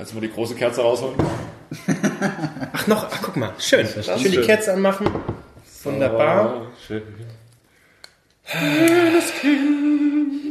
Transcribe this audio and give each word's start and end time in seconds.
Kannst 0.00 0.14
du 0.14 0.16
mal 0.16 0.22
die 0.22 0.32
große 0.32 0.54
Kerze 0.54 0.80
rausholen? 0.80 1.14
Ach 2.72 2.86
noch, 2.86 3.04
ach 3.04 3.20
guck 3.20 3.36
mal, 3.36 3.52
schön. 3.58 3.86
Schön 3.86 4.16
die 4.16 4.32
schön. 4.32 4.46
Kerze 4.46 4.72
anmachen. 4.72 5.06
Wunderbar. 5.84 6.62
Oh, 6.62 6.66
schön. 6.86 7.02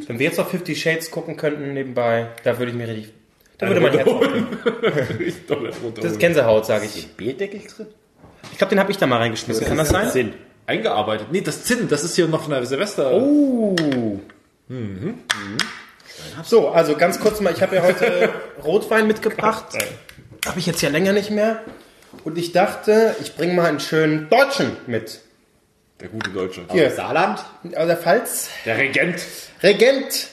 Wenn 0.06 0.20
wir 0.20 0.28
jetzt 0.28 0.38
noch 0.38 0.48
Fifty 0.48 0.76
Shades 0.76 1.10
gucken 1.10 1.36
könnten 1.36 1.74
nebenbei, 1.74 2.28
da 2.44 2.60
würde 2.60 2.72
ich 2.72 2.78
mir 2.78 2.88
richtig... 2.90 3.12
Da 3.58 3.68
würde 3.68 3.82
mein 3.82 3.94
Herz. 3.94 4.08
Das 5.96 6.12
ist 6.12 6.20
Gänsehaut, 6.20 6.68
sage 6.68 6.86
ich. 6.86 7.08
Bierdeckel 7.18 7.62
drin? 7.62 7.88
Ich 8.52 8.58
glaube, 8.60 8.70
den 8.70 8.80
habe 8.80 8.92
ich 8.92 9.00
da 9.00 9.08
mal 9.08 9.18
reingeschmissen. 9.18 9.66
Kann 9.66 9.78
das 9.78 9.90
sein? 9.90 10.12
Sinn. 10.12 10.34
Eingearbeitet. 10.68 11.30
Nee, 11.32 11.42
das 11.42 11.64
Zinn, 11.64 11.88
das 11.88 12.04
ist 12.04 12.16
hier 12.16 12.28
noch 12.28 12.44
von 12.44 12.52
der 12.52 12.64
Silvester. 12.68 13.12
Oh. 13.14 13.76
So, 16.44 16.70
also 16.70 16.96
ganz 16.96 17.20
kurz 17.20 17.40
mal, 17.42 17.54
ich 17.54 17.62
habe 17.62 17.76
ja 17.76 17.84
heute 17.84 18.30
Rotwein 18.64 19.08
mitgebracht. 19.08 19.66
Habe 20.46 20.60
ich 20.60 20.66
jetzt 20.66 20.82
ja 20.82 20.90
länger 20.90 21.14
nicht 21.14 21.32
mehr. 21.32 21.60
Und 22.24 22.38
ich 22.38 22.52
dachte, 22.52 23.16
ich 23.22 23.36
bringe 23.36 23.54
mal 23.54 23.66
einen 23.66 23.80
schönen 23.80 24.30
Deutschen 24.30 24.76
mit. 24.88 25.22
Der 26.00 26.08
gute 26.08 26.30
Deutsche. 26.30 26.62
Hier, 26.72 26.92
Saarland? 26.92 27.40
aus 27.76 27.88
der 27.88 27.98
Pfalz. 27.98 28.50
Der 28.66 28.78
Regent. 28.78 29.22
Regent. 29.62 30.28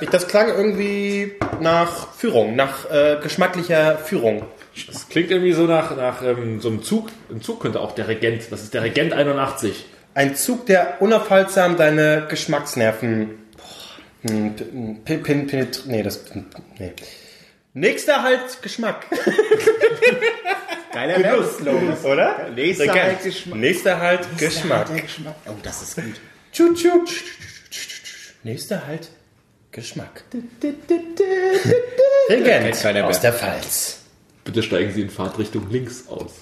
Ich, 0.00 0.08
das 0.08 0.26
klang 0.26 0.48
irgendwie 0.48 1.34
nach 1.60 2.12
Führung, 2.14 2.56
nach 2.56 2.90
äh, 2.90 3.18
geschmacklicher 3.22 3.98
Führung. 3.98 4.44
Das 4.88 5.08
klingt 5.08 5.30
irgendwie 5.30 5.52
so 5.52 5.64
nach, 5.64 5.96
nach 5.96 6.22
ähm, 6.22 6.60
so 6.60 6.68
einem 6.68 6.82
Zug. 6.82 7.10
Ein 7.30 7.42
Zug 7.42 7.60
könnte 7.60 7.80
auch 7.80 7.92
der 7.92 8.08
Regent. 8.08 8.50
Das 8.50 8.62
ist 8.62 8.74
der 8.74 8.82
Regent 8.82 9.12
81. 9.12 9.84
Ein 10.14 10.34
Zug, 10.34 10.66
der 10.66 11.00
unaufhaltsam 11.00 11.76
deine 11.76 12.26
Geschmacksnerven 12.28 13.43
pin, 14.26 15.22
pin, 15.22 15.46
pin, 15.46 15.68
nee, 15.86 16.02
das, 16.02 16.20
nee. 16.78 16.92
Nächster 17.74 18.22
halt 18.22 18.62
Geschmack. 18.62 19.06
Geiler 20.92 21.22
Werbeslogan. 21.22 21.96
Oder? 22.04 22.48
Nächster 22.54 22.92
halt 22.94 23.22
Geschmack. 23.22 23.58
Nächster 23.58 24.00
halt 24.00 24.38
Geschmack. 24.38 24.86
Oh, 25.46 25.52
das 25.62 25.82
ist 25.82 25.96
gut. 25.96 26.20
Tschu, 26.52 26.72
tschu. 26.72 27.04
Nächster 28.44 28.86
halt 28.86 29.10
Geschmack. 29.72 30.22
Regent 32.30 33.04
aus 33.04 33.20
der 33.20 33.32
Pfalz. 33.32 33.98
Bitte 34.44 34.62
steigen 34.62 34.92
Sie 34.92 35.02
in 35.02 35.10
Fahrtrichtung 35.10 35.68
links 35.70 36.06
aus. 36.06 36.32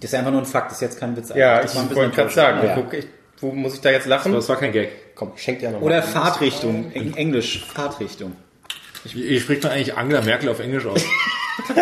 Das 0.00 0.12
ist 0.12 0.18
einfach 0.18 0.32
nur 0.32 0.40
ein 0.42 0.46
Fakt, 0.46 0.70
das 0.70 0.78
ist 0.78 0.82
jetzt 0.82 0.98
kein 1.00 1.16
Witz. 1.16 1.30
Ja, 1.34 1.62
Das 1.62 1.74
ich 1.74 1.94
wollte 1.94 2.14
gerade 2.14 2.30
sagen, 2.30 2.66
Ja. 2.66 3.00
Ich, 3.40 3.42
wo 3.42 3.52
muss 3.52 3.74
ich 3.74 3.80
da 3.80 3.90
jetzt 3.90 4.06
lachen? 4.06 4.32
Das 4.32 4.48
war 4.48 4.56
kein 4.56 4.72
Gag. 4.72 5.14
Komm, 5.14 5.32
ich 5.36 5.42
schenk 5.42 5.60
dir 5.60 5.70
noch 5.70 5.80
Oder. 5.80 6.02
Fahrtrichtung, 6.02 6.90
in 6.92 7.16
Englisch, 7.16 7.64
Fahrtrichtung. 7.72 8.36
Wie, 9.04 9.28
wie 9.28 9.40
spricht 9.40 9.62
man 9.62 9.72
eigentlich 9.72 9.96
Angela 9.96 10.20
Merkel 10.22 10.50
auf 10.50 10.60
Englisch 10.60 10.86
aus? 10.86 11.02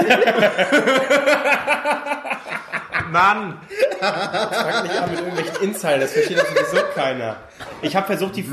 Mann! 3.10 3.58
Fang 4.00 4.82
nicht 4.82 4.94
an 4.94 5.10
mit 5.10 5.20
irgendwelchen 5.20 5.62
Insidern, 5.62 6.00
das 6.00 6.12
versteht 6.12 6.38
doch 6.38 6.46
sowieso 6.46 6.84
keiner. 6.94 7.36
Ich 7.80 7.96
habe 7.96 8.06
versucht, 8.06 8.36
die, 8.36 8.44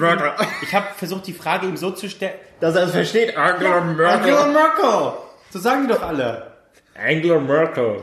ich 0.62 0.74
hab 0.74 0.98
versucht, 0.98 1.28
die 1.28 1.34
Frage 1.34 1.68
ihm 1.68 1.78
so 1.78 1.92
zu 1.92 2.10
stellen. 2.10 2.36
Dass 2.60 2.76
er 2.76 2.84
es 2.84 2.92
versteht. 2.92 3.38
Angela 3.38 3.80
Angela 3.80 4.48
Merkel! 4.48 5.14
So 5.52 5.60
sagen 5.60 5.88
die 5.88 5.94
doch 5.94 6.02
alle. 6.02 6.54
Angela 6.96 7.40
Merkel. 7.40 8.02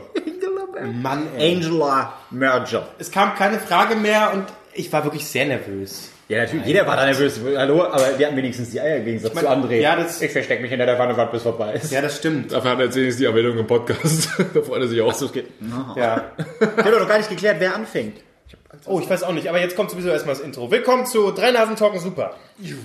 Mann, 1.01 1.27
ey. 1.37 1.55
Angela 1.55 2.13
Merger. 2.29 2.87
Es 2.99 3.11
kam 3.11 3.35
keine 3.35 3.59
Frage 3.59 3.95
mehr 3.95 4.31
und 4.33 4.45
ich 4.75 4.91
war 4.91 5.03
wirklich 5.03 5.25
sehr 5.25 5.45
nervös. 5.45 6.09
Ja, 6.29 6.39
natürlich, 6.43 6.65
jeder 6.65 6.87
war 6.87 6.95
da 6.95 7.05
nervös. 7.05 7.39
Hallo, 7.57 7.83
aber 7.83 8.17
wir 8.17 8.25
hatten 8.27 8.37
wenigstens 8.37 8.71
die 8.71 8.79
Eier 8.79 8.97
im 8.97 9.05
Gegensatz 9.05 9.33
zu 9.33 9.47
André. 9.49 9.75
ja, 9.79 9.95
das- 9.95 10.21
ich 10.21 10.31
verstecke 10.31 10.61
mich 10.61 10.69
hinter 10.71 10.85
der 10.85 10.97
Wanne, 10.97 11.13
bis 11.31 11.43
vorbei 11.43 11.73
ist. 11.73 11.91
Ja, 11.91 12.01
das 12.01 12.17
stimmt. 12.17 12.51
Dafür 12.51 12.71
hat 12.71 12.79
er 12.79 12.85
jetzt 12.85 12.95
wenigstens 12.95 13.19
die 13.19 13.25
Erwähnung 13.25 13.57
im 13.57 13.67
Podcast. 13.67 14.29
da 14.53 14.61
freut 14.61 14.81
er 14.81 14.87
sich 14.87 15.01
auch 15.01 15.13
so. 15.13 15.29
Ja. 15.95 16.31
Ich 16.37 16.67
habe 16.77 16.91
doch 16.91 16.99
noch 17.01 17.07
gar 17.07 17.17
nicht 17.17 17.29
geklärt, 17.29 17.57
wer 17.59 17.75
anfängt. 17.75 18.17
Oh, 18.85 18.99
ich 18.99 19.09
weiß 19.09 19.23
auch 19.23 19.33
nicht, 19.33 19.47
aber 19.47 19.59
jetzt 19.59 19.75
kommt 19.75 19.91
sowieso 19.91 20.09
erstmal 20.09 20.35
das 20.35 20.43
Intro. 20.43 20.69
Willkommen 20.71 21.05
zu 21.05 21.31
Drei 21.31 21.51
Nasen 21.51 21.75
Talken 21.75 21.99
Super. 21.99 22.35
Drei 22.59 22.75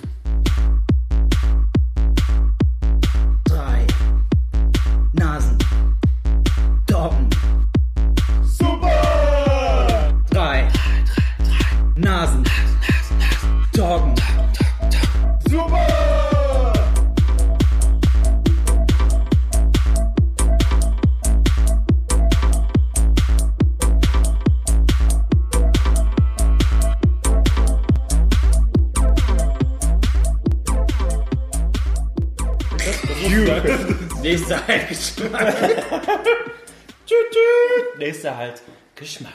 tschüt. 38.19 38.31
Nächster 38.31 38.37
halt 38.37 38.61
Geschmack. 38.95 39.31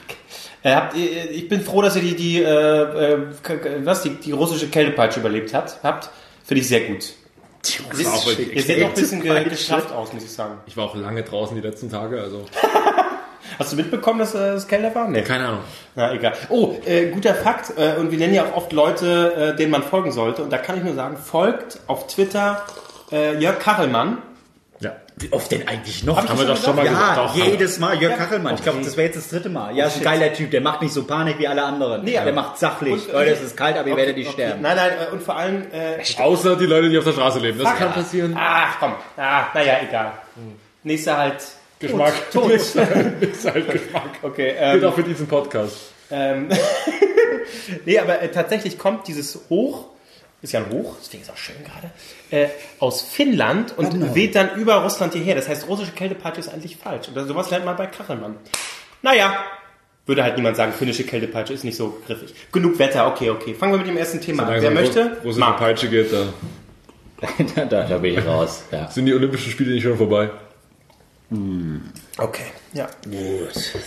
Äh, 0.61 0.75
habt 0.75 0.95
ihr, 0.95 1.31
ich 1.31 1.49
bin 1.49 1.61
froh, 1.61 1.81
dass 1.81 1.95
ihr 1.95 2.01
die, 2.03 2.15
die, 2.15 2.43
äh, 2.43 3.13
äh, 3.13 3.17
was, 3.83 4.03
die, 4.03 4.11
die 4.11 4.31
russische 4.31 4.67
Kältepeitsche 4.67 5.19
überlebt 5.19 5.53
habt. 5.53 5.79
habt. 5.83 6.09
Finde 6.43 6.61
ich 6.61 6.67
sehr 6.67 6.81
gut. 6.81 7.13
auch 8.07 8.27
Ihr 8.37 8.61
seht 8.61 8.79
noch 8.79 8.89
ein 8.89 8.93
bisschen 8.93 9.21
ge 9.21 9.43
geschafft 9.45 9.91
aus, 9.91 10.13
muss 10.13 10.23
ich 10.23 10.31
sagen. 10.31 10.59
Ich 10.67 10.77
war 10.77 10.85
auch 10.85 10.95
lange 10.95 11.23
draußen 11.23 11.55
die 11.55 11.67
letzten 11.67 11.89
Tage, 11.89 12.21
also 12.21 12.45
Hast 13.59 13.71
du 13.71 13.75
mitbekommen, 13.77 14.19
dass 14.19 14.35
äh, 14.35 14.53
es 14.53 14.67
kälter 14.67 14.93
war? 14.93 15.07
Nee. 15.07 15.21
keine 15.21 15.47
Ahnung. 15.47 15.61
Na, 15.95 16.13
egal. 16.13 16.33
Oh, 16.49 16.75
äh, 16.85 17.11
guter 17.11 17.33
Fakt. 17.33 17.73
Äh, 17.77 17.95
und 17.99 18.11
wir 18.11 18.17
nennen 18.17 18.33
ja 18.33 18.45
auch 18.45 18.57
oft 18.57 18.73
Leute, 18.73 19.53
äh, 19.53 19.55
denen 19.55 19.71
man 19.71 19.83
folgen 19.83 20.11
sollte. 20.11 20.43
Und 20.43 20.51
da 20.51 20.57
kann 20.57 20.77
ich 20.77 20.83
nur 20.83 20.95
sagen, 20.95 21.17
folgt 21.17 21.79
auf 21.87 22.07
Twitter 22.07 22.65
äh, 23.11 23.37
Jörg 23.39 23.59
Kachelmann. 23.59 24.17
Ja. 25.17 25.23
Wie 25.29 25.31
oft 25.33 25.49
denn 25.51 25.67
eigentlich 25.67 26.03
noch? 26.03 26.17
Hab 26.17 26.25
ich 26.25 26.29
Haben 26.29 26.39
wir 26.39 26.45
doch 26.47 26.61
schon 26.61 26.75
mal 26.75 26.85
Ja, 26.85 26.91
gesagt. 26.91 27.17
Doch, 27.17 27.35
jedes 27.35 27.79
Mal. 27.79 28.01
Jörg 28.01 28.11
Ja. 28.11 28.17
Kachelmann. 28.17 28.55
Ich 28.55 28.63
glaube, 28.63 28.79
das 28.83 28.97
wäre 28.97 29.07
jetzt 29.07 29.15
das 29.17 29.29
dritte 29.29 29.47
Mal. 29.49 29.75
Ja, 29.75 29.87
ist 29.87 29.97
ein 29.97 30.03
geiler 30.03 30.33
Typ. 30.33 30.51
Der 30.51 30.59
macht 30.61 30.81
nicht 30.81 30.93
so 30.93 31.03
Panik 31.05 31.39
wie 31.39 31.47
alle 31.47 31.63
anderen. 31.63 32.03
Nee, 32.03 32.11
der 32.13 32.33
macht 32.33 32.57
sachlich. 32.57 33.07
Und- 33.07 33.13
Leute, 33.13 33.31
es 33.31 33.41
ist 33.41 33.55
kalt, 33.55 33.77
aber 33.77 33.87
ihr 33.87 33.93
Okay, 33.93 34.01
werdet 34.01 34.17
nicht 34.17 34.27
okay. 34.27 34.43
sterben. 34.43 34.61
Nein, 34.61 34.75
nein, 34.75 34.91
äh, 35.09 35.13
und 35.13 35.23
vor 35.23 35.37
allem... 35.37 35.63
Äh, 35.71 36.21
Außer 36.21 36.57
die 36.57 36.65
Leute, 36.65 36.89
die 36.89 36.97
auf 36.97 37.05
der 37.05 37.13
Straße 37.13 37.39
leben. 37.39 37.59
Das 37.59 37.69
Fuck. 37.69 37.77
kann 37.79 37.93
passieren. 37.93 38.35
ach, 38.37 38.75
komm. 38.79 38.93
Ah, 39.15 39.45
naja, 39.53 39.75
egal. 39.87 40.11
Nächster 40.83 41.17
halt... 41.17 41.35
Geschmack. 41.79 42.13
Tot. 42.31 42.51
ist 42.51 42.75
halt 42.77 43.21
Geschmack. 43.71 44.09
Okay, 44.21 44.51
Geht 44.53 44.57
ähm, 44.59 44.85
auch 44.85 44.95
für 44.95 45.03
diesen 45.03 45.27
Podcast. 45.27 45.75
ähm, 46.11 46.47
nee, 47.85 47.99
aber 47.99 48.21
äh, 48.21 48.29
tatsächlich 48.31 48.77
kommt 48.77 49.07
dieses 49.07 49.39
Hoch, 49.49 49.85
ist 50.45 50.53
ja 50.53 50.61
ein 50.61 50.71
Hoch, 50.71 50.95
deswegen 51.01 51.23
ist 51.23 51.31
auch 51.31 51.37
schön 51.37 51.57
gerade, 51.63 51.91
äh, 52.31 52.49
aus 52.79 53.01
Finnland 53.01 53.77
und 53.77 54.15
weht 54.15 54.35
dann 54.35 54.55
über 54.55 54.75
Russland 54.75 55.13
hierher. 55.13 55.35
Das 55.35 55.49
heißt, 55.49 55.67
russische 55.67 55.91
Kältepeitsche 55.91 56.39
ist 56.39 56.49
eigentlich 56.49 56.77
falsch. 56.77 57.09
Und 57.09 57.27
sowas 57.27 57.49
lernt 57.49 57.65
man 57.65 57.75
bei 57.75 57.87
Kachelmann. 57.87 58.37
Naja, 59.01 59.35
würde 60.05 60.23
halt 60.23 60.35
niemand 60.35 60.55
sagen, 60.55 60.71
finnische 60.71 61.03
Kältepeitsche 61.03 61.53
ist 61.53 61.63
nicht 61.63 61.77
so 61.77 62.01
griffig. 62.05 62.33
Genug 62.51 62.79
Wetter, 62.79 63.07
okay, 63.07 63.29
okay. 63.29 63.53
Fangen 63.53 63.73
wir 63.73 63.79
mit 63.79 63.87
dem 63.87 63.97
ersten 63.97 64.21
Thema 64.21 64.47
an. 64.47 64.61
Wer 64.61 64.71
möchte? 64.71 65.17
Russische. 65.23 65.53
Peitsche 65.57 65.89
geht, 65.89 66.13
da 66.13 66.27
da, 67.55 67.65
da, 67.65 67.83
da 67.83 67.97
bin 67.97 68.17
ich 68.17 68.25
raus. 68.25 68.63
Ja. 68.71 68.89
sind 68.91 69.05
die 69.05 69.13
Olympischen 69.13 69.51
Spiele 69.51 69.73
nicht 69.73 69.83
schon 69.83 69.97
vorbei. 69.97 70.29
Okay, 72.17 72.45
ja. 72.75 72.87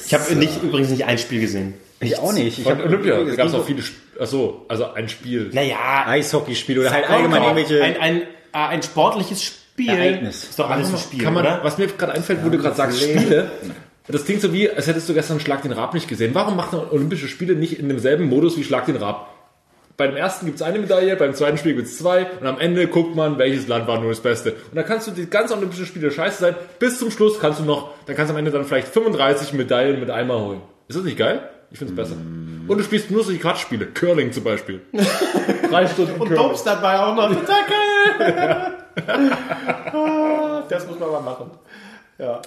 Ich 0.06 0.14
habe 0.14 0.34
nicht, 0.34 0.62
übrigens 0.62 0.90
nicht 0.90 1.04
ein 1.04 1.18
Spiel 1.18 1.40
gesehen. 1.40 1.74
Ich 2.00 2.18
auch 2.18 2.32
nicht. 2.32 2.58
Ich 2.58 2.64
Von 2.64 2.78
hab- 2.78 2.84
Olympia, 2.84 3.16
da 3.16 3.22
es 3.30 3.36
gab 3.36 3.46
es 3.48 3.54
auch 3.54 3.64
viele, 3.64 3.80
Sp- 3.82 4.18
achso, 4.20 4.64
also 4.68 4.92
ein 4.92 5.08
Spiel. 5.08 5.50
Naja, 5.52 6.04
Eishockeyspiel 6.06 6.78
oder 6.80 6.90
halt 6.90 7.08
allgemein 7.08 7.42
irgendwelche. 7.42 7.82
ein, 7.82 7.96
ein, 8.00 8.20
äh, 8.22 8.24
ein 8.52 8.82
sportliches 8.82 9.42
Spiel. 9.42 9.88
Ereignis. 9.90 10.44
Ist 10.44 10.58
doch 10.58 10.68
alles 10.70 10.90
ein 10.92 10.98
Spiel, 10.98 11.22
Kann 11.22 11.34
man, 11.34 11.44
oder? 11.46 11.60
was 11.62 11.78
mir 11.78 11.86
gerade 11.86 12.12
einfällt, 12.12 12.40
wo 12.44 12.48
du 12.48 12.58
gerade 12.58 12.74
sagst, 12.76 13.00
Spiele. 13.00 13.50
Das 14.08 14.24
klingt 14.24 14.40
so 14.40 14.52
wie, 14.52 14.70
als 14.70 14.86
hättest 14.86 15.08
du 15.08 15.14
gestern 15.14 15.38
Schlag 15.38 15.62
den 15.62 15.72
Rab 15.72 15.92
nicht 15.92 16.08
gesehen. 16.08 16.30
Warum 16.34 16.56
macht 16.56 16.72
man 16.72 16.88
Olympische 16.90 17.28
Spiele 17.28 17.54
nicht 17.54 17.78
in 17.78 17.88
demselben 17.88 18.28
Modus 18.28 18.56
wie 18.56 18.64
Schlag 18.64 18.86
den 18.86 18.96
Rab? 18.96 19.34
Beim 19.98 20.14
ersten 20.14 20.46
gibt 20.46 20.60
es 20.60 20.62
eine 20.62 20.78
Medaille, 20.78 21.16
beim 21.16 21.34
zweiten 21.34 21.58
Spiel 21.58 21.74
gibt 21.74 21.88
es 21.88 21.98
zwei 21.98 22.30
und 22.40 22.46
am 22.46 22.60
Ende 22.60 22.86
guckt 22.86 23.16
man, 23.16 23.36
welches 23.36 23.66
Land 23.66 23.88
war 23.88 23.98
nur 23.98 24.10
das 24.10 24.20
Beste. 24.20 24.52
Und 24.52 24.76
dann 24.76 24.84
kannst 24.86 25.08
du 25.08 25.10
die 25.10 25.28
ganzen 25.28 25.58
Olympischen 25.58 25.86
Spiele 25.86 26.12
scheiße 26.12 26.40
sein. 26.40 26.54
Bis 26.78 27.00
zum 27.00 27.10
Schluss 27.10 27.40
kannst 27.40 27.58
du 27.58 27.64
noch, 27.64 27.90
dann 28.06 28.14
kannst 28.14 28.30
du 28.30 28.34
am 28.34 28.38
Ende 28.38 28.52
dann 28.52 28.64
vielleicht 28.64 28.86
35 28.86 29.54
Medaillen 29.54 29.98
mit 29.98 30.08
einmal 30.08 30.38
holen. 30.38 30.62
Ist 30.86 30.94
das 30.94 31.04
nicht 31.04 31.18
geil? 31.18 31.48
Ich 31.72 31.78
finde 31.78 31.94
es 31.94 31.96
besser. 31.96 32.14
Und 32.14 32.78
du 32.78 32.84
spielst 32.84 33.10
nur 33.10 33.24
solche 33.24 33.40
Quatschspiele. 33.40 33.86
Curling 33.86 34.30
zum 34.30 34.44
Beispiel. 34.44 34.82
Drei 35.68 35.88
Stunden 35.88 36.20
Und. 36.20 36.30
Dopes 36.30 36.62
dabei 36.62 37.00
auch 37.00 37.16
noch. 37.16 37.30
Geil. 37.46 38.74
Ah, 39.92 40.62
das 40.68 40.86
muss 40.86 40.98
man 40.98 41.10
mal 41.10 41.20
machen. 41.20 41.50
Ja. 42.18 42.40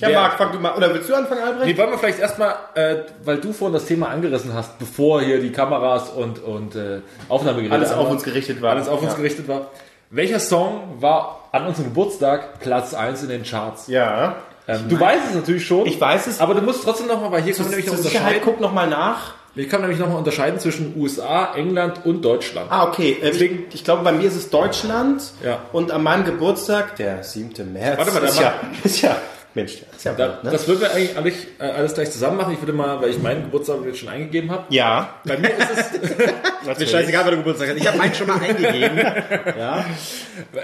Ja, 0.00 0.10
Marc, 0.10 0.38
fang 0.38 0.52
du 0.52 0.58
mal. 0.60 0.74
Oder 0.76 0.92
willst 0.94 1.08
du 1.08 1.14
anfangen, 1.14 1.42
Albrecht? 1.42 1.66
Nee, 1.66 1.76
wollen 1.78 1.90
wir 1.90 1.98
vielleicht 1.98 2.18
erstmal, 2.18 2.54
äh, 2.74 2.96
weil 3.24 3.38
du 3.38 3.52
vorhin 3.52 3.74
das 3.74 3.86
Thema 3.86 4.08
angerissen 4.08 4.52
hast, 4.54 4.78
bevor 4.78 5.20
hier 5.22 5.40
die 5.40 5.52
Kameras 5.52 6.10
und, 6.10 6.42
und 6.42 6.74
äh, 6.76 7.00
Aufnahmegeräte 7.28 7.74
Alles 7.74 7.92
auf 7.92 8.08
uns 8.10 8.22
gerichtet 8.22 8.60
war. 8.62 8.70
alles 8.72 8.88
auf 8.88 9.00
uns 9.02 9.12
Ja. 9.12 9.16
gerichtet 9.16 9.48
war. 9.48 9.70
Welcher 10.10 10.40
Song 10.40 10.96
war 11.00 11.48
an 11.52 11.66
unserem 11.66 11.86
Geburtstag 11.86 12.60
Platz 12.60 12.94
1 12.94 13.22
in 13.24 13.28
den 13.28 13.42
Charts? 13.44 13.88
Ja. 13.88 14.36
Ähm, 14.66 14.84
du 14.88 14.98
weißt 14.98 15.22
es 15.30 15.34
natürlich 15.34 15.66
schon. 15.66 15.86
Ich 15.86 16.00
weiß 16.00 16.26
es. 16.26 16.40
Aber 16.40 16.54
du 16.54 16.62
musst 16.62 16.82
trotzdem 16.84 17.06
nochmal, 17.08 17.30
weil 17.32 17.42
hier 17.42 17.52
kann 17.54 17.62
man 17.64 17.70
nämlich 17.70 17.86
noch 17.86 17.96
Sicherheit 17.96 18.36
unterscheiden. 18.36 18.42
guck 18.44 18.60
noch 18.60 18.72
mal 18.72 18.86
nach. 18.88 19.34
Ich 19.54 19.68
kann 19.68 19.80
nämlich 19.80 19.98
nochmal 19.98 20.18
unterscheiden 20.18 20.60
zwischen 20.60 20.94
USA, 20.96 21.52
England 21.56 22.04
und 22.06 22.22
Deutschland. 22.24 22.70
Ah, 22.70 22.84
okay. 22.86 23.16
Äh, 23.20 23.30
Deswegen- 23.32 23.64
ich, 23.70 23.76
ich 23.76 23.84
glaube, 23.84 24.04
bei 24.04 24.12
mir 24.12 24.28
ist 24.28 24.36
es 24.36 24.50
Deutschland. 24.50 25.22
Ja. 25.44 25.58
Und 25.72 25.90
an 25.90 26.02
meinem 26.02 26.24
Geburtstag, 26.24 26.94
der 26.96 27.24
7. 27.24 27.72
März. 27.72 27.98
Warte 27.98 28.12
mal, 28.12 28.22
ist 28.24 28.38
ja, 28.40 28.54
ist 28.84 29.00
ja, 29.02 29.16
Mensch, 29.54 29.72
ist 29.96 30.04
ja 30.04 30.12
Da, 30.12 30.40
ne? 30.42 30.50
Das 30.50 30.68
würden 30.68 30.80
wir 30.82 30.92
eigentlich 30.92 31.16
alles, 31.16 31.34
äh, 31.58 31.64
alles 31.64 31.94
gleich 31.94 32.10
zusammen 32.10 32.36
machen. 32.36 32.52
Ich 32.54 32.60
würde 32.60 32.72
mal, 32.72 33.00
weil 33.00 33.10
ich 33.10 33.18
meinen 33.20 33.44
Geburtstag 33.44 33.78
jetzt 33.86 33.98
schon 33.98 34.08
eingegeben 34.08 34.50
habe. 34.50 34.64
Ja. 34.68 35.14
Bei 35.24 35.36
mir 35.38 35.48
ist 35.50 35.92
es, 35.92 36.78
Mir 36.78 36.86
scheißegal, 36.86 37.24
wann 37.24 37.30
du 37.32 37.36
Geburtstag 37.38 37.68
hast. 37.70 37.76
Ich 37.78 37.86
habe 37.86 37.98
meinen 37.98 38.14
schon 38.14 38.26
mal 38.26 38.40
eingegeben. 38.40 38.98
Ja. 39.58 39.84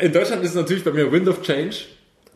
in 0.00 0.12
Deutschland 0.12 0.42
ist 0.44 0.50
es 0.50 0.56
natürlich 0.56 0.84
bei 0.84 0.90
mir 0.92 1.10
Wind 1.10 1.28
of 1.28 1.42
Change. 1.42 1.76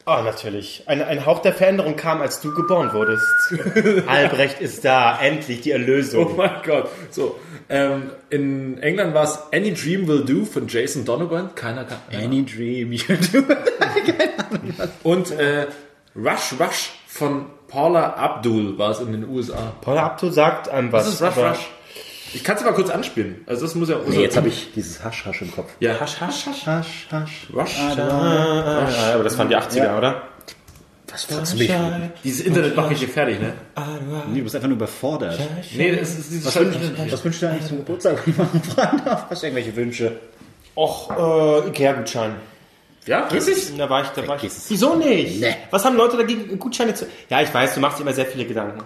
Oh, 0.06 0.22
natürlich. 0.24 0.82
Ein, 0.86 1.02
ein 1.02 1.26
Hauch 1.26 1.40
der 1.42 1.52
Veränderung 1.52 1.94
kam, 1.96 2.22
als 2.22 2.40
du 2.40 2.54
geboren 2.54 2.94
wurdest. 2.94 3.26
Albrecht 4.06 4.58
ist 4.60 4.82
da. 4.86 5.18
Endlich 5.20 5.60
die 5.60 5.70
Oh 5.70 5.74
Erlösung. 5.74 6.34
mein 6.36 6.50
Gott. 6.64 6.88
So, 7.10 7.38
ähm, 7.68 8.10
in 8.30 8.78
England 8.82 9.12
war 9.12 9.24
es 9.24 9.38
Any 9.52 9.74
Dream 9.74 10.08
Will 10.08 10.24
Do 10.24 10.46
von 10.46 10.66
Jason 10.66 11.04
Donovan. 11.04 11.54
Keiner 11.54 11.84
kann. 11.84 11.98
Any 12.10 12.42
dream 12.46 12.90
you 12.92 13.02
do. 13.32 13.42
Und 15.02 15.30
äh, 15.32 15.66
Rush 16.18 16.54
Rush 16.58 16.90
von 17.06 17.46
Paula 17.68 18.14
Abdul 18.14 18.76
war 18.78 18.90
es 18.90 19.00
in 19.00 19.12
den 19.12 19.28
USA. 19.28 19.72
Paula 19.80 20.04
Abdul 20.06 20.32
sagt 20.32 20.68
einem 20.68 20.90
was. 20.92 21.04
Das 21.04 21.14
ist 21.14 21.22
Rush 21.22 21.36
Rush. 21.44 21.66
Ich 22.34 22.44
kann 22.44 22.56
es 22.56 22.64
mal 22.64 22.74
kurz 22.74 22.90
anspielen. 22.90 23.42
Also 23.46 23.62
das 23.62 23.74
muss 23.74 23.88
ja. 23.88 23.96
Nee, 24.06 24.20
jetzt 24.20 24.36
habe 24.36 24.48
ich 24.48 24.72
dieses 24.74 25.02
Hasch-Hasch 25.02 25.40
im 25.42 25.50
Kopf. 25.50 25.70
Ja. 25.80 25.98
Hasch, 25.98 26.20
hasch, 26.20 26.46
hasch. 26.46 26.66
Hasch, 26.66 27.06
Hasch. 27.10 27.46
Rush. 27.54 27.78
Ah, 27.78 29.14
aber 29.14 29.24
das 29.24 29.38
waren 29.38 29.48
die 29.48 29.56
80er, 29.56 29.76
Ja. 29.84 29.96
oder? 29.98 30.22
Was 31.10 31.24
fragst 31.24 31.54
du 31.54 31.58
mich? 31.58 31.72
Dieses 32.22 32.44
Internet 32.44 32.76
macht 32.76 32.90
mich 32.90 32.98
hier 32.98 33.08
fertig, 33.08 33.40
ne? 33.40 33.54
Nee, 34.30 34.38
du 34.38 34.42
bist 34.44 34.54
einfach 34.54 34.68
nur 34.68 34.76
überfordert. 34.76 35.38
Nee, 35.74 35.96
das 35.96 36.10
ist 36.18 36.30
dieses 36.30 36.46
Was, 36.46 36.56
wünschst, 36.60 36.80
was 37.12 37.24
wünschst 37.24 37.42
du 37.42 37.48
eigentlich 37.48 37.66
zum 37.66 37.78
Geburtstag, 37.78 38.18
wenn 38.26 38.32
ich 38.32 38.38
mal 38.38 38.46
fragen 38.74 39.02
darf? 39.06 39.26
Hast 39.30 39.42
du 39.42 39.46
irgendwelche 39.46 39.74
Wünsche? 39.74 40.12
Och, 40.76 41.10
äh, 41.10 41.68
Ikea-Gutschein. 41.68 42.32
Ja, 43.08 43.30
wirklich? 43.32 43.74
Da 43.76 43.88
war 43.88 44.02
ich, 44.02 44.08
da 44.08 44.28
war 44.28 44.42
ich. 44.42 44.52
Wieso 44.68 44.94
nicht? 44.94 45.40
Nee. 45.40 45.56
Was 45.70 45.84
haben 45.84 45.96
Leute 45.96 46.18
dagegen, 46.18 46.58
Gutscheine 46.58 46.92
zu... 46.92 47.06
Ja, 47.30 47.40
ich 47.40 47.52
weiß, 47.52 47.74
du 47.74 47.80
machst 47.80 47.98
dir 47.98 48.02
immer 48.02 48.12
sehr 48.12 48.26
viele 48.26 48.44
Gedanken. 48.44 48.84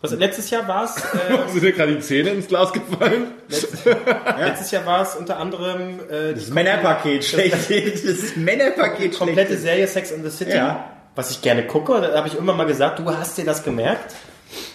Was, 0.00 0.12
letztes 0.12 0.48
Jahr 0.50 0.68
war 0.68 0.84
es, 0.84 0.96
äh, 1.48 1.50
Sind 1.52 1.64
dir 1.64 1.72
gerade 1.72 1.96
die 1.96 2.00
Zähne 2.00 2.30
ins 2.30 2.46
Glas 2.46 2.72
gefallen? 2.72 3.32
letztes 4.38 4.70
Jahr 4.70 4.86
war 4.86 5.02
es 5.02 5.16
unter 5.16 5.38
anderem 5.38 5.98
äh, 6.08 6.34
Das 6.34 6.50
Männerpaket 6.50 7.24
schlechthin. 7.24 7.92
Das 8.06 8.36
Männerpaket 8.36 9.18
komplette 9.18 9.56
Serie 9.56 9.88
Sex 9.88 10.12
in 10.12 10.22
the 10.22 10.30
City. 10.30 10.52
Ja. 10.52 10.92
Was 11.16 11.32
ich 11.32 11.42
gerne 11.42 11.66
gucke, 11.66 12.00
da 12.00 12.14
habe 12.16 12.28
ich 12.28 12.38
immer 12.38 12.54
mal 12.54 12.66
gesagt, 12.66 13.00
du 13.00 13.10
hast 13.10 13.36
dir 13.36 13.44
das 13.44 13.64
gemerkt. 13.64 14.14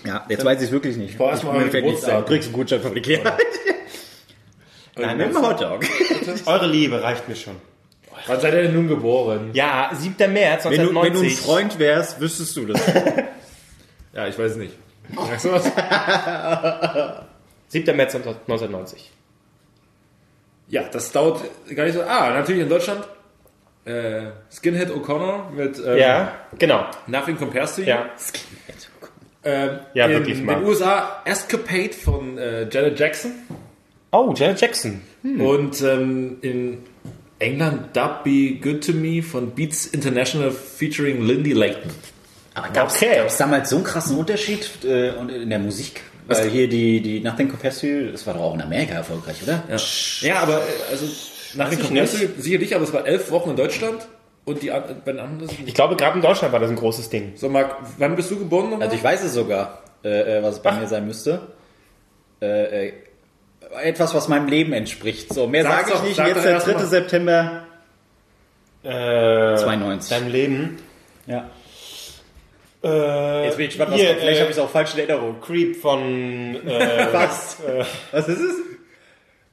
Ja, 0.03 0.25
jetzt 0.27 0.43
weiß 0.43 0.59
ich 0.59 0.65
es 0.65 0.71
wirklich 0.71 0.97
nicht. 0.97 1.17
Boah, 1.17 1.37
fällt 1.37 1.45
nichts 1.53 1.71
Geburtstag. 1.71 2.13
ein. 2.15 2.21
Du 2.21 2.27
kriegst 2.27 2.47
einen 2.47 2.55
Gutschein 2.55 2.81
von 2.81 2.97
Ikea. 2.97 3.37
Nein, 4.97 5.17
mit 5.17 5.27
dem 5.27 5.41
Hotdog. 5.41 5.85
Eure 6.45 6.67
Liebe 6.67 7.01
reicht 7.01 7.29
mir 7.29 7.35
schon. 7.35 7.55
Wann 8.27 8.39
seid 8.39 8.53
ihr 8.53 8.63
denn 8.63 8.73
nun 8.73 8.87
geboren? 8.87 9.49
Ja, 9.53 9.89
7. 9.93 10.31
März 10.31 10.65
Wenn 10.65 10.71
du, 10.73 10.77
wenn 10.77 10.85
du 10.93 10.99
ein 10.99 11.05
1990. 11.07 11.39
Freund 11.39 11.79
wärst, 11.79 12.19
wüsstest 12.19 12.55
du 12.57 12.65
das. 12.67 12.81
Ja, 14.13 14.27
ich 14.27 14.37
weiß 14.37 14.51
es 14.51 14.57
nicht. 14.57 14.73
Sagst 15.15 15.45
du 15.45 15.51
was? 15.53 15.63
7. 17.69 17.95
März 17.95 18.13
1990. 18.15 19.09
Ja, 20.67 20.83
das 20.91 21.11
dauert 21.13 21.41
gar 21.73 21.85
nicht 21.85 21.93
so. 21.93 22.01
Ah, 22.01 22.31
natürlich 22.33 22.63
in 22.63 22.69
Deutschland. 22.69 23.07
Äh, 23.85 24.23
Skinhead 24.51 24.89
O'Connor 24.91 25.49
mit 25.51 25.79
ähm, 25.79 25.97
Ja, 25.97 26.33
genau. 26.59 26.85
Nothing 27.07 27.37
Compares 27.37 27.75
to 27.75 27.81
You. 27.81 27.87
Ja. 27.87 28.09
Ähm, 29.43 29.79
Ja, 29.93 30.05
in 30.05 30.11
wirklich 30.11 30.41
mal. 30.43 30.55
den 30.55 30.65
USA 30.65 31.21
Escapade 31.25 31.93
von 31.93 32.37
äh, 32.37 32.69
Janet 32.69 32.99
Jackson. 32.99 33.31
Oh, 34.11 34.33
Janet 34.35 34.61
Jackson. 34.61 35.01
Und 35.23 35.81
ähm, 35.81 36.37
in 36.41 36.83
England 37.41 37.95
Dub 37.95 38.23
Be 38.23 38.57
Good 38.61 38.85
to 38.85 38.93
Me 38.93 39.21
von 39.21 39.51
Beats 39.51 39.87
International 39.87 40.51
featuring 40.51 41.23
Lindy 41.25 41.53
Layton. 41.53 41.91
Aber 42.53 42.69
gab 42.69 42.87
es 42.89 42.95
Okay. 42.97 43.21
damals 43.37 43.69
so 43.69 43.77
einen 43.77 43.85
krassen 43.85 44.17
Unterschied 44.17 44.69
äh, 44.83 45.09
in 45.41 45.49
der 45.49 45.59
Musik? 45.59 46.01
Weil 46.27 46.49
hier 46.49 46.67
die, 46.69 47.01
die 47.01 47.19
Nothing 47.19 47.49
Compares 47.49 47.79
to 47.79 47.87
You, 47.87 48.11
das 48.11 48.25
war 48.27 48.35
doch 48.35 48.41
auch 48.41 48.53
in 48.53 48.61
Amerika 48.61 48.93
erfolgreich, 48.93 49.37
oder? 49.43 49.63
Ja, 49.69 49.77
ja 50.21 50.39
aber 50.41 50.57
äh, 50.59 50.91
also 50.91 51.05
Nothing 51.55 51.79
Compares 51.79 52.11
to. 52.13 52.17
You 52.23 52.27
sicherlich, 52.37 52.75
aber 52.75 52.83
es 52.83 52.93
war 52.93 53.05
elf 53.07 53.31
Wochen 53.31 53.49
in 53.51 53.55
Deutschland 53.55 54.07
und 54.45 54.61
die 54.61 54.69
bei 54.69 55.11
den 55.11 55.19
anderen 55.19 55.49
Ich 55.65 55.73
glaube, 55.73 55.95
gerade 55.95 56.17
in 56.17 56.21
Deutschland 56.21 56.53
war 56.53 56.59
das 56.59 56.69
ein 56.69 56.75
großes 56.75 57.09
Ding. 57.09 57.33
So, 57.35 57.49
Marc, 57.49 57.75
wann 57.97 58.15
bist 58.15 58.29
du 58.31 58.37
geboren? 58.37 58.69
nochmal? 58.69 58.87
Also 58.87 58.97
ich 58.97 59.03
weiß 59.03 59.23
es 59.23 59.33
sogar, 59.33 59.81
äh, 60.03 60.37
äh, 60.39 60.43
was 60.43 60.55
es 60.55 60.61
bei 60.61 60.73
mir 60.73 60.87
sein 60.87 61.05
müsste. 61.07 61.47
Äh, 62.41 62.87
äh, 62.87 62.93
etwas, 63.81 64.13
was 64.13 64.27
meinem 64.27 64.47
Leben 64.47 64.73
entspricht. 64.73 65.33
So, 65.33 65.47
mehr 65.47 65.63
sage 65.63 65.85
ich 65.87 65.93
doch, 65.93 66.03
nicht. 66.03 66.15
sag 66.15 66.27
Jetzt 66.27 66.43
der 66.43 66.51
erst 66.53 66.67
3. 66.67 66.73
mal. 66.73 66.85
September 66.85 67.63
Äh, 68.83 69.55
92. 69.57 70.09
Deinem 70.09 70.31
Leben. 70.31 70.77
Ja. 71.27 71.49
Äh, 72.83 73.45
Jetzt 73.45 73.57
bin 73.57 73.65
ich 73.65 73.71
gespannt, 73.71 73.91
was 73.91 73.99
hier. 73.99 74.15
Vielleicht 74.15 74.37
äh, 74.37 74.41
habe 74.41 74.51
ich 74.51 74.57
es 74.57 74.63
auch 74.63 74.69
falsch 74.69 74.93
in 74.93 74.99
Erinnerung. 74.99 75.39
Creep 75.39 75.75
von. 75.79 76.55
Äh, 76.67 77.07
Was? 77.13 77.57
Was 78.11 78.27
ist 78.27 78.39
es? 78.39 78.55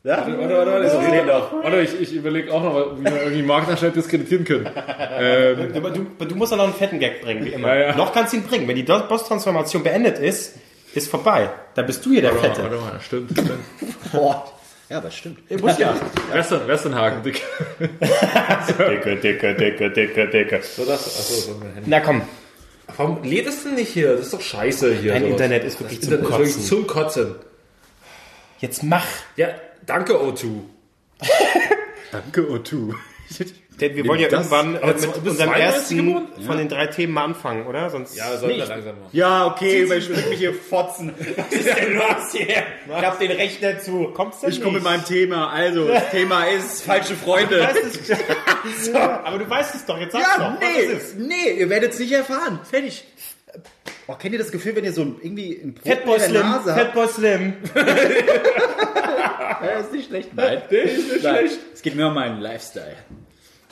Ja? 0.04 0.18
Warte, 0.18 0.38
warte, 0.38 0.56
warte, 0.56 0.82
Das 0.84 0.94
warte, 0.94 1.26
doch. 1.26 1.52
warte 1.62 1.80
ich, 1.82 2.00
ich 2.00 2.14
überlege 2.14 2.52
auch 2.54 2.62
noch, 2.62 2.98
wie 2.98 3.04
wir 3.04 3.22
irgendwie 3.24 3.76
schnell 3.76 3.90
diskreditieren 3.90 4.44
können. 4.44 4.70
Ähm, 5.18 5.72
aber 5.76 5.90
du, 5.90 6.06
du 6.24 6.34
musst 6.36 6.52
ja 6.52 6.56
noch 6.56 6.64
einen 6.64 6.72
fetten 6.74 6.98
Gag 7.00 7.20
bringen, 7.20 7.44
wie 7.44 7.50
immer. 7.50 7.74
Ja, 7.74 7.88
ja. 7.88 7.96
Noch 7.96 8.12
kannst 8.14 8.32
du 8.32 8.38
ihn 8.38 8.44
bringen. 8.44 8.66
Wenn 8.68 8.76
die 8.76 8.84
Boss-Transformation 8.84 9.82
beendet 9.82 10.18
ist, 10.18 10.54
ist 10.94 11.08
vorbei. 11.10 11.50
Da 11.74 11.82
bist 11.82 12.04
du 12.04 12.10
hier 12.10 12.22
der 12.22 12.34
warte, 12.34 12.48
Fette. 12.48 12.62
warte 12.62 12.76
mal, 12.76 13.00
stimmt, 13.00 13.30
stimmt. 13.32 13.50
Boah. 14.12 14.52
Ja, 14.88 14.98
aber 14.98 15.10
stimmt. 15.10 15.40
Ihr 15.50 15.60
muss 15.60 15.76
ja. 15.78 15.94
Western, 16.32 16.66
Westernhagen, 16.66 17.22
dick. 17.22 17.42
Dicke, 17.78 19.16
dicke, 19.16 19.54
dicke, 19.54 19.90
dicke, 19.90 20.28
dicke. 20.28 20.62
So 20.62 20.84
das, 20.86 21.04
achso, 21.06 21.34
so 21.34 21.56
mein 21.60 21.74
Handy. 21.74 21.90
Na 21.90 22.00
komm, 22.00 22.22
Warum 22.96 23.22
lädt 23.22 23.46
es 23.46 23.64
denn 23.64 23.74
nicht 23.74 23.90
hier? 23.90 24.12
Das 24.12 24.26
ist 24.26 24.32
doch 24.34 24.40
scheiße 24.40 24.94
hier. 24.94 25.12
Dein 25.12 25.22
sowas. 25.22 25.32
Internet 25.32 25.64
ist 25.64 25.80
wirklich 25.80 26.00
das 26.00 26.08
zum 26.08 26.18
Internet 26.18 26.30
ist 26.46 26.54
Kotzen. 26.54 26.54
wirklich 26.54 26.68
zum 26.68 26.86
Kotzen. 26.86 27.34
jetzt 28.60 28.82
mach. 28.82 29.04
Ja, 29.36 29.48
danke 29.84 30.14
O2. 30.14 30.46
Danke, 32.10 32.40
O2. 32.42 32.94
Denn 33.80 33.94
wir 33.94 34.06
wollen 34.06 34.20
ja 34.20 34.28
Das- 34.28 34.50
irgendwann 34.50 34.74
äh, 34.82 34.86
mit 34.88 35.02
du 35.04 35.08
unserem 35.30 35.50
92 35.50 35.60
ersten 35.60 35.96
geboren? 36.06 36.26
von 36.46 36.58
den 36.58 36.68
drei 36.68 36.86
Themen 36.88 37.12
mal 37.12 37.24
anfangen, 37.24 37.66
oder? 37.66 37.90
Sonst 37.90 38.16
Ja, 38.16 38.36
sollten 38.36 38.56
wir 38.58 38.66
langsam 38.66 38.98
machen. 38.98 39.08
Ja, 39.12 39.46
okay, 39.46 39.82
überspring 39.82 40.28
mich 40.28 40.38
hier 40.38 40.52
fotzen. 40.54 41.12
Was 41.36 41.52
ist 41.52 41.66
denn 41.78 41.94
los 41.94 42.32
hier? 42.32 42.48
Ich 42.48 43.04
hab 43.04 43.18
den 43.18 43.30
Rechner 43.30 43.78
zu. 43.78 44.08
Kommst 44.14 44.42
denn 44.42 44.50
Ich 44.50 44.60
komme 44.60 44.74
mit 44.74 44.84
meinem 44.84 45.04
Thema. 45.04 45.50
Also, 45.52 45.86
das 45.88 46.10
Thema 46.10 46.44
ist 46.46 46.82
falsche 46.86 47.14
Freunde. 47.14 47.60
Weißt 47.68 48.84
so, 48.86 48.96
aber 48.98 49.38
du 49.38 49.48
weißt 49.48 49.74
es 49.76 49.84
doch, 49.86 49.98
jetzt 49.98 50.12
sag's 50.12 50.26
Ja, 50.36 50.50
doch. 50.52 50.60
nee, 50.60 50.66
Was 50.88 50.92
ist 51.02 51.08
es? 51.10 51.14
nee, 51.14 51.52
ihr 51.58 51.70
werdet 51.70 51.92
es 51.92 51.98
nicht 52.00 52.12
erfahren. 52.12 52.58
Fertig. 52.68 53.04
Oh, 54.08 54.14
kennt 54.14 54.32
ihr 54.32 54.38
das 54.38 54.50
Gefühl, 54.50 54.74
wenn 54.74 54.84
ihr 54.84 54.92
so 54.92 55.02
ein- 55.02 55.16
irgendwie 55.22 55.52
ein 55.62 55.74
Brot 55.74 55.86
Fatboy 55.86 56.14
in 56.14 56.20
der 56.20 56.28
Slim, 56.28 56.40
Nase 56.42 56.70
habt? 56.74 56.80
Fatboy 56.94 57.08
Slim. 57.08 57.52
Ja, 59.62 59.78
ist 59.80 59.92
nicht 59.92 60.08
schlecht. 60.08 60.30
Nein, 60.34 60.62
Der 60.70 60.82
ist 60.82 61.12
nicht 61.12 61.22
Nein. 61.24 61.36
schlecht. 61.48 61.58
Es 61.74 61.82
geht 61.82 61.94
mir 61.94 62.06
um 62.08 62.14
meinen 62.14 62.40
Lifestyle. 62.40 62.96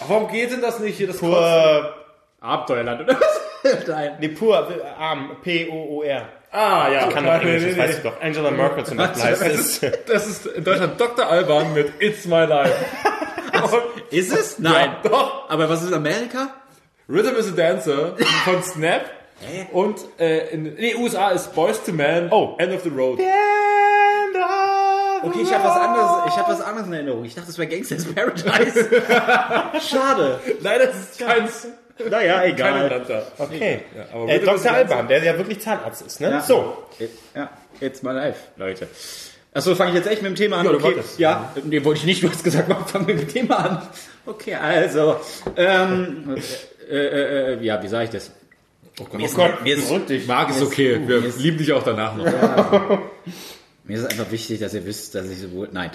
Warum 0.06 0.28
geht 0.28 0.50
denn 0.52 0.60
das 0.60 0.78
nicht 0.80 0.96
hier? 0.96 1.06
Das? 1.08 1.18
Pur, 1.18 1.94
Abenteuerland, 2.40 3.00
oder 3.02 3.16
was? 3.18 3.86
Nein. 3.88 4.16
nee, 4.20 4.28
pur, 4.28 4.68
äh, 4.70 4.86
arm, 5.02 5.36
P-O-O-R. 5.42 6.28
Ah, 6.52 6.88
ja. 6.92 7.08
Kann 7.08 7.24
doch 7.24 7.32
Englisch, 7.34 7.62
nee, 7.62 7.68
das 7.70 7.76
nee, 7.76 7.82
weißt 7.82 7.98
du 8.04 8.08
doch. 8.10 8.20
Angela 8.22 8.50
Merkel 8.50 8.84
zum 8.84 8.96
Beispiel 8.98 9.22
heißt 9.22 9.42
Das 9.42 9.50
es. 9.52 9.82
ist, 9.82 9.98
das 10.08 10.26
ist 10.26 10.46
in 10.46 10.64
Deutschland 10.64 11.00
Dr. 11.00 11.26
Alban 11.26 11.74
mit 11.74 11.92
It's 12.00 12.24
My 12.26 12.44
Life. 12.44 12.72
Ist 14.10 14.32
es? 14.32 14.58
Nein. 14.58 14.96
Ja, 15.02 15.10
doch. 15.10 15.50
Aber 15.50 15.68
was 15.68 15.82
ist 15.82 15.92
Amerika? 15.92 16.48
Rhythm 17.08 17.36
is 17.36 17.48
a 17.48 17.56
Dancer 17.56 18.16
von 18.44 18.62
Snap. 18.62 19.02
Und 19.72 19.98
äh, 20.18 20.48
in 20.50 20.76
den 20.76 20.96
USA 20.96 21.30
ist 21.30 21.54
Boys 21.54 21.82
to 21.84 21.92
Man, 21.92 22.28
Oh. 22.30 22.54
End 22.58 22.72
of 22.72 22.82
the 22.84 22.88
Road. 22.90 23.18
Okay, 25.22 25.40
ich 25.42 25.52
habe 25.52 25.64
was 25.64 25.76
anderes, 25.76 26.10
ich 26.28 26.36
habe 26.36 26.52
was 26.52 26.60
anderes 26.60 26.86
in 26.86 26.92
Erinnerung. 26.92 27.24
Ich 27.24 27.34
dachte, 27.34 27.50
es 27.50 27.58
wäre 27.58 27.68
Gangsters 27.68 28.04
Paradise. 28.04 28.88
Schade. 29.88 30.40
Nein, 30.62 30.78
das 30.84 30.96
ist 30.96 31.18
kein, 31.18 31.48
Naja, 32.10 32.40
kein 32.40 32.52
egal. 32.52 32.84
Atlanta. 32.84 33.22
Okay. 33.38 33.80
Ja, 33.94 34.04
aber 34.14 34.28
äh, 34.28 34.40
Dr. 34.40 34.72
Alban, 34.72 35.08
der 35.08 35.24
ja 35.24 35.36
wirklich 35.36 35.60
Zahnarzt 35.60 36.02
ist, 36.06 36.20
ne? 36.20 36.30
Ja. 36.30 36.40
So. 36.40 36.76
Ja, 37.34 37.50
jetzt 37.80 38.02
mal 38.02 38.12
live, 38.12 38.36
Leute. 38.56 38.88
Achso, 39.54 39.74
fange 39.74 39.90
ich 39.92 39.96
jetzt 39.96 40.08
echt 40.08 40.20
mit 40.22 40.32
dem 40.32 40.36
Thema 40.36 40.58
an? 40.58 40.66
Ja, 40.66 40.72
okay. 40.72 40.96
Ja, 41.16 41.52
nee, 41.64 41.82
wollte 41.82 42.00
ich 42.00 42.04
nicht. 42.04 42.22
Du 42.22 42.28
hast 42.28 42.44
gesagt, 42.44 42.68
wir 42.68 42.76
fangen 42.76 43.06
mit 43.06 43.20
dem 43.20 43.28
Thema 43.28 43.56
an. 43.56 43.82
Okay, 44.26 44.54
also, 44.54 45.16
ähm, 45.56 46.36
äh, 46.90 46.94
äh, 46.94 47.54
äh, 47.54 47.64
ja, 47.64 47.82
wie 47.82 47.88
sage 47.88 48.04
ich 48.04 48.10
das? 48.10 48.30
Oh 49.00 49.16
Mir 49.16 49.26
ist, 49.26 49.34
Gott, 49.34 49.62
mir 49.62 49.76
ist, 49.76 49.90
dich. 50.08 50.26
Marc 50.26 50.50
ist 50.50 50.62
okay, 50.62 51.00
wir 51.06 51.20
lieben 51.38 51.58
dich 51.58 51.72
auch 51.72 51.82
danach 51.82 52.14
noch. 52.16 53.00
Mir 53.86 53.96
ist 53.98 54.02
es 54.04 54.10
einfach 54.10 54.30
wichtig, 54.32 54.60
dass 54.60 54.74
ihr 54.74 54.84
wisst, 54.84 55.14
dass 55.14 55.28
ich 55.30 55.40
sowohl. 55.40 55.68
Nein. 55.72 55.90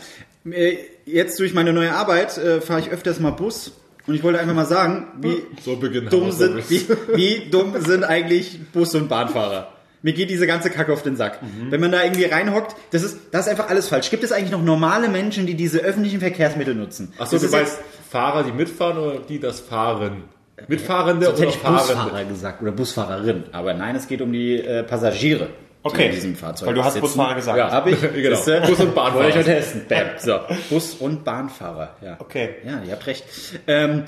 Äh, 0.50 0.78
Jetzt 1.06 1.40
durch 1.40 1.54
meine 1.54 1.74
neue 1.74 1.94
Arbeit 1.94 2.38
äh, 2.38 2.62
fahre 2.62 2.80
ich 2.80 2.90
öfters 2.90 3.20
mal 3.20 3.32
Bus 3.32 3.72
und 4.08 4.16
ich 4.16 4.24
wollte 4.24 4.40
einfach 4.40 4.54
mal 4.56 4.66
sagen, 4.66 5.08
wie 5.22 5.44
So 5.64 5.76
dumm 5.76 6.32
sind, 6.32 6.70
wie, 6.70 6.88
wie 7.16 7.50
dumm 7.50 7.74
sind 7.80 8.04
eigentlich 8.04 8.60
Bus- 8.72 8.96
und 8.96 9.10
Bahnfahrer. 9.10 9.74
Mir 10.04 10.14
geht 10.14 10.32
diese 10.32 10.48
ganze 10.48 10.72
Kacke 10.72 10.92
auf 10.94 11.04
den 11.04 11.16
Sack. 11.16 11.44
Mhm. 11.44 11.70
Wenn 11.70 11.80
man 11.80 11.92
da 11.92 12.04
irgendwie 12.04 12.26
reinhockt, 12.26 12.76
das 12.90 13.04
ist, 13.04 13.20
das 13.32 13.46
ist 13.46 13.52
einfach 13.52 13.70
alles 13.70 13.88
falsch. 13.88 14.10
Gibt 14.10 14.24
es 14.24 14.32
eigentlich 14.32 14.52
noch 14.52 14.64
normale 14.64 15.10
Menschen, 15.10 15.46
die 15.46 15.54
diese 15.54 15.80
öffentlichen 15.80 16.20
Verkehrsmittel 16.20 16.74
nutzen? 16.74 17.14
Achso, 17.20 17.38
du 17.38 17.48
meinst 17.50 17.78
Fahrer, 18.10 18.44
die 18.44 18.52
mitfahren 18.52 18.98
oder 18.98 19.20
die 19.20 19.40
das 19.40 19.60
fahren? 19.60 20.24
Mitfahrende 20.68 21.28
hätte 21.28 21.42
oder 21.42 21.50
ich 21.50 21.56
Fahrende? 21.58 21.94
Busfahrer 21.94 22.26
gesagt 22.26 22.62
oder 22.62 22.72
Busfahrerin. 22.72 23.44
Aber 23.52 23.74
nein, 23.74 23.96
es 23.96 24.08
geht 24.08 24.22
um 24.22 24.32
die 24.32 24.58
äh, 24.58 24.84
Passagiere, 24.84 25.50
Okay. 25.84 26.08
in 26.08 26.12
diesem 26.12 26.36
Fahrzeug 26.36 26.68
Weil 26.68 26.76
du 26.76 26.84
hast 26.84 26.94
sitzen. 26.94 27.02
Busfahrer 27.02 27.36
gesagt. 27.36 27.58
Ja. 27.58 27.72
Hab 27.72 27.88
ich. 27.88 28.00
Genau. 28.14 28.36
Siehste? 28.36 28.62
Bus- 28.62 28.80
und 28.80 28.96
Bahnfahrer. 28.96 29.24
Wollte 29.24 29.40
ich 29.40 29.46
testen. 29.46 29.86
Bam. 29.88 30.08
So. 30.20 30.40
Bus- 30.70 30.96
und 30.96 31.24
Bahnfahrer. 31.24 31.96
Ja. 32.02 32.18
Okay. 32.20 32.56
Ja, 32.66 32.82
ihr 32.86 32.92
habt 32.92 33.08
recht. 33.08 33.26
Ähm, 33.68 34.06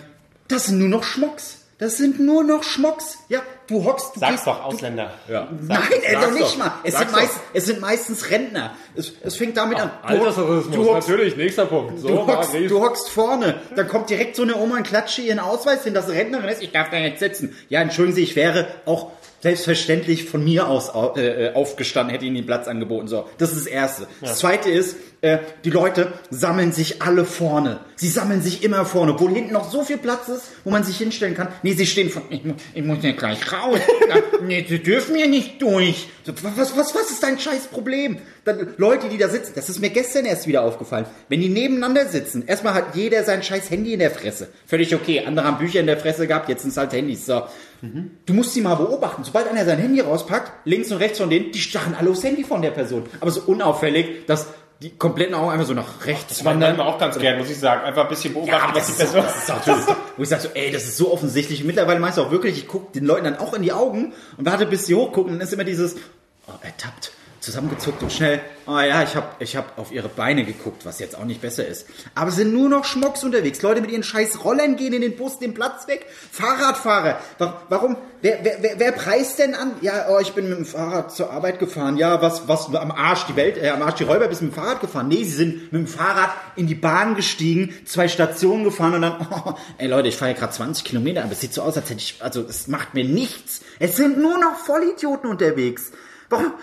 das 0.47 0.67
sind 0.67 0.79
nur 0.79 0.89
noch 0.89 1.03
Schmucks. 1.03 1.59
Das 1.79 1.97
sind 1.97 2.19
nur 2.19 2.43
noch 2.43 2.63
Schmucks. 2.63 3.17
Ja, 3.29 3.41
du 3.67 3.83
hockst, 3.83 4.15
du 4.15 4.19
Sag's 4.19 4.33
gehst, 4.33 4.47
doch, 4.47 4.59
du, 4.59 4.63
Ausländer. 4.63 5.11
Ja. 5.27 5.49
Nein, 5.67 5.79
ey, 6.03 6.13
doch 6.13 6.31
nicht 6.31 6.43
doch. 6.43 6.57
mal. 6.57 6.71
Es 6.83 6.97
sind, 6.97 7.11
meist, 7.11 7.39
es 7.53 7.65
sind 7.65 7.81
meistens 7.81 8.29
Rentner. 8.29 8.75
Es, 8.95 9.11
es 9.23 9.35
fängt 9.35 9.57
damit 9.57 9.79
an. 9.79 9.89
Du, 10.03 10.07
Altersrassismus, 10.07 10.75
du 10.75 10.85
hockst, 10.85 11.09
natürlich, 11.09 11.35
nächster 11.35 11.65
Punkt. 11.65 11.99
So, 11.99 12.07
du, 12.09 12.27
hockst, 12.27 12.53
du 12.53 12.79
hockst 12.79 13.09
vorne. 13.09 13.55
Dann 13.75 13.87
kommt 13.87 14.09
direkt 14.09 14.35
so 14.35 14.43
eine 14.43 14.55
Oma 14.55 14.77
und 14.77 14.83
klatscht 14.83 15.17
ihr 15.17 15.25
ihren 15.25 15.39
Ausweis 15.39 15.83
hin, 15.83 15.93
dass 15.95 16.07
Rentnerin 16.09 16.47
ist. 16.47 16.61
Ich 16.61 16.71
darf 16.71 16.89
da 16.91 16.97
jetzt 16.97 17.19
sitzen. 17.19 17.57
Ja, 17.69 17.81
entschuldigen 17.81 18.15
Sie, 18.15 18.23
ich 18.23 18.35
wäre 18.35 18.67
auch 18.85 19.11
selbstverständlich 19.43 20.25
von 20.25 20.43
mir 20.43 20.67
aus 20.67 20.89
au- 20.89 21.13
äh, 21.15 21.47
äh, 21.49 21.53
aufgestanden, 21.53 22.11
hätte 22.13 22.25
Ihnen 22.25 22.35
den 22.35 22.45
Platz 22.45 22.67
angeboten. 22.67 23.07
So, 23.07 23.29
das 23.37 23.51
ist 23.51 23.65
das 23.65 23.67
Erste. 23.67 24.07
Das 24.21 24.39
Zweite 24.39 24.69
ist, 24.69 24.95
äh, 25.21 25.37
die 25.63 25.69
Leute 25.69 26.13
sammeln 26.31 26.71
sich 26.71 27.01
alle 27.01 27.23
vorne. 27.25 27.79
Sie 27.95 28.07
sammeln 28.09 28.41
sich 28.41 28.63
immer 28.63 28.85
vorne, 28.85 29.13
obwohl 29.13 29.31
hinten 29.31 29.53
noch 29.53 29.69
so 29.71 29.83
viel 29.83 29.97
Platz 29.97 30.27
ist, 30.29 30.43
wo 30.63 30.71
man 30.71 30.83
sich 30.83 30.97
hinstellen 30.97 31.35
kann. 31.35 31.49
Nee, 31.61 31.73
sie 31.73 31.85
stehen 31.85 32.09
von, 32.09 32.23
ich, 32.29 32.43
mu- 32.43 32.55
ich 32.73 32.83
muss 32.83 32.97
ja 33.03 33.11
gleich 33.11 33.39
raus. 33.51 33.79
Nee, 34.45 34.65
sie 34.67 34.79
dürfen 34.79 35.15
hier 35.15 35.27
nicht 35.27 35.61
durch. 35.61 36.07
So, 36.25 36.33
was, 36.41 36.75
was, 36.75 36.93
was 36.95 37.09
ist 37.11 37.23
dein 37.23 37.39
scheiß 37.39 37.67
Problem? 37.67 38.17
Dann, 38.43 38.73
Leute, 38.77 39.07
die 39.07 39.17
da 39.17 39.29
sitzen, 39.29 39.53
das 39.55 39.69
ist 39.69 39.79
mir 39.79 39.89
gestern 39.89 40.25
erst 40.25 40.47
wieder 40.47 40.63
aufgefallen. 40.63 41.05
Wenn 41.29 41.39
die 41.39 41.47
nebeneinander 41.47 42.05
sitzen, 42.07 42.43
erstmal 42.45 42.73
hat 42.73 42.93
jeder 42.95 43.23
sein 43.23 43.41
scheiß 43.41 43.69
Handy 43.69 43.93
in 43.93 43.99
der 43.99 44.11
Fresse. 44.11 44.49
Völlig 44.67 44.93
okay. 44.93 45.23
Andere 45.25 45.45
haben 45.45 45.59
Bücher 45.59 45.79
in 45.79 45.87
der 45.87 45.97
Fresse 45.97 46.27
gehabt, 46.27 46.49
jetzt 46.49 46.63
sind 46.63 46.71
es 46.71 46.77
halt 46.77 46.91
Handys. 46.91 47.25
So. 47.25 47.43
Du 48.25 48.33
musst 48.33 48.53
sie 48.53 48.61
mal 48.61 48.75
beobachten. 48.75 49.25
Sobald 49.25 49.47
einer 49.47 49.65
sein 49.65 49.77
Handy 49.77 49.99
rauspackt, 49.99 50.65
links 50.65 50.89
und 50.91 50.97
rechts 50.99 51.17
von 51.19 51.29
denen, 51.29 51.51
die 51.51 51.59
starren 51.59 51.95
alle 51.99 52.09
aufs 52.11 52.23
Handy 52.23 52.45
von 52.45 52.61
der 52.61 52.71
Person. 52.71 53.03
Aber 53.19 53.29
so 53.29 53.41
unauffällig, 53.41 54.25
dass 54.25 54.47
die 54.81 54.91
kompletten 54.91 55.35
Augen 55.35 55.51
einfach 55.51 55.65
so 55.65 55.73
nach 55.73 56.05
rechts 56.05 56.29
Das 56.29 56.45
wandern 56.45 56.77
wir 56.77 56.85
auch 56.85 56.97
ganz 56.97 57.19
gern, 57.19 57.37
muss 57.39 57.49
ich 57.49 57.59
sagen. 57.59 57.83
Einfach 57.83 58.03
ein 58.03 58.09
bisschen 58.09 58.33
beobachten, 58.33 58.69
aber 58.69 58.75
was 58.79 58.87
das 58.87 58.97
die 58.97 59.03
ist, 59.03 59.11
Person... 59.11 59.25
das 59.25 59.43
ist 59.43 59.51
auch, 59.51 59.65
das 59.65 59.79
ist 59.79 59.95
wo 60.17 60.23
ich 60.23 60.29
sage 60.29 60.41
so, 60.43 60.49
ey, 60.53 60.71
das 60.71 60.83
ist 60.83 60.97
so 60.97 61.11
offensichtlich. 61.11 61.63
Mittlerweile 61.63 61.99
meinst 61.99 62.17
du 62.17 62.21
auch 62.21 62.31
wirklich, 62.31 62.57
ich 62.57 62.67
gucke 62.67 62.93
den 62.93 63.05
Leuten 63.05 63.25
dann 63.25 63.37
auch 63.37 63.53
in 63.53 63.63
die 63.63 63.73
Augen 63.73 64.13
und 64.37 64.45
warte, 64.45 64.65
bis 64.65 64.85
sie 64.85 64.95
hochgucken. 64.95 65.33
Und 65.33 65.39
dann 65.39 65.47
ist 65.47 65.53
immer 65.53 65.63
dieses, 65.65 65.95
oh, 66.47 66.53
ertappt, 66.61 67.11
zusammengezuckt 67.43 68.01
und 68.01 68.11
schnell, 68.11 68.41
oh 68.65 68.79
ja, 68.79 69.03
ich 69.03 69.15
habe 69.15 69.27
ich 69.39 69.55
hab 69.55 69.77
auf 69.77 69.91
ihre 69.91 70.09
Beine 70.09 70.45
geguckt, 70.45 70.85
was 70.85 70.99
jetzt 70.99 71.17
auch 71.17 71.25
nicht 71.25 71.41
besser 71.41 71.67
ist. 71.67 71.85
Aber 72.15 72.31
sind 72.31 72.53
nur 72.53 72.69
noch 72.69 72.85
Schmocks 72.85 73.23
unterwegs. 73.23 73.61
Leute 73.61 73.81
mit 73.81 73.91
ihren 73.91 74.03
scheiß 74.03 74.43
Rollern 74.43 74.75
gehen 74.77 74.93
in 74.93 75.01
den 75.01 75.15
Bus, 75.17 75.39
den 75.39 75.53
Platz 75.53 75.87
weg. 75.87 76.05
Fahrradfahrer, 76.31 77.19
Wa- 77.37 77.61
warum, 77.69 77.97
wer, 78.21 78.39
wer, 78.43 78.57
wer, 78.61 78.79
wer 78.79 78.91
preist 78.93 79.39
denn 79.39 79.55
an? 79.55 79.71
Ja, 79.81 80.07
oh, 80.09 80.19
ich 80.19 80.33
bin 80.33 80.49
mit 80.49 80.57
dem 80.57 80.65
Fahrrad 80.65 81.11
zur 81.13 81.31
Arbeit 81.31 81.59
gefahren. 81.59 81.97
Ja, 81.97 82.21
was, 82.21 82.47
was, 82.47 82.73
am 82.73 82.91
Arsch 82.91 83.25
die 83.27 83.35
Welt, 83.35 83.57
äh, 83.57 83.69
am 83.69 83.81
Arsch 83.81 83.95
die 83.95 84.03
Räuber 84.03 84.27
bist 84.27 84.41
mit 84.41 84.51
dem 84.51 84.55
Fahrrad 84.55 84.81
gefahren. 84.81 85.07
Nee, 85.07 85.23
sie 85.23 85.31
sind 85.35 85.71
mit 85.73 85.81
dem 85.81 85.87
Fahrrad 85.87 86.31
in 86.55 86.67
die 86.67 86.75
Bahn 86.75 87.15
gestiegen, 87.15 87.73
zwei 87.85 88.07
Stationen 88.07 88.63
gefahren 88.63 88.95
und 88.95 89.01
dann, 89.01 89.27
oh, 89.45 89.53
ey 89.77 89.87
Leute, 89.87 90.07
ich 90.07 90.17
fahre 90.17 90.31
ja 90.31 90.37
gerade 90.37 90.53
20 90.53 90.83
Kilometer, 90.83 91.23
aber 91.23 91.33
es 91.33 91.41
sieht 91.41 91.53
so 91.53 91.61
aus, 91.61 91.75
als 91.77 91.89
hätte 91.89 91.99
ich, 91.99 92.17
also 92.21 92.41
es 92.47 92.67
macht 92.67 92.93
mir 92.93 93.03
nichts. 93.03 93.61
Es 93.79 93.95
sind 93.95 94.17
nur 94.17 94.37
noch 94.39 94.55
Vollidioten 94.65 95.29
unterwegs. 95.29 95.91
Warum? 96.33 96.53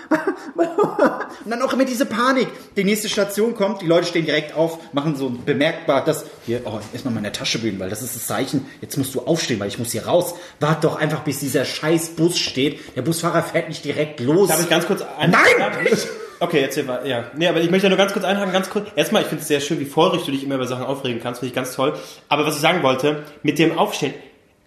Und 1.45 1.51
dann 1.51 1.63
auch 1.63 1.73
immer 1.73 1.85
diese 1.85 2.07
Panik. 2.07 2.49
Die 2.77 2.85
nächste 2.85 3.09
Station 3.09 3.55
kommt, 3.55 3.83
die 3.83 3.87
Leute 3.87 4.07
stehen 4.07 4.25
direkt 4.25 4.55
auf, 4.55 4.79
machen 4.93 5.17
so 5.17 5.31
bemerkbar, 5.31 6.05
dass 6.05 6.25
hier, 6.47 6.63
oh, 6.65 6.81
erstmal 6.93 7.15
meine 7.15 7.33
Tasche 7.33 7.59
bühnen, 7.59 7.79
weil 7.79 7.91
das 7.91 8.03
ist 8.03 8.17
das 8.17 8.27
Zeichen, 8.27 8.67
jetzt 8.81 8.97
musst 8.97 9.15
du 9.15 9.21
aufstehen, 9.21 9.61
weil 9.61 9.69
ich 9.69 9.79
muss 9.79 9.93
hier 9.93 10.07
raus. 10.07 10.35
Wart 10.59 10.85
doch 10.85 10.97
einfach, 10.97 11.21
bis 11.21 11.41
dieser 11.41 11.65
scheiß 11.65 12.11
Bus 12.11 12.39
steht. 12.39 12.97
Der 12.97 13.03
Busfahrer 13.03 13.43
fährt 13.43 13.69
nicht 13.69 13.85
direkt 13.85 14.21
los. 14.21 14.49
Darf 14.49 14.61
ich 14.61 14.69
ganz 14.69 14.87
kurz 14.87 15.03
ein 15.19 15.31
Nein! 15.31 15.97
Okay, 16.43 16.63
erzähl 16.63 16.85
mal. 16.85 17.07
Ja. 17.07 17.31
Nee, 17.37 17.49
aber 17.49 17.61
ich 17.61 17.71
möchte 17.71 17.89
nur 17.89 17.99
ganz 17.99 18.15
kurz 18.15 18.25
einhaken, 18.25 18.53
ganz 18.53 18.71
kurz. 18.71 18.89
Erstmal, 18.97 19.21
ich 19.23 19.29
finde 19.29 19.43
es 19.43 19.49
sehr 19.49 19.61
schön, 19.61 19.79
wie 19.79 19.85
feurig 19.85 20.25
du 20.25 20.33
dich 20.33 20.43
immer 20.43 20.55
über 20.55 20.67
Sachen 20.67 20.85
aufregen 20.85 21.21
kannst, 21.23 21.41
finde 21.41 21.51
ich 21.51 21.55
ganz 21.55 21.75
toll. 21.75 21.99
Aber 22.29 22.47
was 22.47 22.57
ich 22.57 22.63
sagen 22.63 22.83
wollte, 22.83 23.25
mit 23.43 23.59
dem 23.59 23.77
Aufstehen, 23.77 24.15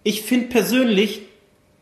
ich 0.04 0.22
finde 0.22 0.46
persönlich, 0.46 1.22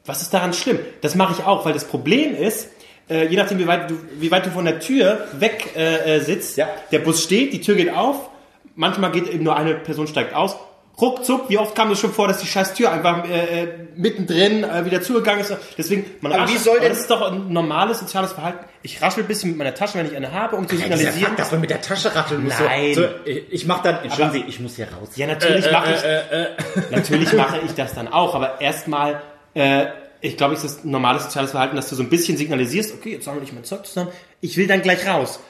was 0.07 0.23
ist 0.23 0.33
daran 0.33 0.55
schlimm? 0.55 0.79
Das 1.03 1.15
mache 1.15 1.35
ich 1.39 1.45
auch, 1.45 1.67
weil 1.67 1.75
das 1.75 1.85
Problem 1.85 2.35
ist, 2.35 2.69
äh, 3.13 3.27
je 3.27 3.37
nachdem, 3.37 3.59
wie 3.59 3.67
weit, 3.67 3.91
du, 3.91 3.95
wie 4.19 4.31
weit 4.31 4.47
du 4.47 4.51
von 4.51 4.65
der 4.65 4.81
Tür 4.81 5.27
weg 5.39 5.71
äh, 5.77 6.17
äh, 6.17 6.21
sitzt, 6.21 6.57
Ja. 6.57 6.69
der 6.91 7.01
Bus 7.01 7.23
steht, 7.23 7.53
die 7.53 7.61
Tür 7.61 7.75
geht 7.75 7.93
auf, 7.95 8.31
manchmal 8.75 9.11
geht 9.13 9.29
eben 9.29 9.45
nur 9.45 9.57
eine 9.57 9.75
Person 9.75 10.07
steigt 10.07 10.35
aus. 10.35 10.57
Ruckzuck, 11.01 11.49
wie 11.49 11.57
oft 11.57 11.75
kam 11.75 11.89
das 11.89 11.99
schon 12.01 12.13
vor, 12.13 12.29
dass 12.29 12.39
die 12.41 12.47
scheiß 12.47 12.75
Tür 12.75 12.93
einfach 12.93 13.25
äh, 13.29 13.63
äh, 13.63 13.69
mittendrin 13.97 14.63
äh, 14.63 14.85
wieder 14.85 15.01
zugegangen 15.01 15.41
ist. 15.41 15.57
Deswegen, 15.79 16.05
man 16.21 16.33
Aber 16.33 16.47
wie 16.49 16.59
soll 16.59 16.81
denn- 16.81 16.91
das 16.91 17.01
ist 17.01 17.11
doch 17.11 17.33
ein 17.33 17.51
normales 17.51 18.01
soziales 18.01 18.33
Verhalten. 18.35 18.67
Ich 18.83 19.01
raschel 19.01 19.25
ein 19.25 19.27
bisschen 19.27 19.49
mit 19.51 19.59
meiner 19.59 19.73
Tasche, 19.75 19.97
wenn 19.99 20.07
ich 20.07 20.15
eine 20.15 20.31
habe, 20.33 20.55
um 20.57 20.69
zu 20.69 20.77
signalisieren. 20.77 21.19
Fakt, 21.29 21.39
dass 21.39 21.51
man 21.51 21.63
mit 21.63 21.71
der 21.71 21.81
Tasche 21.81 22.15
ratteln 22.15 22.45
muss. 22.45 22.53
Nein. 22.61 22.95
So, 22.95 23.01
so, 23.03 23.09
ich 23.25 23.67
mach 23.67 23.81
dann, 23.83 24.03
entschuldigen 24.03 24.45
Sie, 24.45 24.51
ich 24.51 24.61
muss 24.61 24.77
hier 24.77 24.87
raus. 24.93 25.09
Ja, 25.17 25.27
natürlich 25.29 25.73
mache 25.73 25.95
ich, 25.95 26.91
natürlich 26.91 27.33
mache 27.33 27.61
ich 27.65 27.73
das 27.75 27.95
dann 27.95 28.09
auch, 28.09 28.35
aber 28.35 28.61
erstmal, 28.61 29.23
äh, 29.55 29.87
ich 30.23 30.37
glaube, 30.37 30.55
es 30.55 30.65
ist 30.65 30.85
ein 30.85 30.91
normales 30.91 31.25
soziales 31.25 31.51
Verhalten, 31.51 31.77
dass 31.77 31.89
du 31.89 31.97
so 31.97 32.03
ein 32.03 32.09
bisschen 32.09 32.37
signalisierst, 32.37 32.95
okay, 32.95 33.13
jetzt 33.13 33.25
sammle 33.25 33.43
ich 33.43 33.53
mein 33.53 33.65
Zeug 33.65 33.85
zusammen, 33.85 34.11
ich 34.41 34.57
will 34.57 34.69
dann 34.69 34.81
gleich 34.81 35.07
raus. 35.07 35.41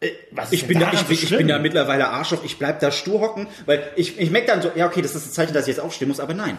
Äh, 0.00 0.10
was 0.32 0.50
Ich 0.50 0.66
bin, 0.66 0.80
da, 0.80 0.90
ich, 0.92 0.98
so 0.98 1.04
bin, 1.04 1.16
ich 1.16 1.36
bin 1.36 1.48
da 1.48 1.58
mittlerweile 1.58 2.08
Arschloch, 2.08 2.42
ich 2.42 2.58
bleib 2.58 2.80
da 2.80 2.90
stur 2.90 3.20
hocken, 3.20 3.46
weil 3.66 3.84
ich, 3.96 4.18
ich 4.18 4.30
merke 4.30 4.48
dann 4.48 4.62
so, 4.62 4.70
ja 4.74 4.86
okay, 4.86 5.02
das 5.02 5.14
ist 5.14 5.26
das 5.26 5.32
Zeichen, 5.34 5.52
dass 5.52 5.64
ich 5.64 5.76
jetzt 5.76 5.80
aufstehen 5.80 6.08
muss, 6.08 6.20
aber 6.20 6.34
nein. 6.34 6.56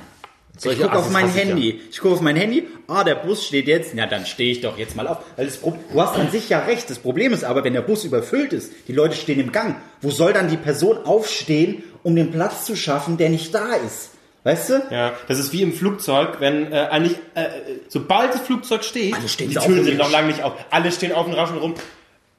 Ich 0.56 0.62
Solche 0.62 0.84
gucke 0.84 0.98
auf 0.98 1.12
mein 1.12 1.28
ich 1.28 1.36
Handy. 1.36 1.82
Ich 1.92 2.00
gucke 2.00 2.14
auf 2.14 2.22
mein 2.22 2.38
Handy, 2.38 2.66
ah, 2.88 3.04
der 3.04 3.16
Bus 3.16 3.46
steht 3.46 3.68
jetzt, 3.68 3.94
ja 3.94 4.06
dann 4.06 4.26
stehe 4.26 4.52
ich 4.52 4.62
doch 4.62 4.78
jetzt 4.78 4.96
mal 4.96 5.08
auf. 5.08 5.18
Weil 5.36 5.48
das 5.48 5.58
Pro 5.58 5.76
du 5.92 6.02
hast 6.02 6.16
an 6.16 6.32
sich 6.32 6.48
ja 6.48 6.60
recht, 6.60 6.90
das 6.90 7.00
Problem 7.00 7.34
ist 7.34 7.44
aber, 7.44 7.64
wenn 7.66 7.74
der 7.74 7.82
Bus 7.82 8.06
überfüllt 8.06 8.54
ist, 8.54 8.72
die 8.88 8.94
Leute 8.94 9.16
stehen 9.16 9.40
im 9.40 9.52
Gang, 9.52 9.76
wo 10.02 10.12
soll 10.12 10.32
dann 10.32 10.48
die 10.48 10.56
Person 10.56 11.00
aufstehen, 11.00 11.84
um 12.04 12.16
den 12.16 12.32
Platz 12.32 12.66
zu 12.66 12.76
schaffen, 12.78 13.18
der 13.18 13.30
nicht 13.30 13.54
da 13.54 13.74
ist? 13.74 14.12
Weißt 14.46 14.70
du? 14.70 14.82
Ja, 14.92 15.14
das 15.28 15.40
ist 15.40 15.52
wie 15.54 15.64
im 15.64 15.74
Flugzeug, 15.74 16.38
wenn 16.40 16.72
äh, 16.72 16.88
eigentlich, 16.92 17.18
äh, 17.34 17.48
sobald 17.90 18.34
das 18.34 18.42
Flugzeug 18.42 18.84
steht, 18.86 19.16
Alle 19.16 19.28
stehen 19.28 19.50
die 19.50 19.56
Türen 19.56 19.80
auf- 19.80 19.86
sind 19.86 19.98
noch 19.98 20.12
lange 20.12 20.28
nicht 20.28 20.44
auf, 20.44 20.54
alle 20.70 20.92
stehen 20.92 21.12
auf 21.14 21.26
und 21.28 21.34
rauschen 21.34 21.58
rum. 21.58 21.74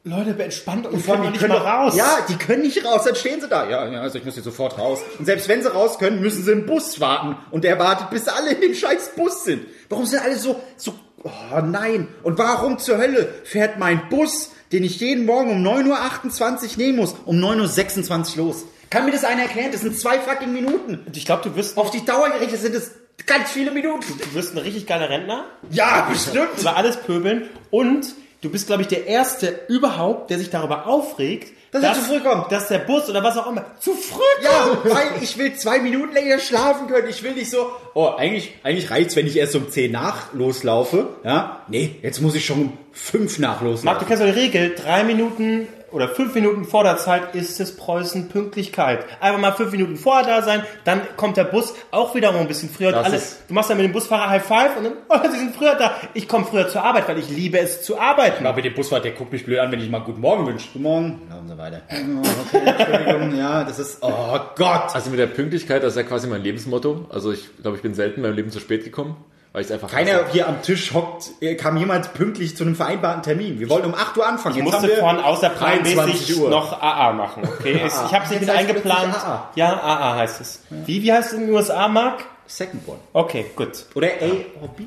Leute, 0.04 0.40
entspannt 0.40 0.86
und 0.86 0.92
die 1.04 1.10
nicht 1.10 1.38
können 1.40 1.52
mal 1.54 1.58
raus. 1.66 1.96
Ja, 1.96 2.18
die 2.28 2.36
können 2.36 2.62
nicht 2.62 2.84
raus, 2.84 3.02
dann 3.04 3.16
stehen 3.16 3.40
sie 3.40 3.48
da. 3.48 3.68
Ja, 3.68 3.88
ja, 3.90 4.00
also 4.02 4.18
ich 4.18 4.25
muss 4.25 4.36
jetzt 4.36 4.44
sofort 4.44 4.78
raus. 4.78 5.00
Und 5.18 5.25
selbst 5.25 5.48
wenn 5.48 5.62
sie 5.62 5.68
raus 5.72 5.98
können, 5.98 6.20
müssen 6.20 6.44
sie 6.44 6.52
im 6.52 6.64
Bus 6.64 7.00
warten. 7.00 7.36
Und 7.50 7.64
der 7.64 7.76
wartet, 7.80 8.10
bis 8.10 8.28
alle 8.28 8.52
in 8.52 8.60
dem 8.60 8.75
scheiß 8.75 9.16
Bus 9.16 9.42
sind. 9.42 9.66
Warum 9.88 10.06
sind 10.06 10.20
alle 10.22 10.36
so, 10.38 10.60
so, 10.76 10.94
oh 11.25 11.60
nein. 11.60 12.06
Und 12.22 12.38
warum 12.38 12.78
zur 12.78 12.98
Hölle 12.98 13.34
fährt 13.42 13.80
mein 13.80 14.08
Bus, 14.08 14.52
den 14.70 14.84
ich 14.84 15.00
jeden 15.00 15.26
Morgen 15.26 15.50
um 15.50 15.66
9.28 15.66 16.72
Uhr 16.72 16.76
nehmen 16.76 16.98
muss, 16.98 17.16
um 17.25 17.36
9.26 17.44 18.38
Uhr 18.38 18.44
los? 18.46 18.64
Kann 18.96 19.04
mir 19.04 19.12
das 19.12 19.24
einer 19.24 19.42
erklären? 19.42 19.72
Das 19.72 19.82
sind 19.82 19.98
zwei 19.98 20.18
fucking 20.18 20.52
Minuten. 20.54 21.02
Und 21.06 21.14
ich 21.16 21.26
glaube, 21.26 21.42
du 21.46 21.54
wirst, 21.54 21.76
Auf 21.76 21.90
die 21.90 22.02
Dauer 22.04 22.30
gerechnet 22.30 22.60
sind 22.62 22.74
es 22.74 22.92
ganz 23.26 23.50
viele 23.50 23.70
Minuten. 23.70 24.06
du 24.18 24.34
wirst 24.34 24.52
ein 24.54 24.58
richtig 24.58 24.86
geiler 24.86 25.10
Rentner. 25.10 25.44
Ja, 25.70 26.06
bestimmt. 26.10 26.48
über 26.58 26.76
alles 26.76 26.96
pöbeln 26.96 27.50
und 27.70 28.06
du 28.40 28.48
bist, 28.48 28.68
glaube 28.68 28.80
ich, 28.82 28.88
der 28.88 29.06
Erste 29.06 29.60
überhaupt, 29.68 30.30
der 30.30 30.38
sich 30.38 30.48
darüber 30.48 30.86
aufregt, 30.86 31.52
Dass 31.72 31.82
er 31.82 31.92
zu 31.92 32.00
früh 32.00 32.20
kommt. 32.20 32.50
dass 32.50 32.68
der 32.68 32.78
Bus 32.78 33.10
oder 33.10 33.22
was 33.22 33.36
auch 33.36 33.48
immer 33.50 33.66
zu 33.80 33.92
früh 33.92 34.22
Ja, 34.42 34.50
kommt. 34.80 34.94
weil 34.94 35.08
ich 35.22 35.36
will 35.36 35.54
zwei 35.56 35.78
Minuten 35.80 36.14
länger 36.14 36.38
schlafen 36.38 36.86
können. 36.86 37.08
Ich 37.10 37.22
will 37.22 37.32
nicht 37.32 37.50
so, 37.50 37.70
oh, 37.92 38.12
eigentlich, 38.16 38.54
eigentlich 38.62 38.90
reicht's, 38.90 39.14
wenn 39.14 39.26
ich 39.26 39.36
erst 39.36 39.56
um 39.56 39.70
10 39.70 39.92
nach 39.92 40.32
loslaufe. 40.32 41.08
Ja, 41.22 41.60
nee, 41.68 41.96
jetzt 42.02 42.22
muss 42.22 42.34
ich 42.34 42.46
schon 42.46 42.58
um 42.62 42.72
5 42.92 43.40
nach 43.40 43.48
Marc, 43.48 43.60
du 43.60 43.66
loslaufen. 43.66 44.06
kennst 44.08 44.22
doch 44.22 44.26
die 44.32 44.38
Regel, 44.40 44.74
drei 44.74 45.04
Minuten 45.04 45.68
oder 45.96 46.08
fünf 46.10 46.34
Minuten 46.34 46.66
vor 46.66 46.84
der 46.84 46.98
Zeit 46.98 47.34
ist 47.34 47.58
es 47.58 47.74
Preußen 47.74 48.28
Pünktlichkeit. 48.28 49.06
Einfach 49.18 49.40
mal 49.40 49.52
fünf 49.52 49.72
Minuten 49.72 49.96
vorher 49.96 50.26
da 50.26 50.42
sein, 50.42 50.62
dann 50.84 51.00
kommt 51.16 51.38
der 51.38 51.44
Bus 51.44 51.72
auch 51.90 52.14
wiederum 52.14 52.36
ein 52.42 52.48
bisschen 52.48 52.68
früher. 52.68 52.88
Und 52.88 52.96
Das 52.96 53.04
alle, 53.06 53.16
ist- 53.16 53.38
du 53.48 53.54
machst 53.54 53.70
dann 53.70 53.78
mit 53.78 53.86
dem 53.86 53.92
Busfahrer 53.92 54.28
High 54.28 54.44
Five 54.44 54.76
und 54.76 54.84
dann, 54.84 54.92
oh, 55.08 55.16
sie 55.32 55.38
sind 55.38 55.56
früher 55.56 55.74
da. 55.74 55.94
Ich 56.12 56.28
komme 56.28 56.44
früher 56.44 56.68
zur 56.68 56.84
Arbeit, 56.84 57.08
weil 57.08 57.16
ich 57.18 57.30
liebe 57.30 57.58
es 57.58 57.82
zu 57.82 57.98
arbeiten. 57.98 58.44
Aber 58.46 58.60
der 58.60 58.70
Busfahrer, 58.70 59.00
der 59.00 59.12
guckt 59.12 59.32
mich 59.32 59.46
blöd 59.46 59.58
an, 59.58 59.72
wenn 59.72 59.80
ich 59.80 59.88
mal 59.88 60.00
Guten 60.00 60.20
Morgen 60.20 60.46
wünsche. 60.46 60.68
Guten 60.70 60.82
Morgen. 60.82 61.22
Ja, 61.30 61.38
und 61.38 61.48
so 61.48 61.56
weiter. 61.56 61.80
Oh, 61.90 62.22
okay, 62.46 62.62
Entschuldigung, 62.66 63.34
ja, 63.38 63.64
das 63.64 63.78
ist, 63.78 63.98
oh 64.02 64.38
Gott. 64.54 64.94
Also 64.94 65.08
mit 65.08 65.18
der 65.18 65.28
Pünktlichkeit, 65.28 65.82
das 65.82 65.94
ist 65.94 65.96
ja 65.96 66.02
quasi 66.02 66.28
mein 66.28 66.42
Lebensmotto. 66.42 67.06
Also 67.08 67.32
ich 67.32 67.48
glaube, 67.62 67.78
ich 67.78 67.82
bin 67.82 67.94
selten 67.94 68.16
in 68.16 68.22
meinem 68.26 68.36
Leben 68.36 68.50
zu 68.50 68.60
spät 68.60 68.84
gekommen. 68.84 69.16
Weil 69.56 69.62
ich 69.62 69.68
es 69.68 69.72
einfach 69.72 69.90
Keiner 69.90 70.28
hier 70.32 70.46
am 70.48 70.60
Tisch 70.60 70.92
hockt, 70.92 71.30
äh, 71.40 71.54
kam 71.54 71.78
jemand 71.78 72.12
pünktlich 72.12 72.54
zu 72.58 72.62
einem 72.64 72.76
vereinbarten 72.76 73.22
Termin. 73.22 73.58
Wir 73.58 73.70
wollten 73.70 73.86
um 73.86 73.94
8 73.94 74.14
Uhr 74.18 74.26
anfangen. 74.26 74.54
Ich 74.54 74.62
Jetzt 74.62 74.64
musste 74.70 74.82
haben 74.82 74.88
wir 74.90 74.96
vorhin 74.98 75.16
23 75.16 75.96
außerplanmäßig 75.96 76.36
Uhr. 76.40 76.50
noch 76.50 76.82
AA 76.82 77.12
machen. 77.14 77.42
Okay, 77.58 77.80
Es- 77.86 78.02
ich 78.06 78.12
habe 78.12 78.25
es 78.26 78.38
nicht 78.38 78.50
eingeplant. 78.50 79.14
AA. 79.14 79.50
Ja, 79.54 79.72
AA 79.82 80.16
heißt 80.16 80.42
es. 80.42 80.62
Wie, 80.68 81.02
wie 81.02 81.10
heißt 81.10 81.32
es 81.32 81.38
in 81.38 81.46
den 81.46 81.54
USA, 81.54 81.88
Mark? 81.88 82.26
Second 82.46 82.86
One. 82.86 82.98
Okay, 83.14 83.46
gut. 83.56 83.86
Oder 83.94 84.08
A 84.08 84.60
or 84.62 84.68
B. 84.76 84.84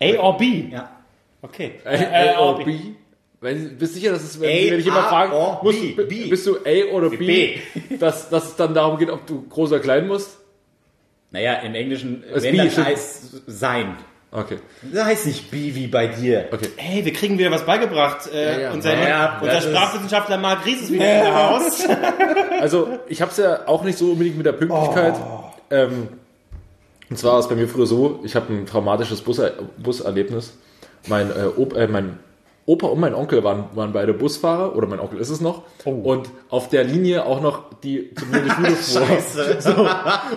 A 0.00 0.18
or 0.22 0.38
B? 0.38 0.68
Ja. 0.72 0.88
Okay. 1.42 1.72
A, 1.84 1.90
Äh, 1.90 2.34
A 2.34 2.40
oder 2.40 2.64
B? 2.64 2.78
Wenn, 3.42 3.76
bist 3.76 3.94
du 3.94 3.98
sicher, 3.98 4.12
dass 4.12 4.22
es, 4.22 4.40
wenn, 4.40 4.48
A, 4.48 4.70
wenn 4.72 4.80
ich 4.80 4.86
immer 4.86 5.04
A 5.04 5.08
frage, 5.10 5.34
or 5.34 5.60
musst, 5.62 5.80
B, 5.80 5.92
B. 6.04 6.26
bist 6.30 6.46
du 6.46 6.56
A 6.64 6.92
oder 6.94 7.10
B, 7.10 7.16
B. 7.18 7.96
Dass, 7.98 8.30
dass 8.30 8.44
es 8.46 8.56
dann 8.56 8.72
darum 8.72 8.98
geht, 8.98 9.10
ob 9.10 9.26
du 9.26 9.42
groß 9.50 9.70
oder 9.72 9.80
klein 9.80 10.06
musst? 10.08 10.38
Naja, 11.32 11.54
im 11.54 11.74
Englischen, 11.74 12.22
Das 12.32 12.42
wenn 12.42 12.56
B 12.56 12.64
das 12.64 12.78
heißt 12.78 13.42
sein. 13.46 13.96
Okay. 14.30 14.58
Das 14.92 15.04
heißt 15.04 15.26
nicht 15.26 15.50
B 15.50 15.74
wie 15.74 15.88
bei 15.88 16.06
dir. 16.06 16.48
Okay. 16.50 16.68
Hey, 16.76 17.04
wir 17.04 17.12
kriegen 17.12 17.38
wieder 17.38 17.50
was 17.50 17.66
beigebracht. 17.66 18.30
Äh, 18.32 18.52
Ja, 18.52 18.60
ja. 18.60 18.72
Unser, 18.72 19.08
Ja, 19.08 19.38
unser 19.42 19.60
Sprachwissenschaftler 19.60 20.38
Marc 20.38 20.64
Ries 20.64 20.82
ist 20.82 20.92
wieder 20.92 21.28
im 21.28 21.34
Haus. 21.34 21.84
Also, 22.60 22.98
ich 23.08 23.20
habe 23.20 23.32
es 23.32 23.38
ja 23.38 23.66
auch 23.66 23.82
nicht 23.82 23.98
so 23.98 24.12
unbedingt 24.12 24.36
mit 24.36 24.46
der 24.46 24.52
Pünktlichkeit. 24.52 25.14
Ähm, 25.70 26.08
und 27.10 27.18
zwar 27.18 27.32
war 27.32 27.40
es 27.40 27.48
bei 27.48 27.56
mir 27.56 27.66
früher 27.68 27.86
so, 27.86 28.20
ich 28.24 28.36
habe 28.36 28.52
ein 28.52 28.66
traumatisches 28.66 29.20
Bus 29.20 29.40
Buserlebnis. 29.78 30.56
Mein, 31.08 31.30
äh, 31.30 31.46
Op 31.56 31.74
äh, 31.74 31.88
mein 31.88 32.18
Opa 32.64 32.86
und 32.86 33.00
mein 33.00 33.14
Onkel 33.14 33.42
waren, 33.42 33.64
waren 33.74 33.92
beide 33.92 34.14
Busfahrer, 34.14 34.76
oder 34.76 34.86
mein 34.86 35.00
Onkel 35.00 35.18
ist 35.18 35.30
es 35.30 35.40
noch. 35.40 35.62
Und 35.84 36.30
auf 36.48 36.68
der 36.68 36.84
Linie 36.84 37.26
auch 37.26 37.40
noch 37.40 37.64
die 37.82 38.14
zu 38.14 38.26
mir 38.26 38.38
in 38.38 38.44
die 38.44 38.50
Schule 38.50 38.70
fuhr. 38.76 39.60
So. 39.60 39.88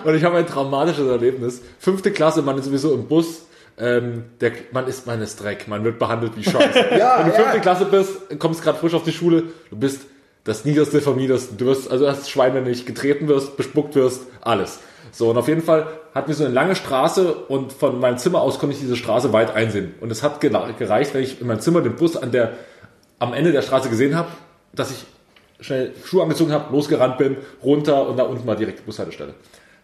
Und 0.08 0.14
ich 0.14 0.24
habe 0.24 0.36
ein 0.38 0.46
traumatisches 0.46 1.06
Erlebnis. 1.08 1.62
Fünfte 1.78 2.10
Klasse, 2.10 2.42
man 2.42 2.58
ist 2.58 2.64
sowieso 2.64 2.94
im 2.94 3.06
Bus. 3.06 3.42
Ähm, 3.78 4.24
der, 4.40 4.52
man 4.72 4.86
ist, 4.86 5.06
man 5.06 5.20
ist 5.20 5.42
Dreck, 5.42 5.68
man 5.68 5.84
wird 5.84 5.98
behandelt 5.98 6.32
wie 6.36 6.42
Scheiße. 6.42 6.86
Ja, 6.98 7.18
Wenn 7.18 7.26
du 7.26 7.32
ja. 7.36 7.42
fünfte 7.42 7.60
Klasse 7.60 7.84
bist, 7.84 8.38
kommst 8.38 8.62
gerade 8.62 8.78
frisch 8.78 8.94
auf 8.94 9.02
die 9.04 9.12
Schule, 9.12 9.44
du 9.70 9.76
bist 9.76 10.00
das 10.46 10.64
Niederste 10.64 11.00
vom 11.00 11.16
Niedersten. 11.16 11.58
Du 11.58 11.66
wirst, 11.66 11.90
also 11.90 12.08
hast 12.08 12.30
Schweine 12.30 12.62
nicht, 12.62 12.86
getreten 12.86 13.28
wirst, 13.28 13.56
bespuckt 13.56 13.94
wirst, 13.96 14.22
alles. 14.40 14.78
So, 15.12 15.30
und 15.30 15.36
auf 15.36 15.48
jeden 15.48 15.62
Fall 15.62 15.88
hatten 16.14 16.28
wir 16.28 16.34
so 16.34 16.44
eine 16.44 16.54
lange 16.54 16.76
Straße 16.76 17.34
und 17.34 17.72
von 17.72 18.00
meinem 18.00 18.16
Zimmer 18.16 18.40
aus 18.40 18.58
konnte 18.58 18.74
ich 18.74 18.80
diese 18.80 18.96
Straße 18.96 19.32
weit 19.32 19.54
einsehen. 19.54 19.94
Und 20.00 20.10
es 20.12 20.22
hat 20.22 20.40
gereicht, 20.40 21.14
wenn 21.14 21.22
ich 21.22 21.40
in 21.40 21.48
meinem 21.48 21.60
Zimmer 21.60 21.82
den 21.82 21.96
Bus 21.96 22.16
an 22.16 22.30
der, 22.30 22.52
am 23.18 23.34
Ende 23.34 23.50
der 23.52 23.62
Straße 23.62 23.90
gesehen 23.90 24.16
habe, 24.16 24.28
dass 24.72 24.90
ich 24.92 25.04
schnell 25.60 25.92
Schuhe 26.04 26.22
angezogen 26.22 26.52
habe, 26.52 26.72
losgerannt 26.72 27.18
bin, 27.18 27.36
runter 27.62 28.08
und 28.08 28.16
da 28.16 28.22
unten 28.22 28.46
war 28.46 28.56
direkt 28.56 28.80
die 28.80 28.84
Bushaltestelle. 28.84 29.34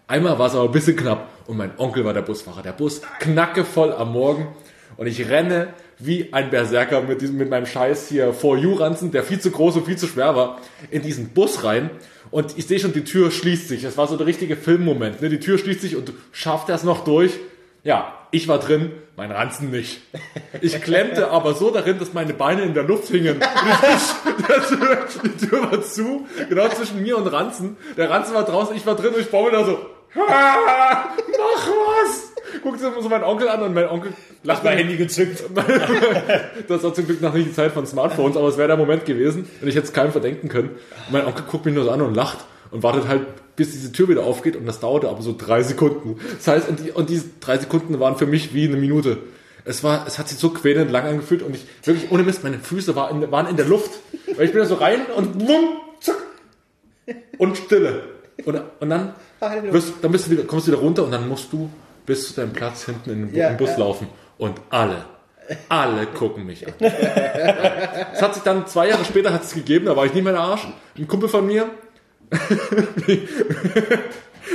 Einmal 0.06 0.38
war 0.38 0.46
es 0.46 0.54
aber 0.54 0.64
ein 0.64 0.72
bisschen 0.72 0.96
knapp 0.96 1.28
und 1.46 1.56
mein 1.56 1.72
Onkel 1.78 2.04
war 2.04 2.12
der 2.12 2.22
Busfahrer. 2.22 2.62
Der 2.62 2.72
Bus 2.72 3.00
knackevoll 3.18 3.92
am 3.92 4.12
Morgen 4.12 4.48
und 4.96 5.06
ich 5.06 5.28
renne 5.28 5.68
wie 6.04 6.32
ein 6.32 6.50
Berserker 6.50 7.02
mit, 7.02 7.20
diesem, 7.20 7.36
mit 7.36 7.50
meinem 7.50 7.66
Scheiß 7.66 8.08
hier 8.08 8.32
vor 8.32 8.56
You-Ranzen, 8.56 9.10
der 9.12 9.22
viel 9.22 9.40
zu 9.40 9.50
groß 9.50 9.76
und 9.76 9.86
viel 9.86 9.96
zu 9.96 10.06
schwer 10.06 10.34
war, 10.36 10.60
in 10.90 11.02
diesen 11.02 11.28
Bus 11.30 11.64
rein 11.64 11.90
und 12.30 12.56
ich 12.56 12.66
sehe 12.66 12.78
schon, 12.78 12.92
die 12.92 13.04
Tür 13.04 13.30
schließt 13.30 13.68
sich. 13.68 13.82
Das 13.82 13.98
war 13.98 14.06
so 14.08 14.16
der 14.16 14.26
richtige 14.26 14.56
Filmmoment. 14.56 15.20
Ne? 15.20 15.28
Die 15.28 15.38
Tür 15.38 15.58
schließt 15.58 15.82
sich 15.82 15.96
und 15.96 16.08
du 16.08 16.12
schaffst 16.32 16.68
das 16.68 16.82
noch 16.82 17.04
durch. 17.04 17.32
Ja, 17.84 18.14
ich 18.30 18.48
war 18.48 18.58
drin, 18.58 18.92
mein 19.16 19.30
Ranzen 19.32 19.70
nicht. 19.70 20.00
Ich 20.60 20.80
klemmte 20.80 21.30
aber 21.30 21.52
so 21.54 21.70
darin, 21.70 21.98
dass 21.98 22.14
meine 22.14 22.32
Beine 22.32 22.62
in 22.62 22.74
der 22.74 22.84
Luft 22.84 23.08
hingen. 23.08 23.40
Die 25.24 25.46
Tür 25.46 25.70
war 25.70 25.82
zu, 25.82 26.26
genau 26.48 26.68
zwischen 26.68 27.02
mir 27.02 27.18
und 27.18 27.26
Ranzen. 27.26 27.76
Der 27.96 28.08
Ranzen 28.08 28.34
war 28.34 28.44
draußen, 28.44 28.74
ich 28.76 28.86
war 28.86 28.96
drin 28.96 29.12
und 29.14 29.20
ich 29.20 29.30
baue 29.30 29.50
da 29.50 29.64
so, 29.64 29.76
"Ah, 29.76 29.86
mach 30.14 31.68
was! 31.68 32.32
Guckte 32.62 32.92
so 33.00 33.08
meinen 33.08 33.24
Onkel 33.24 33.48
an 33.48 33.62
und 33.62 33.74
mein 33.74 33.88
Onkel 33.88 34.12
lacht 34.42 34.64
Mein 34.64 34.78
Handy 34.78 34.96
gezückt. 34.96 35.42
das 36.68 36.82
war 36.82 36.94
zum 36.94 37.06
Glück 37.06 37.20
noch 37.20 37.32
nicht 37.32 37.48
die 37.48 37.52
Zeit 37.52 37.72
von 37.72 37.86
Smartphones, 37.86 38.36
aber 38.36 38.48
es 38.48 38.58
wäre 38.58 38.68
der 38.68 38.76
Moment 38.76 39.04
gewesen 39.04 39.48
und 39.60 39.68
ich 39.68 39.76
es 39.76 39.92
keinem 39.92 40.12
verdenken 40.12 40.48
können. 40.48 40.70
Und 41.06 41.12
mein 41.12 41.26
Onkel 41.26 41.44
guckt 41.50 41.64
mich 41.64 41.74
nur 41.74 41.84
so 41.84 41.90
an 41.90 42.02
und 42.02 42.14
lacht 42.14 42.38
und 42.70 42.82
wartet 42.82 43.08
halt, 43.08 43.26
bis 43.56 43.72
diese 43.72 43.92
Tür 43.92 44.08
wieder 44.08 44.24
aufgeht 44.24 44.56
und 44.56 44.66
das 44.66 44.80
dauerte 44.80 45.08
aber 45.08 45.22
so 45.22 45.34
drei 45.36 45.62
Sekunden. 45.62 46.18
Das 46.36 46.48
heißt, 46.48 46.68
und, 46.68 46.80
die, 46.80 46.90
und 46.90 47.10
diese 47.10 47.26
drei 47.40 47.58
Sekunden 47.58 47.98
waren 48.00 48.16
für 48.16 48.26
mich 48.26 48.54
wie 48.54 48.66
eine 48.66 48.76
Minute. 48.76 49.18
Es 49.64 49.84
war, 49.84 50.06
es 50.06 50.18
hat 50.18 50.28
sich 50.28 50.38
so 50.38 50.50
quälend 50.50 50.90
lang 50.90 51.04
angefühlt 51.04 51.42
und 51.42 51.54
ich, 51.54 51.64
wirklich, 51.84 52.10
ohne 52.10 52.22
Mist, 52.22 52.42
meine 52.42 52.58
Füße 52.58 52.96
war 52.96 53.10
in, 53.10 53.30
waren 53.30 53.46
in 53.46 53.56
der 53.56 53.66
Luft. 53.66 53.92
Weil 54.36 54.46
ich 54.46 54.52
bin 54.52 54.60
da 54.60 54.66
so 54.66 54.74
rein 54.74 55.00
und 55.16 55.38
bumm, 55.38 55.76
zack, 56.00 56.16
und 57.38 57.56
Stille. 57.56 58.02
Und, 58.44 58.60
und 58.80 58.90
dann, 58.90 59.14
wirst, 59.70 59.94
dann 60.02 60.12
bist 60.12 60.26
du 60.26 60.30
wieder, 60.30 60.44
kommst 60.44 60.68
du 60.68 60.72
wieder 60.72 60.80
runter 60.80 61.04
und 61.04 61.10
dann 61.10 61.28
musst 61.28 61.52
du 61.52 61.68
bis 62.06 62.28
zu 62.28 62.34
deinem 62.34 62.52
Platz 62.52 62.84
hinten 62.84 63.10
in 63.10 63.26
den 63.28 63.34
Ja, 63.34 63.48
im 63.48 63.56
Bus 63.56 63.70
ja. 63.70 63.78
laufen. 63.78 64.08
Und 64.38 64.60
alle, 64.70 65.04
alle 65.68 66.06
gucken 66.06 66.46
mich 66.46 66.66
an. 66.66 66.74
Es 66.80 68.22
hat 68.22 68.34
sich 68.34 68.42
dann 68.42 68.66
zwei 68.66 68.88
Jahre 68.88 69.04
später 69.04 69.32
hat 69.32 69.44
es 69.44 69.54
gegeben, 69.54 69.86
da 69.86 69.96
war 69.96 70.06
ich 70.06 70.14
nicht 70.14 70.24
mehr 70.24 70.32
der 70.32 70.42
Arsch. 70.42 70.66
Ein 70.96 71.06
Kumpel 71.08 71.28
von 71.28 71.46
mir. 71.46 71.70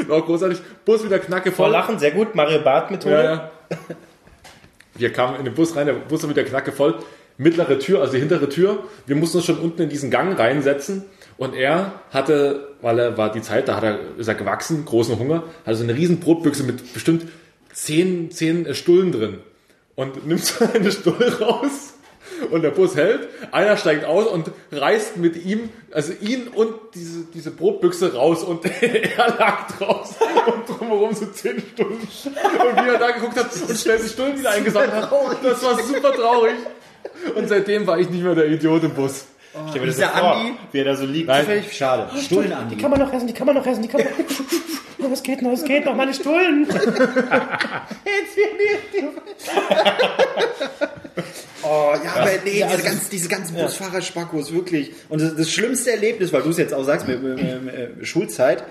war 0.08 0.21
großartig. 0.21 0.60
Bus 0.84 1.04
wieder 1.04 1.19
knacke 1.19 1.52
Vor 1.52 1.65
voll. 1.65 1.73
Lachen, 1.73 2.00
sehr 2.00 2.12
gut. 2.12 2.36
Mario 2.36 2.60
Barth-Methode. 2.60 3.15
Ja, 3.15 3.23
ja. 3.23 3.52
Wir 4.95 5.13
kamen 5.13 5.38
in 5.38 5.45
den 5.45 5.54
Bus 5.54 5.76
rein, 5.76 5.86
der 5.86 5.93
Bus 5.93 6.23
war 6.23 6.30
wieder 6.30 6.43
knacke 6.43 6.71
voll. 6.71 6.95
Mittlere 7.38 7.78
Tür, 7.78 8.02
also 8.02 8.13
die 8.13 8.19
hintere 8.19 8.50
Tür. 8.50 8.84
Wir 9.06 9.15
mussten 9.15 9.38
uns 9.38 9.45
schon 9.45 9.60
unten 9.60 9.84
in 9.84 9.89
diesen 9.89 10.10
Gang 10.10 10.38
reinsetzen. 10.38 11.06
Und 11.38 11.54
er 11.54 11.93
hatte, 12.12 12.69
weil 12.82 13.00
er 13.00 13.17
war 13.17 13.32
die 13.32 13.41
Zeit, 13.41 13.67
da 13.67 13.76
hat 13.76 13.84
er, 13.84 14.00
ist 14.17 14.28
er 14.28 14.36
gewachsen, 14.36 14.86
großen 14.86 15.19
Hunger, 15.19 15.43
hatte 15.65 15.78
so 15.78 15.84
eine 15.84 15.95
riesen 15.95 16.19
Brotbüchse 16.19 16.63
mit 16.63 16.93
bestimmt 16.93 17.28
zehn, 17.73 18.32
zehn 18.32 18.65
äh, 18.65 18.73
Stullen 18.73 19.12
drin. 19.12 19.39
Und 19.95 20.26
nimmt 20.28 20.43
so 20.43 20.65
eine 20.65 20.91
Stulle 20.91 21.39
raus. 21.39 21.93
Und 22.52 22.62
der 22.62 22.69
Bus 22.69 22.95
hält, 22.95 23.28
einer 23.52 23.78
steigt 23.78 24.06
aus 24.06 24.28
und 24.28 24.52
reißt 24.71 25.17
mit 25.17 25.43
ihm, 25.43 25.69
also 25.91 26.13
ihn 26.21 26.47
und 26.50 26.71
diese, 26.93 27.23
diese 27.34 27.50
Brotbüchse 27.50 28.13
raus 28.13 28.43
und 28.43 28.63
er 28.82 29.28
lag 29.39 29.76
draus 29.76 30.13
und 30.45 30.69
drumherum 30.69 31.15
so 31.15 31.26
zehn 31.28 31.60
Stunden. 31.73 31.95
Und 31.95 32.86
wie 32.86 32.89
er 32.89 33.00
da 33.00 33.12
geguckt 33.12 33.38
hat 33.38 33.50
und 33.67 33.78
schnell 33.78 33.97
die 33.97 34.10
Stullen 34.10 34.38
wieder 34.38 34.52
eingesammelt 34.52 34.91
hat, 34.91 35.12
das 35.43 35.63
war 35.63 35.82
super 35.82 36.13
traurig. 36.13 36.56
Und 37.34 37.50
seitdem 37.50 37.88
war 37.88 37.97
ich 37.97 38.10
nicht 38.10 38.23
mehr 38.23 38.36
der 38.36 38.47
Idiot 38.47 38.84
im 38.84 38.93
Bus. 38.93 39.26
Stell 39.70 39.82
mir 39.82 39.88
das 39.88 39.96
Dieser 39.96 40.10
vor, 40.10 40.36
Andi- 40.36 40.54
wie 40.72 40.80
er 40.80 40.86
da 40.86 40.96
so 40.96 41.06
liegt. 41.06 41.28
Nein. 41.28 41.46
Völlig 41.46 41.74
schade. 41.78 42.10
Stullen 42.20 42.54
an. 42.54 42.70
Die 42.70 42.78
kann 42.78 42.91
man 42.91 43.00
noch 43.00 43.12
essen, 43.13 43.28
die 43.28 43.34
kann 43.34 43.48
man 43.48 43.56
noch 43.56 43.65
essen, 43.65 43.82
die 43.82 43.88
kann 43.88 44.02
man 44.04 44.10
Oh, 45.00 45.13
es 45.13 45.22
geht 45.22 45.41
noch, 45.43 45.52
es 45.54 45.63
geht 45.63 45.86
noch, 45.86 45.96
meine 45.96 46.13
Stullen. 46.13 46.67
Oh, 51.63 51.93
ja, 52.04 52.13
aber 52.22 52.30
nee, 52.46 52.63
diese, 52.70 52.84
ganz, 52.84 53.10
diese 53.10 53.28
ganzen 53.28 53.56
Busfahrer-Spackos, 53.56 54.54
wirklich. 54.54 54.91
Und 55.10 55.22
das, 55.22 55.36
das 55.36 55.52
schlimmste 55.52 55.91
Erlebnis, 55.91 56.32
weil 56.32 56.41
du 56.43 56.50
es 56.50 56.58
jetzt 56.58 56.74
auch 56.74 56.84
sagst, 56.84 57.08
mit, 57.08 57.22
mit, 57.22 57.36
mit, 57.41 57.98
mit 57.98 58.08
Schulzeit, 58.08 58.63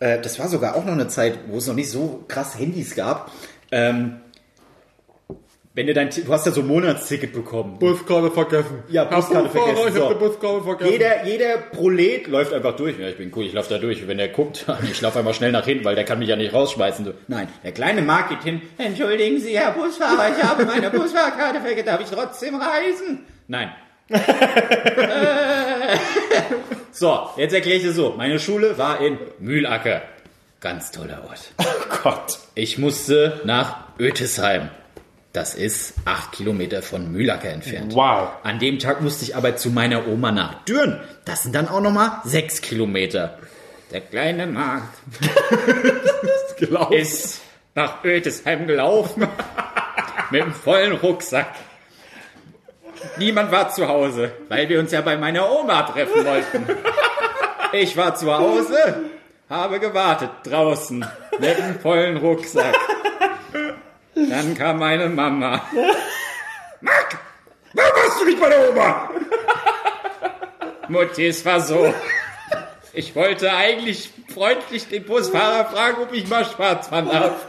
äh, 0.00 0.18
das 0.20 0.38
war 0.38 0.48
sogar 0.48 0.74
auch 0.76 0.84
noch 0.84 0.92
eine 0.92 1.08
Zeit, 1.08 1.38
wo 1.48 1.58
es 1.58 1.66
noch 1.66 1.74
nicht 1.74 1.90
so 1.90 2.24
krass 2.28 2.58
Handys 2.58 2.94
gab. 2.94 3.32
Ähm, 3.70 4.20
wenn 5.78 5.86
du 5.86 5.94
dein, 5.94 6.10
du 6.10 6.32
hast 6.32 6.44
ja 6.44 6.50
so 6.50 6.62
ein 6.62 6.66
Monatsticket 6.66 7.32
bekommen. 7.32 7.78
Buskarte 7.78 8.32
vergessen. 8.32 8.82
Ja, 8.88 9.04
Buskarte 9.04 9.48
vergessen, 9.48 9.78
Ich 9.78 9.94
hab 9.94 9.94
so. 9.94 10.08
die 10.08 10.14
Buskarte 10.16 10.64
vergessen. 10.64 10.90
Jeder, 10.90 11.24
jeder 11.24 11.56
Prolet 11.58 12.26
läuft 12.26 12.52
einfach 12.52 12.74
durch. 12.74 12.98
Ja, 12.98 13.06
ich 13.08 13.16
bin 13.16 13.30
cool, 13.36 13.44
ich 13.44 13.52
laufe 13.52 13.68
da 13.72 13.78
durch. 13.78 14.04
Wenn 14.08 14.18
der 14.18 14.26
guckt, 14.26 14.66
ich 14.90 15.00
laufe 15.00 15.20
einfach 15.20 15.34
schnell 15.34 15.52
nach 15.52 15.64
hinten, 15.64 15.84
weil 15.84 15.94
der 15.94 16.04
kann 16.04 16.18
mich 16.18 16.28
ja 16.28 16.34
nicht 16.34 16.52
rausschmeißen. 16.52 17.04
Du. 17.04 17.14
Nein, 17.28 17.48
der 17.62 17.70
kleine 17.70 18.02
Mark 18.02 18.30
geht 18.30 18.42
hin. 18.42 18.60
Entschuldigen 18.76 19.38
Sie, 19.38 19.56
Herr 19.56 19.70
Busfahrer, 19.70 20.36
ich 20.36 20.42
habe 20.42 20.64
meine 20.64 20.90
Busfahrkarte 20.90 21.60
vergessen. 21.60 21.86
Darf 21.86 22.00
ich 22.00 22.10
trotzdem 22.10 22.56
reisen? 22.56 23.24
Nein. 23.46 23.70
so, 26.90 27.28
jetzt 27.36 27.54
erkläre 27.54 27.78
ich 27.78 27.84
es 27.84 27.94
so. 27.94 28.14
Meine 28.16 28.40
Schule 28.40 28.76
war 28.78 29.00
in 29.00 29.16
Mühlacker. 29.38 30.02
Ganz 30.60 30.90
toller 30.90 31.22
Ort. 31.28 31.52
Oh 31.58 31.64
Gott. 32.02 32.38
Ich 32.56 32.78
musste 32.78 33.40
nach 33.44 33.76
Ötesheim. 34.00 34.70
Das 35.32 35.54
ist 35.54 35.94
acht 36.04 36.32
Kilometer 36.32 36.82
von 36.82 37.12
Mühlacker 37.12 37.50
entfernt. 37.50 37.94
Wow. 37.94 38.30
An 38.42 38.58
dem 38.58 38.78
Tag 38.78 39.02
musste 39.02 39.24
ich 39.24 39.36
aber 39.36 39.56
zu 39.56 39.70
meiner 39.70 40.08
Oma 40.08 40.32
nach 40.32 40.64
Dürn. 40.64 41.00
Das 41.24 41.42
sind 41.42 41.54
dann 41.54 41.68
auch 41.68 41.80
nochmal 41.80 42.20
sechs 42.24 42.60
Kilometer. 42.60 43.38
Der 43.92 44.00
kleine 44.00 44.46
Markt 44.46 44.98
ist 46.90 47.40
nach 47.74 48.04
Ötesheim 48.04 48.66
gelaufen. 48.66 49.28
mit 50.30 50.42
einem 50.42 50.52
vollen 50.52 50.92
Rucksack. 50.92 51.54
Niemand 53.16 53.52
war 53.52 53.70
zu 53.70 53.86
Hause, 53.86 54.32
weil 54.48 54.68
wir 54.68 54.80
uns 54.80 54.92
ja 54.92 55.00
bei 55.00 55.16
meiner 55.16 55.50
Oma 55.50 55.82
treffen 55.82 56.24
wollten. 56.24 56.66
Ich 57.70 57.98
war 57.98 58.14
zu 58.14 58.34
Hause, 58.34 59.10
habe 59.50 59.78
gewartet 59.78 60.30
draußen 60.44 61.04
mit 61.38 61.60
einem 61.60 61.78
vollen 61.78 62.16
Rucksack. 62.16 62.74
Dann 64.28 64.54
kam 64.56 64.78
meine 64.78 65.08
Mama. 65.08 65.62
Marc, 66.80 67.18
warum 67.72 67.92
warst 67.96 68.20
du 68.20 68.24
nicht 68.24 68.40
bei 68.40 68.48
der 68.48 68.70
Oma? 68.70 69.10
Mutti, 70.88 71.26
es 71.26 71.44
war 71.44 71.60
so. 71.60 71.92
Ich 72.92 73.14
wollte 73.14 73.52
eigentlich 73.52 74.10
freundlich 74.32 74.88
den 74.88 75.04
Busfahrer 75.04 75.66
fragen, 75.66 76.02
ob 76.02 76.12
ich 76.12 76.28
mal 76.28 76.44
schwarz 76.44 76.88
fahren 76.88 77.08
darf. 77.10 77.46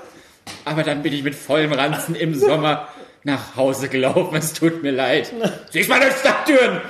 Aber 0.65 0.83
dann 0.83 1.01
bin 1.01 1.13
ich 1.13 1.23
mit 1.23 1.35
vollem 1.35 1.71
Ranzen 1.73 2.15
im 2.15 2.35
Sommer 2.35 2.87
nach 3.23 3.55
Hause 3.55 3.89
gelaufen. 3.89 4.35
Es 4.35 4.53
tut 4.53 4.83
mir 4.83 4.91
leid. 4.91 5.33
Siehst 5.71 5.89
mal 5.89 5.99
durch 5.99 6.15
Stadttüren! 6.17 6.81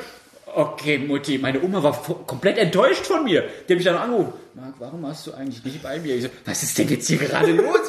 Okay, 0.55 0.97
Mutti, 0.97 1.37
meine 1.37 1.61
Oma 1.61 1.83
war 1.83 1.93
komplett 2.25 2.57
enttäuscht 2.57 3.05
von 3.05 3.23
mir. 3.23 3.43
Die 3.67 3.73
hat 3.73 3.77
mich 3.77 3.85
dann 3.85 3.97
angerufen. 3.97 4.33
Marc, 4.55 4.73
warum 4.79 5.05
hast 5.05 5.27
du 5.27 5.33
eigentlich 5.33 5.63
nicht 5.63 5.83
bei 5.83 5.99
mir? 5.99 6.15
Ich 6.15 6.23
so, 6.23 6.29
was 6.45 6.63
ist 6.63 6.77
denn 6.77 6.89
jetzt 6.89 7.07
hier 7.07 7.19
gerade 7.19 7.51
los? 7.51 7.87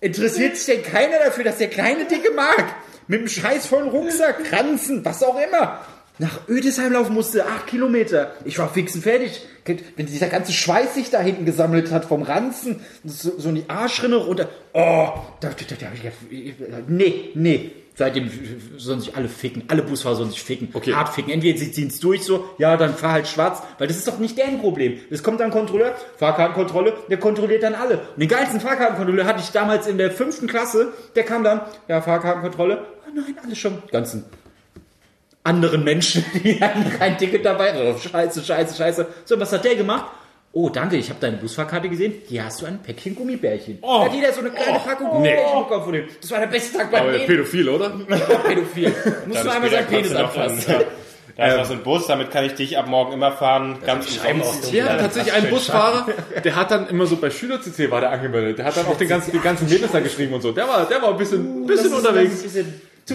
Interessiert 0.00 0.56
sich 0.56 0.66
denn 0.66 0.82
keiner 0.82 1.18
dafür, 1.24 1.44
dass 1.44 1.58
der 1.58 1.68
kleine 1.68 2.06
dicke 2.06 2.32
Marc 2.32 2.74
mit 3.06 3.20
dem 3.20 3.28
scheiß 3.28 3.66
vollen 3.66 3.88
Rucksack, 3.88 4.44
Kranzen, 4.44 5.04
was 5.04 5.22
auch 5.22 5.38
immer, 5.38 5.80
nach 6.18 6.48
Ödesheim 6.48 6.92
laufen 6.92 7.14
musste, 7.14 7.46
acht 7.46 7.66
Kilometer. 7.66 8.32
Ich 8.44 8.58
war 8.58 8.72
fix 8.72 8.94
und 8.94 9.02
fertig. 9.02 9.42
Wenn 9.64 10.06
dieser 10.06 10.28
ganze 10.28 10.52
Schweiß 10.52 10.94
sich 10.94 11.10
da 11.10 11.20
hinten 11.20 11.44
gesammelt 11.44 11.90
hat 11.90 12.04
vom 12.04 12.22
Ranzen, 12.22 12.80
so, 13.04 13.38
so 13.38 13.48
in 13.48 13.56
die 13.56 13.68
Arschrinne 13.68 14.16
runter. 14.16 14.48
Oh, 14.72 15.08
da, 15.40 15.48
da, 15.48 15.64
da, 15.68 15.76
da 15.76 16.76
nee, 16.88 17.30
nee. 17.34 17.72
Seitdem 18.00 18.30
sollen 18.78 19.00
sich 19.00 19.14
alle 19.14 19.28
ficken. 19.28 19.64
Alle 19.68 19.82
Busfahrer 19.82 20.16
sollen 20.16 20.30
sich 20.30 20.42
ficken. 20.42 20.70
Okay. 20.72 20.94
Hart 20.94 21.10
ficken. 21.10 21.30
Entweder 21.34 21.58
sie 21.58 21.70
ziehen 21.70 21.88
es 21.88 22.00
durch 22.00 22.22
so, 22.22 22.48
ja, 22.56 22.78
dann 22.78 22.94
fahr 22.94 23.12
halt 23.12 23.28
schwarz, 23.28 23.62
weil 23.76 23.88
das 23.88 23.98
ist 23.98 24.08
doch 24.08 24.18
nicht 24.18 24.38
deren 24.38 24.58
Problem. 24.58 24.98
Es 25.10 25.22
kommt 25.22 25.38
dann 25.38 25.50
Kontrolleur, 25.50 25.94
Fahrkartenkontrolle, 26.16 26.94
der 27.10 27.18
kontrolliert 27.18 27.62
dann 27.62 27.74
alle. 27.74 27.98
Und 27.98 28.20
den 28.20 28.28
geilsten 28.30 28.58
Fahrkartenkontrolleur 28.58 29.26
hatte 29.26 29.40
ich 29.40 29.50
damals 29.50 29.86
in 29.86 29.98
der 29.98 30.10
fünften 30.10 30.46
Klasse, 30.46 30.94
der 31.14 31.24
kam 31.24 31.44
dann, 31.44 31.60
ja, 31.88 32.00
Fahrkartenkontrolle, 32.00 32.86
oh 33.06 33.10
nein, 33.14 33.36
alles 33.44 33.58
schon. 33.58 33.82
Ganzen 33.92 34.24
anderen 35.44 35.84
Menschen, 35.84 36.24
die 36.42 36.58
hatten 36.58 36.90
kein 36.98 37.18
Ticket 37.18 37.44
dabei. 37.44 37.74
Oh, 37.76 37.98
scheiße, 37.98 38.42
scheiße, 38.42 38.76
scheiße. 38.76 39.06
So, 39.26 39.38
was 39.38 39.52
hat 39.52 39.66
der 39.66 39.76
gemacht? 39.76 40.06
Oh, 40.52 40.68
danke, 40.68 40.96
ich 40.96 41.08
habe 41.10 41.20
deine 41.20 41.36
Busfahrkarte 41.36 41.88
gesehen. 41.88 42.14
Hier 42.26 42.44
hast 42.44 42.60
du 42.60 42.66
ein 42.66 42.80
Päckchen 42.82 43.14
Gummibärchen. 43.14 43.78
Oh. 43.82 44.00
Da 44.00 44.04
hat 44.06 44.14
jeder 44.14 44.32
so 44.32 44.40
eine 44.40 44.50
kleine 44.50 44.80
Packung 44.80 45.10
Gummibärchen 45.10 45.58
bekommen 45.60 45.84
von 45.84 45.92
dem. 45.92 46.08
Das 46.20 46.30
war 46.32 46.40
der 46.40 46.46
beste 46.48 46.76
Tag 46.76 46.90
bei 46.90 47.00
Aber 47.00 47.12
der 47.12 47.20
dem. 47.20 47.26
Pädophil, 47.28 47.68
oder? 47.68 47.90
Pädophil. 48.48 48.92
Musst 49.26 49.44
du 49.44 49.48
einmal 49.48 49.70
seinen 49.70 49.86
Penis 49.86 50.14
anfassen. 50.14 50.74
Da 51.36 51.46
ist 51.46 51.58
was 51.58 51.70
ein 51.70 51.82
Bus, 51.82 52.06
damit 52.06 52.32
kann 52.32 52.44
ich 52.44 52.54
dich 52.54 52.76
ab 52.76 52.88
morgen 52.88 53.12
immer 53.12 53.32
fahren. 53.32 53.78
Ganz 53.86 54.18
umsonst. 54.18 54.72
Wir 54.72 54.84
hatten 54.84 54.98
tatsächlich 54.98 55.32
einen 55.32 55.50
Busfahrer, 55.50 56.06
der 56.44 56.56
hat 56.56 56.70
dann 56.70 56.88
immer 56.88 57.06
so 57.06 57.16
bei 57.16 57.30
Schüler-CC 57.30 57.90
war 57.90 58.00
der 58.00 58.10
angemeldet. 58.10 58.58
Der 58.58 58.66
hat 58.66 58.76
dann 58.76 58.86
auch 58.86 58.98
den 58.98 59.08
ganzen, 59.08 59.32
die 59.32 59.38
ganzen 59.38 59.68
Mädels 59.68 59.92
da 59.92 60.00
geschrieben 60.00 60.34
und 60.34 60.42
so. 60.42 60.52
Der 60.52 60.68
war, 60.68 60.84
der 60.86 61.00
war 61.00 61.10
ein 61.10 61.16
bisschen, 61.16 61.64
bisschen 61.64 61.94
unterwegs. 61.94 62.44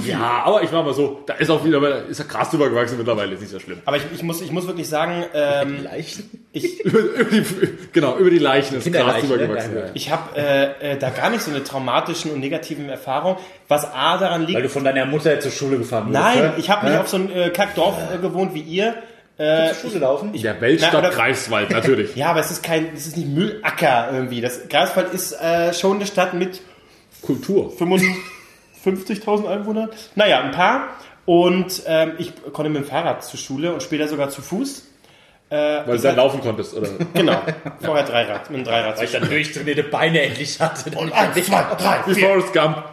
Ja, 0.03 0.41
aber 0.45 0.63
ich 0.63 0.71
war 0.71 0.83
mal 0.83 0.93
so, 0.93 1.21
da 1.25 1.33
ist 1.35 1.49
auch 1.49 1.63
wieder, 1.63 2.05
ist 2.05 2.19
ja 2.19 2.25
krass 2.25 2.49
drüber 2.49 2.69
gewachsen 2.69 2.97
mittlerweile, 2.97 3.33
ist 3.33 3.41
nicht 3.41 3.51
so 3.51 3.59
schlimm. 3.59 3.79
Aber 3.85 3.97
ich, 3.97 4.03
ich, 4.13 4.23
muss, 4.23 4.41
ich 4.41 4.51
muss 4.51 4.67
wirklich 4.67 4.89
sagen, 4.89 5.23
ähm, 5.33 5.87
ich, 5.95 6.19
Über, 6.85 6.99
über 6.99 7.29
die, 7.31 7.43
genau, 7.91 8.17
über 8.17 8.29
die 8.29 8.39
Leichen 8.39 8.77
ist 8.77 8.91
krass 8.91 9.21
drüber 9.21 9.37
ne? 9.37 9.47
gewachsen. 9.47 9.75
Ja, 9.75 9.81
Ja. 9.85 9.91
ich 9.93 10.11
habe 10.11 10.37
äh, 10.39 10.93
äh, 10.93 10.97
da 10.97 11.09
gar 11.09 11.29
nicht 11.29 11.41
so 11.41 11.51
eine 11.51 11.63
traumatischen 11.63 12.31
und 12.31 12.39
negativen 12.39 12.87
Erfahrung. 12.89 13.37
Was 13.67 13.85
A 13.93 14.17
daran 14.17 14.41
liegt, 14.41 14.55
Weil 14.55 14.63
du 14.63 14.69
von 14.69 14.83
deiner 14.83 15.05
Mutter 15.05 15.39
zur 15.39 15.51
Schule 15.51 15.77
gefahren 15.77 16.05
bist. 16.07 16.19
nein, 16.19 16.37
ne? 16.39 16.53
ich 16.57 16.69
habe 16.69 16.87
nicht 16.89 16.97
auf 16.99 17.09
so 17.09 17.17
ein 17.17 17.31
äh, 17.31 17.49
Kackdorf 17.49 17.95
äh, 18.13 18.17
gewohnt 18.19 18.53
wie 18.53 18.61
ihr. 18.61 18.95
Äh, 19.37 19.73
zur 19.73 19.89
Schule 19.89 19.99
laufen. 19.99 20.31
Der 20.31 20.61
Weltstadt 20.61 20.93
Na, 20.93 20.99
oder- 20.99 21.09
Greifswald, 21.09 21.69
natürlich. 21.71 22.15
ja, 22.15 22.27
aber 22.29 22.39
es 22.39 22.51
ist 22.51 22.63
kein, 22.63 22.87
es 22.95 23.05
ist 23.05 23.17
nicht 23.17 23.27
Müllacker 23.27 24.09
irgendwie. 24.13 24.39
Das 24.39 24.69
Greifswald 24.69 25.13
ist 25.13 25.33
äh, 25.33 25.73
schon 25.73 25.97
eine 25.97 26.05
Stadt 26.05 26.33
mit 26.33 26.61
Kultur. 27.21 27.69
55.000 28.85 29.47
Einwohnern. 29.47 29.89
Naja, 30.15 30.41
ein 30.41 30.51
paar. 30.51 30.89
Und 31.25 31.81
ähm, 31.87 32.13
ich 32.19 32.33
konnte 32.53 32.69
mit 32.69 32.83
dem 32.83 32.87
Fahrrad 32.87 33.23
zur 33.23 33.39
Schule 33.39 33.73
und 33.73 33.81
später 33.81 34.07
sogar 34.07 34.29
zu 34.29 34.41
Fuß. 34.41 34.83
Weil 35.47 35.85
du 35.85 35.97
dann 35.99 36.15
laufen 36.15 36.41
konntest, 36.41 36.73
oder? 36.73 36.89
Genau. 37.13 37.39
Vorher 37.81 38.03
Dreirad, 38.03 38.49
mit 38.49 38.57
einem 38.57 38.65
Dreirad. 38.65 38.97
Weil 38.97 39.05
ich 39.05 39.11
dann 39.11 39.29
durchtrainierte 39.29 39.83
Beine 39.83 40.21
endlich 40.21 40.59
hatte. 40.59 40.97
Und 40.97 41.13
eins, 41.13 41.35
zwei, 41.35 41.63
drei, 41.77 41.99
Wie 42.07 42.19
Forrest 42.19 42.51
Gump. 42.51 42.83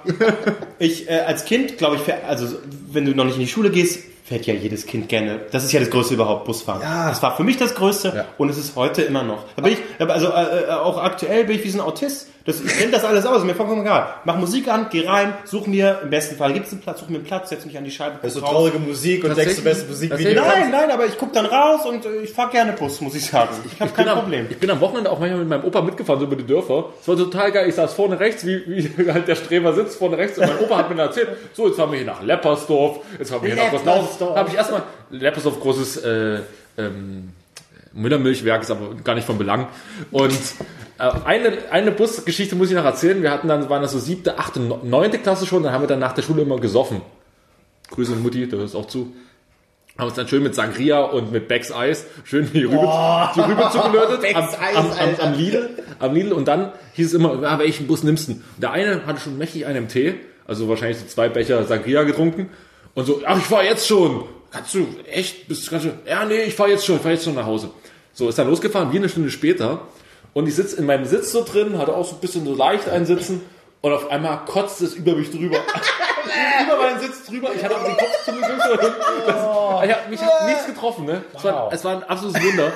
Ich 0.79 1.09
äh, 1.09 1.21
als 1.21 1.45
Kind, 1.45 1.79
glaube 1.79 1.97
ich, 1.97 2.03
also 2.29 2.57
wenn 2.91 3.07
du 3.07 3.15
noch 3.15 3.25
nicht 3.25 3.35
in 3.35 3.41
die 3.41 3.49
Schule 3.49 3.71
gehst, 3.71 4.05
fährt 4.33 4.47
ja 4.47 4.55
jedes 4.55 4.87
Kind 4.87 5.09
gerne. 5.11 5.41
Das 5.51 5.63
ist 5.63 5.73
ja 5.73 5.81
das 5.81 5.91
Größte 5.91 6.15
überhaupt, 6.15 6.47
Busfahren. 6.47 6.81
Ja. 6.81 7.11
Das 7.11 7.23
war 7.23 7.37
für 7.37 7.45
mich 7.45 7.59
das 7.59 7.75
Größte 7.75 8.13
Ja. 8.17 8.25
und 8.39 8.49
es 8.49 8.57
ist 8.57 8.77
heute 8.77 9.03
immer 9.03 9.23
noch. 9.23 9.45
Da 9.57 9.63
bin 9.63 9.75
ich, 9.75 9.79
also 10.11 10.29
äh, 10.29 10.69
äh, 10.69 10.71
auch 10.71 10.97
aktuell 11.03 11.45
bin 11.45 11.57
ich 11.57 11.65
wie 11.65 11.69
so 11.69 11.79
ein 11.81 11.87
Autist. 11.87 12.29
Das, 12.45 12.61
ich 12.61 12.77
kenne 12.77 12.91
das 12.91 13.05
alles 13.05 13.25
aus, 13.25 13.45
mir 13.45 13.55
vollkommen 13.55 13.83
egal. 13.83 14.15
Mach 14.25 14.37
Musik 14.37 14.67
an, 14.67 14.89
geh 14.91 15.07
rein, 15.07 15.33
such 15.45 15.69
mir, 15.69 16.01
im 16.03 16.11
besten 16.11 16.35
Fall 16.35 16.53
gibt 16.53 16.67
es 16.67 16.73
einen 16.73 16.81
Platz, 16.81 16.99
such 16.99 17.09
mir 17.09 17.19
einen 17.19 17.25
Platz, 17.25 17.51
setz 17.51 17.65
mich 17.65 17.79
an 17.79 17.85
die 17.85 17.93
Scheibe. 17.93 18.29
so 18.29 18.41
raus. 18.41 18.51
traurige 18.51 18.81
Musik 18.81 19.23
und 19.23 19.37
denkst 19.37 19.57
du 19.57 19.63
beste? 19.63 19.87
Musikvideo. 19.87 20.43
Nein, 20.43 20.73
nein, 20.73 20.91
aber 20.91 21.07
ich 21.07 21.17
guck 21.17 21.33
dann 21.33 21.47
raus 21.47 21.87
und 21.87 22.05
äh, 22.05 22.23
ich 22.23 22.33
fahr 22.33 22.51
gerne 22.51 22.73
Bus, 22.73 23.01
muss 23.01 23.15
ich 23.15 23.27
sagen. 23.27 23.51
Ich 23.73 23.81
habe 23.81 23.93
kein 23.93 24.07
bin 24.07 24.13
am, 24.13 24.19
Problem. 24.19 24.47
Ich 24.51 24.59
bin 24.59 24.69
am 24.73 24.81
Wochenende 24.81 25.13
auch 25.13 25.21
manchmal 25.21 25.39
mit 25.39 25.51
meinem 25.51 25.65
Opa 25.65 25.83
mitgefahren, 25.83 26.19
so 26.19 26.27
über 26.27 26.35
die 26.35 26.47
Dörfer. 26.47 26.87
Es 27.01 27.07
war 27.07 27.17
total 27.17 27.53
geil. 27.53 27.69
Ich 27.69 27.77
saß 27.77 27.95
vorne 27.95 28.19
rechts, 28.19 28.45
wie, 28.45 28.61
wie 28.67 29.13
halt 29.13 29.29
der 29.29 29.37
Streber 29.37 29.73
sitzt 29.73 29.99
vorne 29.99 30.19
rechts. 30.19 30.37
Und 30.37 30.49
mein 30.49 30.59
Opa 30.59 30.79
hat 30.79 30.91
mir 30.91 30.97
dann 30.97 31.07
erzählt, 31.07 31.29
so, 31.53 31.69
jetzt 31.69 31.77
fahren 31.77 31.93
wir 31.93 31.99
hier 31.99 32.07
nach 32.09 32.23
Leppersdorf, 32.25 32.99
jetzt 33.21 33.31
fahren 33.31 33.43
wir 33.43 33.55
hier 33.55 33.63
nach 33.63 33.71
Großnau. 33.71 34.01
Da 34.31 34.37
habe 34.37 34.49
ich 34.51 34.57
erstmal, 34.57 34.83
Leppersdorf, 35.11 35.61
großes 35.61 35.97
äh, 35.99 36.41
ähm, 36.79 37.33
Müllermilchwerk, 37.93 38.63
ist 38.63 38.71
aber 38.71 38.95
gar 39.05 39.15
nicht 39.15 39.27
von 39.27 39.39
Belang. 39.39 39.69
Und 40.11 40.33
äh, 40.99 41.11
eine, 41.25 41.59
eine 41.71 41.93
Busgeschichte 41.93 42.57
muss 42.57 42.71
ich 42.71 42.77
noch 42.77 42.85
erzählen. 42.85 43.23
Wir 43.23 43.31
hatten 43.31 43.49
dann, 43.49 43.69
waren 43.69 43.83
das 43.83 43.93
so 43.93 43.99
siebte, 43.99 44.39
achte, 44.39 44.61
neunte 44.61 45.19
Klasse 45.19 45.47
schon, 45.47 45.63
dann 45.63 45.73
haben 45.73 45.83
wir 45.83 45.89
dann 45.89 45.99
nach 45.99 46.13
der 46.13 46.23
Schule 46.23 46.43
immer 46.43 46.59
gesoffen. 46.59 47.03
Grüße 47.91 48.13
Mutti, 48.17 48.49
der 48.49 48.61
hört 48.61 48.75
auch 48.75 48.87
zu. 48.87 49.13
Haben 49.99 50.07
uns 50.07 50.15
dann 50.15 50.27
schön 50.27 50.43
mit 50.43 50.55
Sangria 50.55 51.01
und 51.01 51.33
mit 51.33 51.49
Becks 51.49 51.71
Eis 51.71 52.07
schön 52.25 52.51
die 52.51 52.65
Rübe, 52.65 53.31
die 53.37 53.41
Rübe 53.41 53.69
zugelötet 53.71 54.25
am, 54.35 54.49
am, 54.75 54.91
am, 54.91 55.15
am 55.21 55.35
Lidl. 55.35 55.69
Am 55.99 56.15
Lidl 56.15 56.33
und 56.33 56.49
dann 56.49 56.73
hieß 56.95 57.09
es 57.09 57.15
immer, 57.15 57.43
ja, 57.43 57.59
welchen 57.59 57.87
Bus 57.87 58.03
nimmst 58.03 58.29
du? 58.29 58.41
Der 58.57 58.71
eine 58.71 59.05
hatte 59.05 59.21
schon 59.21 59.37
mächtig 59.37 59.67
einen 59.67 59.77
im 59.77 59.89
Tee, 59.89 60.15
also 60.47 60.67
wahrscheinlich 60.71 60.97
so 60.97 61.07
zwei 61.07 61.29
Becher 61.29 61.65
Sangria 61.65 62.05
getrunken 62.05 62.49
und 62.95 63.05
so, 63.05 63.23
ach, 63.27 63.39
ich 63.39 63.45
fahr 63.45 63.65
jetzt 63.65 63.87
schon. 63.87 64.25
Kannst 64.51 64.75
du, 64.75 64.87
echt? 65.11 65.49
Bist, 65.49 65.71
kannst 65.71 65.87
du, 65.87 65.91
ja, 66.07 66.25
nee, 66.25 66.43
ich 66.43 66.55
fahr 66.55 66.69
jetzt 66.69 66.85
schon, 66.85 66.97
ich 66.97 67.03
fahr 67.03 67.13
jetzt 67.13 67.25
schon 67.25 67.35
nach 67.35 67.47
Hause. 67.47 67.71
So, 68.13 68.29
ist 68.29 68.39
dann 68.39 68.49
losgefahren, 68.49 68.93
wie 68.93 68.99
eine 68.99 69.09
Stunde 69.09 69.31
später 69.31 69.89
und 70.35 70.47
ich 70.47 70.55
sitze 70.55 70.77
in 70.77 70.87
meinem 70.87 71.05
Sitz 71.05 71.33
so 71.33 71.45
drin, 71.45 71.79
hatte 71.79 71.95
auch 71.95 72.05
so 72.05 72.15
ein 72.17 72.21
bisschen 72.21 72.45
so 72.45 72.55
leicht 72.55 72.89
einsitzen 72.89 73.43
und 73.81 73.93
auf 73.93 74.11
einmal 74.11 74.45
kotzt 74.47 74.81
es 74.83 74.95
über 74.95 75.15
mich 75.15 75.31
drüber. 75.31 75.57
über 76.67 76.77
meinen 76.77 77.01
Sitz 77.01 77.27
drüber. 77.27 77.51
Ich 77.55 77.65
hatte 77.65 77.77
auch 77.77 77.85
den 77.85 77.97
Kopf 77.97 78.25
zum 78.25 78.35
so 78.41 78.47
hin. 78.47 78.93
Das, 79.27 79.85
ich 79.85 79.93
hab, 79.93 80.11
mich 80.11 80.21
hat 80.23 80.47
nichts 80.47 80.67
getroffen. 80.67 81.05
Ne? 81.05 81.25
Es, 81.35 81.45
war, 81.45 81.73
es 81.73 81.85
war 81.85 81.97
ein 81.97 82.03
absolutes 82.05 82.43
Wunder. 82.43 82.73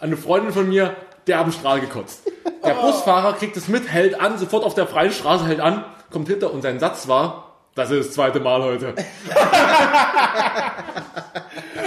Eine 0.00 0.16
Freundin 0.16 0.52
von 0.52 0.68
mir, 0.68 0.96
der 1.26 1.40
am 1.40 1.52
Strahl 1.52 1.80
gekotzt. 1.80 2.22
Der 2.64 2.74
Busfahrer 2.74 3.32
kriegt 3.34 3.56
es 3.56 3.68
mit, 3.68 3.88
hält 3.88 4.20
an, 4.20 4.38
sofort 4.38 4.64
auf 4.64 4.74
der 4.74 4.86
freien 4.86 5.12
Straße 5.12 5.46
hält 5.46 5.60
an, 5.60 5.84
kommt 6.10 6.28
hinter 6.28 6.52
und 6.52 6.62
sein 6.62 6.78
Satz 6.78 7.08
war, 7.08 7.41
das 7.74 7.90
ist 7.90 8.08
das 8.08 8.14
zweite 8.14 8.40
Mal 8.40 8.62
heute. 8.62 8.94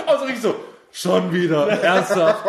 also 0.08 0.26
ich 0.28 0.40
so, 0.40 0.56
schon 0.92 1.32
wieder, 1.34 1.68
ernsthaft. 1.70 2.44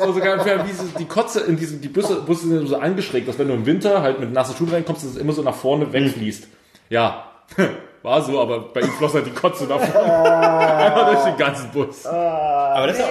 So 0.00 0.12
sogar 0.12 0.44
wie 0.66 0.72
so 0.72 0.84
die 0.98 1.06
Kotze 1.06 1.40
in 1.40 1.56
diesem, 1.56 1.80
die 1.80 1.88
Busse, 1.88 2.20
Busse 2.22 2.48
sind 2.48 2.66
so 2.66 2.76
angeschrägt, 2.76 3.28
dass 3.28 3.38
wenn 3.38 3.48
du 3.48 3.54
im 3.54 3.64
Winter 3.66 4.02
halt 4.02 4.20
mit 4.20 4.32
nassen 4.32 4.56
Schuhen 4.56 4.70
reinkommst, 4.70 5.02
dass 5.04 5.12
es 5.12 5.16
immer 5.16 5.32
so 5.32 5.42
nach 5.42 5.54
vorne 5.54 5.92
wegfließt. 5.92 6.46
Ja, 6.90 7.30
war 8.02 8.20
so, 8.20 8.38
aber 8.40 8.60
bei 8.72 8.82
ihm 8.82 8.90
floss 8.92 9.14
halt 9.14 9.26
die 9.26 9.30
Kotze 9.30 9.64
nach 9.64 9.80
vorne. 9.80 10.12
Einmal 10.12 11.06
durch 11.14 11.24
den 11.24 11.36
ganzen 11.38 11.70
Bus. 11.70 12.04
Aber 12.04 12.86
das 12.86 12.98
ist 12.98 13.04
auch 13.04 13.08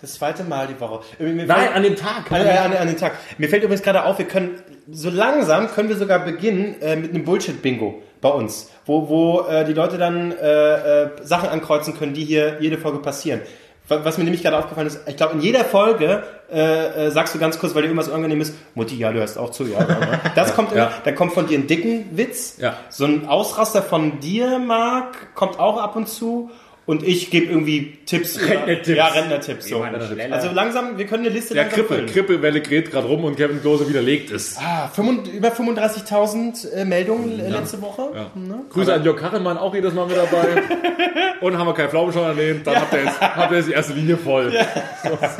das 0.00 0.14
zweite 0.14 0.44
Mal 0.44 0.66
die 0.66 0.80
Woche. 0.80 1.00
Mir 1.18 1.44
Nein, 1.44 1.46
fällt- 1.46 1.74
an 1.74 1.82
dem 1.82 1.96
Tag. 1.96 2.32
An, 2.32 2.46
an, 2.46 2.72
an 2.76 2.86
den 2.86 2.96
Tag. 2.96 3.12
Mir 3.36 3.48
fällt 3.48 3.62
übrigens 3.64 3.82
gerade 3.82 4.04
auf, 4.04 4.18
wir 4.18 4.26
können 4.26 4.62
so 4.90 5.10
langsam 5.10 5.68
können 5.68 5.88
wir 5.88 5.96
sogar 5.96 6.20
beginnen 6.20 6.80
äh, 6.80 6.96
mit 6.96 7.10
einem 7.14 7.24
Bullshit-Bingo 7.24 8.02
bei 8.24 8.30
uns, 8.30 8.70
wo, 8.86 9.08
wo 9.08 9.40
äh, 9.42 9.64
die 9.64 9.74
Leute 9.74 9.98
dann 9.98 10.32
äh, 10.32 11.02
äh, 11.04 11.08
Sachen 11.22 11.48
ankreuzen 11.48 11.96
können, 11.96 12.14
die 12.14 12.24
hier 12.24 12.56
jede 12.60 12.78
Folge 12.78 12.98
passieren. 12.98 13.40
Wa- 13.86 14.00
Was 14.02 14.16
mir 14.16 14.24
nämlich 14.24 14.42
gerade 14.42 14.56
aufgefallen 14.58 14.86
ist, 14.86 15.00
ich 15.06 15.16
glaube, 15.18 15.34
in 15.34 15.40
jeder 15.42 15.62
Folge 15.64 16.22
äh, 16.50 17.06
äh, 17.06 17.10
sagst 17.10 17.34
du 17.34 17.38
ganz 17.38 17.58
kurz, 17.58 17.74
weil 17.74 17.82
dir 17.82 17.88
irgendwas 17.88 18.08
unangenehm 18.08 18.40
ist, 18.40 18.54
Mutti, 18.74 18.96
ja, 18.96 19.12
du 19.12 19.18
hörst 19.18 19.36
auch 19.38 19.50
zu, 19.50 19.64
ja. 19.66 19.86
Das 20.34 20.54
kommt, 20.54 20.72
immer, 20.72 20.80
Ja. 20.84 20.90
dann 21.04 21.14
kommt 21.14 21.34
von 21.34 21.46
dir 21.46 21.58
ein 21.58 21.66
dicken 21.66 22.16
Witz, 22.16 22.56
Ja. 22.58 22.74
so 22.88 23.04
ein 23.04 23.28
Ausraster 23.28 23.82
von 23.82 24.20
dir, 24.20 24.58
Marc, 24.58 25.34
kommt 25.34 25.58
auch 25.60 25.76
ab 25.80 25.96
und 25.96 26.08
zu. 26.08 26.50
Und 26.86 27.02
ich 27.02 27.30
gebe 27.30 27.46
irgendwie 27.46 27.96
Tipps. 28.04 28.38
Rentnertipps. 28.38 28.88
Ja, 28.88 29.06
Rentnertipps. 29.06 29.68
So. 29.68 29.82
Also 29.82 30.50
langsam, 30.52 30.98
wir 30.98 31.06
können 31.06 31.24
eine 31.24 31.34
Liste 31.34 31.54
Der 31.54 31.64
langsam 31.64 31.80
Krippe, 31.80 31.94
füllen. 31.94 32.06
Krippewelle 32.10 32.60
geht 32.60 32.90
gerade 32.90 33.06
rum 33.06 33.24
und 33.24 33.36
Kevin 33.36 33.60
Klose 33.62 33.88
widerlegt 33.88 34.30
es. 34.30 34.58
Ah, 34.58 34.88
35 34.88 35.34
über 35.34 35.48
35.000 35.48 36.70
äh, 36.72 36.84
Meldungen 36.84 37.40
äh, 37.40 37.48
letzte 37.48 37.80
Woche. 37.80 38.30
Ne? 38.34 38.64
Grüße 38.70 38.92
an 38.92 39.02
Jörg 39.02 39.18
Kachelmann, 39.18 39.56
auch 39.56 39.74
jedes 39.74 39.94
Mal 39.94 40.06
mit 40.06 40.16
dabei. 40.16 40.62
und 41.40 41.56
haben 41.56 41.66
wir 41.66 41.74
keinen 41.74 41.88
Pflaumenschau 41.88 42.22
erlebt, 42.22 42.66
dann 42.66 42.76
habt 42.76 42.92
ihr 42.92 43.04
jetzt, 43.04 43.20
habt 43.20 43.50
ihr 43.50 43.56
jetzt 43.58 43.68
die 43.68 43.72
erste 43.72 43.92
Linie 43.94 44.18
voll. 44.18 44.52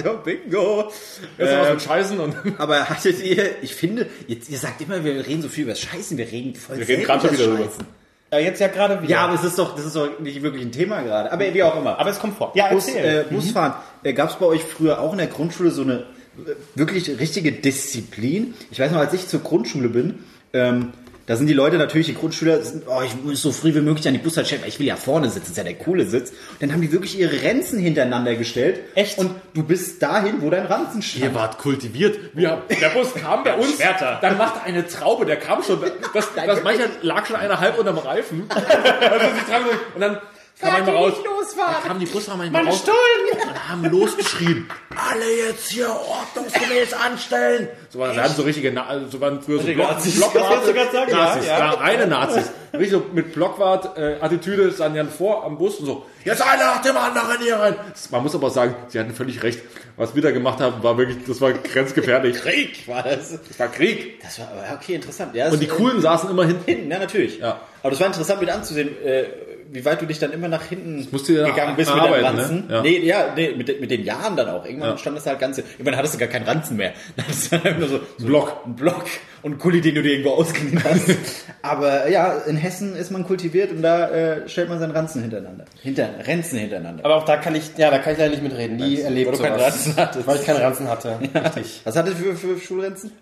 So, 0.02 0.18
bingo. 0.24 0.90
Jetzt 1.38 1.52
noch 1.52 1.60
was 1.60 1.70
mit 1.70 1.82
Scheißen 1.82 2.20
und 2.20 2.34
Aber 2.58 2.88
hattet 2.88 3.22
ihr, 3.22 3.62
ich 3.62 3.74
finde, 3.74 4.06
jetzt, 4.26 4.48
ihr 4.48 4.58
sagt 4.58 4.80
immer, 4.80 5.04
wir 5.04 5.26
reden 5.26 5.42
so 5.42 5.48
viel 5.48 5.64
über 5.64 5.72
das 5.72 5.80
Scheißen, 5.80 6.16
wir 6.16 6.30
reden 6.30 6.54
voll 6.54 6.78
wir 6.78 6.88
reden 6.88 7.04
selten 7.04 7.04
gerade 7.04 7.20
schon 7.28 7.34
über 7.34 7.38
wieder 7.38 7.50
das 7.50 7.58
drüber. 7.58 7.70
Scheißen. 7.70 8.03
Äh, 8.34 8.44
jetzt 8.44 8.60
ja 8.60 8.68
gerade 8.68 9.00
wieder. 9.02 9.10
Ja, 9.10 9.20
aber 9.24 9.34
es 9.34 9.44
ist 9.44 9.58
doch, 9.58 9.74
das 9.74 9.84
ist 9.86 9.96
doch 9.96 10.18
nicht 10.20 10.42
wirklich 10.42 10.62
ein 10.62 10.72
Thema 10.72 11.02
gerade. 11.02 11.30
Aber 11.32 11.54
wie 11.54 11.62
auch 11.62 11.76
immer. 11.78 11.98
aber 11.98 12.10
es 12.10 12.18
kommt 12.18 12.36
vor. 12.36 12.52
Ja, 12.54 12.68
Bus, 12.68 12.88
erzähl. 12.88 13.26
äh, 13.30 13.32
Busfahren. 13.32 13.74
Äh, 14.02 14.12
Gab 14.12 14.30
es 14.30 14.36
bei 14.36 14.46
euch 14.46 14.64
früher 14.64 15.00
auch 15.00 15.12
in 15.12 15.18
der 15.18 15.26
Grundschule 15.28 15.70
so 15.70 15.82
eine 15.82 15.94
äh, 15.94 16.54
wirklich 16.74 17.08
richtige 17.20 17.52
Disziplin? 17.52 18.54
Ich 18.70 18.80
weiß 18.80 18.90
noch, 18.92 18.98
als 18.98 19.12
ich 19.12 19.28
zur 19.28 19.40
Grundschule 19.40 19.88
bin, 19.88 20.20
ähm, 20.52 20.92
Da 21.26 21.36
sind 21.36 21.46
die 21.46 21.54
Leute 21.54 21.78
natürlich, 21.78 22.08
die 22.08 22.14
Grundschüler, 22.14 22.60
sind, 22.62 22.84
oh, 22.86 23.00
ich 23.02 23.14
muss 23.22 23.40
so 23.40 23.50
früh 23.50 23.74
wie 23.74 23.80
möglich 23.80 24.06
an 24.06 24.12
die 24.12 24.20
Bushaltestelle, 24.20 24.66
ich 24.66 24.78
will 24.78 24.86
ja 24.86 24.96
vorne 24.96 25.28
sitzen, 25.28 25.40
das 25.40 25.50
ist 25.50 25.56
ja 25.56 25.64
der 25.64 25.74
coole 25.74 26.04
Sitz. 26.04 26.30
Und 26.30 26.62
dann 26.62 26.72
haben 26.72 26.82
die 26.82 26.92
wirklich 26.92 27.18
ihre 27.18 27.42
Renzen 27.42 27.78
hintereinander 27.78 28.34
gestellt. 28.34 28.80
Echt? 28.94 29.18
Und 29.18 29.30
du 29.54 29.62
bist 29.62 30.02
dahin, 30.02 30.42
wo 30.42 30.50
dein 30.50 30.66
Ranzen 30.66 31.00
stand. 31.00 31.24
Ihr 31.24 31.34
wart 31.34 31.58
kultiviert. 31.58 32.18
Wir, 32.34 32.62
der 32.80 32.90
Bus 32.90 33.14
kam 33.14 33.42
bei 33.42 33.54
uns. 33.54 33.76
Schwerter. 33.76 34.18
Dann 34.20 34.36
machte 34.36 34.62
eine 34.62 34.86
Traube, 34.86 35.24
der 35.24 35.36
kam 35.36 35.62
schon. 35.62 35.80
Das, 36.14 36.28
das 36.34 36.62
manchmal 36.62 36.88
lag 37.02 37.26
schon 37.26 37.34
einer 37.36 37.58
halb 37.58 37.78
unterm 37.78 37.98
Reifen. 37.98 38.44
Also 38.54 39.26
Traube, 39.48 39.70
und 39.94 40.00
dann 40.00 40.18
kam 40.60 40.72
manchmal 40.72 40.94
raus. 40.96 41.12
losfahren. 41.24 41.74
Dann 41.74 41.82
kamen 41.88 42.00
die 42.00 42.06
Busfahrer 42.06 42.38
Meine 42.50 42.68
raus. 42.68 42.78
Stullen! 42.78 43.48
Und 43.48 43.68
haben 43.68 43.84
losgeschrien. 43.86 44.68
Alle 44.96 45.48
jetzt 45.48 45.70
hier 45.70 45.88
ordnungsgemäß 45.90 46.92
anstellen. 46.92 47.68
So 47.90 47.98
waren, 47.98 48.14
wir 48.14 48.22
hatten 48.22 48.34
so 48.36 48.42
richtige, 48.42 48.70
Na 48.72 48.86
also 48.86 49.08
so 49.08 49.20
waren 49.20 49.42
früher 49.42 49.58
so 49.60 49.64
Block, 49.66 49.76
Nazis. 49.90 50.16
Blockwart- 50.16 50.34
Das 50.34 50.48
wolltest 50.50 50.68
du 50.68 50.74
gerade 50.74 50.92
sagen, 50.92 51.10
ja, 51.10 51.16
Nazis, 51.16 51.46
ja. 51.46 51.58
ja, 51.58 51.70
reine 51.72 52.06
Nazis. 52.06 52.44
Richtig 52.72 52.90
so 52.90 53.06
mit 53.12 53.32
Blockwart-Attitüde 53.34 54.72
standen 54.72 54.96
dann 54.98 55.08
vor 55.10 55.44
am 55.44 55.58
Bus 55.58 55.78
und 55.78 55.86
so, 55.86 56.06
jetzt 56.24 56.42
einer 56.42 56.64
nach 56.64 56.82
dem 56.82 56.96
anderen 56.96 57.38
hier 57.40 57.56
rein. 57.56 57.76
Das- 57.90 58.10
Man 58.10 58.22
muss 58.22 58.34
aber 58.34 58.50
sagen, 58.50 58.74
sie 58.88 58.98
hatten 58.98 59.14
völlig 59.14 59.42
recht. 59.42 59.60
Was 59.96 60.14
wir 60.14 60.22
da 60.22 60.30
gemacht 60.32 60.60
haben, 60.60 60.82
war 60.82 60.98
wirklich, 60.98 61.18
das 61.26 61.40
war 61.40 61.52
grenzgefährlich. 61.52 62.36
Krieg 62.42 62.86
war 62.88 63.02
das. 63.02 63.38
Das 63.46 63.58
war 63.58 63.68
Krieg. 63.68 64.20
Das 64.22 64.38
war 64.40 64.48
aber 64.48 64.78
okay, 64.80 64.94
interessant. 64.96 65.34
Ja, 65.34 65.50
Und 65.50 65.60
die 65.60 65.68
Coolen 65.68 66.00
saßen 66.00 66.30
immer 66.30 66.44
hinten. 66.46 66.64
hinten, 66.64 66.90
ja 66.90 66.98
natürlich. 66.98 67.38
Ja. 67.38 67.60
Aber 67.82 67.90
das 67.90 68.00
war 68.00 68.06
interessant 68.08 68.40
mit 68.40 68.50
anzusehen, 68.50 68.88
äh, 69.04 69.24
wie 69.72 69.84
weit 69.84 70.00
du 70.02 70.06
dich 70.06 70.18
dann 70.18 70.32
immer 70.32 70.48
nach 70.48 70.64
hinten 70.64 71.06
musst 71.10 71.28
du 71.28 71.32
ja 71.32 71.46
gegangen 71.48 71.76
bist 71.76 71.92
mit 71.94 72.02
deinem 72.02 72.14
arbeiten, 72.14 72.36
ne? 72.36 72.42
Ranzen. 72.42 72.64
Ja. 72.70 72.82
Nee, 72.82 72.98
ja, 72.98 73.32
nee, 73.34 73.54
mit, 73.56 73.80
mit 73.80 73.90
den 73.90 74.04
Jahren 74.04 74.36
dann 74.36 74.48
auch. 74.48 74.64
Irgendwann 74.64 74.90
Ja. 74.90 74.98
stand 74.98 75.16
das 75.16 75.26
halt 75.26 75.38
ganz. 75.38 75.58
Irgendwann 75.58 75.96
hattest 75.96 76.14
du 76.14 76.18
gar 76.18 76.28
keinen 76.28 76.44
Ranzen 76.46 76.76
mehr. 76.76 76.92
Dann 77.16 77.26
hattest 77.26 77.52
du 77.52 77.56
einfach 77.56 77.78
nur 77.78 77.88
so, 77.88 78.00
so 78.18 78.26
Block. 78.26 78.56
Ein 78.66 78.76
Block 78.76 79.04
und 79.42 79.58
Kuli, 79.58 79.80
den 79.80 79.94
du 79.94 80.02
dir 80.02 80.12
irgendwo 80.12 80.30
ausgeliehen 80.30 80.82
hast. 80.84 81.10
Aber 81.62 82.08
ja, 82.08 82.38
in 82.46 82.56
Hessen 82.56 82.96
ist 82.96 83.10
man 83.10 83.24
kultiviert 83.24 83.70
und 83.72 83.82
da 83.82 84.08
äh, 84.10 84.48
stellt 84.48 84.68
man 84.68 84.78
seinen 84.78 84.92
Ranzen 84.92 85.22
hintereinander. 85.22 85.64
Hinter, 85.82 86.08
Renzen 86.26 86.58
hintereinander. 86.58 87.04
Aber 87.04 87.16
auch 87.16 87.24
da 87.24 87.36
kann 87.36 87.54
ich, 87.54 87.70
ja, 87.76 87.90
da 87.90 87.98
kann 87.98 88.12
ich 88.14 88.18
leider 88.18 88.30
nicht 88.30 88.42
mitreden. 88.42 88.76
Nie 88.76 89.00
erlebt 89.00 89.30
weil 89.32 89.36
du 89.38 89.42
keinen 89.42 89.58
sowas. 89.58 89.72
Ranzen 89.74 89.96
hattest. 89.96 90.26
Weil 90.26 90.36
ich 90.36 90.44
keinen 90.44 90.60
Ranzen 90.62 90.88
hatte. 90.88 91.18
Richtig. 91.34 91.80
Was 91.84 91.96
hattest 91.96 92.18
du 92.20 92.34
für, 92.34 92.36
für 92.36 92.60
Schulrenzen? 92.60 93.12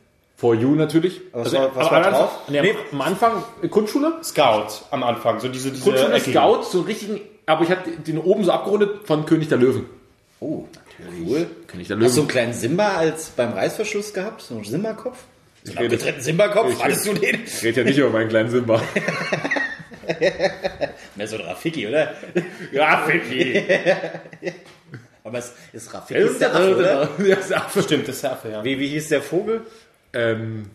For 0.43 0.57
You 0.57 0.75
natürlich. 0.75 1.21
Was 1.33 1.53
war- 1.53 1.71
was 1.77 1.89
war 1.89 2.03
drauf? 2.11 2.39
Nee, 2.49 2.63
Nee. 2.63 2.75
Am 2.91 3.01
Anfang 3.01 3.45
äh, 3.63 3.69
Grundschule. 3.69 4.15
Scout 4.25 4.67
am 4.91 5.05
Anfang, 5.05 5.39
so 5.39 5.47
diese, 5.47 5.71
diese 5.71 5.85
Grundschule 5.85 6.15
eckigen. 6.15 6.33
Scout, 6.33 6.63
so 6.65 6.81
richtigen, 6.81 7.21
aber 7.47 7.63
ich 7.63 7.71
hatte 7.71 7.91
den 7.93 8.19
oben 8.19 8.43
so 8.43 8.51
abgerundet 8.51 9.07
von 9.07 9.25
König 9.25 9.47
der 9.51 9.59
Löwen. 9.59 9.87
Oh, 10.41 10.65
cool. 11.25 11.47
König 11.69 11.87
der 11.87 11.97
Hast 11.97 12.03
du 12.03 12.07
Löwen. 12.07 12.19
einen 12.19 12.29
kleinen 12.29 12.53
Simba 12.55 12.97
als 12.97 13.27
beim 13.37 13.53
Reißverschluss 13.53 14.13
gehabt? 14.13 14.43
So 14.43 14.57
einen 14.57 14.65
Simba-Kopf? 14.65 15.17
So 15.63 15.77
einen 15.77 15.85
abgetrennten 15.87 16.23
Simba-Kopf? 16.25 16.83
Hattest 16.83 17.07
du 17.07 17.13
den? 17.15 17.45
Ich 17.47 17.63
rede 17.63 17.83
ja 17.83 17.87
nicht 17.87 17.99
über 17.99 18.11
meinen 18.11 18.29
kleinen 18.29 18.51
Simba. 18.51 18.83
Mehr 21.15 21.29
so 21.29 21.37
ein 21.37 21.43
Rafiki, 21.43 21.87
oder? 21.87 22.15
Ja, 22.73 23.05
Ficky. 23.07 23.63
Aber 25.25 25.39
es 25.39 25.53
ist 25.73 25.95
Rafiki. 25.95 26.19
Ist 26.21 26.41
der 26.41 26.55
Affe, 26.55 26.77
oder? 26.77 27.09
Ja, 27.25 27.37
ist 27.37 27.51
der 27.51 27.59
Affe. 27.59 27.83
Stimmt, 27.83 28.09
das 28.09 28.17
ist 28.17 28.25
der 28.25 28.33
Affe, 28.33 28.49
ja. 28.51 28.65
Wie, 28.65 28.79
wie 28.79 28.89
hieß 28.89 29.09
der 29.09 29.23
Vogel? 29.23 29.61
Ähm, 30.15 30.71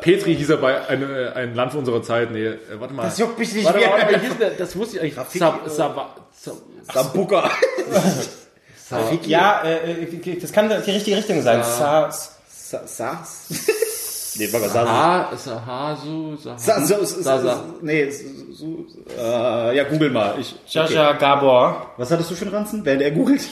Petri 0.00 0.36
hieß 0.36 0.50
er 0.50 0.56
bei 0.58 0.88
ein, 0.88 1.02
äh, 1.02 1.30
ein 1.34 1.54
Land 1.54 1.74
unserer 1.74 2.02
Zeit. 2.02 2.30
Nee, 2.30 2.46
äh, 2.46 2.58
warte 2.78 2.94
mal. 2.94 3.04
Das 3.04 3.18
juckt 3.18 3.38
mich 3.38 3.52
nicht 3.54 3.64
warte, 3.64 3.78
mehr. 3.78 3.90
warte, 3.90 4.20
hieß 4.20 4.38
der? 4.38 4.50
Das 4.58 4.76
wusste 4.76 4.96
ich 4.96 5.02
eigentlich. 5.02 5.16
Rafiki, 5.18 5.38
Sab, 5.38 5.68
Sab, 5.68 6.20
Sab, 6.32 6.54
Sambuka. 6.92 7.50
Rafiki. 8.90 9.30
Ja, 9.30 9.62
äh, 9.64 10.02
äh, 10.02 10.40
das 10.40 10.52
kann 10.52 10.68
die 10.68 10.90
richtige 10.90 11.16
Richtung 11.16 11.42
sein. 11.42 11.62
SARS. 11.62 12.36
Sa 12.48 12.86
Sas? 12.86 13.46
nee, 14.38 14.48
warte 14.52 14.66
mal, 14.66 14.72
Sas. 14.72 14.88
Ha, 14.88 15.36
Sahasu, 15.36 16.36
Sa 16.36 16.56
Sahasu. 16.58 16.86
so, 16.94 17.04
so, 17.04 17.22
Sa- 17.22 17.38
so, 17.38 17.46
Sa- 17.48 17.64
nee, 17.82 18.10
so, 18.10 18.86
äh, 19.18 19.76
ja, 19.76 19.84
google 19.84 20.10
mal. 20.10 20.36
Ich, 20.40 20.54
Jaja 20.68 21.12
Gabor. 21.12 21.90
Was 21.98 22.10
hattest 22.10 22.30
du 22.30 22.34
für 22.34 22.46
einen 22.46 22.54
Ranzen? 22.54 22.84
Während 22.84 23.02
er 23.02 23.10
googelt? 23.10 23.42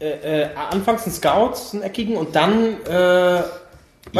Äh, 0.00 0.42
äh, 0.42 0.48
anfangs 0.70 1.06
ein 1.06 1.12
Scout, 1.12 1.54
einen 1.72 1.82
eckigen, 1.82 2.16
und 2.16 2.34
dann, 2.34 2.82
äh, 2.84 3.42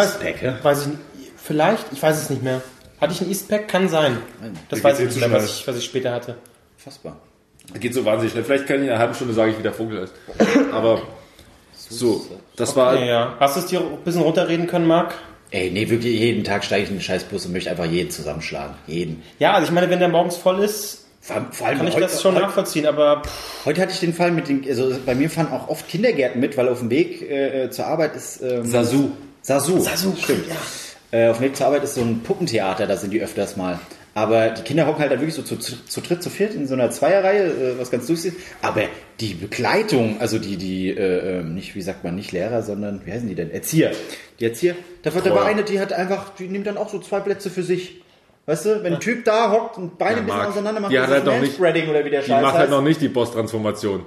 Eastpack, 0.02 0.42
ja? 0.42 0.58
weiß 0.62 0.82
ich 0.82 0.86
nicht, 0.88 0.98
vielleicht, 1.36 1.86
ich 1.92 2.02
weiß 2.02 2.22
es 2.22 2.30
nicht 2.30 2.42
mehr. 2.42 2.60
Hatte 3.00 3.12
ich 3.12 3.20
ein 3.20 3.28
Eastpack? 3.28 3.68
Kann 3.68 3.88
sein. 3.88 4.18
Das 4.68 4.82
weiß 4.82 4.98
ich 4.98 5.04
eh 5.04 5.08
nicht 5.08 5.20
mehr, 5.20 5.32
was 5.32 5.44
ich, 5.44 5.66
was 5.66 5.76
ich 5.76 5.84
später 5.84 6.12
hatte. 6.12 6.36
Fassbar. 6.76 7.16
Geht 7.80 7.94
so 7.94 8.04
wahnsinnig 8.04 8.32
schnell. 8.32 8.44
Vielleicht 8.44 8.66
kann 8.66 8.76
ich 8.76 8.84
in 8.84 8.90
einer 8.90 8.98
halben 8.98 9.14
Stunde 9.14 9.34
sagen, 9.34 9.50
ich, 9.52 9.58
wie 9.58 9.62
der 9.62 9.72
Vogel 9.72 10.02
heißt. 10.02 10.12
Aber 10.72 11.02
so, 11.88 12.24
das 12.56 12.76
war. 12.76 13.02
Ja. 13.02 13.36
Hast 13.40 13.56
du 13.56 13.60
es 13.60 13.66
dir 13.66 13.80
ein 13.80 13.98
bisschen 14.04 14.22
runterreden 14.22 14.66
können, 14.66 14.86
Marc? 14.86 15.14
Ey, 15.50 15.70
nee, 15.70 15.88
wirklich, 15.88 16.18
jeden 16.18 16.44
Tag 16.44 16.64
steige 16.64 16.84
ich 16.84 16.90
in 16.90 16.96
den 16.96 17.02
Scheißbus 17.02 17.46
und 17.46 17.52
möchte 17.52 17.70
einfach 17.70 17.84
jeden 17.84 18.10
zusammenschlagen. 18.10 18.74
Jeden. 18.86 19.22
Ja, 19.38 19.52
also 19.52 19.68
ich 19.68 19.72
meine, 19.72 19.88
wenn 19.88 19.98
der 19.98 20.08
morgens 20.08 20.36
voll 20.36 20.60
ist, 20.60 21.06
Vor 21.20 21.36
allem, 21.36 21.52
vor 21.52 21.66
allem 21.66 21.78
kann 21.78 21.88
ich 21.88 21.94
heute, 21.94 22.06
das 22.06 22.20
schon 22.20 22.34
heute, 22.34 22.46
nachvollziehen, 22.46 22.86
aber 22.86 23.22
pff, 23.22 23.66
heute 23.66 23.80
hatte 23.80 23.92
ich 23.92 24.00
den 24.00 24.12
Fall 24.12 24.30
mit 24.30 24.48
den, 24.48 24.64
also 24.68 24.94
bei 25.06 25.14
mir 25.14 25.30
fahren 25.30 25.52
auch 25.52 25.68
oft 25.68 25.88
Kindergärten 25.88 26.40
mit, 26.40 26.56
weil 26.56 26.68
auf 26.68 26.80
dem 26.80 26.90
Weg 26.90 27.22
äh, 27.22 27.70
zur 27.70 27.86
Arbeit 27.86 28.16
ist 28.16 28.42
ähm, 28.42 28.66
Sasu. 28.66 29.10
Sasu. 29.44 29.78
Sasu, 29.78 30.14
stimmt. 30.16 30.46
Äh, 31.10 31.28
auf 31.28 31.36
dem 31.36 31.44
Weg 31.44 31.56
zur 31.56 31.66
Arbeit 31.66 31.84
ist 31.84 31.94
so 31.94 32.00
ein 32.00 32.22
Puppentheater, 32.22 32.86
da 32.86 32.96
sind 32.96 33.12
die 33.12 33.20
öfters 33.20 33.56
mal. 33.56 33.78
Aber 34.16 34.50
die 34.50 34.62
Kinder 34.62 34.86
hocken 34.86 35.00
halt 35.00 35.10
da 35.12 35.16
wirklich 35.16 35.34
so 35.34 35.42
zu, 35.42 35.56
zu, 35.56 35.84
zu 35.86 36.00
dritt, 36.00 36.22
zu 36.22 36.30
viert 36.30 36.54
in 36.54 36.66
so 36.66 36.74
einer 36.74 36.90
Zweierreihe, 36.90 37.44
äh, 37.46 37.78
was 37.78 37.90
ganz 37.90 38.08
ist. 38.08 38.32
Aber 38.62 38.82
die 39.20 39.34
Begleitung, 39.34 40.20
also 40.20 40.38
die, 40.38 40.56
die, 40.56 40.88
äh, 40.90 41.40
ähm, 41.40 41.54
nicht, 41.54 41.74
wie 41.74 41.82
sagt 41.82 42.04
man, 42.04 42.14
nicht 42.14 42.32
Lehrer, 42.32 42.62
sondern, 42.62 43.02
wie 43.04 43.12
heißen 43.12 43.28
die 43.28 43.34
denn? 43.34 43.50
Erzieher. 43.50 43.90
Die 44.40 44.44
Erzieher, 44.46 44.76
da 45.02 45.14
war, 45.14 45.22
war 45.24 45.32
Treuer. 45.32 45.44
eine, 45.44 45.62
die 45.64 45.78
hat 45.78 45.92
einfach, 45.92 46.30
die 46.36 46.48
nimmt 46.48 46.66
dann 46.66 46.76
auch 46.78 46.88
so 46.88 46.98
zwei 47.00 47.20
Plätze 47.20 47.50
für 47.50 47.62
sich. 47.62 48.00
Weißt 48.46 48.66
du, 48.66 48.82
wenn 48.82 48.94
ein 48.94 49.00
Typ 49.00 49.24
da 49.24 49.50
hockt 49.50 49.78
und 49.78 49.98
Beine 49.98 50.16
Ja, 50.16 50.20
ein 50.20 50.26
bisschen 50.26 50.40
auseinander 50.40 50.80
macht, 50.80 50.92
die 50.92 50.98
hat 51.00 51.08
halt 51.10 51.24
noch 51.24 51.40
nicht- 51.40 51.58
oder 51.60 52.04
wie 52.04 52.10
der 52.10 52.20
Die 52.22 52.28
Scheiß 52.28 52.42
macht 52.42 52.52
halt 52.54 52.62
heißt. 52.62 52.70
noch 52.70 52.82
nicht 52.82 53.00
die 53.00 53.08
Boss-Transformation. 53.08 54.06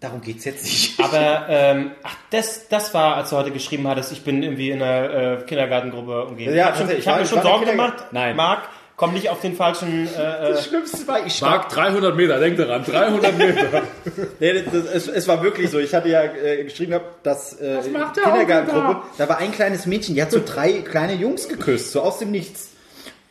Darum 0.00 0.20
geht's 0.20 0.44
jetzt 0.44 0.64
nicht. 0.64 1.00
Aber, 1.00 1.46
ähm, 1.48 1.92
ach, 2.02 2.16
das, 2.30 2.68
das 2.68 2.92
war, 2.92 3.16
als 3.16 3.30
du 3.30 3.36
heute 3.36 3.50
geschrieben 3.50 3.88
hattest, 3.88 4.12
ich 4.12 4.22
bin 4.22 4.42
irgendwie 4.42 4.70
in 4.70 4.82
einer 4.82 5.38
äh, 5.38 5.42
Kindergartengruppe 5.46 6.24
umgeben. 6.26 6.54
Ja, 6.54 6.74
ich 6.74 6.80
habe 6.80 6.92
ich 6.92 7.08
hab 7.08 7.20
mir 7.20 7.26
schon 7.26 7.42
Sorgen 7.42 7.64
gemacht. 7.64 8.04
Nein. 8.12 8.36
Marc, 8.36 8.68
komm 8.96 9.14
nicht 9.14 9.30
auf 9.30 9.40
den 9.40 9.56
falschen. 9.56 10.08
Äh, 10.14 10.50
äh, 10.50 10.62
Schlimmste 10.62 11.06
war, 11.08 11.24
ich 11.24 11.40
Mark, 11.40 11.70
300 11.70 12.14
Meter, 12.16 12.38
denk 12.38 12.58
daran, 12.58 12.84
300 12.84 13.38
Meter. 13.38 13.82
Nee, 14.40 14.62
das, 14.62 14.72
das, 14.72 14.84
es, 14.94 15.08
es 15.08 15.28
war 15.28 15.42
wirklich 15.42 15.70
so. 15.70 15.78
Ich 15.78 15.94
hatte 15.94 16.08
ja 16.08 16.22
äh, 16.22 16.64
geschrieben 16.64 16.90
gehabt, 16.90 17.24
dass 17.26 17.58
äh, 17.60 17.80
Kindergartengruppe, 17.82 19.02
da 19.16 19.28
war 19.28 19.38
ein 19.38 19.52
kleines 19.52 19.86
Mädchen, 19.86 20.14
die 20.14 20.22
hat 20.22 20.30
so 20.30 20.40
drei 20.44 20.82
kleine 20.82 21.14
Jungs 21.14 21.48
geküsst, 21.48 21.92
so 21.92 22.02
aus 22.02 22.18
dem 22.18 22.30
Nichts. 22.30 22.72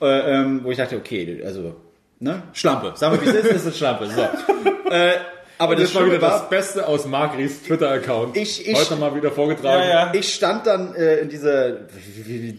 Äh, 0.01 0.05
ähm, 0.33 0.61
wo 0.63 0.71
ich 0.71 0.77
dachte, 0.77 0.97
okay, 0.97 1.41
also, 1.45 1.75
ne? 2.19 2.43
Schlampe. 2.53 2.93
Sagen 2.95 3.15
wir, 3.15 3.21
wie 3.21 3.37
es 3.37 3.45
ist, 3.45 3.51
ist 3.51 3.65
es 3.65 3.77
Schlampe. 3.77 4.07
So. 4.07 4.21
aber 5.57 5.75
das, 5.75 5.85
Das 5.85 5.95
war 5.95 6.05
wieder 6.05 6.17
Schlimme 6.17 6.31
das 6.31 6.49
Beste 6.49 6.87
aus 6.87 7.05
Mark 7.05 7.37
Ries 7.37 7.63
Twitter-Account. 7.63 8.35
Ich- 8.37 8.67
ich- 8.67 8.77
Heute 8.77 8.95
mal 8.95 9.15
wieder 9.15 9.31
vorgetragen. 9.31 9.83
Ja, 9.83 10.05
ja. 10.07 10.11
ich 10.13 10.33
stand 10.33 10.65
dann 10.67 10.93
äh, 10.95 11.17
in 11.17 11.29
dieser, 11.29 11.71
die, 11.71 12.57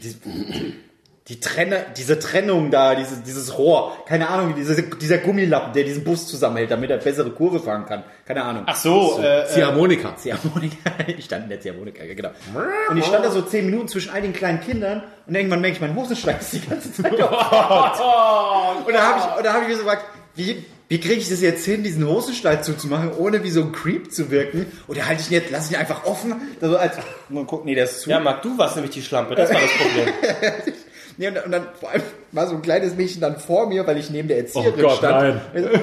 die 1.28 1.40
Trenne, 1.40 1.86
diese 1.96 2.18
Trennung 2.18 2.70
da, 2.70 2.94
dieses, 2.94 3.22
dieses 3.22 3.56
Rohr, 3.56 3.96
keine 4.06 4.28
Ahnung, 4.28 4.54
diese, 4.54 4.82
dieser 4.82 5.16
Gummilappen, 5.18 5.72
der 5.72 5.84
diesen 5.84 6.04
Bus 6.04 6.26
zusammenhält, 6.26 6.70
damit 6.70 6.90
er 6.90 6.98
bessere 6.98 7.30
Kurve 7.30 7.60
fahren 7.60 7.86
kann. 7.86 8.02
Keine 8.26 8.44
Ahnung. 8.44 8.64
ach 8.66 8.76
so, 8.76 9.18
äh, 9.22 9.40
äh, 9.42 9.46
Ziehharmonika. 9.46 10.16
Ziehharmonika. 10.16 10.76
Ich 11.06 11.24
stand 11.24 11.44
in 11.44 11.48
der 11.48 11.60
Ziehharmonika, 11.60 12.04
ja, 12.04 12.12
genau. 12.14 12.30
Und 12.90 12.98
ich 12.98 13.06
stand 13.06 13.24
da 13.24 13.30
so 13.30 13.40
zehn 13.40 13.64
Minuten 13.66 13.88
zwischen 13.88 14.10
all 14.10 14.20
den 14.20 14.34
kleinen 14.34 14.60
Kindern 14.60 15.02
und 15.26 15.34
irgendwann 15.34 15.62
merke 15.62 15.76
ich, 15.76 15.80
mein 15.80 15.94
Hosenschlag 15.96 16.40
ist 16.42 16.52
die 16.52 16.60
ganze 16.60 16.92
Zeit 16.92 17.18
auf. 17.22 18.86
Und 18.86 18.92
da 18.94 19.02
habe 19.02 19.18
ich, 19.20 19.36
und 19.38 19.46
da 19.46 19.52
hab 19.54 19.62
ich 19.62 19.68
mir 19.68 19.76
so 19.76 19.82
gefragt, 19.84 20.04
wie, 20.34 20.64
wie 20.88 21.00
kriege 21.00 21.14
ich 21.14 21.28
das 21.28 21.40
jetzt 21.40 21.64
hin, 21.64 21.82
diesen 21.82 22.06
Hosenstall 22.06 22.62
zuzumachen, 22.62 23.12
ohne 23.12 23.42
wie 23.42 23.50
so 23.50 23.62
ein 23.62 23.72
Creep 23.72 24.12
zu 24.12 24.30
wirken? 24.30 24.66
Oder 24.86 25.06
halte 25.06 25.22
ich 25.22 25.28
ihn 25.28 25.34
jetzt, 25.34 25.50
lasse 25.50 25.66
ich 25.66 25.72
ihn 25.72 25.80
einfach 25.80 26.04
offen? 26.04 26.34
So 26.60 26.76
als, 26.76 26.96
mal 27.30 27.44
gucken, 27.46 27.66
nee, 27.66 27.74
der 27.74 27.84
ist 27.84 28.02
zu. 28.02 28.10
ja, 28.10 28.20
Marc, 28.20 28.42
du 28.42 28.56
warst 28.58 28.76
nämlich 28.76 28.94
die 28.94 29.02
Schlampe, 29.02 29.34
das 29.34 29.52
war 29.52 29.60
das 29.60 29.70
Problem. 29.70 30.74
Nee, 31.16 31.28
und 31.28 31.52
dann 31.52 31.68
vor 31.78 31.90
allem 31.90 32.02
war 32.34 32.46
so 32.48 32.54
ein 32.54 32.62
kleines 32.62 32.94
Mädchen 32.96 33.20
dann 33.20 33.38
vor 33.38 33.66
mir, 33.68 33.86
weil 33.86 33.96
ich 33.98 34.10
neben 34.10 34.28
der 34.28 34.38
Erzieherin 34.38 34.72
Oh 34.78 34.82
Gott, 34.82 34.96
stand. 34.98 35.20
nein. 35.36 35.40
Also, 35.54 35.68
äh, 35.68 35.80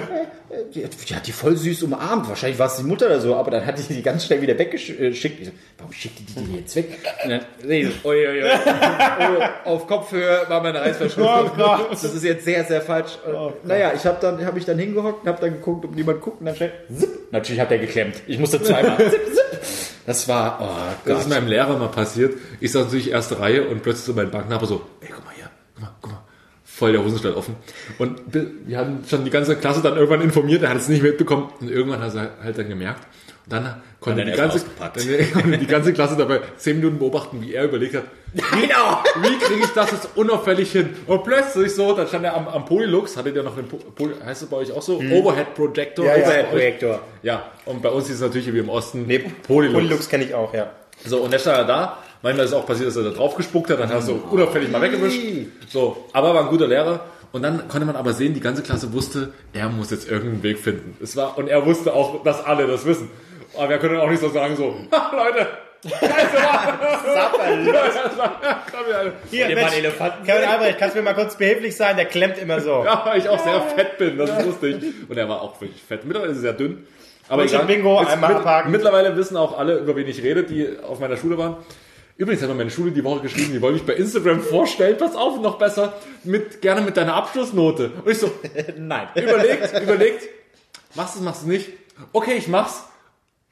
Die, 0.74 0.84
die 1.08 1.16
hat 1.16 1.26
die 1.28 1.32
voll 1.32 1.56
süß 1.56 1.84
umarmt. 1.84 2.28
Wahrscheinlich 2.28 2.60
war 2.60 2.68
es 2.68 2.76
die 2.78 2.84
Mutter 2.84 3.06
oder 3.06 3.22
so, 3.22 3.36
aber 3.36 3.52
dann 3.52 3.66
hat 3.66 3.78
die 3.80 3.84
die 3.94 4.02
ganz 4.02 4.26
schnell 4.26 4.42
wieder 4.42 4.58
weggeschickt. 4.60 5.00
Ich 5.40 5.46
so, 5.48 5.52
warum 5.78 5.94
schickt 5.94 6.20
die 6.20 6.26
die 6.26 6.34
denn 6.34 6.56
jetzt 6.56 6.76
weg? 6.76 6.98
Und 7.24 7.30
dann. 7.30 7.42
Oh, 8.04 9.70
auf 9.70 9.88
Kopfhöhe 9.88 10.42
war 10.48 10.62
mein 10.62 10.76
Reißverschluss. 10.76 11.28
Oh 11.28 11.50
Gott. 11.56 11.92
Das 11.92 12.04
ist 12.04 12.24
jetzt 12.24 12.46
sehr, 12.46 12.64
sehr 12.66 12.82
falsch. 12.82 13.18
naja, 13.64 13.94
ich 13.96 14.06
habe 14.06 14.18
dann, 14.22 14.44
hab 14.46 14.54
mich 14.54 14.66
dann 14.66 14.78
hingehockt 14.80 15.24
und 15.24 15.30
habe 15.30 15.40
dann 15.42 15.52
geguckt, 15.54 15.86
ob 15.86 15.96
niemand 15.96 16.22
guckt 16.22 16.40
und 16.42 16.48
dann 16.48 16.56
schnell, 16.56 16.72
zip. 16.98 17.10
Natürlich 17.32 17.62
hat 17.62 17.72
der 17.72 17.80
geklemmt. 17.80 18.16
Ich 18.28 18.38
musste 18.40 18.62
zweimal, 18.62 18.98
zip, 19.10 19.12
zip. 19.34 19.62
Das 20.06 20.28
war, 20.28 20.60
oh 20.62 20.66
Das 21.06 21.14
Gott. 21.16 21.22
ist 21.22 21.30
meinem 21.30 21.48
Lehrer 21.48 21.78
mal 21.78 21.88
passiert. 21.90 22.34
Ich 22.60 22.72
saß 22.72 22.86
natürlich 22.86 23.12
erste 23.12 23.40
Reihe 23.40 23.68
und 23.68 23.84
plötzlich 23.84 24.06
so 24.06 24.14
mein 24.14 24.32
Banknachbar 24.32 24.68
so, 24.68 24.82
ey, 25.02 25.08
guck 25.14 25.24
mal 25.26 25.34
hier, 25.36 25.50
guck 25.76 25.84
mal, 25.84 25.92
guck 26.02 26.12
mal. 26.12 26.22
Voll 26.82 26.92
der 26.94 27.04
Hosenstall 27.04 27.34
offen. 27.36 27.56
Und 28.00 28.20
wir 28.66 28.78
hatten 28.80 29.04
schon 29.08 29.24
die 29.24 29.30
ganze 29.30 29.56
Klasse 29.56 29.82
dann 29.84 29.96
irgendwann 29.98 30.22
informiert, 30.22 30.64
er 30.64 30.70
hat 30.70 30.78
es 30.78 30.90
nicht 30.90 31.04
mitbekommen 31.04 31.50
und 31.62 31.70
irgendwann 31.70 32.02
hat 32.02 32.16
er 32.16 32.32
halt 32.44 32.58
dann 32.58 32.68
gemerkt. 32.68 33.06
Und 33.46 33.54
dann 33.54 33.82
konnte 34.00 34.26
die 34.26 34.32
ganze, 34.32 34.66
dann 34.80 35.32
konnte 35.34 35.58
die 35.60 35.68
ganze 35.68 35.94
Klasse 35.94 36.16
dabei 36.18 36.40
zehn 36.58 36.78
Minuten 36.78 36.98
beobachten, 36.98 37.40
wie 37.42 37.54
er 37.54 37.66
überlegt 37.66 37.96
hat, 37.96 38.04
Genau. 38.34 39.04
wie 39.22 39.38
kriege 39.46 39.62
ich 39.64 39.70
das 39.76 39.92
jetzt 39.92 40.10
unauffällig 40.16 40.72
hin? 40.72 40.90
Und 41.06 41.24
plötzlich 41.24 41.74
so, 41.76 41.94
dann 41.94 42.08
stand 42.08 42.24
er 42.26 42.36
am, 42.36 42.48
am 42.48 42.66
Polylux, 42.66 43.16
hattet 43.18 43.36
ihr 43.36 43.44
noch 43.44 43.56
Po- 43.68 43.78
Poly, 43.94 44.14
heißt 44.26 44.42
es 44.44 44.50
bei 44.50 44.58
euch 44.58 44.72
auch 44.72 44.82
so? 44.82 44.98
Overhead 45.00 45.54
Projector? 45.54 46.06
Ja, 46.06 46.14
euch? 46.14 46.50
Projektor. 46.50 47.00
Ja, 47.24 47.46
und 47.66 47.82
bei 47.84 47.90
uns 47.90 48.06
ist 48.10 48.16
es 48.16 48.22
natürlich 48.22 48.52
wie 48.54 48.60
im 48.60 48.70
Osten 48.70 49.06
Nee, 49.06 49.20
Polylux. 49.48 49.74
Polylux 49.76 50.10
kenne 50.10 50.24
ich 50.24 50.34
auch, 50.34 50.52
ja. 50.54 50.72
So, 51.06 51.20
und 51.20 51.32
dann 51.32 51.40
stand 51.40 51.58
er 51.58 51.66
da. 51.66 51.98
Manchmal 52.22 52.46
ist 52.46 52.52
es 52.52 52.58
auch 52.58 52.66
passiert, 52.68 52.88
dass 52.88 52.96
er 52.96 53.04
da 53.04 53.10
drauf 53.10 53.36
gespuckt 53.36 53.70
hat, 53.72 53.80
dann 53.80 53.90
hat 53.90 53.96
er 53.96 54.02
so 54.02 54.14
unauffällig 54.30 54.70
mal 54.70 54.82
weggewischt. 54.82 55.20
So, 55.70 56.06
aber 56.14 56.30
er 56.30 56.34
war 56.36 56.42
ein 56.44 56.50
guter 56.50 56.68
Lehrer. 56.68 57.02
Und 57.32 57.42
dann 57.44 57.68
konnte 57.68 57.86
man 57.88 57.96
aber 57.96 58.14
sehen, 58.14 58.34
die 58.34 58.42
ganze 58.42 58.62
Klasse 58.62 58.94
wusste, 58.94 59.32
er 59.54 59.70
muss 59.70 59.90
jetzt 59.90 60.10
irgendeinen 60.10 60.44
Weg 60.44 60.60
finden. 60.60 60.96
Es 61.02 61.16
war, 61.16 61.38
und 61.38 61.48
er 61.48 61.66
wusste 61.66 61.94
auch, 61.94 62.24
dass 62.24 62.44
alle 62.46 62.68
das 62.68 62.86
wissen. 62.86 63.10
Aber 63.58 63.70
wir 63.70 63.78
können 63.80 64.00
auch 64.00 64.10
nicht 64.10 64.22
so 64.22 64.30
sagen, 64.30 64.56
so, 64.56 64.76
"Ha, 64.92 65.12
Leute, 65.16 65.48
scheiße, 65.90 66.38
ja. 66.38 66.80
Hier, 69.30 69.48
Mensch, 69.48 69.62
Mann 69.62 69.74
Elefanten. 69.74 70.26
Kevin 70.26 70.48
Albrecht, 70.48 70.78
kannst 70.78 70.96
du 70.96 71.00
mir 71.00 71.06
mal 71.06 71.14
kurz 71.16 71.36
behilflich 71.36 71.76
sein? 71.76 71.96
Der 71.96 72.06
klemmt 72.06 72.38
immer 72.38 72.60
so. 72.60 72.84
Ja, 72.86 73.02
weil 73.06 73.20
ich 73.20 73.28
auch 73.30 73.40
sehr 73.44 73.62
fett 73.62 73.98
bin, 73.98 74.18
das 74.18 74.30
ist 74.30 74.46
lustig. 74.46 74.76
Und 75.08 75.18
er 75.18 75.28
war 75.28 75.42
auch 75.42 75.60
wirklich 75.60 75.82
fett. 75.82 76.06
Mittlerweile 76.06 76.32
ist 76.32 76.38
er 76.40 76.42
sehr 76.42 76.54
dünn. 76.54 76.86
Aber 77.32 77.46
egal. 77.46 77.66
Bingo, 77.66 77.98
einmal 77.98 78.36
abhaken. 78.36 78.72
Mittlerweile 78.72 79.16
wissen 79.16 79.38
auch 79.38 79.58
alle, 79.58 79.78
über 79.78 79.96
wen 79.96 80.06
ich 80.06 80.22
rede, 80.22 80.44
die 80.44 80.68
auf 80.86 81.00
meiner 81.00 81.16
Schule 81.16 81.38
waren. 81.38 81.56
Übrigens 82.18 82.42
hat 82.42 82.50
mir 82.50 82.56
meine 82.56 82.70
Schule 82.70 82.92
die 82.92 83.04
Woche 83.06 83.22
geschrieben, 83.22 83.54
die 83.54 83.62
wollen 83.62 83.76
mich 83.76 83.86
bei 83.86 83.94
Instagram 83.94 84.42
vorstellen. 84.42 84.98
Pass 84.98 85.16
auf, 85.16 85.40
noch 85.40 85.58
besser, 85.58 85.94
mit, 86.26 86.62
gerne 86.62 86.82
mit 86.82 86.98
deiner 86.98 87.14
Abschlussnote. 87.16 87.92
Und 88.04 88.12
ich 88.12 88.18
so, 88.18 88.30
Nein. 88.78 89.08
überlegt, 89.16 89.82
überlegt, 89.82 90.30
machst 90.94 91.16
du 91.16 91.20
es, 91.20 91.26
machst 91.26 91.44
du 91.44 91.48
nicht? 91.48 91.70
Okay, 92.12 92.34
ich 92.34 92.50
mach's. 92.50 92.84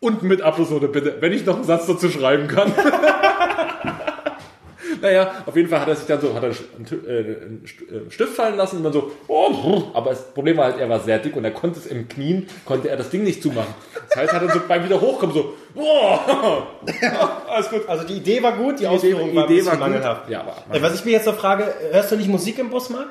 Und 0.01 0.23
mit 0.23 0.41
Abschlussnote 0.41 0.89
bitte, 0.89 1.15
wenn 1.21 1.31
ich 1.31 1.45
noch 1.45 1.55
einen 1.55 1.63
Satz 1.63 1.87
dazu 1.87 2.09
schreiben 2.09 2.49
kann. 2.49 2.73
naja, 5.01 5.43
auf 5.45 5.55
jeden 5.55 5.67
Fall 5.69 5.81
hat 5.81 5.87
er 5.87 5.95
sich 5.95 6.05
dann 6.07 6.21
so, 6.21 6.33
hat 6.33 6.43
er 6.43 6.49
einen 6.75 6.85
T- 6.85 6.95
äh, 6.95 7.19
einen 7.41 7.63
St- 7.65 8.07
äh, 8.07 8.11
Stift 8.11 8.33
fallen 8.35 8.57
lassen 8.57 8.77
und 8.77 8.83
dann 8.83 8.93
so, 8.93 9.11
oh, 9.27 9.83
aber 9.93 10.11
das 10.11 10.33
Problem 10.33 10.57
war 10.57 10.65
halt, 10.65 10.77
er 10.79 10.89
war 10.89 10.99
sehr 10.99 11.19
dick 11.19 11.35
und 11.35 11.43
er 11.45 11.51
konnte 11.51 11.79
es 11.79 11.85
im 11.87 12.07
Knien, 12.07 12.47
konnte 12.65 12.89
er 12.89 12.97
das 12.97 13.09
Ding 13.09 13.23
nicht 13.23 13.41
zumachen. 13.43 13.73
Das 14.09 14.17
heißt, 14.17 14.33
hat 14.33 14.41
er 14.41 14.49
so 14.51 14.61
beim 14.67 14.83
wieder 14.83 14.99
hochkommen 15.01 15.35
so, 15.35 15.53
oh, 15.75 16.17
alles 17.47 17.69
gut. 17.69 17.87
Also 17.87 18.05
die 18.05 18.17
Idee 18.17 18.41
war 18.43 18.53
gut, 18.57 18.79
die, 18.79 18.87
Ausführung 18.87 19.35
war, 19.35 19.45
ein 19.45 19.51
Idee 19.51 19.65
war 19.65 19.71
gut. 19.73 19.79
mangelhaft. 19.81 20.29
Ja, 20.29 20.41
aber 20.41 20.75
Äh, 20.75 20.81
Was 20.81 20.95
ich 20.95 21.05
mich 21.05 21.13
jetzt 21.13 21.25
noch 21.27 21.35
frage, 21.37 21.65
hörst 21.91 22.11
du 22.11 22.15
nicht 22.15 22.29
Musik 22.29 22.59
im 22.59 22.69
Bus, 22.69 22.89
Marc? 22.89 23.09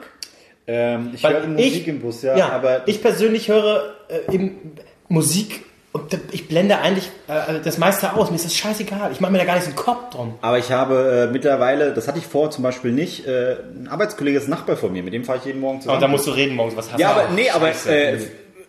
Ähm, 0.66 1.12
ich 1.14 1.22
Weil 1.22 1.34
höre 1.34 1.46
Musik 1.46 1.72
ich- 1.74 1.88
im 1.88 2.00
Bus, 2.00 2.22
ja, 2.22 2.36
Ja, 2.36 2.48
aber 2.50 2.86
ich 2.86 3.00
persönlich 3.00 3.48
höre 3.48 3.94
äh, 4.08 4.34
eben 4.34 4.74
Musik 5.08 5.64
und 6.00 6.18
ich 6.32 6.48
blende 6.48 6.78
eigentlich 6.78 7.10
äh, 7.28 7.60
das 7.62 7.78
meiste 7.78 8.14
aus. 8.14 8.30
Mir 8.30 8.36
ist 8.36 8.44
das 8.44 8.54
scheißegal. 8.54 9.10
Ich 9.12 9.20
mache 9.20 9.32
mir 9.32 9.38
da 9.38 9.44
gar 9.44 9.54
nicht 9.54 9.64
so 9.64 9.70
einen 9.70 9.76
Kopf 9.76 10.10
drum. 10.10 10.34
Aber 10.40 10.58
ich 10.58 10.70
habe 10.72 11.26
äh, 11.28 11.32
mittlerweile, 11.32 11.92
das 11.92 12.08
hatte 12.08 12.18
ich 12.18 12.26
vorher 12.26 12.50
zum 12.50 12.62
Beispiel 12.64 12.92
nicht, 12.92 13.26
äh, 13.26 13.56
ein 13.74 13.88
Arbeitskollege 13.88 14.38
ist 14.38 14.48
Nachbar 14.48 14.76
von 14.76 14.92
mir, 14.92 15.02
mit 15.02 15.12
dem 15.14 15.24
fahre 15.24 15.38
ich 15.38 15.44
jeden 15.44 15.60
Morgen 15.60 15.80
zusammen. 15.80 15.96
Und 15.96 16.02
da 16.02 16.08
musst 16.08 16.26
du 16.26 16.30
reden 16.30 16.56
morgens. 16.56 16.76
Was 16.76 16.92
hast 16.92 17.00
ja, 17.00 17.14
du? 17.14 17.20
aber 17.20 17.30
nee, 17.32 17.50
aber 17.50 17.68
äh, 17.86 18.18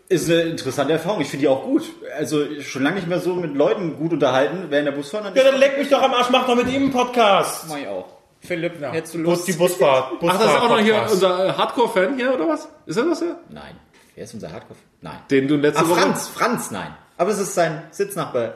ist 0.10 0.30
eine 0.30 0.42
interessante 0.42 0.94
Erfahrung. 0.94 1.22
Ich 1.22 1.28
finde 1.28 1.42
die 1.42 1.48
auch 1.48 1.63
gut. 1.63 1.84
Also 2.18 2.44
schon 2.62 2.84
lange 2.84 2.96
nicht 2.96 3.08
mehr 3.08 3.20
so 3.20 3.36
mit 3.36 3.56
Leuten 3.56 3.98
gut 3.98 4.12
unterhalten, 4.12 4.65
während 4.70 4.88
der 4.88 4.94
Busfahrer. 4.94 5.36
ja, 5.36 5.44
dann 5.44 5.60
leck 5.60 5.78
mich 5.78 5.89
doch 5.89 6.02
am 6.02 6.13
Arsch. 6.13 6.30
Mach 6.32 6.48
doch 6.48 6.56
mit 6.56 6.68
ihm 6.68 6.84
einen 6.84 6.92
Podcast. 6.92 7.65
mach 7.70 7.78
ich 7.78 7.88
auch. 7.88 8.06
Philipp, 8.42 8.82
hättest 8.82 9.15
du 9.15 9.24
Bus, 9.24 9.44
die 9.44 9.52
Busfahrt. 9.54 10.13
Ach, 10.26 10.38
das 10.38 10.46
ist 10.46 10.58
auch 10.62 10.70
noch 10.70 10.80
hier 10.80 11.06
unser 11.12 11.48
äh, 11.48 11.52
Hardcore-Fan 11.52 12.15
hier, 12.15 12.34
oder 12.34 12.48
was? 12.48 12.70
Ist 12.86 12.98
er 12.98 13.04
das 13.06 13.20
hier? 13.20 13.36
Nein. 13.50 13.76
Wer 14.15 14.24
ist 14.24 14.34
unser 14.34 14.52
Hardcore? 14.52 14.80
Nein. 15.02 15.18
Den 15.30 15.48
du 15.48 15.58
letzte 15.58 15.84
Ah, 15.84 15.89
Woche... 15.89 16.00
Franz, 16.00 16.28
Franz, 16.30 16.72
nein. 16.72 16.96
Aber 17.19 17.32
es 17.32 17.38
ist 17.39 17.53
sein 17.53 17.84
Sitznachbar. 17.91 18.53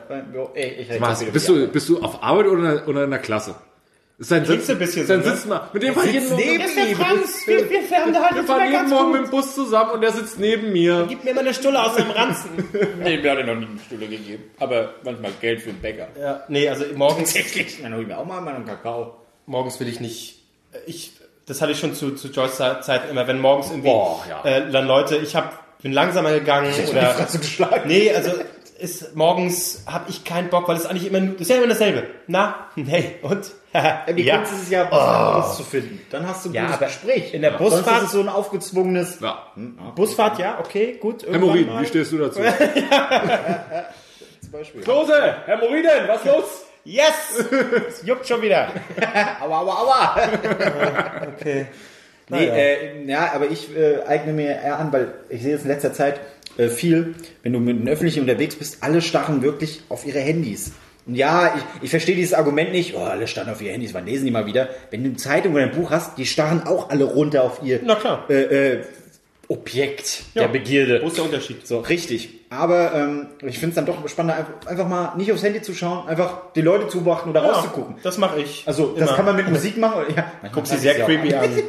Ey, 0.54 0.86
ich 0.90 1.00
Was? 1.00 1.22
Bist 1.22 1.48
du, 1.48 1.68
bist 1.68 1.86
du 1.88 2.00
auf 2.02 2.22
Arbeit 2.22 2.46
oder 2.46 2.58
in 2.70 2.76
der, 2.76 2.88
oder 2.88 3.04
in 3.04 3.10
der 3.10 3.18
Klasse? 3.20 3.54
Ist 4.16 4.30
Kriegst 4.30 4.68
du 4.68 4.72
ein 4.74 4.78
bisschen 4.78 5.06
sein 5.06 5.22
so, 5.22 5.28
ne? 5.28 5.34
Sitzma- 5.36 5.68
Mit 5.72 5.82
dem 5.82 5.92
fahr 5.92 6.04
ich 6.06 6.12
jeden 6.14 6.28
Morgen. 6.30 6.42
neben 6.46 6.58
Das 6.62 6.70
ist 6.70 6.76
der 6.78 6.96
Franz. 6.96 7.46
Wir, 7.46 7.68
wir 7.70 7.82
fahren 7.82 8.12
da 8.12 8.22
halt 8.22 8.34
Wir 8.36 8.44
fahren 8.44 8.60
immer 8.62 8.70
jeden 8.70 8.88
Morgen 8.90 9.04
gut. 9.10 9.12
mit 9.20 9.26
dem 9.26 9.30
Bus 9.32 9.54
zusammen 9.54 9.90
und 9.90 10.00
der 10.00 10.12
sitzt 10.12 10.38
neben 10.38 10.72
mir. 10.72 11.04
Gib 11.08 11.24
mir 11.24 11.34
mal 11.34 11.40
eine 11.40 11.52
Stulle 11.52 11.82
aus 11.84 11.96
dem 11.96 12.10
Ranzen. 12.10 12.50
Nee, 13.02 13.18
mir 13.18 13.30
hat 13.32 13.38
er 13.38 13.44
noch 13.44 13.56
nie 13.56 13.66
eine 13.66 13.80
Stulle 13.84 14.06
gegeben. 14.06 14.44
Aber 14.60 14.94
manchmal 15.04 15.32
Geld 15.40 15.60
für 15.60 15.70
den 15.70 15.80
Bäcker. 15.82 16.08
ja, 16.18 16.42
nee, 16.48 16.66
also 16.68 16.84
morgens. 16.94 17.34
Dann 17.82 17.92
hol 17.94 18.00
ich 18.02 18.06
mir 18.08 18.16
auch 18.16 18.24
mal 18.24 18.40
meinen 18.40 18.64
Kakao. 18.64 19.16
morgens 19.46 19.78
will 19.80 19.88
ich 19.88 20.00
nicht. 20.00 20.38
Ich, 20.86 21.12
das 21.46 21.60
hatte 21.60 21.72
ich 21.72 21.78
schon 21.80 21.94
zu, 21.94 22.12
zu 22.12 22.28
Joyce 22.28 22.56
Zeiten 22.82 23.10
immer, 23.10 23.26
wenn 23.26 23.40
morgens 23.40 23.66
irgendwie 23.70 23.88
Boah, 23.90 24.24
ja. 24.28 24.42
äh, 24.44 24.70
dann 24.70 24.86
Leute, 24.86 25.16
ich 25.16 25.36
hab, 25.36 25.80
bin 25.82 25.92
langsamer 25.92 26.30
gegangen 26.32 26.72
oder 26.88 27.14
geschlagen. 27.32 27.82
nee, 27.88 28.10
also 28.14 28.30
ist 28.84 29.16
morgens 29.16 29.82
habe 29.86 30.04
ich 30.10 30.24
keinen 30.24 30.50
Bock, 30.50 30.68
weil 30.68 30.76
es 30.76 30.86
eigentlich 30.86 31.06
immer 31.06 31.20
nur- 31.20 31.32
das 31.34 31.42
ist 31.42 31.50
ja 31.50 31.56
immer 31.56 31.66
dasselbe. 31.66 32.04
Na, 32.26 32.68
nee 32.76 33.16
und 33.22 33.50
Die 34.16 34.22
ja. 34.26 34.36
Kunst 34.36 34.52
ist 34.52 34.62
es 34.64 34.70
ja, 34.70 34.88
was 34.90 35.00
anderes 35.00 35.56
zu 35.56 35.62
finden. 35.64 36.00
Dann 36.10 36.28
hast 36.28 36.44
du 36.44 36.50
ein 36.50 36.54
Ja, 36.54 36.60
gutes 36.62 36.76
aber 36.76 36.86
Gespräch. 36.86 37.34
in 37.34 37.42
der 37.42 37.58
Sonst 37.58 37.74
Busfahrt- 37.84 37.98
ist 37.98 38.04
es 38.04 38.12
so 38.12 38.20
ein 38.20 38.28
aufgezwungenes... 38.28 39.18
Ja. 39.20 39.46
Busfahrt, 39.96 40.38
ja, 40.38 40.58
okay, 40.60 40.96
gut. 41.00 41.26
Hämorrhoiden, 41.26 41.80
wie 41.80 41.86
stehst 41.86 42.12
du 42.12 42.18
dazu? 42.18 42.40
Zum 44.40 44.52
Beispiel. 44.52 44.80
Klose, 44.82 45.34
Hämorrhoiden, 45.46 46.06
was 46.08 46.24
los? 46.24 46.44
Yes! 46.84 47.44
Es 47.88 48.06
juckt 48.06 48.28
schon 48.28 48.42
wieder. 48.42 48.68
Aua, 49.40 49.60
aua, 49.60 49.74
aua. 49.82 50.16
Okay. 51.36 51.66
Nee, 52.28 52.46
Naja. 52.46 52.54
äh, 52.54 53.04
ja, 53.06 53.32
aber 53.34 53.46
ich 53.50 53.74
äh, 53.76 54.02
eigne 54.06 54.32
mir 54.32 54.48
eher 54.50 54.78
an, 54.78 54.92
weil 54.92 55.12
ich 55.28 55.42
sehe 55.42 55.52
jetzt 55.52 55.62
in 55.64 55.68
letzter 55.68 55.92
Zeit 55.92 56.20
äh, 56.56 56.68
viel, 56.68 57.14
wenn 57.42 57.52
du 57.52 57.60
mit 57.60 57.78
den 57.78 57.88
Öffentlichen 57.88 58.20
unterwegs 58.20 58.56
bist, 58.56 58.78
alle 58.82 59.02
starren 59.02 59.42
wirklich 59.42 59.82
auf 59.88 60.06
ihre 60.06 60.20
Handys. 60.20 60.72
Und 61.06 61.16
ja, 61.16 61.54
ich, 61.56 61.84
ich 61.84 61.90
verstehe 61.90 62.16
dieses 62.16 62.32
Argument 62.32 62.72
nicht, 62.72 62.94
oh, 62.94 63.00
alle 63.00 63.26
starren 63.26 63.50
auf 63.50 63.60
ihre 63.60 63.72
Handys, 63.72 63.92
wann 63.92 64.06
lesen 64.06 64.24
die 64.24 64.30
mal 64.30 64.46
wieder? 64.46 64.68
Wenn 64.90 65.02
du 65.02 65.10
eine 65.10 65.16
Zeitung 65.18 65.54
oder 65.54 65.64
ein 65.64 65.72
Buch 65.72 65.90
hast, 65.90 66.16
die 66.16 66.24
starren 66.24 66.62
auch 66.62 66.88
alle 66.90 67.04
runter 67.04 67.42
auf 67.42 67.60
ihr 67.62 67.80
Na 67.84 67.94
klar. 67.94 68.24
äh, 68.30 68.74
äh, 68.74 68.84
Objekt 69.54 70.24
der 70.34 70.48
Begierde. 70.48 71.00
Wo 71.02 71.06
ist 71.06 71.16
der 71.16 71.24
Unterschied? 71.24 71.66
So, 71.66 71.80
richtig. 71.80 72.40
Aber 72.50 72.92
ähm, 72.94 73.26
ich 73.42 73.58
finde 73.58 73.70
es 73.70 73.74
dann 73.76 73.86
doch 73.86 74.08
spannender, 74.08 74.46
einfach, 74.66 74.88
mal 74.88 75.14
nicht 75.16 75.32
aufs 75.32 75.42
Handy 75.42 75.62
zu 75.62 75.74
schauen, 75.74 76.08
einfach 76.08 76.52
die 76.54 76.60
Leute 76.60 76.88
zu 76.88 77.02
beobachten 77.02 77.30
oder 77.30 77.42
rauszugucken. 77.42 77.96
Das 78.02 78.18
mache 78.18 78.40
ich. 78.40 78.64
Also, 78.66 78.94
das 78.96 79.08
Immer. 79.08 79.16
kann 79.16 79.24
man 79.24 79.36
mit 79.36 79.48
Musik 79.50 79.76
machen. 79.78 80.04
Oder, 80.04 80.16
ja, 80.16 80.32
man 80.42 80.52
Guck 80.52 80.66
sie 80.66 80.76
sehr 80.76 80.94
creepy 80.94 81.34
an. 81.34 81.50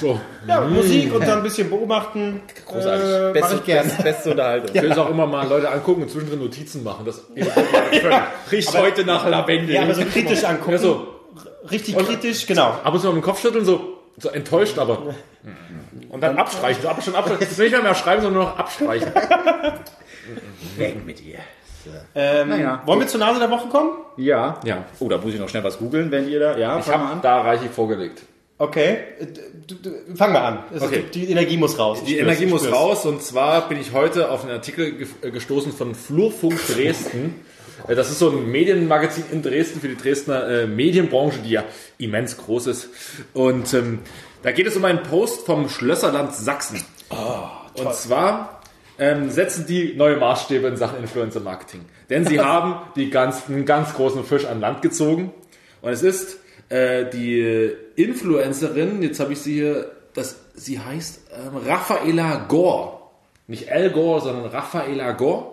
So. 0.00 0.18
Ja, 0.48 0.62
Musik 0.62 1.14
und 1.14 1.20
dann 1.20 1.38
ein 1.38 1.42
bisschen 1.44 1.70
beobachten. 1.70 2.40
Großartig. 2.66 3.08
Äh, 3.08 3.32
beste, 3.32 3.54
ich 3.54 3.64
gern. 3.64 3.84
Beste, 3.84 4.02
beste 4.02 4.30
Unterhaltung. 4.32 4.70
Ich 4.74 4.82
will 4.82 4.90
es 4.90 4.98
auch 4.98 5.08
immer 5.08 5.28
mal 5.28 5.46
Leute 5.48 5.70
angucken 5.70 6.02
und 6.02 6.10
zwischendrin 6.10 6.40
Notizen 6.40 6.82
machen. 6.82 7.06
Das 7.06 7.22
riecht 8.50 8.76
heute 8.76 9.04
nach 9.04 9.28
Lavendel. 9.28 9.76
Ja, 9.76 9.82
aber 9.82 9.94
so 9.94 10.02
kritisch 10.06 10.42
angucken. 10.42 10.72
Ja, 10.72 10.78
so. 10.78 11.06
Richtig 11.70 11.96
kritisch, 11.96 12.46
genau. 12.48 12.70
Ab 12.82 12.94
und 12.94 13.00
zu 13.00 13.06
mal 13.06 13.14
mit 13.14 13.22
dem 13.22 13.26
Kopf 13.26 13.40
schütteln, 13.40 13.64
so, 13.64 14.00
so 14.18 14.28
enttäuscht, 14.30 14.76
aber. 14.76 15.14
Und 16.08 16.20
dann 16.22 16.36
abstreichen, 16.38 16.82
so 16.82 16.88
ab, 16.88 17.02
schon 17.02 17.14
abstreichen. 17.14 17.46
Nicht 17.58 17.72
mehr, 17.72 17.82
mehr 17.82 17.94
schreiben, 17.94 18.22
sondern 18.22 18.42
nur 18.42 18.50
noch 18.50 18.58
abstreichen. 18.58 19.12
Weg 20.76 21.04
mit 21.06 21.20
ihr. 21.24 21.38
Ähm, 22.14 22.48
Naja. 22.48 22.82
Wollen 22.86 23.00
wir 23.00 23.06
zur 23.06 23.20
Nase 23.20 23.38
der 23.40 23.50
Woche 23.50 23.68
kommen? 23.68 23.90
Ja. 24.16 24.58
Ja. 24.64 24.84
Oh, 25.00 25.08
da 25.08 25.18
muss 25.18 25.34
ich 25.34 25.40
noch 25.40 25.48
schnell 25.48 25.64
was 25.64 25.78
googeln, 25.78 26.10
wenn 26.10 26.28
ihr 26.28 26.40
da. 26.40 26.56
Ja, 26.56 26.78
Ich 26.78 26.88
habe 26.88 27.04
an. 27.04 27.20
da 27.22 27.42
reichlich 27.42 27.70
vorgelegt. 27.70 28.22
Okay. 28.56 28.98
Du, 29.66 29.74
du, 29.74 29.90
fang 30.14 30.32
mal 30.32 30.44
an. 30.44 30.58
Es 30.74 30.82
Okay. 30.82 31.04
Die 31.12 31.30
Energie 31.30 31.56
muss 31.56 31.78
raus. 31.78 31.98
Ich 32.00 32.04
Die 32.06 32.12
spür's, 32.12 32.26
Energie 32.26 32.46
muss 32.46 32.70
raus 32.70 33.04
und 33.04 33.20
zwar 33.22 33.68
bin 33.68 33.80
ich 33.80 33.92
heute 33.92 34.30
auf 34.30 34.44
einen 34.44 34.52
Artikel 34.52 35.06
äh, 35.22 35.30
gestoßen 35.30 35.72
von 35.72 35.94
Flurfunk 35.94 36.58
Dresden. 36.68 37.40
Äh, 37.88 37.96
Das 37.96 38.08
ist 38.08 38.20
so 38.20 38.30
ein 38.30 38.50
Medienmagazin 38.52 39.24
in 39.32 39.42
Dresden 39.42 39.80
für 39.80 39.88
die 39.88 39.96
Dresdner 39.96 40.48
äh, 40.48 40.66
Medienbranche, 40.68 41.40
die 41.44 41.50
ja 41.50 41.64
immens 41.98 42.36
groß 42.36 42.68
ist. 42.68 42.88
Und 43.34 43.74
ähm, 43.74 43.98
da 44.44 44.52
geht 44.52 44.66
es 44.66 44.76
um 44.76 44.84
einen 44.84 45.02
Post 45.02 45.46
vom 45.46 45.70
Schlösserland 45.70 46.34
Sachsen. 46.34 46.84
und 47.82 47.94
zwar 47.94 48.60
ähm, 48.98 49.30
setzen 49.30 49.64
die 49.66 49.94
neue 49.96 50.18
Maßstäbe 50.18 50.68
in 50.68 50.76
Sachen 50.76 50.98
Influencer-Marketing. 51.00 51.80
Denn 52.10 52.26
sie 52.26 52.40
haben 52.44 52.76
die 52.94 53.08
ganz, 53.08 53.44
einen 53.48 53.64
ganz 53.64 53.94
großen 53.94 54.22
Fisch 54.22 54.44
an 54.44 54.60
Land 54.60 54.82
gezogen. 54.82 55.32
Und 55.80 55.92
es 55.92 56.02
ist 56.02 56.38
äh, 56.68 57.08
die 57.10 57.72
Influencerin, 57.96 59.02
jetzt 59.02 59.18
habe 59.18 59.32
ich 59.32 59.40
sie 59.40 59.54
hier, 59.54 59.90
das, 60.12 60.36
sie 60.54 60.78
heißt 60.78 61.22
ähm, 61.32 61.56
Raffaela 61.66 62.44
Gore. 62.46 63.00
Nicht 63.46 63.72
Al 63.72 63.90
Gore, 63.90 64.20
sondern 64.20 64.44
Raffaela 64.44 65.12
Gore. 65.12 65.46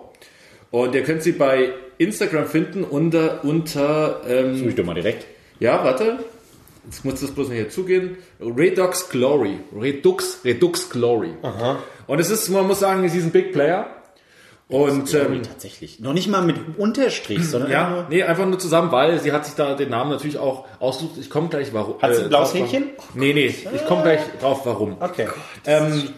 Und 0.70 0.94
ihr 0.94 1.02
könnt 1.02 1.22
sie 1.22 1.32
bei 1.32 1.72
Instagram 1.96 2.46
finden 2.46 2.84
unter, 2.84 3.42
unter 3.42 4.20
ähm, 4.28 4.68
ich 4.68 4.74
doch 4.74 4.84
mal 4.84 4.94
direkt. 4.94 5.26
ja, 5.60 5.82
warte. 5.82 6.18
Jetzt 6.84 7.04
muss 7.04 7.20
das 7.20 7.30
bloß 7.30 7.48
mal 7.48 7.54
hier 7.54 7.68
zugehen. 7.70 8.16
Redux 8.40 9.08
Glory. 9.08 9.60
Redux, 9.78 10.40
Redux 10.44 10.90
Glory. 10.90 11.34
Und 12.06 12.18
es 12.18 12.30
ist, 12.30 12.48
man 12.48 12.66
muss 12.66 12.80
sagen, 12.80 13.08
sie 13.08 13.18
ist 13.18 13.24
ein 13.24 13.30
Big 13.30 13.52
Player. 13.52 13.86
Und 14.68 15.12
ähm, 15.14 15.42
Tatsächlich. 15.42 16.00
Noch 16.00 16.14
nicht 16.14 16.28
mal 16.28 16.40
mit 16.40 16.56
Unterstrich, 16.78 17.46
sondern 17.46 17.70
ja, 17.70 17.90
nur. 17.90 18.06
nee, 18.08 18.22
einfach 18.22 18.46
nur 18.46 18.58
zusammen, 18.58 18.90
weil 18.90 19.20
sie 19.20 19.30
hat 19.32 19.44
sich 19.44 19.54
da 19.54 19.74
den 19.74 19.90
Namen 19.90 20.10
natürlich 20.10 20.38
auch 20.38 20.66
ausgesucht. 20.80 21.18
Ich 21.20 21.28
komme 21.28 21.48
gleich 21.48 21.74
warum. 21.74 22.00
Hat 22.00 22.14
sie 22.16 22.22
ein 22.22 22.28
blaues 22.30 22.52
drauf, 22.52 22.60
warum- 22.60 22.68
Häkchen? 22.72 22.90
Nee, 23.14 23.34
nee, 23.34 23.46
ich 23.74 23.84
komme 23.86 24.02
gleich 24.02 24.20
drauf, 24.40 24.62
warum. 24.64 24.96
Okay. 24.98 25.28
Ähm, 25.66 26.08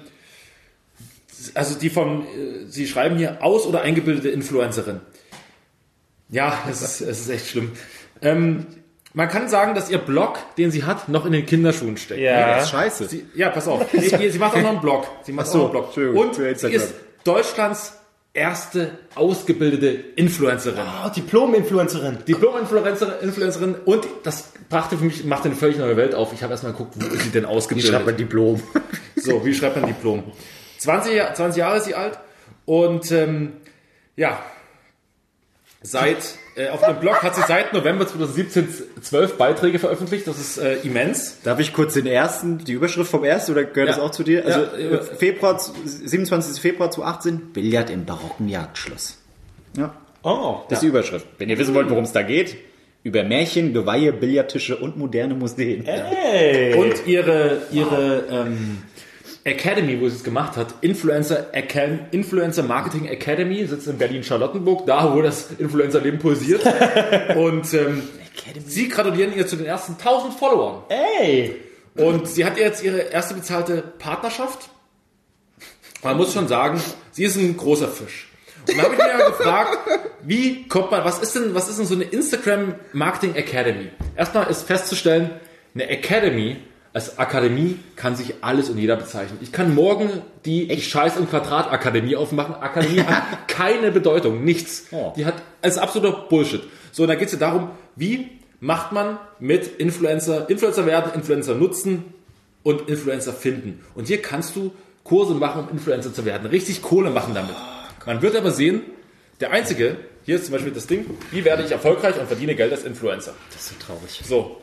also 1.55 1.79
die 1.79 1.91
von, 1.91 2.23
äh, 2.23 2.67
Sie 2.69 2.87
schreiben 2.87 3.17
hier 3.19 3.43
aus- 3.43 3.67
oder 3.67 3.83
eingebildete 3.83 4.29
Influencerin. 4.31 5.01
Ja, 6.31 6.57
es 6.71 6.81
ist, 6.81 7.01
es 7.01 7.21
ist 7.23 7.29
echt 7.31 7.49
schlimm. 7.49 7.73
Ähm, 8.23 8.67
man 9.15 9.29
kann 9.29 9.49
sagen, 9.49 9.75
dass 9.75 9.89
ihr 9.91 9.99
Blog, 9.99 10.39
den 10.59 10.71
sie 10.71 10.85
hat, 10.85 11.09
noch 11.09 11.25
in 11.25 11.33
den 11.33 11.47
Kinderschuhen 11.47 11.97
steckt. 11.97 12.21
Ja. 12.21 12.57
Das 12.57 12.65
ist 12.65 12.71
scheiße. 12.71 13.07
Sie, 13.09 13.25
ja, 13.35 13.49
pass 13.51 13.67
auf. 13.69 13.87
Sie, 13.93 14.31
sie 14.31 14.39
macht 14.39 14.57
auch 14.57 14.61
noch 14.62 14.71
einen 14.71 14.81
Blog. 14.81 15.07
Sie 15.23 15.33
macht 15.33 15.47
so, 15.47 15.67
auch 15.67 15.73
noch 15.73 15.97
einen 15.97 16.12
Blog. 16.12 16.25
Und 16.27 16.35
sie 16.35 16.69
ist 16.69 16.95
Deutschlands 17.25 17.95
erste 18.33 18.91
ausgebildete 19.15 19.87
Influencerin. 20.17 20.81
Oh, 21.07 21.09
Diplom-Influencerin. 21.09 22.19
Diplom-Influencerin 22.27 23.12
Influencerin 23.23 23.77
und 23.85 24.07
das 24.25 24.53
brachte 24.69 24.99
für 24.99 25.05
mich, 25.05 25.25
machte 25.25 25.47
eine 25.49 25.55
völlig 25.57 25.79
neue 25.79 25.97
Welt 25.97 26.17
auf. 26.17 26.33
Ich 26.33 26.43
habe 26.43 26.51
erstmal 26.53 26.73
geguckt, 26.73 26.95
wo 26.97 27.07
ist 27.15 27.23
sie 27.23 27.31
denn 27.31 27.45
Ich 27.45 27.49
ausgebildet? 27.49 27.93
schreibe 27.93 28.11
ein 28.11 28.17
Diplom. 28.17 28.61
So, 29.17 29.45
wie 29.47 29.55
schreibt 29.55 29.77
man 29.77 29.87
Diplom? 29.87 30.25
20, 30.79 31.15
Jahr- 31.15 31.33
20 31.33 31.61
Jahre 31.61 31.77
ist 31.77 31.85
sie 31.85 31.95
alt 31.95 32.19
und 32.67 33.11
ähm, 33.12 33.53
ja, 34.17 34.41
seit 35.85 36.16
äh, 36.57 36.68
auf 36.70 36.82
ihrem 36.82 36.99
Blog 37.01 37.22
hat 37.22 37.35
sie 37.37 37.43
seit 37.47 37.72
November 37.72 38.07
2017 38.07 38.68
zwölf 39.03 39.37
Beiträge 39.37 39.78
veröffentlicht. 39.78 40.26
Das 40.26 40.39
ist 40.39 40.59
äh, 40.59 40.76
immens. 40.82 41.39
Darf 41.45 41.61
ich 41.61 41.72
kurz 41.72 41.95
den 41.95 42.07
ersten, 42.07 42.59
die 42.59 42.72
Überschrift 42.72 43.11
vom 43.11 43.22
ersten 43.22 43.53
oder 43.53 43.64
gehört 43.64 43.91
Ja. 43.91 43.95
das 43.97 43.99
auch 44.03 44.11
zu 44.11 44.22
dir? 44.24 44.45
Also 44.47 44.61
Ja, 44.61 44.97
äh, 44.99 45.03
Februar, 45.03 45.61
27. 45.85 46.61
Februar 46.61 46.91
2018, 46.91 47.53
Billard 47.53 47.91
im 47.91 48.05
barocken 48.05 48.49
Jagdschloss. 48.49 49.18
Ja, 49.76 49.95
Oh. 50.22 50.61
das 50.70 50.78
ist 50.78 50.82
die 50.85 50.89
Überschrift. 50.89 51.26
Wenn 51.39 51.51
ihr 51.51 51.59
wissen 51.59 51.74
wollt, 51.74 51.91
worum 51.91 52.05
es 52.05 52.12
da 52.12 52.22
geht, 52.22 52.57
über 53.03 53.22
Märchen, 53.22 53.74
Geweihe, 53.74 54.12
Billardtische 54.14 54.76
und 54.76 54.97
moderne 54.97 55.35
Museen. 55.35 55.85
Hey. 55.85 56.72
Und 56.74 57.07
ihre, 57.07 57.59
ihre 57.70 58.24
ähm, 58.30 58.78
Academy, 59.45 60.01
wo 60.01 60.09
sie 60.09 60.16
es 60.16 60.24
gemacht 60.24 60.57
hat, 60.57 60.74
Influencer, 60.80 61.49
Acad 61.53 62.12
Influencer 62.12 62.62
Marketing 62.62 63.07
Academy, 63.07 63.66
sitzt 63.66 63.86
in 63.86 63.99
Berlin-Charlottenburg, 63.99 64.86
da 64.86 65.14
wo 65.14 65.20
das 65.20 65.51
Influencer-Leben 65.59 66.18
pulsiert. 66.18 66.62
Und 67.36 67.72
ähm, 67.74 68.03
sie 68.66 68.88
gratulieren 68.88 69.36
ihr 69.36 69.47
zu 69.47 69.57
den 69.57 69.66
ersten 69.66 69.92
1000 69.92 70.34
Followern. 70.34 70.84
Hey. 70.88 71.57
Und 71.95 72.26
sie 72.26 72.45
hat 72.45 72.57
jetzt 72.57 72.82
ihre 72.82 72.99
erste 72.99 73.34
bezahlte 73.34 73.82
Partnerschaft. 73.99 74.70
Man 76.03 76.16
muss 76.16 76.32
schon 76.32 76.49
sagen, 76.49 76.80
sie 77.12 77.24
ist 77.24 77.36
ein 77.36 77.57
großer 77.57 77.88
Fisch. 77.88 78.28
Und 78.68 78.78
da 78.78 78.84
habe 78.84 78.95
ich 78.95 78.99
mir 78.99 79.09
ja 79.09 79.28
gefragt, 79.28 79.78
wie 80.22 80.66
kommt 80.68 80.90
man, 80.90 81.05
was 81.05 81.18
ist 81.18 81.34
denn, 81.34 81.55
was 81.55 81.68
ist 81.68 81.78
denn 81.78 81.86
so 81.86 81.95
eine 81.95 82.05
Instagram 82.05 82.76
Marketing 82.92 83.34
Academy? 83.34 83.90
Erstmal 84.16 84.49
ist 84.51 84.62
festzustellen, 84.62 85.30
eine 85.74 85.88
Academy 85.88 86.57
als 86.95 87.18
Akademie 87.18 87.76
kann 87.97 88.16
sich 88.16 88.36
alles 88.40 88.70
und 88.70 88.78
jeder 88.78 88.97
bezeichnen. 88.97 89.38
Ich 89.42 89.53
kann 89.53 89.74
morgen 89.74 90.22
die 90.47 90.70
ich 90.72 90.88
Scheiß 90.88 91.16
im 91.18 91.28
Quadrat 91.28 91.70
Akademie 91.70 92.16
aufmachen. 92.16 92.55
Akademie 92.55 93.01
hat 93.03 93.22
keine 93.49 93.90
Bedeutung, 93.90 94.42
nichts. 94.45 94.86
Oh. 94.92 95.12
Die 95.16 95.26
hat, 95.26 95.34
es 95.61 95.74
ist 95.74 95.78
absoluter 95.78 96.26
Bullshit. 96.28 96.62
So, 96.92 97.03
und 97.03 97.09
da 97.09 97.14
geht 97.16 97.26
es 97.26 97.32
ja 97.32 97.38
darum, 97.40 97.70
wie 97.97 98.28
macht 98.61 98.92
man 98.92 99.18
mit 99.40 99.66
Influencer, 99.78 100.49
Influencer 100.49 100.86
werden, 100.86 101.12
Influencer 101.14 101.55
nutzen 101.55 102.05
und 102.62 102.88
Influencer 102.88 103.32
finden. 103.32 103.80
Und 103.95 104.07
hier 104.07 104.22
kannst 104.22 104.55
du 104.57 104.72
Kurse 105.03 105.34
machen, 105.34 105.64
um 105.64 105.68
Influencer 105.70 106.14
zu 106.14 106.24
werden. 106.24 106.47
Richtig 106.47 106.80
Kohle 106.80 107.11
machen 107.11 107.34
damit. 107.34 107.55
Man 108.07 108.22
wird 108.22 108.36
aber 108.36 108.53
sehen, 108.53 108.82
der 109.40 109.51
Einzige, 109.51 109.97
hier 110.24 110.36
ist 110.36 110.45
zum 110.47 110.53
Beispiel 110.53 110.72
das 110.72 110.86
Ding, 110.86 111.05
wie 111.32 111.45
werde 111.45 111.64
ich 111.64 111.72
erfolgreich 111.72 112.18
und 112.20 112.26
verdiene 112.26 112.55
Geld 112.55 112.72
als 112.72 112.84
Influencer. 112.84 113.34
Das 113.53 113.62
ist 113.62 113.68
so 113.70 113.74
traurig. 113.84 114.20
So, 114.24 114.62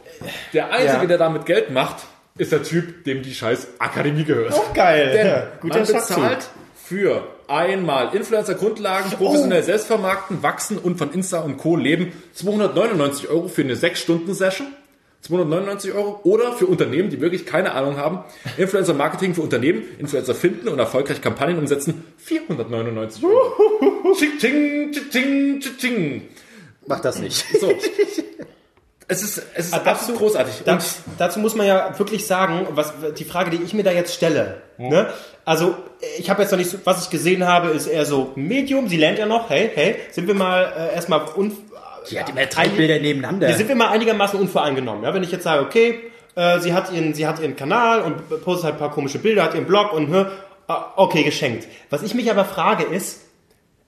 der 0.53 0.71
Einzige, 0.71 1.01
Ja. 1.01 1.05
der 1.05 1.17
damit 1.17 1.45
Geld 1.45 1.69
macht, 1.71 1.97
ist 2.42 2.52
der 2.52 2.64
Typ, 2.64 3.04
dem 3.04 3.22
die 3.22 3.36
scheiß 3.36 3.68
Akademie 3.78 4.24
gehört. 4.24 4.54
Auch 4.54 4.74
geil. 4.74 5.12
Denn 5.14 5.28
Ja, 5.28 5.48
guter 5.62 5.80
man 5.80 5.88
bezahlt 5.88 6.50
für 6.84 7.24
einmal 7.48 8.16
Influencer-Grundlagen, 8.16 9.12
professionell 9.12 9.62
selbstvermarkten, 9.62 10.42
wachsen 10.42 10.80
und 10.80 10.98
von 10.98 11.14
Insta 11.14 11.42
und 11.42 11.58
Co. 11.58 11.76
leben 11.76 12.12
299 12.34 13.30
Euro 13.30 13.48
für 13.48 13.62
eine 13.62 13.76
6-Stunden-Session. 13.76 14.68
299 15.22 15.94
Euro 15.94 16.20
oder 16.24 16.54
für 16.54 16.66
Unternehmen, 16.66 17.12
die 17.12 17.22
wirklich 17.22 17.46
keine 17.46 17.74
Ahnung 17.74 17.98
haben, 17.98 18.24
Influencer 18.58 18.96
Marketing 18.96 19.36
für 19.36 19.44
Unternehmen, 19.44 19.84
Influencer 20.00 20.34
finden 20.34 20.68
und 20.68 20.80
erfolgreich 20.80 21.22
Kampagnen 21.22 21.60
umsetzen, 21.60 22.04
499 22.18 23.24
Euro. 23.24 24.16
Ching, 24.18 24.39
ching, 24.39 24.92
ching, 25.12 25.60
ching, 25.60 25.78
ching. 25.78 26.22
Mach 26.88 27.02
das 27.02 27.20
nicht. 27.20 27.46
So. 27.60 27.72
Es 29.12 29.24
ist, 29.24 29.41
es 29.55 29.66
ist 29.68 29.74
Ah, 29.74 29.78
dazu- 29.80 29.89
absolut 29.89 30.20
großartig. 30.22 30.59
Und 30.59 30.68
Das, 30.68 30.99
dazu 31.18 31.39
muss 31.39 31.53
man 31.55 31.68
ja 31.68 31.93
wirklich 31.99 32.26
sagen, 32.26 32.66
was 32.72 32.93
die 33.18 33.26
Frage, 33.26 33.51
die 33.51 33.62
ich 33.64 33.74
mir 33.74 33.84
da 33.84 33.91
jetzt 33.91 34.14
stelle. 34.14 34.62
Ne? 34.78 35.07
Also 35.43 35.76
ich 36.18 36.30
habe 36.30 36.41
jetzt 36.43 36.51
noch 36.51 36.57
nicht, 36.57 36.72
so, 36.72 36.78
was 36.86 37.03
ich 37.03 37.09
gesehen 37.09 37.45
habe, 37.45 37.70
ist 37.70 37.88
eher 37.88 38.05
so 38.05 38.32
Medium. 38.36 38.88
Sie 38.88 38.97
lernt 38.97 39.20
ja 39.20 39.26
noch. 39.26 39.49
Hey, 39.49 39.70
hey, 39.76 39.95
sind 40.12 40.28
wir 40.28 40.34
mal 40.34 40.72
äh, 40.91 40.95
erstmal 40.95 41.22
un, 41.36 41.51
Die 42.09 42.20
hat 42.20 42.30
immer 42.30 42.45
drei 42.45 42.68
Bilder 42.70 42.99
nebeneinander. 42.99 43.49
ja, 43.49 43.55
sind 43.57 43.68
wir 43.68 43.76
mal 43.76 43.89
einigermaßen 43.89 44.39
unvoreingenommen. 44.39 45.03
Ja, 45.03 45.14
wenn 45.14 45.24
ich 45.24 45.32
jetzt 45.32 45.43
sage, 45.43 45.62
okay, 45.66 45.99
äh, 46.36 46.59
sie 46.59 46.74
hat 46.74 46.91
ihren, 46.93 47.14
sie 47.14 47.28
hat 47.28 47.39
ihren 47.41 47.55
Kanal 47.57 48.01
und 48.03 48.30
postet 48.43 48.64
halt 48.66 48.76
ein 48.76 48.80
paar 48.80 48.91
komische 48.91 49.20
Bilder, 49.20 49.43
hat 49.43 49.53
ihren 49.55 49.66
Blog 49.66 49.91
und 49.93 50.07
hör, 50.07 50.32
ah, 50.68 50.86
okay, 50.95 51.24
geschenkt. 51.24 51.68
Was 51.89 52.01
ich 52.01 52.14
mich 52.14 52.32
aber 52.32 52.45
frage 52.45 52.84
ist, 52.86 53.20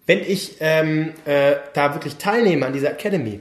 wenn 0.06 0.20
ich 0.20 0.58
ähm, 0.60 1.14
äh, 1.24 1.54
da 1.74 1.94
wirklich 1.94 2.18
teilnehme 2.18 2.66
an 2.66 2.74
dieser 2.74 2.92
Academy, 2.92 3.40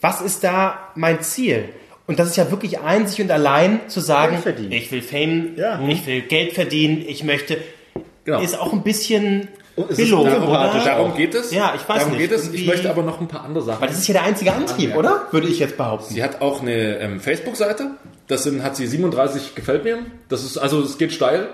was 0.00 0.20
ist 0.20 0.44
da 0.44 0.90
mein 0.94 1.22
Ziel? 1.22 1.68
Und 2.06 2.18
das 2.18 2.28
ist 2.28 2.36
ja 2.36 2.50
wirklich 2.50 2.78
einzig 2.80 3.22
und 3.24 3.30
allein 3.30 3.88
zu 3.88 4.00
sagen, 4.00 4.38
ich 4.70 4.92
will 4.92 5.02
Fame, 5.02 5.56
Ja. 5.56 5.80
ich 5.88 6.06
will 6.06 6.22
Geld 6.22 6.52
verdienen, 6.52 7.04
ich 7.06 7.24
möchte, 7.24 7.58
Genau. 8.24 8.40
ist 8.40 8.58
auch 8.58 8.72
ein 8.72 8.82
bisschen 8.82 9.48
es 9.76 9.90
ist 9.90 9.96
Billo, 9.98 10.20
oder? 10.22 10.80
Darum 10.84 11.14
geht 11.14 11.34
es. 11.34 11.52
Ja, 11.52 11.74
ich 11.76 11.86
weiß 11.86 11.98
Darum 12.04 12.12
nicht. 12.16 12.30
geht 12.30 12.32
es. 12.32 12.50
Ich 12.52 12.66
möchte 12.66 12.88
aber 12.88 13.02
noch 13.02 13.20
ein 13.20 13.28
paar 13.28 13.44
andere 13.44 13.62
Sachen. 13.62 13.82
Weil 13.82 13.88
das 13.88 13.98
ist 13.98 14.08
ja 14.08 14.14
der 14.14 14.22
einzige 14.22 14.52
Antrieb, 14.52 14.90
ja. 14.90 14.96
oder? 14.96 15.26
Würde 15.32 15.48
ich 15.48 15.58
jetzt 15.58 15.76
behaupten. 15.76 16.14
Sie 16.14 16.22
hat 16.22 16.40
auch 16.40 16.62
eine 16.62 16.98
ähm, 16.98 17.20
Facebook-Seite. 17.20 17.90
Das 18.26 18.42
sind, 18.44 18.62
hat 18.62 18.74
sie 18.76 18.86
37 18.86 19.54
gefällt 19.54 19.84
mir. 19.84 19.98
Das 20.28 20.44
ist, 20.44 20.56
also 20.56 20.80
es 20.80 20.96
geht 20.96 21.12
steil. 21.12 21.48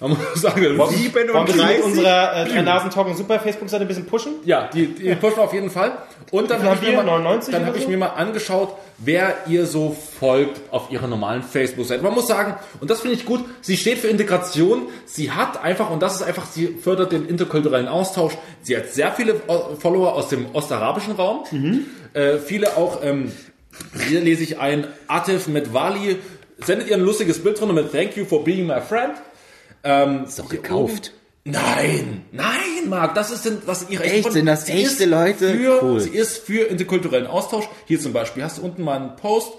Man 0.00 0.10
muss 0.10 0.40
sagen, 0.40 0.62
Wollen 0.62 0.78
wir 0.78 0.84
das 0.86 0.90
mit 0.92 1.00
37? 1.14 1.84
unserer 1.84 2.36
äh, 2.46 2.48
drei 2.48 2.62
Nasen 2.62 2.90
Talk 2.90 3.08
und 3.08 3.16
Super 3.16 3.40
Facebook-Seite 3.40 3.84
ein 3.84 3.88
bisschen 3.88 4.06
pushen? 4.06 4.34
ja, 4.44 4.68
die, 4.72 4.86
die 4.94 5.14
pushen 5.16 5.40
auf 5.40 5.52
jeden 5.52 5.70
Fall. 5.70 5.92
Und 6.30 6.50
dann 6.50 6.62
habe 6.62 6.74
ich, 6.76 6.82
mir 6.82 6.88
wir? 6.88 6.96
mal- 6.98 7.04
99 7.04 7.52
dann 7.54 7.66
hab 7.66 7.76
ich 7.76 7.88
mir 7.88 7.96
mal 7.96 8.08
angeschaut, 8.08 8.74
wer 8.98 9.34
ihr 9.48 9.66
so 9.66 9.96
folgt 10.20 10.60
auf 10.72 10.90
ihrer 10.90 11.06
normalen 11.08 11.42
Facebook-Seite. 11.42 12.02
Man 12.02 12.14
muss 12.14 12.28
sagen, 12.28 12.54
und 12.80 12.90
das 12.90 13.00
finde 13.00 13.16
ich 13.16 13.24
gut, 13.24 13.44
sie 13.60 13.76
steht 13.76 13.98
für 13.98 14.08
Integration. 14.08 14.82
Sie 15.06 15.30
hat 15.32 15.62
einfach, 15.64 15.90
und 15.90 16.00
das 16.02 16.16
ist 16.16 16.22
einfach, 16.22 16.46
sie 16.46 16.68
fördert 16.68 17.12
den 17.12 17.26
interkulturellen 17.26 17.88
Austausch. 17.88 18.34
Sie 18.62 18.76
hat 18.76 18.88
sehr 18.88 19.10
viele 19.12 19.32
äh, 19.32 19.76
Follower 19.80 20.14
aus 20.14 20.28
dem 20.28 20.46
ostarabischen 20.52 21.14
Raum. 21.14 21.44
Mhm. 21.50 21.86
Äh, 22.14 22.38
viele 22.38 22.76
auch, 22.76 23.00
ähm, 23.02 23.32
hier 24.08 24.20
lese 24.20 24.42
ich 24.42 24.58
ein, 24.60 24.86
Atif 25.08 25.46
mit 25.48 25.72
Wali, 25.72 26.16
sendet 26.60 26.88
ihr 26.88 26.96
ein 26.96 27.02
lustiges 27.02 27.42
Bild 27.42 27.58
drunter 27.60 27.74
mit 27.74 27.92
Thank 27.92 28.16
you 28.16 28.24
for 28.24 28.42
being 28.44 28.66
my 28.66 28.80
friend. 28.80 29.12
Ähm, 29.88 30.24
ist 30.24 30.38
doch 30.38 30.48
gekauft. 30.48 31.12
Nein, 31.44 32.24
nein, 32.30 32.88
Marc, 32.88 33.14
das 33.14 33.30
ist 33.30 33.46
denn, 33.46 33.62
was 33.64 33.88
ihre 33.88 34.04
Echt? 34.04 34.30
Sind 34.32 34.44
das 34.44 34.66
Sie 34.66 34.72
echte 34.72 35.06
Leute? 35.06 35.54
Für, 35.54 35.82
Cool. 35.82 36.00
Sie 36.00 36.10
ist 36.10 36.44
für 36.44 36.66
interkulturellen 36.68 37.26
Austausch. 37.26 37.64
Hier 37.86 37.98
zum 37.98 38.12
Beispiel 38.12 38.44
hast 38.44 38.58
du 38.58 38.62
unten 38.62 38.82
mal 38.82 38.96
einen 38.96 39.16
Post. 39.16 39.52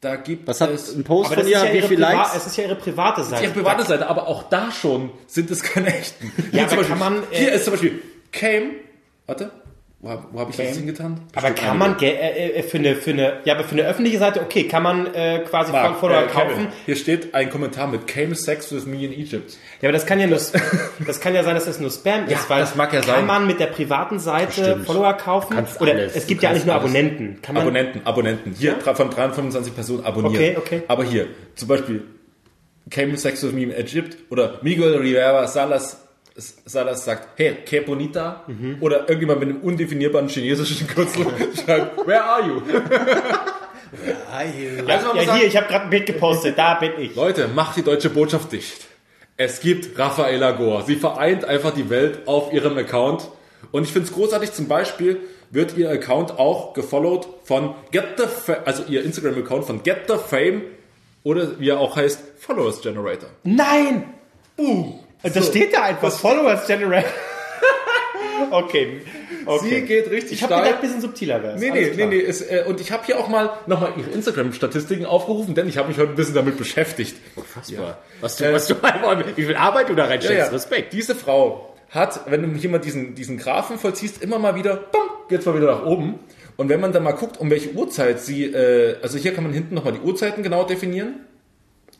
Da 0.00 0.16
gibt 0.16 0.46
Was 0.48 0.60
hat 0.60 0.70
es 0.70 0.92
ein 0.94 1.04
Post 1.04 1.32
von 1.32 1.38
ist 1.44 1.48
ihr? 1.48 1.64
ja 1.64 1.72
Wie 1.72 1.80
Priva 1.82 2.00
Likes? 2.12 2.34
es 2.36 2.46
ist 2.48 2.56
ja 2.56 2.64
ihre 2.64 2.74
private 2.74 3.22
Seite. 3.24 3.44
ihre 3.44 3.52
private 3.52 3.84
Seite, 3.84 4.08
aber 4.08 4.26
auch 4.26 4.48
da 4.48 4.72
schon 4.72 5.10
sind 5.28 5.50
es 5.52 5.62
keine 5.62 5.86
echten. 5.96 6.32
Hier 6.50 6.62
aber 6.62 6.68
zum 6.70 6.78
Beispiel, 6.78 6.96
kann 6.96 6.98
man, 7.14 7.22
äh, 7.30 7.36
hier 7.38 7.52
ist 7.52 7.64
zum 7.64 7.72
Beispiel 7.74 8.02
Came. 8.32 8.70
Warte, 9.26 9.50
wo, 10.00 10.10
hab- 10.10 10.32
habe 10.34 10.50
ich 10.50 10.56
das 10.56 10.76
hingetan? 10.76 11.20
aber 11.34 11.48
Bestimmt 11.50 11.68
kann 11.68 11.78
man 11.78 11.98
äh, 12.00 12.58
äh, 12.58 12.62
für 12.62 12.76
eine 12.78 12.94
für 12.96 13.10
eine 13.12 13.38
ja, 13.44 13.54
aber 13.54 13.64
für 13.64 13.72
eine 13.72 13.82
öffentliche 13.84 14.18
Seite 14.18 14.40
okay, 14.42 14.64
kann 14.68 14.82
man 14.82 15.12
äh, 15.14 15.40
quasi 15.48 15.72
von 15.72 15.94
Follower 15.96 16.22
äh, 16.22 16.26
Kevin, 16.26 16.48
kaufen. 16.48 16.68
Hier 16.84 16.96
steht 16.96 17.34
ein 17.34 17.48
Kommentar 17.50 17.86
mit 17.88 18.06
Came 18.06 18.34
Sex 18.34 18.70
with 18.72 18.84
me 18.86 19.04
in 19.04 19.12
Egypt. 19.12 19.56
Ja, 19.80 19.88
aber 19.88 19.92
das 19.92 20.04
kann 20.06 20.20
ja 20.20 20.26
nur 20.26 20.38
das 21.06 21.20
kann 21.20 21.34
ja 21.34 21.42
sein, 21.42 21.54
dass 21.54 21.64
das 21.64 21.80
nur 21.80 21.90
Spam 21.90 22.28
Ja, 22.28 22.36
ist, 22.36 22.48
weil 22.50 22.60
das 22.60 22.74
mag 22.76 22.92
ja 22.92 23.00
kann 23.00 23.08
sein. 23.08 23.26
man 23.26 23.46
mit 23.46 23.58
der 23.58 23.66
privaten 23.68 24.18
Seite 24.18 24.52
Stimmt. 24.52 24.86
Follower 24.86 25.14
kaufen 25.14 25.54
Kannst 25.54 25.80
oder 25.80 25.92
alles. 25.92 26.14
es 26.14 26.26
gibt 26.26 26.42
ja 26.42 26.50
eigentlich 26.50 26.66
nur 26.66 26.74
alles. 26.74 26.84
Abonnenten. 26.84 27.40
Kann 27.42 27.54
man 27.54 27.62
Abonnenten, 27.62 28.00
Abonnenten. 28.06 28.52
Hier 28.58 28.74
drei- 28.74 28.94
von 28.94 29.08
325 29.10 29.74
Personen 29.74 30.04
abonniert. 30.04 30.34
Okay, 30.34 30.56
okay. 30.58 30.82
Aber 30.88 31.04
hier, 31.04 31.28
zum 31.54 31.68
Beispiel, 31.68 32.04
Came 32.90 33.16
Sex 33.16 33.42
with 33.42 33.52
Me 33.52 33.62
in 33.62 33.72
Egypt 33.72 34.16
oder 34.30 34.58
Miguel 34.62 34.94
Rivera 34.98 35.46
Salas, 35.48 36.05
Salas 36.36 37.04
sagt, 37.04 37.38
hey, 37.38 37.56
que 37.64 37.80
bonita. 37.80 38.44
Mhm. 38.46 38.78
Oder 38.80 39.08
irgendjemand 39.08 39.40
mit 39.40 39.48
einem 39.48 39.60
undefinierbaren 39.60 40.28
chinesischen 40.28 40.86
Kürzel 40.86 41.26
schreibt, 41.64 42.06
where 42.06 42.24
are 42.24 42.46
you? 42.46 42.62
Also 44.32 44.78
man 44.78 44.86
ja, 44.88 45.12
muss 45.14 45.24
sagen, 45.24 45.38
hier, 45.38 45.46
ich 45.46 45.56
habe 45.56 45.66
gerade 45.66 45.84
ein 45.84 45.90
Bild 45.90 46.06
gepostet, 46.06 46.58
da 46.58 46.74
bin 46.74 46.92
ich. 46.98 47.14
Leute, 47.14 47.48
macht 47.48 47.76
die 47.76 47.82
deutsche 47.82 48.10
Botschaft 48.10 48.52
dicht. 48.52 48.86
Es 49.38 49.60
gibt 49.60 49.98
Raffaella 49.98 50.52
Gore. 50.52 50.84
Sie 50.86 50.96
vereint 50.96 51.44
einfach 51.44 51.72
die 51.72 51.88
Welt 51.88 52.26
auf 52.26 52.52
ihrem 52.52 52.76
Account 52.78 53.28
Und 53.72 53.84
ich 53.84 53.92
finde 53.92 54.08
es 54.08 54.14
großartig, 54.14 54.52
zum 54.52 54.68
Beispiel 54.68 55.20
wird 55.50 55.76
ihr 55.76 55.90
Account 55.90 56.38
auch 56.38 56.74
gefollowt 56.74 57.28
von 57.44 57.74
Get 57.92 58.18
the 58.18 58.24
Fa 58.24 58.58
also 58.64 58.84
ihr 58.88 59.04
Instagram-Account 59.04 59.64
von 59.64 59.82
Get 59.82 60.02
the 60.08 60.16
Fame 60.16 60.62
oder 61.22 61.58
wie 61.58 61.70
er 61.70 61.80
auch 61.80 61.96
heißt, 61.96 62.20
Followers 62.38 62.80
Generator. 62.80 63.28
Nein! 63.44 64.14
Uh, 65.24 65.28
das 65.32 65.48
steht 65.48 65.74
da 65.74 65.82
einfach. 65.82 66.12
Followers 66.12 66.66
Generate. 66.66 67.06
okay. 68.50 69.00
okay. 69.44 69.68
Sie 69.68 69.82
geht 69.82 70.10
richtig 70.10 70.32
ich 70.32 70.42
habe 70.42 70.54
gedacht, 70.54 70.74
ein 70.74 70.80
bisschen 70.80 71.00
subtiler 71.00 71.42
wäre 71.42 71.58
Nee, 71.58 71.70
nee, 71.70 71.92
nee, 71.96 72.06
nee. 72.06 72.18
Ist, 72.18 72.42
äh, 72.42 72.64
und 72.66 72.80
ich 72.80 72.92
habe 72.92 73.04
hier 73.04 73.18
auch 73.18 73.28
mal 73.28 73.50
nochmal 73.66 73.92
ihre 73.96 74.10
Instagram-Statistiken 74.10 75.06
aufgerufen, 75.06 75.54
denn 75.54 75.68
ich 75.68 75.78
habe 75.78 75.88
mich 75.88 75.98
heute 75.98 76.10
ein 76.10 76.16
bisschen 76.16 76.34
damit 76.34 76.56
beschäftigt. 76.58 77.16
Unfassbar. 77.34 77.98
Was 78.20 78.36
du, 78.36 78.52
was 78.52 78.66
du, 78.66 78.74
wie 79.36 79.44
viel 79.44 79.56
Arbeit 79.56 79.88
du 79.88 79.94
da 79.94 80.06
reinsteckst. 80.06 80.52
Respekt. 80.52 80.92
Diese 80.92 81.14
Frau 81.14 81.74
hat, 81.90 82.30
wenn 82.30 82.42
du 82.42 82.58
hier 82.58 82.70
mal 82.70 82.78
diesen, 82.78 83.14
diesen 83.14 83.38
Graphen 83.38 83.78
vollziehst, 83.78 84.22
immer 84.22 84.38
mal 84.38 84.54
wieder, 84.54 84.76
bam, 84.76 85.02
geht's 85.28 85.46
mal 85.46 85.56
wieder 85.56 85.66
nach 85.66 85.84
oben. 85.84 86.18
Und 86.56 86.68
wenn 86.68 86.80
man 86.80 86.92
dann 86.92 87.02
mal 87.02 87.12
guckt, 87.12 87.38
um 87.38 87.50
welche 87.50 87.72
Uhrzeit 87.72 88.20
sie, 88.20 88.44
äh, 88.44 88.96
also 89.02 89.18
hier 89.18 89.34
kann 89.34 89.44
man 89.44 89.52
hinten 89.52 89.74
nochmal 89.74 89.92
die 89.92 90.00
Uhrzeiten 90.00 90.42
genau 90.42 90.64
definieren, 90.64 91.26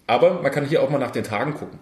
aber 0.07 0.41
man 0.43 0.51
kann 0.51 0.65
hier 0.65 0.83
auch 0.83 0.91
mal 0.91 0.99
nach 0.99 1.11
den 1.11 1.25
Tagen 1.25 1.55
gucken. 1.55 1.79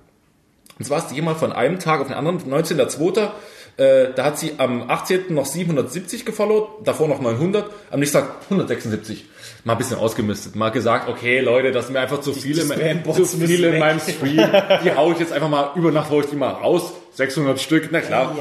Und 0.79 0.85
zwar 0.85 0.99
ist 0.99 1.09
die 1.09 1.23
mal 1.23 1.35
von 1.35 1.53
einem 1.53 1.79
Tag 1.79 2.01
auf 2.01 2.09
den 2.09 2.17
anderen, 2.17 2.39
19.02., 2.41 3.31
äh, 3.77 4.13
da 4.15 4.27
hat 4.27 4.39
sie 4.39 4.53
am 4.59 4.89
18. 4.89 5.35
noch 5.35 5.47
770 5.47 6.25
gefollowt, 6.25 6.87
davor 6.87 7.09
noch 7.09 7.21
900, 7.21 7.69
am 7.91 7.99
nächsten 7.99 8.19
Tag 8.19 8.29
176. 8.45 9.25
Mal 9.65 9.73
ein 9.73 9.79
bisschen 9.79 9.99
ausgemistet, 9.99 10.55
mal 10.55 10.71
gesagt, 10.71 11.09
okay 11.09 11.41
Leute, 11.41 11.73
das 11.73 11.87
sind 11.87 11.95
mir 11.95 12.01
einfach 12.01 12.21
zu 12.21 12.33
viele, 12.33 12.63
zu 12.63 13.25
viele 13.25 13.71
in 13.71 13.79
meinem 13.81 13.99
Stream, 13.99 14.49
die 14.85 14.95
hau 14.95 15.11
ich 15.11 15.19
jetzt 15.19 15.33
einfach 15.33 15.49
mal, 15.49 15.73
über 15.75 15.91
Nacht 15.91 16.11
hau 16.11 16.21
ich 16.21 16.27
die 16.27 16.37
mal 16.37 16.51
raus, 16.51 16.93
600 17.15 17.61
Stück, 17.61 17.89
na 17.91 18.01
klar. 18.01 18.37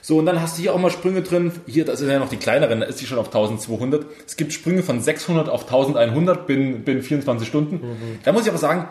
So, 0.00 0.18
und 0.18 0.26
dann 0.26 0.40
hast 0.40 0.56
du 0.56 0.62
hier 0.62 0.74
auch 0.74 0.78
mal 0.78 0.90
Sprünge 0.90 1.20
drin, 1.20 1.52
hier, 1.66 1.84
das 1.84 1.98
sind 1.98 2.10
ja 2.10 2.18
noch 2.18 2.30
die 2.30 2.38
kleineren, 2.38 2.80
da 2.80 2.86
ist 2.86 3.02
die 3.02 3.06
schon 3.06 3.18
auf 3.18 3.26
1200. 3.26 4.06
Es 4.26 4.36
gibt 4.36 4.52
Sprünge 4.54 4.82
von 4.82 5.00
600 5.02 5.50
auf 5.50 5.64
1100 5.64 6.46
binnen, 6.46 6.84
binnen 6.84 7.02
24 7.02 7.46
Stunden. 7.46 7.76
Mhm. 7.76 8.18
Da 8.24 8.32
muss 8.32 8.42
ich 8.42 8.48
aber 8.48 8.58
sagen, 8.58 8.88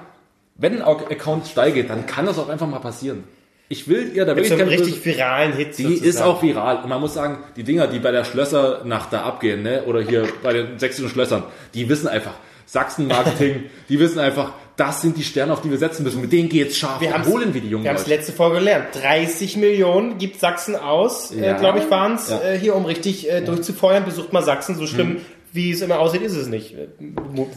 wenn 0.60 0.82
ein 0.82 0.82
Account 0.82 1.48
steil 1.48 1.72
geht, 1.72 1.90
dann 1.90 2.06
kann 2.06 2.26
das 2.26 2.38
auch 2.38 2.50
einfach 2.50 2.68
mal 2.68 2.80
passieren. 2.80 3.24
Ich 3.72 3.88
will 3.88 4.12
ihr 4.16 4.26
da 4.26 4.36
wirklich 4.36 4.52
einen 4.60 4.68
richtig 4.68 5.06
viralen 5.06 5.54
Hit 5.54 5.78
die 5.78 5.94
ist 5.94 6.22
auch 6.22 6.42
viral. 6.42 6.78
Und 6.84 6.90
man 6.90 7.00
muss 7.00 7.14
sagen, 7.14 7.38
die 7.56 7.64
Dinger, 7.64 7.86
die 7.88 8.00
bei 8.00 8.12
der 8.12 8.24
Schlössernacht 8.26 9.14
da 9.14 9.22
abgehen, 9.22 9.62
ne, 9.62 9.84
oder 9.86 10.02
hier 10.02 10.28
bei 10.44 10.54
den 10.54 10.80
sächsischen 10.80 11.10
Schlössern, 11.10 11.44
die 11.76 11.88
wissen 11.88 12.08
einfach, 12.08 12.34
Sachsen-Marketing, 12.66 13.66
die 13.90 14.00
wissen 14.00 14.20
einfach, 14.20 14.54
das 14.76 15.02
sind 15.02 15.18
die 15.18 15.24
Sterne, 15.24 15.54
auf 15.54 15.62
die 15.62 15.70
wir 15.70 15.78
setzen 15.78 16.04
müssen. 16.04 16.22
Mit 16.22 16.32
denen 16.32 16.50
geht's 16.50 16.78
scharf. 16.78 17.02
Wir 17.02 17.14
holen 17.26 17.54
wir 17.54 17.62
die 17.62 17.70
jungen 17.70 17.84
Wir 17.84 17.92
haben 17.92 17.98
es 17.98 18.08
letzte 18.08 18.32
Folge 18.32 18.58
gelernt. 18.60 18.88
30 18.94 19.58
Millionen 19.58 20.18
gibt 20.18 20.40
Sachsen 20.40 20.76
aus, 20.76 21.34
Ja. 21.36 21.56
äh, 21.56 21.60
glaube 21.60 21.80
ich, 21.80 21.90
waren 21.92 22.16
es, 22.16 22.30
Ja. 22.30 22.42
äh, 22.42 22.58
hier, 22.58 22.76
um 22.76 22.86
richtig 22.86 23.30
äh, 23.30 23.42
durchzufeuern. 23.42 24.06
Besucht 24.06 24.32
mal 24.34 24.42
Sachsen. 24.44 24.76
So 24.76 24.88
schlimm, 24.88 25.18
wie 25.52 25.72
es 25.72 25.82
immer 25.82 26.00
aussieht, 26.00 26.22
ist 26.22 26.36
es 26.36 26.48
nicht. 26.48 26.74
Äh, 26.76 26.88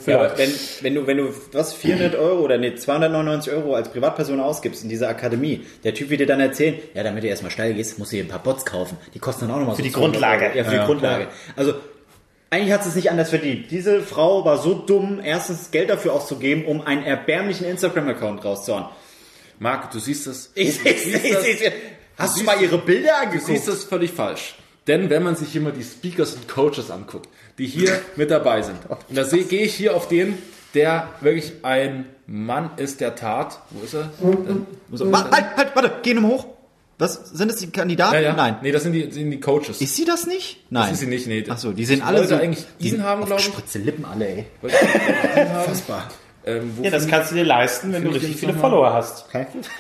Ja, 0.06 0.36
wenn, 0.38 0.50
wenn 0.80 0.94
du, 0.94 1.06
wenn 1.06 1.16
du, 1.18 1.28
was, 1.52 1.74
400 1.74 2.14
Euro 2.16 2.40
oder 2.42 2.58
nee, 2.58 2.74
299 2.74 3.52
Euro 3.52 3.74
als 3.74 3.90
Privatperson 3.90 4.40
ausgibst 4.40 4.82
in 4.82 4.88
dieser 4.88 5.08
Akademie, 5.08 5.60
der 5.84 5.94
Typ 5.94 6.10
wird 6.10 6.20
dir 6.20 6.26
dann 6.26 6.40
erzählen, 6.40 6.76
ja, 6.94 7.02
damit 7.02 7.22
du 7.24 7.28
erstmal 7.28 7.50
steil 7.50 7.74
gehst, 7.74 7.98
musst 7.98 8.12
du 8.12 8.16
dir 8.16 8.24
ein 8.24 8.28
paar 8.28 8.42
Bots 8.42 8.64
kaufen. 8.64 8.96
Die 9.14 9.18
kosten 9.18 9.46
dann 9.46 9.54
auch 9.54 9.60
nochmal 9.60 9.76
so 9.76 9.82
die 9.82 9.92
200 9.92 10.12
Grundlage. 10.12 10.44
Euro. 10.46 10.56
Ja, 10.56 10.64
für 10.64 10.74
Ja, 10.74 10.80
die 10.80 10.86
Grundlage. 10.86 11.26
Also, 11.56 11.74
eigentlich 12.50 12.72
hat 12.72 12.82
sie 12.82 12.90
es 12.90 12.94
nicht 12.96 13.10
anders 13.10 13.30
verdient. 13.30 13.70
Diese 13.70 14.00
Frau 14.02 14.44
war 14.44 14.58
so 14.58 14.74
dumm, 14.74 15.20
erstens 15.24 15.70
Geld 15.70 15.88
dafür 15.90 16.12
auszugeben, 16.12 16.64
um 16.66 16.80
einen 16.82 17.02
erbärmlichen 17.04 17.66
Instagram-Account 17.66 18.44
rauszuhauen. 18.44 18.84
Marc, 19.58 19.90
du 19.90 19.98
siehst 20.00 20.26
das. 20.26 20.50
Ich, 20.54 20.78
du 20.78 20.84
das- 20.84 21.46
ich, 21.46 21.72
hast 22.18 22.38
du 22.40 22.44
mal 22.44 22.60
ihre 22.60 22.78
Bilder 22.78 23.10
Du 23.22 23.26
angeguckt? 23.26 23.46
siehst 23.46 23.68
das 23.68 23.84
völlig 23.84 24.10
falsch. 24.10 24.54
Denn 24.88 25.10
wenn 25.10 25.22
man 25.22 25.36
sich 25.36 25.48
hier 25.50 25.60
mal 25.60 25.72
die 25.72 25.84
Speakers 25.84 26.34
und 26.34 26.48
Coaches 26.48 26.90
anguckt, 26.90 27.28
die 27.58 27.66
hier 27.66 28.00
mit 28.16 28.30
dabei 28.30 28.62
sind, 28.62 28.78
und 28.88 29.16
da 29.16 29.24
sehe- 29.24 29.44
gehe 29.44 29.62
ich 29.62 29.74
hier 29.74 29.94
auf 29.94 30.08
den, 30.08 30.36
der 30.74 31.08
wirklich 31.20 31.52
ein 31.62 32.06
Mann 32.26 32.70
ist 32.78 33.00
der 33.00 33.14
Tat. 33.14 33.60
Wo 33.70 33.84
ist 33.84 33.94
er? 33.94 34.10
So, 34.90 35.12
wa- 35.12 35.30
halt, 35.30 35.56
halt, 35.56 35.76
warte, 35.76 35.92
geh 36.02 36.14
nochmal 36.14 36.32
hoch. 36.32 36.46
Was, 36.98 37.14
sind 37.32 37.50
es 37.50 37.56
die 37.58 37.70
Kandidaten? 37.70 38.14
Ja, 38.14 38.20
ja. 38.20 38.32
Nein. 38.34 38.56
Nee, 38.62 38.70
das 38.72 38.82
sind 38.84 38.92
die, 38.92 39.10
sind 39.10 39.30
die 39.30 39.40
Coaches. 39.40 39.80
Ist 39.80 39.96
sie 39.96 40.04
das 40.04 40.26
nicht? 40.26 40.64
Nein. 40.70 40.84
das 40.84 40.92
ist 40.92 41.00
sie 41.00 41.06
nicht, 41.06 41.26
nee. 41.26 41.44
Ach 41.48 41.58
so, 41.58 41.72
die 41.72 41.84
sehen 41.84 41.98
Ich 41.98 42.04
alle 42.04 42.18
wollte 42.18 42.36
so, 42.36 42.40
eigentlich 42.40 42.64
die 42.80 42.84
ihn 42.86 42.90
sind 42.92 43.02
haben, 43.02 43.24
glaube 43.24 43.40
ich. 43.40 43.46
Spritze 43.46 43.78
Lippen 43.78 44.04
alle, 44.04 44.26
ey. 44.28 44.46
Fassbar. 45.64 46.08
Ähm, 46.44 46.72
wo 46.76 46.82
ja, 46.82 46.90
das 46.90 47.06
kannst 47.06 47.30
du 47.30 47.36
dir 47.36 47.44
leisten, 47.44 47.92
wenn 47.92 48.04
du 48.04 48.10
richtig 48.10 48.36
viele? 48.36 48.54
Follower 48.54 48.92
hast. 48.92 49.26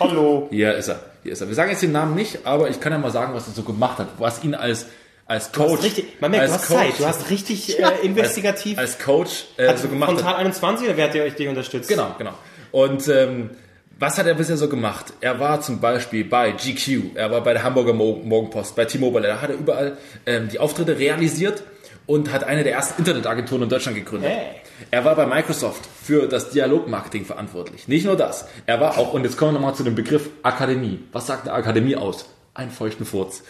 Hallo. 0.00 0.48
Hier 0.50 0.74
ist 0.74 0.88
er. 0.88 1.00
Hier 1.22 1.32
ist 1.32 1.40
er. 1.40 1.48
Wir 1.48 1.54
sagen 1.54 1.70
jetzt 1.70 1.82
den 1.82 1.92
Namen 1.92 2.14
nicht, 2.14 2.46
aber 2.46 2.68
ich 2.68 2.80
kann 2.80 2.92
ja 2.92 2.98
mal 2.98 3.10
sagen, 3.10 3.34
was 3.34 3.46
er 3.48 3.54
so 3.54 3.62
gemacht 3.62 3.98
hat. 3.98 4.08
Was 4.18 4.42
ihn 4.44 4.54
als, 4.54 4.86
als 5.26 5.50
Du 5.52 5.60
hast 5.62 5.68
Coach. 5.70 5.82
richtig, 5.84 6.04
man 6.20 6.30
merkt, 6.30 6.48
du 6.48 6.52
als 6.52 6.62
hast 6.62 6.68
Coach, 6.68 6.80
Zeit. 6.80 6.98
Du 7.00 7.06
hast 7.06 7.30
richtig 7.30 7.78
äh, 7.78 7.84
investigativ. 8.02 8.78
Als 8.78 8.98
Coach 8.98 9.44
äh, 9.56 9.66
also 9.66 9.84
so 9.84 9.88
gemacht 9.88 10.10
hat. 10.10 10.18
Frontal 10.18 10.36
21 10.36 10.86
oder 10.88 10.96
wer 10.96 11.08
hat 11.08 11.14
euch 11.16 11.34
dich 11.34 11.48
unterstützt? 11.48 11.88
Genau, 11.88 12.14
genau. 12.18 12.32
Und 12.72 13.06
ähm, 13.08 13.50
was 13.98 14.18
hat 14.18 14.26
er 14.26 14.34
bisher 14.34 14.56
so 14.56 14.68
gemacht? 14.68 15.12
Er 15.20 15.38
war 15.38 15.60
zum 15.60 15.78
Beispiel 15.80 16.24
bei 16.24 16.50
GQ, 16.52 17.14
er 17.14 17.30
war 17.30 17.40
bei 17.42 17.52
der 17.52 17.62
Hamburger 17.62 17.92
Mo- 17.92 18.20
Morgenpost, 18.24 18.74
bei 18.74 18.84
T-Mobile, 18.84 19.28
da 19.28 19.40
hat 19.40 19.50
er 19.50 19.56
überall 19.56 19.96
ähm, 20.26 20.48
die 20.48 20.58
Auftritte 20.58 20.98
realisiert 20.98 21.62
und 22.06 22.32
hat 22.32 22.44
eine 22.44 22.64
der 22.64 22.72
ersten 22.72 23.00
Internetagenturen 23.00 23.64
in 23.64 23.68
Deutschland 23.68 23.96
gegründet. 23.96 24.30
Hey. 24.30 24.62
Er 24.90 25.04
war 25.04 25.14
bei 25.14 25.26
Microsoft 25.26 25.88
für 26.02 26.26
das 26.26 26.50
Dialogmarketing 26.50 27.24
verantwortlich. 27.24 27.88
Nicht 27.88 28.04
nur 28.04 28.16
das, 28.16 28.46
er 28.66 28.80
war 28.80 28.98
auch, 28.98 29.12
und 29.14 29.24
jetzt 29.24 29.36
kommen 29.36 29.52
wir 29.52 29.60
nochmal 29.60 29.74
zu 29.74 29.84
dem 29.84 29.94
Begriff 29.94 30.30
Akademie. 30.42 31.00
Was 31.12 31.26
sagt 31.26 31.48
eine 31.48 31.56
Akademie 31.56 31.96
aus? 31.96 32.26
Ein 32.54 32.70
feuchten 32.70 33.06
Furz. 33.06 33.42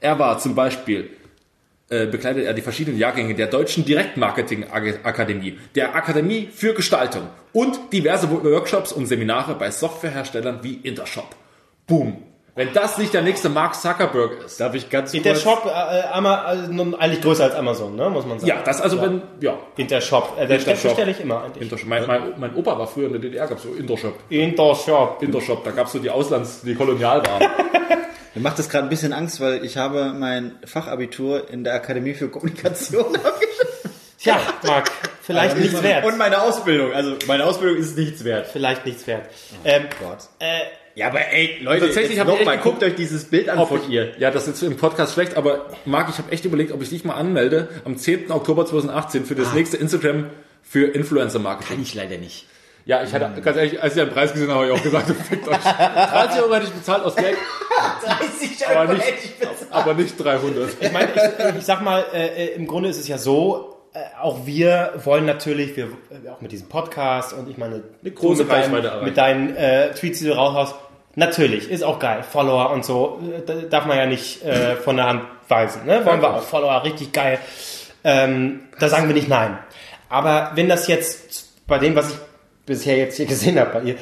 Er 0.00 0.18
war 0.18 0.38
zum 0.38 0.54
Beispiel 0.54 1.10
äh, 1.90 2.06
bekleidet 2.06 2.44
er 2.44 2.54
die 2.54 2.62
verschiedenen 2.62 2.98
Jahrgänge 2.98 3.34
der 3.34 3.48
Deutschen 3.48 3.84
Direktmarketing-Akademie, 3.84 5.58
der 5.74 5.96
Akademie 5.96 6.48
für 6.52 6.72
Gestaltung 6.72 7.24
und 7.52 7.92
diverse 7.92 8.30
Workshops 8.30 8.92
und 8.92 9.06
Seminare 9.06 9.56
bei 9.56 9.72
Softwareherstellern 9.72 10.60
wie 10.62 10.74
Intershop. 10.74 11.34
Boom. 11.88 12.29
Wenn 12.60 12.74
das 12.74 12.98
nicht 12.98 13.14
der 13.14 13.22
nächste 13.22 13.48
Mark 13.48 13.74
Zuckerberg 13.74 14.44
ist. 14.44 14.60
Darf 14.60 14.74
ich 14.74 14.90
ganz 14.90 15.14
Intershop, 15.14 15.64
äh, 15.64 15.68
äh, 15.70 16.02
Ama- 16.12 16.42
also 16.42 16.70
nun 16.70 16.94
eigentlich 16.94 17.22
größer 17.22 17.44
als 17.44 17.54
Amazon, 17.54 17.96
ne, 17.96 18.10
muss 18.10 18.26
man 18.26 18.38
sagen. 18.38 18.48
Ja, 18.50 18.60
das 18.62 18.82
also 18.82 19.00
wenn, 19.00 19.22
ja. 19.40 19.58
Intershop, 19.78 20.36
äh, 20.38 20.46
der 20.46 20.58
Intershop. 20.58 20.92
stelle 20.92 21.10
ich 21.12 21.20
immer 21.20 21.42
eigentlich. 21.42 21.62
Intershop. 21.62 21.88
Mein, 21.88 22.06
mein, 22.06 22.34
mein 22.36 22.54
Opa 22.54 22.78
war 22.78 22.86
früher 22.86 23.06
in 23.06 23.12
der 23.12 23.20
DDR, 23.22 23.46
gab 23.46 23.56
es 23.56 23.62
so 23.64 23.70
Intershop. 23.72 24.12
Intershop. 24.28 25.22
Intershop, 25.22 25.64
da 25.64 25.70
gab 25.70 25.86
es 25.86 25.92
so 25.94 25.98
die 26.00 26.10
Auslands-, 26.10 26.60
die 26.62 26.74
Kolonialwaren. 26.74 27.48
Mir 28.34 28.42
macht 28.42 28.58
das 28.58 28.68
gerade 28.68 28.84
ein 28.86 28.90
bisschen 28.90 29.14
Angst, 29.14 29.40
weil 29.40 29.64
ich 29.64 29.78
habe 29.78 30.12
mein 30.12 30.58
Fachabitur 30.66 31.48
in 31.48 31.64
der 31.64 31.72
Akademie 31.72 32.12
für 32.12 32.28
Kommunikation 32.28 33.06
abgeschlossen. 33.16 33.90
Tja, 34.22 34.38
Marc, 34.66 34.90
vielleicht 35.22 35.56
nichts 35.56 35.82
wert. 35.82 36.04
Und 36.04 36.18
meine 36.18 36.42
Ausbildung. 36.42 36.92
Also 36.92 37.14
meine 37.26 37.46
Ausbildung 37.46 37.78
ist 37.78 37.96
nichts 37.96 38.22
wert. 38.22 38.48
vielleicht 38.52 38.84
nichts 38.84 39.06
wert. 39.06 39.30
Ähm, 39.64 39.84
Gott. 39.98 40.18
äh, 40.40 40.60
Ja, 40.94 41.06
aber 41.06 41.20
ey, 41.20 41.58
Leute, 41.62 41.86
Tatsächlich 41.86 42.16
jetzt 42.16 42.26
hab 42.26 42.32
ich 42.34 42.38
noch 42.40 42.44
mal, 42.44 42.58
guckt 42.58 42.82
euch 42.82 42.94
dieses 42.94 43.24
Bild 43.24 43.48
an 43.48 43.66
von 43.66 43.88
ihr. 43.90 44.12
Ja, 44.18 44.30
das 44.30 44.48
ist 44.48 44.60
jetzt 44.60 44.70
im 44.70 44.76
Podcast 44.76 45.14
schlecht, 45.14 45.36
aber 45.36 45.66
Marc, 45.84 46.08
ich 46.10 46.18
habe 46.18 46.32
echt 46.32 46.44
überlegt, 46.44 46.72
ob 46.72 46.82
ich 46.82 46.90
dich 46.90 47.04
mal 47.04 47.14
anmelde 47.14 47.68
am 47.84 47.96
10. 47.96 48.30
Oktober 48.30 48.66
2018 48.66 49.24
für 49.24 49.34
das 49.34 49.54
nächste 49.54 49.76
Instagram 49.76 50.26
für 50.62 50.86
Influencer-Marketing. 50.86 51.76
Kann 51.76 51.82
ich 51.82 51.94
leider 51.94 52.18
nicht. 52.18 52.46
Ja, 52.86 53.02
ich 53.04 53.12
hatte, 53.12 53.40
ganz 53.40 53.56
ehrlich, 53.56 53.80
als 53.80 53.94
ich 53.94 54.02
den 54.02 54.10
Preis 54.10 54.32
gesehen 54.32 54.48
habe, 54.50 54.60
habe 54.60 54.72
ich 54.72 54.78
auch 54.78 54.82
gesagt, 54.82 55.10
fickt 55.28 55.46
euch. 55.46 55.58
30 55.58 56.42
Euro 56.42 56.54
hätte 56.54 56.66
ich 56.66 56.72
bezahlt 56.72 57.04
aus 57.04 57.14
Geld, 57.14 57.36
30 58.04 58.66
aber 58.66 58.94
nicht, 58.94 59.04
aber 59.70 59.94
nicht 59.94 60.14
300. 60.18 60.70
ich 60.80 60.92
meine, 60.92 61.08
ich, 61.14 61.58
ich 61.58 61.64
sag 61.64 61.82
mal, 61.82 62.04
äh, 62.12 62.46
äh, 62.46 62.54
im 62.54 62.66
Grunde 62.66 62.88
ist 62.88 62.98
es 62.98 63.06
ja 63.06 63.18
so, 63.18 63.69
auch 64.20 64.46
wir 64.46 64.92
wollen 65.04 65.26
natürlich, 65.26 65.76
wir 65.76 65.84
äh, 65.84 66.28
auch 66.28 66.40
mit 66.40 66.52
diesem 66.52 66.68
Podcast 66.68 67.32
und 67.32 67.50
ich 67.50 67.58
meine, 67.58 67.82
eine 68.02 68.10
große 68.12 68.44
mit 68.44 68.52
erreichen. 68.52 69.04
mit 69.04 69.16
deinen 69.16 69.56
äh, 69.56 69.92
Tweets, 69.92 70.20
die 70.20 70.26
du 70.26 70.32
raushaust, 70.32 70.74
natürlich, 71.16 71.70
ist 71.70 71.82
auch 71.82 71.98
geil, 71.98 72.22
Follower 72.22 72.70
und 72.70 72.84
so, 72.84 73.20
äh, 73.36 73.42
da 73.44 73.54
darf 73.54 73.86
man 73.86 73.98
ja 73.98 74.06
nicht 74.06 74.44
äh, 74.44 74.76
von 74.76 74.96
der 74.96 75.06
Hand 75.06 75.22
weisen, 75.48 75.86
ne? 75.86 76.04
Wollen 76.04 76.22
wir 76.22 76.36
auch, 76.36 76.42
Follower, 76.42 76.84
richtig 76.84 77.12
geil. 77.12 77.38
Ähm, 78.04 78.60
da 78.78 78.88
sagen 78.88 79.08
wir 79.08 79.14
nicht 79.14 79.28
nein. 79.28 79.58
Aber 80.08 80.52
wenn 80.54 80.68
das 80.68 80.86
jetzt 80.86 81.66
bei 81.66 81.78
dem, 81.78 81.94
was 81.96 82.10
ich 82.10 82.16
bisher 82.66 82.96
jetzt 82.96 83.16
hier 83.16 83.26
gesehen 83.26 83.58
habe 83.58 83.80
bei 83.80 83.82
ihr, 83.82 83.96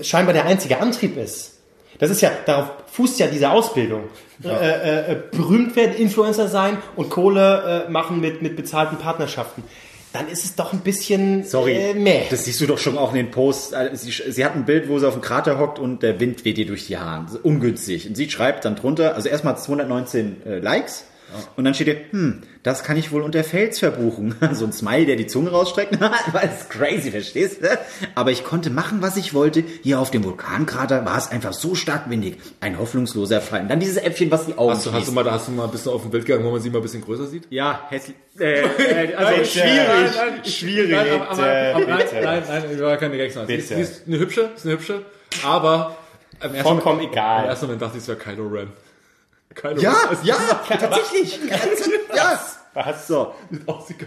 scheinbar 0.00 0.32
der 0.32 0.44
einzige 0.44 0.78
Antrieb 0.78 1.16
ist. 1.16 1.57
Das 1.98 2.10
ist 2.10 2.20
ja, 2.20 2.30
darauf 2.46 2.70
fußt 2.92 3.18
ja 3.20 3.26
diese 3.26 3.50
Ausbildung. 3.50 4.04
Äh, 4.44 4.48
äh, 4.48 5.12
äh, 5.12 5.16
berühmt 5.32 5.74
werden, 5.74 5.96
Influencer 5.96 6.46
sein 6.46 6.78
und 6.94 7.10
Kohle 7.10 7.86
äh, 7.88 7.90
machen 7.90 8.20
mit, 8.20 8.40
mit 8.40 8.54
bezahlten 8.54 8.96
Partnerschaften. 8.96 9.64
Dann 10.12 10.28
ist 10.28 10.44
es 10.44 10.54
doch 10.54 10.72
ein 10.72 10.80
bisschen 10.80 11.44
Sorry, 11.44 11.72
äh, 11.72 11.94
meh. 11.94 12.22
das 12.30 12.44
siehst 12.44 12.60
du 12.60 12.66
doch 12.66 12.78
schon 12.78 12.96
auch 12.96 13.10
in 13.10 13.16
den 13.16 13.30
Posts. 13.30 13.74
Also 13.74 14.10
Sie, 14.10 14.32
sie 14.32 14.44
hat 14.44 14.54
ein 14.54 14.64
Bild, 14.64 14.88
wo 14.88 14.98
sie 14.98 15.06
auf 15.08 15.14
dem 15.14 15.22
Krater 15.22 15.58
hockt 15.58 15.78
und 15.78 16.02
der 16.02 16.20
Wind 16.20 16.44
weht 16.44 16.56
ihr 16.56 16.66
durch 16.66 16.86
die 16.86 16.96
Haare. 16.98 17.26
Ungünstig. 17.42 18.08
Und 18.08 18.16
sie 18.16 18.30
schreibt 18.30 18.64
dann 18.64 18.76
drunter, 18.76 19.16
also 19.16 19.28
erstmal 19.28 19.58
219 19.58 20.46
äh, 20.46 20.58
Likes 20.60 21.04
Und 21.56 21.64
dann 21.64 21.74
steht 21.74 21.88
hier, 21.88 22.00
hm, 22.10 22.42
das 22.68 22.84
kann 22.84 22.96
ich 22.96 23.12
wohl 23.12 23.22
unter 23.22 23.42
Fels 23.44 23.78
verbuchen. 23.78 24.34
So 24.52 24.64
ein 24.66 24.72
Smile, 24.72 25.06
der 25.06 25.16
die 25.16 25.26
Zunge 25.26 25.50
rausstreckt. 25.50 26.00
Weil 26.00 26.50
es 26.52 26.62
ist 26.62 26.70
crazy, 26.70 27.10
verstehst 27.10 27.62
du? 27.62 27.78
Aber 28.14 28.30
ich 28.30 28.44
konnte 28.44 28.70
machen, 28.70 29.02
was 29.02 29.16
ich 29.16 29.34
wollte. 29.34 29.62
Hier 29.82 30.00
auf 30.00 30.10
dem 30.10 30.24
Vulkankrater 30.24 31.04
war 31.04 31.16
es 31.16 31.30
einfach 31.30 31.52
so 31.52 31.74
stark 31.74 32.10
windig. 32.10 32.38
Ein 32.60 32.78
hoffnungsloser 32.78 33.40
Fall. 33.40 33.62
Und 33.62 33.68
dann 33.68 33.80
dieses 33.80 33.96
Äpfel, 33.96 34.30
was 34.30 34.46
die 34.46 34.56
Augen 34.58 34.72
Hast 34.72 34.86
du, 34.86 34.92
hast 34.92 35.08
du 35.08 35.12
mal, 35.12 35.24
da 35.24 35.32
hast 35.32 35.48
du 35.48 35.52
mal 35.52 35.64
ein 35.64 35.70
bisschen 35.70 35.92
auf 35.92 36.02
dem 36.02 36.10
Bild 36.10 36.26
gegangen, 36.26 36.44
wo 36.44 36.50
man 36.50 36.60
sie 36.60 36.70
mal 36.70 36.78
ein 36.78 36.82
bisschen 36.82 37.02
größer 37.02 37.26
sieht? 37.26 37.46
Ja, 37.50 37.86
hässlich. 37.88 38.16
Äh, 38.38 38.62
äh, 38.62 39.14
also 39.14 39.32
Bitte. 39.32 39.44
schwierig. 39.50 39.78
Nein, 39.88 40.10
nein, 40.16 40.44
schwierig. 40.44 40.90
Nein, 40.90 41.08
aber, 41.10 41.30
aber, 41.30 41.74
aber, 41.74 41.86
nein, 41.86 42.06
nein, 42.22 42.42
nein, 42.48 42.64
ich 42.74 42.80
war 42.80 42.96
keine 42.96 43.16
Gags. 43.16 43.34
Sie 43.34 43.40
ist, 43.40 43.46
Bitte. 43.46 43.62
sie 43.62 43.80
ist 43.80 44.02
eine 44.06 44.18
hübsche, 44.18 44.50
ist 44.54 44.64
eine 44.66 44.74
hübsche, 44.74 45.02
aber 45.44 45.96
im 46.40 46.54
ersten, 46.54 46.62
Vollkommen 46.62 47.00
Im 47.00 47.10
egal. 47.10 47.46
ersten 47.46 47.66
Moment 47.66 47.82
dachte 47.82 47.96
ich, 47.96 48.02
es 48.02 48.08
wäre 48.08 48.18
Kylo 48.18 48.46
Ren. 48.46 48.72
Kylo 49.54 49.80
Ja, 49.80 49.92
Ren 50.10 50.18
ja, 50.22 50.36
tatsächlich. 50.68 51.40
ja. 52.14 52.38
Was? 52.84 53.06
So. 53.08 53.32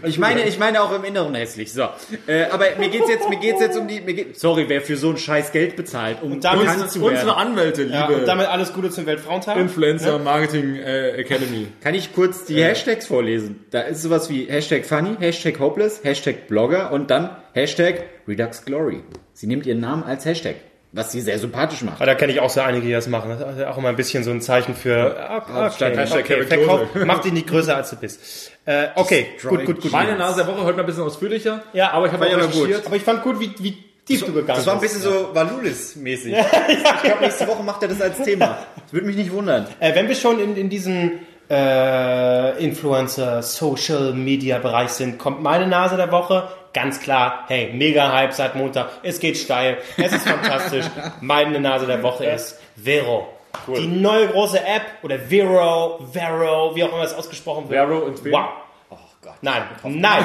Ich 0.04 0.18
meine, 0.18 0.46
ich 0.46 0.58
meine 0.58 0.82
auch 0.82 0.92
im 0.94 1.04
Inneren 1.04 1.34
hässlich. 1.34 1.72
So. 1.72 1.88
Äh, 2.26 2.44
aber 2.50 2.64
mir 2.78 2.88
geht's 2.88 3.08
jetzt, 3.08 3.28
mir 3.28 3.38
geht's 3.38 3.60
jetzt 3.60 3.76
um 3.76 3.86
die, 3.88 4.00
mir 4.00 4.14
geht, 4.14 4.38
sorry, 4.38 4.64
wer 4.68 4.80
für 4.80 4.96
so 4.96 5.10
ein 5.10 5.16
Scheiß 5.18 5.52
Geld 5.52 5.76
bezahlt, 5.76 6.22
um 6.22 6.40
damit- 6.40 6.60
bekannt 6.66 6.90
zu 6.90 7.00
werden. 7.00 7.12
unsere 7.14 7.36
Anwälte, 7.36 7.82
Ja, 7.84 8.06
liebe 8.06 8.20
und 8.20 8.26
damit 8.28 8.46
alles 8.48 8.72
Gute 8.72 8.90
zum 8.90 9.06
Weltfrauentag. 9.06 9.56
Influencer 9.56 10.18
Marketing 10.18 10.76
äh, 10.76 11.10
Academy. 11.20 11.68
Kann 11.82 11.94
ich 11.94 12.14
kurz 12.14 12.44
die 12.44 12.62
Hashtags 12.62 13.06
vorlesen? 13.06 13.64
Da 13.70 13.82
ist 13.82 14.02
sowas 14.02 14.30
wie 14.30 14.46
Hashtag 14.46 14.86
funny, 14.86 15.16
Hashtag 15.18 15.58
hopeless, 15.60 16.02
Hashtag 16.04 16.46
Blogger 16.48 16.92
und 16.92 17.10
dann 17.10 17.36
Hashtag 17.52 18.04
Redux 18.26 18.64
Glory. 18.64 19.02
Sie 19.34 19.46
nimmt 19.46 19.66
ihren 19.66 19.80
Namen 19.80 20.02
als 20.04 20.24
Hashtag, 20.24 20.56
was 20.92 21.10
sie 21.10 21.20
sehr 21.22 21.38
sympathisch 21.38 21.82
macht. 21.82 21.96
Aber 21.96 22.06
da 22.06 22.14
kenne 22.14 22.32
ich 22.32 22.40
auch 22.40 22.50
so 22.50 22.60
einige, 22.60 22.86
die 22.86 22.92
das 22.92 23.06
machen. 23.06 23.30
Das 23.30 23.56
ist 23.56 23.64
auch 23.64 23.78
immer 23.78 23.88
ein 23.88 23.96
bisschen 23.96 24.24
so 24.24 24.30
ein 24.30 24.40
Zeichen 24.42 24.74
für, 24.74 25.16
okay, 25.36 25.70
Statt 25.74 25.96
Hashtag 25.96 26.20
okay, 26.20 26.34
Kevin 26.34 26.48
verkauf, 26.48 26.92
Klose. 26.92 27.06
mach 27.06 27.18
dich 27.20 27.32
nicht 27.32 27.46
größer 27.46 27.76
als 27.76 27.90
du 27.90 27.96
bist. 27.96 28.52
Äh, 28.66 28.88
okay, 28.94 29.28
gut, 29.42 29.64
gut, 29.64 29.80
gut. 29.80 29.90
Meine 29.92 30.16
Nase 30.16 30.44
der 30.44 30.46
Woche 30.52 30.64
heute 30.64 30.76
mal 30.76 30.82
ein 30.82 30.86
bisschen 30.86 31.04
ausführlicher. 31.04 31.62
Ja, 31.72 31.92
aber 31.92 32.06
ich 32.06 32.12
habe 32.12 32.28
ja 32.28 32.38
gut. 32.46 32.86
Aber 32.86 32.96
ich 32.96 33.02
fand 33.02 33.22
gut, 33.22 33.40
wie, 33.40 33.52
wie 33.58 33.76
tief 34.04 34.20
du 34.24 34.32
gegangen 34.32 34.48
Das 34.58 34.66
war 34.66 34.74
ein 34.74 34.80
bist. 34.80 34.94
bisschen 34.94 35.10
so 35.10 35.30
Valulis-mäßig. 35.32 36.34
Ich 36.68 37.02
glaube, 37.02 37.22
nächste 37.22 37.48
Woche 37.48 37.62
macht 37.62 37.82
er 37.82 37.88
das 37.88 38.00
als 38.00 38.18
Thema. 38.18 38.58
Das 38.82 38.92
würde 38.92 39.06
mich 39.06 39.16
nicht 39.16 39.32
wundern. 39.32 39.66
Äh, 39.80 39.94
wenn 39.94 40.08
wir 40.08 40.14
schon 40.14 40.38
in, 40.40 40.56
in 40.56 40.68
diesem 40.68 41.12
äh, 41.50 42.62
Influencer, 42.62 43.42
Social 43.42 44.12
Media 44.12 44.58
Bereich 44.58 44.90
sind, 44.90 45.18
kommt 45.18 45.42
meine 45.42 45.66
Nase 45.66 45.96
der 45.96 46.10
Woche. 46.12 46.48
Ganz 46.72 47.00
klar, 47.00 47.44
hey, 47.48 47.70
mega 47.74 48.12
Hype 48.12 48.32
seit 48.32 48.54
Montag. 48.54 48.88
Es 49.02 49.20
geht 49.20 49.36
steil. 49.36 49.78
Es 49.98 50.12
ist 50.12 50.26
fantastisch. 50.26 50.86
Meine 51.20 51.60
Nase 51.60 51.86
der 51.86 52.02
Woche 52.02 52.24
ist 52.24 52.58
Vero. 52.76 53.28
Die 53.68 53.86
neue 53.86 54.28
große 54.28 54.58
App 54.58 54.82
oder 55.02 55.18
Vero, 55.18 55.98
Vero, 56.12 56.74
wie 56.74 56.84
auch 56.84 56.92
immer 56.92 57.02
es 57.02 57.12
ausgesprochen 57.14 57.68
wird. 57.68 57.86
Vero 57.86 57.98
und 57.98 58.18
Vero. 58.18 58.38
Wow. 58.38 58.48
Oh 58.90 58.96
Gott. 59.20 59.34
Nein, 59.42 59.62
nein, 59.84 60.24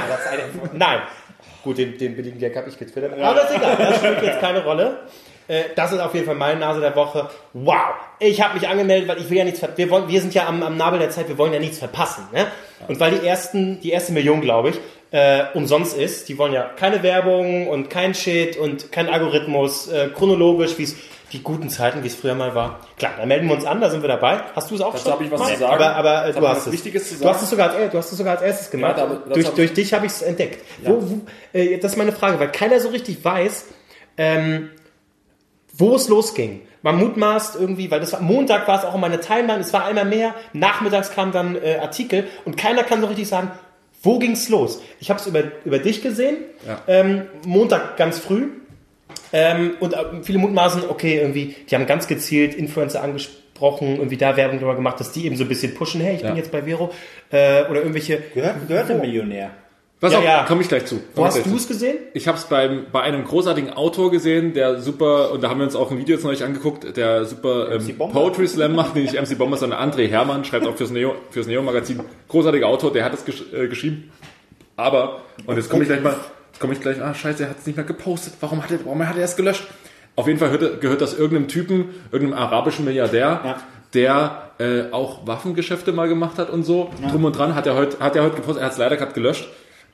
nein. 0.74 1.02
Gut, 1.64 1.78
den, 1.78 1.98
den 1.98 2.16
billigen 2.16 2.40
Gag 2.40 2.56
habe 2.56 2.70
ich 2.70 2.78
getwittert. 2.78 3.12
Aber 3.20 3.34
das 3.36 3.50
ist 3.50 3.58
egal, 3.58 3.76
das 3.76 3.98
spielt 3.98 4.22
jetzt 4.22 4.40
keine 4.40 4.64
Rolle. 4.64 5.00
Äh, 5.50 5.64
Das 5.76 5.92
ist 5.92 6.00
auf 6.00 6.14
jeden 6.14 6.26
Fall 6.26 6.36
meine 6.36 6.60
Nase 6.60 6.80
der 6.80 6.96
Woche. 6.96 7.30
Wow! 7.54 7.76
Ich 8.20 8.42
habe 8.42 8.54
mich 8.58 8.68
angemeldet, 8.68 9.10
weil 9.10 9.18
ich 9.18 9.30
will 9.30 9.38
ja 9.38 9.44
nichts 9.44 9.62
wir, 9.76 9.90
wollen, 9.90 10.08
wir 10.08 10.22
sind 10.22 10.34
ja 10.34 10.48
am, 10.48 10.64
am 10.64 10.78
Nabel 10.78 11.00
der 11.00 11.10
Zeit, 11.10 11.28
wir 11.28 11.38
wollen 11.38 11.54
ja 11.54 11.60
nichts 11.60 11.80
verpassen. 11.80 12.28
Ne? 12.34 12.48
Und 12.88 13.00
weil 13.00 13.12
die 13.12 13.26
ersten, 13.28 13.80
die 13.82 13.92
erste 13.92 14.14
Million, 14.14 14.40
glaube 14.42 14.70
ich, 14.70 14.80
äh, 15.12 15.46
umsonst 15.54 15.98
ist, 15.98 16.30
die 16.30 16.38
wollen 16.38 16.54
ja 16.54 16.64
keine 16.76 17.04
Werbung 17.04 17.68
und 17.68 17.90
kein 17.90 18.14
Shit 18.14 18.58
und 18.58 18.92
kein 18.92 19.10
Algorithmus, 19.10 19.88
äh, 19.88 20.10
chronologisch, 20.14 20.78
wie 20.78 20.84
es 20.84 20.96
die 21.34 21.44
guten 21.44 21.70
Zeiten, 21.70 22.04
wie 22.04 22.08
es 22.08 22.16
früher 22.16 22.36
mal 22.36 22.56
war. 22.56 22.80
Klar, 22.98 23.14
dann 23.18 23.28
melden 23.28 23.48
wir 23.48 23.56
uns 23.56 23.66
an, 23.66 23.82
da 23.82 23.90
sind 23.90 24.02
wir 24.02 24.08
dabei. 24.08 24.42
Hast 24.56 24.72
du 24.72 24.76
es 24.76 24.82
auch 24.82 24.94
Dazu 24.94 25.04
schon? 25.04 25.14
habe 25.14 25.24
ich 25.26 25.32
was 25.32 25.40
gemacht? 25.40 25.54
zu 25.56 25.60
sagen. 25.60 25.74
Aber, 25.74 25.96
aber 25.96 26.26
äh, 26.28 26.34
du 26.34 26.48
hast 26.48 26.68
es. 26.68 26.74
Wichtiges 26.74 27.10
zu 27.10 27.16
Du 27.16 27.26
hast 27.28 27.36
sagen. 27.36 27.44
es 27.44 27.50
sogar 27.50 27.72
als, 27.72 27.92
du 27.92 27.98
hast 27.98 28.12
es 28.12 28.18
sogar 28.18 28.34
als 28.34 28.42
erstes 28.44 28.72
gemacht. 28.72 28.98
Ja, 28.98 29.08
das 29.08 29.34
durch, 29.34 29.48
durch 29.50 29.74
dich 29.74 29.94
habe 29.94 30.06
ich 30.06 30.14
es 30.14 30.22
entdeckt. 30.22 30.64
Wo, 30.84 31.02
wo, 31.02 31.22
äh, 31.52 31.78
das 31.80 31.94
ist 31.94 31.98
meine 31.98 32.14
Frage, 32.14 32.40
weil 32.40 32.52
keiner 32.52 32.80
so 32.80 32.90
richtig 32.90 33.24
weiß, 33.24 33.66
ähm, 34.18 34.70
wo 35.74 35.96
es 35.96 36.08
losging. 36.08 36.62
Man 36.82 36.98
mutmaßt 36.98 37.56
irgendwie, 37.60 37.92
weil 37.92 38.00
das 38.00 38.14
war, 38.14 38.22
Montag 38.22 38.68
war 38.68 38.80
es 38.80 38.86
auch 38.86 38.96
in 38.96 39.02
meiner 39.02 39.20
Timeline, 39.20 39.60
es 39.60 39.74
war 39.74 39.86
einmal 39.86 40.06
mehr, 40.06 40.34
nachmittags 40.54 41.12
kamen 41.12 41.32
dann 41.34 41.56
äh, 41.62 41.78
Artikel 41.82 42.26
und 42.46 42.56
keiner 42.56 42.84
kann 42.84 43.02
so 43.02 43.08
richtig 43.08 43.28
sagen, 43.28 43.52
wo 44.02 44.20
ging's 44.20 44.50
los? 44.50 44.82
Ich 45.00 45.10
habe 45.10 45.20
es 45.20 45.28
über, 45.28 45.44
über 45.66 45.80
dich 45.80 46.02
gesehen, 46.02 46.38
ähm, 46.88 47.24
Montag 47.46 47.98
ganz 47.98 48.20
früh 48.20 48.50
ähm, 49.34 49.76
und 49.80 49.94
äh, 49.94 50.24
viele 50.24 50.40
mutmaßen, 50.40 50.84
okay, 50.90 51.20
irgendwie, 51.20 51.56
die 51.70 51.76
haben 51.76 51.86
ganz 51.86 52.08
gezielt 52.08 52.56
Influencer 52.56 53.04
angesprochen, 53.04 53.98
irgendwie 53.98 54.18
da 54.18 54.38
Werbung 54.38 54.60
drüber 54.60 54.76
gemacht, 54.76 55.00
dass 55.00 55.12
die 55.12 55.26
eben 55.26 55.36
so 55.36 55.44
ein 55.44 55.50
bisschen 55.50 55.74
pushen, 55.74 56.02
hey, 56.02 56.16
ich 56.16 56.22
bin 56.22 56.36
jetzt 56.36 56.52
bei 56.52 56.64
Vero 56.64 56.94
äh, 57.32 57.64
oder 57.66 57.82
irgendwelche... 57.82 58.22
Gehört, 58.34 58.68
gehört 58.68 58.92
ein 58.92 59.00
Millionär. 59.02 59.52
Pass 60.00 60.12
Ja, 60.12 60.20
auf, 60.20 60.24
ja. 60.24 60.44
komme 60.44 60.62
ich 60.62 60.68
gleich 60.68 60.86
zu. 60.86 61.02
Wo 61.16 61.26
hast 61.26 61.44
du 61.44 61.56
es 61.56 61.68
gesehen? 61.68 61.98
Ich 62.14 62.28
habe 62.28 62.38
es 62.38 62.46
beim 62.46 62.86
bei 62.92 63.02
einem 63.02 63.24
großartigen 63.24 63.74
Autor 63.74 64.12
gesehen, 64.12 64.54
der 64.54 64.80
super 64.80 65.32
und 65.32 65.42
da 65.42 65.50
haben 65.50 65.60
wir 65.60 65.66
uns 65.66 65.76
auch 65.76 65.90
ein 65.90 65.98
Video 65.98 66.16
jetzt 66.16 66.24
neulich 66.24 66.44
angeguckt, 66.44 66.96
der 66.96 67.26
super 67.26 67.72
ähm. 67.72 67.98
Poetry 67.98 68.48
Slam 68.48 68.76
macht, 68.76 68.96
den 68.96 69.04
nicht 69.04 69.20
MC 69.20 69.38
Bomber, 69.38 69.58
sondern 69.58 69.90
André 69.90 70.08
Hermann 70.08 70.46
schreibt 70.46 70.68
auch 70.68 70.76
fürs 70.76 70.92
Neo 70.92 71.16
fürs 71.32 71.48
Neo 71.48 71.64
Magazin. 71.64 72.00
Großartiger 72.28 72.68
Autor, 72.68 72.94
der 72.94 73.06
hat 73.06 73.14
es 73.16 73.26
gesch 73.26 73.44
äh, 73.52 73.68
geschrieben. 73.68 74.12
Aber 74.76 75.22
und 75.48 75.56
jetzt 75.56 75.70
komme 75.70 75.82
ich 75.82 75.90
gleich 75.90 76.04
mal, 76.04 76.16
jetzt 76.52 76.60
komme 76.60 76.74
ich 76.74 76.80
gleich, 76.80 77.02
ah 77.02 77.16
scheiße, 77.16 77.44
er 77.44 77.50
hat 77.50 77.58
es 77.60 77.66
nicht 77.66 77.76
mehr 77.76 77.86
gepostet. 77.86 78.34
Warum 78.40 78.64
hat 78.64 78.70
er 78.70 78.86
warum 78.86 79.08
hat 79.08 79.18
er 79.18 79.24
es 79.24 79.36
gelöscht? 79.36 79.66
Auf 80.16 80.28
jeden 80.28 80.38
Fall 80.38 80.52
gehört, 80.52 80.80
gehört 80.82 81.02
das 81.02 81.18
irgendeinem 81.18 81.48
Typen, 81.48 81.90
irgendeinem 82.12 82.44
arabischen 82.44 82.86
Milliardär, 82.86 83.56
der 83.96 84.52
äh, 84.60 84.92
auch 84.92 85.26
Waffengeschäfte 85.26 85.92
mal 85.92 86.08
gemacht 86.08 86.38
hat 86.38 86.52
und 86.52 86.64
so. 86.64 86.92
Drum 87.10 87.26
und 87.26 87.36
dran 87.36 87.56
hat 87.56 87.66
er 87.66 87.74
heute 87.74 88.00
hat 88.00 88.16
er 88.16 88.24
heute 88.24 88.36
gepostet, 88.36 88.62
er 88.62 88.66
hat 88.68 88.74
es 88.74 88.78
leider 88.78 88.98
gerade 88.98 89.14
gelöscht. 89.14 89.48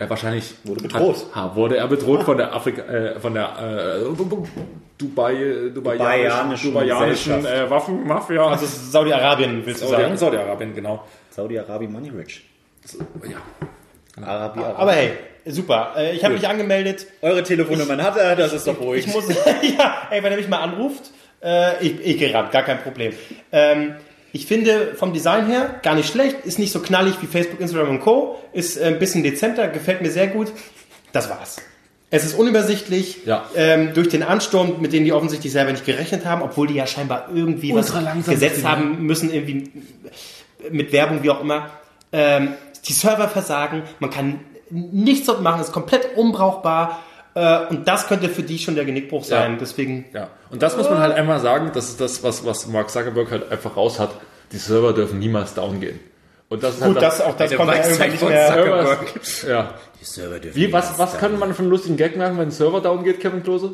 Er 0.03 0.09
wahrscheinlich 0.09 0.53
wurde 0.63 0.81
bedroht. 0.83 1.15
Hat, 1.33 1.35
ha, 1.35 1.55
wurde 1.55 1.77
er 1.77 1.87
bedroht 1.87 2.23
von 2.23 2.37
der 2.37 2.53
Afrika, 2.53 2.81
äh, 2.83 3.19
von 3.19 3.33
der 3.33 4.01
äh, 4.01 4.25
Dubai, 4.97 5.33
äh, 5.33 5.69
Dubaianischen, 5.71 6.71
Dubaianischen 6.73 7.45
äh, 7.45 7.69
Waffenmafia. 7.69 8.45
Also 8.47 8.65
Saudi-Arabien, 8.65 9.65
willst 9.65 9.81
du 9.81 9.87
Saudi- 9.87 10.01
sagen? 10.03 10.17
Saudi-Arabien, 10.17 10.73
genau. 10.75 11.03
Saudi-Arabien 11.29 11.91
Money 11.91 12.09
Rich. 12.09 12.43
Ja. 13.29 13.37
Arabi, 14.25 14.59
Arabi. 14.59 14.81
Aber 14.81 14.91
hey, 14.91 15.11
super. 15.45 15.93
Äh, 15.97 16.15
ich 16.15 16.23
habe 16.23 16.33
mich 16.35 16.47
angemeldet. 16.47 17.07
Eure 17.21 17.43
Telefonnummern 17.43 18.03
hat 18.03 18.17
er, 18.17 18.35
das 18.35 18.53
ist 18.53 18.67
doch 18.67 18.79
ruhig. 18.79 19.07
Ich 19.07 19.13
muss, 19.13 19.27
ja, 19.77 20.07
ey, 20.11 20.21
wenn 20.21 20.31
er 20.31 20.37
mich 20.37 20.47
mal 20.49 20.59
anruft, 20.59 21.11
äh, 21.43 21.83
ich, 21.83 21.99
ich 22.05 22.17
gehe 22.19 22.33
ran, 22.33 22.49
gar 22.51 22.63
kein 22.63 22.79
Problem. 22.83 23.13
Ähm, 23.51 23.95
ich 24.33 24.45
finde 24.47 24.95
vom 24.95 25.13
Design 25.13 25.45
her 25.47 25.79
gar 25.83 25.95
nicht 25.95 26.09
schlecht, 26.09 26.37
ist 26.45 26.59
nicht 26.59 26.71
so 26.73 26.79
knallig 26.81 27.15
wie 27.21 27.27
Facebook, 27.27 27.59
Instagram 27.61 27.89
und 27.91 27.99
Co. 28.01 28.37
Ist 28.51 28.75
äh, 28.77 28.85
ein 28.87 28.99
bisschen 28.99 29.23
dezenter, 29.23 29.67
gefällt 29.69 30.01
mir 30.01 30.11
sehr 30.11 30.27
gut. 30.27 30.51
Das 31.13 31.29
war's. 31.29 31.57
Es 32.09 32.23
ist 32.25 32.33
unübersichtlich, 32.37 33.25
Ja. 33.25 33.45
ähm, 33.55 33.93
durch 33.93 34.09
den 34.09 34.21
Ansturm, 34.23 34.81
mit 34.81 34.91
dem 34.93 35.03
die 35.03 35.13
offensichtlich 35.13 35.51
selber 35.51 35.71
nicht 35.71 35.85
gerechnet 35.85 36.25
haben, 36.25 36.41
obwohl 36.41 36.67
die 36.67 36.75
ja 36.75 36.85
scheinbar 36.85 37.29
irgendwie 37.33 37.71
Ultra 37.73 38.03
was 38.17 38.25
gesetzt 38.27 38.57
sind. 38.57 38.67
haben 38.67 39.03
müssen, 39.03 39.31
irgendwie 39.33 39.71
mit 40.69 40.91
Werbung, 40.91 41.23
wie 41.23 41.29
auch 41.29 41.41
immer. 41.41 41.69
Ähm, 42.11 42.49
die 42.87 42.93
Server 42.93 43.29
versagen, 43.29 43.83
man 43.99 44.09
kann 44.09 44.39
nichts 44.69 45.25
dort 45.27 45.41
machen, 45.41 45.61
ist 45.61 45.71
komplett 45.71 46.15
unbrauchbar. 46.15 47.01
Äh, 47.35 47.67
und 47.67 47.87
das 47.87 48.07
könnte 48.07 48.29
für 48.29 48.43
die 48.43 48.59
schon 48.59 48.75
der 48.75 48.85
Genickbruch 48.85 49.23
sein. 49.23 49.53
Ja. 49.53 49.57
Deswegen, 49.59 50.05
Ja, 50.13 50.29
und 50.51 50.61
das 50.61 50.77
muss 50.77 50.89
man 50.89 50.99
halt 50.99 51.13
einmal 51.15 51.39
sagen, 51.39 51.71
das 51.73 51.89
ist 51.89 51.99
das, 52.01 52.23
was, 52.23 52.45
was 52.45 52.67
Mark 52.67 52.89
Zuckerberg 52.89 53.31
halt 53.31 53.51
einfach 53.51 53.75
raus 53.75 53.99
hat. 53.99 54.11
Die 54.51 54.57
Server 54.57 54.93
dürfen 54.93 55.19
niemals 55.19 55.53
down 55.55 55.79
gehen. 55.79 55.99
Und 56.49 56.61
das 56.61 56.75
ist 56.75 56.83
gut, 56.83 56.95
halt 56.95 57.01
das, 57.01 57.21
auch 57.21 57.35
das 57.35 57.51
Weisheit 57.57 57.89
irgendwann 57.89 58.09
nicht 58.11 58.19
von 58.19 58.29
mehr. 58.29 58.47
Zuckerberg. 58.47 59.21
Ja. 59.47 59.73
Die 59.99 60.05
Server 60.05 60.39
dürfen 60.39 60.55
Wie, 60.55 60.71
was, 60.71 60.99
was 60.99 61.17
kann 61.17 61.39
man 61.39 61.53
von 61.55 61.69
lustigen 61.69 61.97
Gag 61.97 62.15
machen, 62.17 62.37
wenn 62.37 62.49
ein 62.49 62.51
Server 62.51 62.79
down 62.81 63.03
geht, 63.03 63.19
Kevin 63.19 63.41
Klose? 63.41 63.71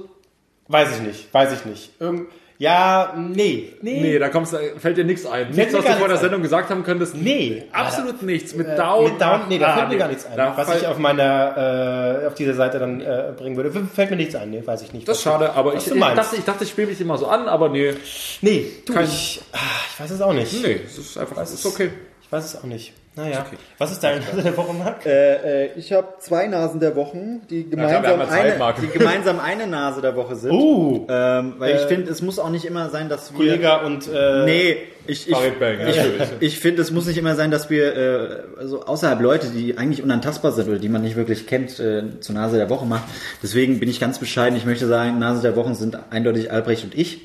Weiß 0.70 0.96
ich 0.96 1.02
nicht, 1.02 1.34
weiß 1.34 1.52
ich 1.52 1.66
nicht. 1.66 1.92
Irgend, 2.00 2.30
ja, 2.62 3.14
nee, 3.18 3.74
nee. 3.82 4.02
Nee, 4.02 4.20
da 4.20 4.28
kommst, 4.30 4.52
du- 4.54 4.58
fällt 4.78 4.98
dir 4.98 5.06
nichts 5.06 5.26
ein. 5.26 5.50
Nichts, 5.52 5.74
was 5.74 5.84
du 5.84 5.92
vor 5.94 6.00
der 6.00 6.08
nichts 6.10 6.12
ein. 6.12 6.20
Sendung 6.20 6.42
gesagt 6.42 6.70
haben 6.70 6.84
könntest. 6.84 7.16
Nee. 7.16 7.64
Absolut 7.72 8.22
nichts. 8.22 8.54
Mit 8.54 8.68
Down. 8.78 9.06
Mit 9.06 9.20
Down, 9.22 9.42
nee, 9.50 9.58
da 9.58 9.68
Ah, 9.68 9.74
fällt 9.78 9.88
mir 9.88 9.94
nee. 9.94 10.00
gar 10.00 10.08
nichts 10.10 10.26
ein. 10.26 10.36
Da 10.38 10.54
was 10.58 10.68
fall- 10.68 10.78
ich 10.78 10.86
auf 10.86 10.98
meiner, 10.98 12.22
äh, 12.24 12.28
auf 12.28 12.36
dieser 12.36 12.54
Seite 12.54 12.78
dann 12.78 13.00
äh, 13.02 13.32
bringen 13.36 13.56
würde. 13.56 13.72
Fällt 13.72 14.12
mir 14.12 14.18
nichts 14.18 14.36
ein, 14.36 14.52
nee, 14.52 14.62
weiß 14.64 14.82
ich 14.84 14.92
nicht. 14.94 15.08
Das 15.08 15.18
ist 15.18 15.24
schade, 15.24 15.54
aber 15.54 15.74
ich, 15.76 15.88
ich 15.90 16.00
dachte, 16.00 16.36
ich 16.36 16.44
dachte, 16.44 16.64
ich 16.66 16.70
spiele 16.70 16.88
mich 16.88 17.00
immer 17.02 17.18
so 17.18 17.28
an, 17.28 17.48
aber 17.48 17.70
nee. 17.70 17.94
Nee, 18.42 18.66
du, 18.86 18.94
Kein- 18.94 19.06
ich, 19.06 19.42
ah, 19.54 19.58
ich 19.94 20.00
weiß 20.02 20.12
es 20.12 20.22
auch 20.22 20.34
nicht. 20.34 20.62
Nee, 20.62 20.82
es 20.86 20.98
ist 20.98 21.18
einfach, 21.18 21.38
es 21.42 21.54
ist 21.54 21.66
okay. 21.66 21.90
Ich 22.22 22.32
weiß 22.32 22.44
es 22.46 22.56
auch 22.60 22.64
nicht. 22.66 22.94
Naja. 23.16 23.46
Was 23.78 23.92
ist 23.92 24.04
deine 24.04 24.22
Nase 24.22 24.44
der 24.44 24.56
Woche, 24.56 24.74
Marc? 24.74 25.06
Äh, 25.06 25.66
äh, 25.66 25.70
ich 25.76 25.92
habe 25.92 26.08
zwei 26.20 26.48
Nasen 26.48 26.80
der 26.80 26.96
Wochen, 26.96 27.42
die 27.50 27.64
klar, 27.66 28.02
gemeinsam, 28.02 28.20
ja 28.20 28.30
Zeit, 28.30 28.62
eine, 28.62 28.74
die 28.82 28.98
gemeinsam 28.98 29.40
eine 29.40 29.68
Nase 29.68 30.02
der 30.02 30.16
Woche 30.16 30.36
sind. 30.36 30.52
Uh, 30.52 31.06
Ähm, 31.10 31.56
weil 31.58 31.76
ich 31.76 31.82
Äh, 31.82 31.88
finde, 31.88 32.12
es 32.12 32.22
muss 32.22 32.40
auch 32.40 32.50
nicht 32.50 32.66
immer 32.66 32.90
sein, 32.90 33.10
dass 33.10 33.32
wir... 33.34 33.38
Kollege 33.38 33.80
und 33.86 34.08
äh, 34.08 34.46
Nee, 34.46 34.78
ich, 35.08 35.28
ich, 35.28 35.36
Bang, 35.60 35.80
ich, 35.88 35.98
ich 36.40 36.60
finde, 36.60 36.82
es 36.82 36.92
muss 36.92 37.08
nicht 37.08 37.18
immer 37.18 37.36
sein, 37.36 37.52
dass 37.52 37.70
wir 37.70 37.98
äh, 37.98 38.60
also 38.60 38.84
außerhalb 38.86 39.20
Leute, 39.20 39.48
die 39.48 39.78
eigentlich 39.78 40.04
unantastbar 40.04 40.52
sind 40.52 40.70
oder 40.70 40.78
die 40.78 40.90
man 40.90 41.02
nicht 41.02 41.16
wirklich 41.16 41.48
kennt, 41.48 41.80
äh, 41.80 42.20
zur 42.22 42.36
Nase 42.36 42.58
der 42.58 42.70
Woche 42.70 42.86
macht. 42.86 43.04
Deswegen 43.44 43.80
bin 43.80 43.90
ich 43.90 44.00
ganz 44.00 44.20
bescheiden. 44.20 44.56
Ich 44.56 44.66
möchte 44.66 44.88
sagen, 44.88 45.20
Nase 45.20 45.42
der 45.42 45.56
Wochen 45.56 45.74
sind 45.74 45.98
eindeutig 46.12 46.52
Albrecht 46.52 46.84
und 46.84 46.96
ich. 46.98 47.22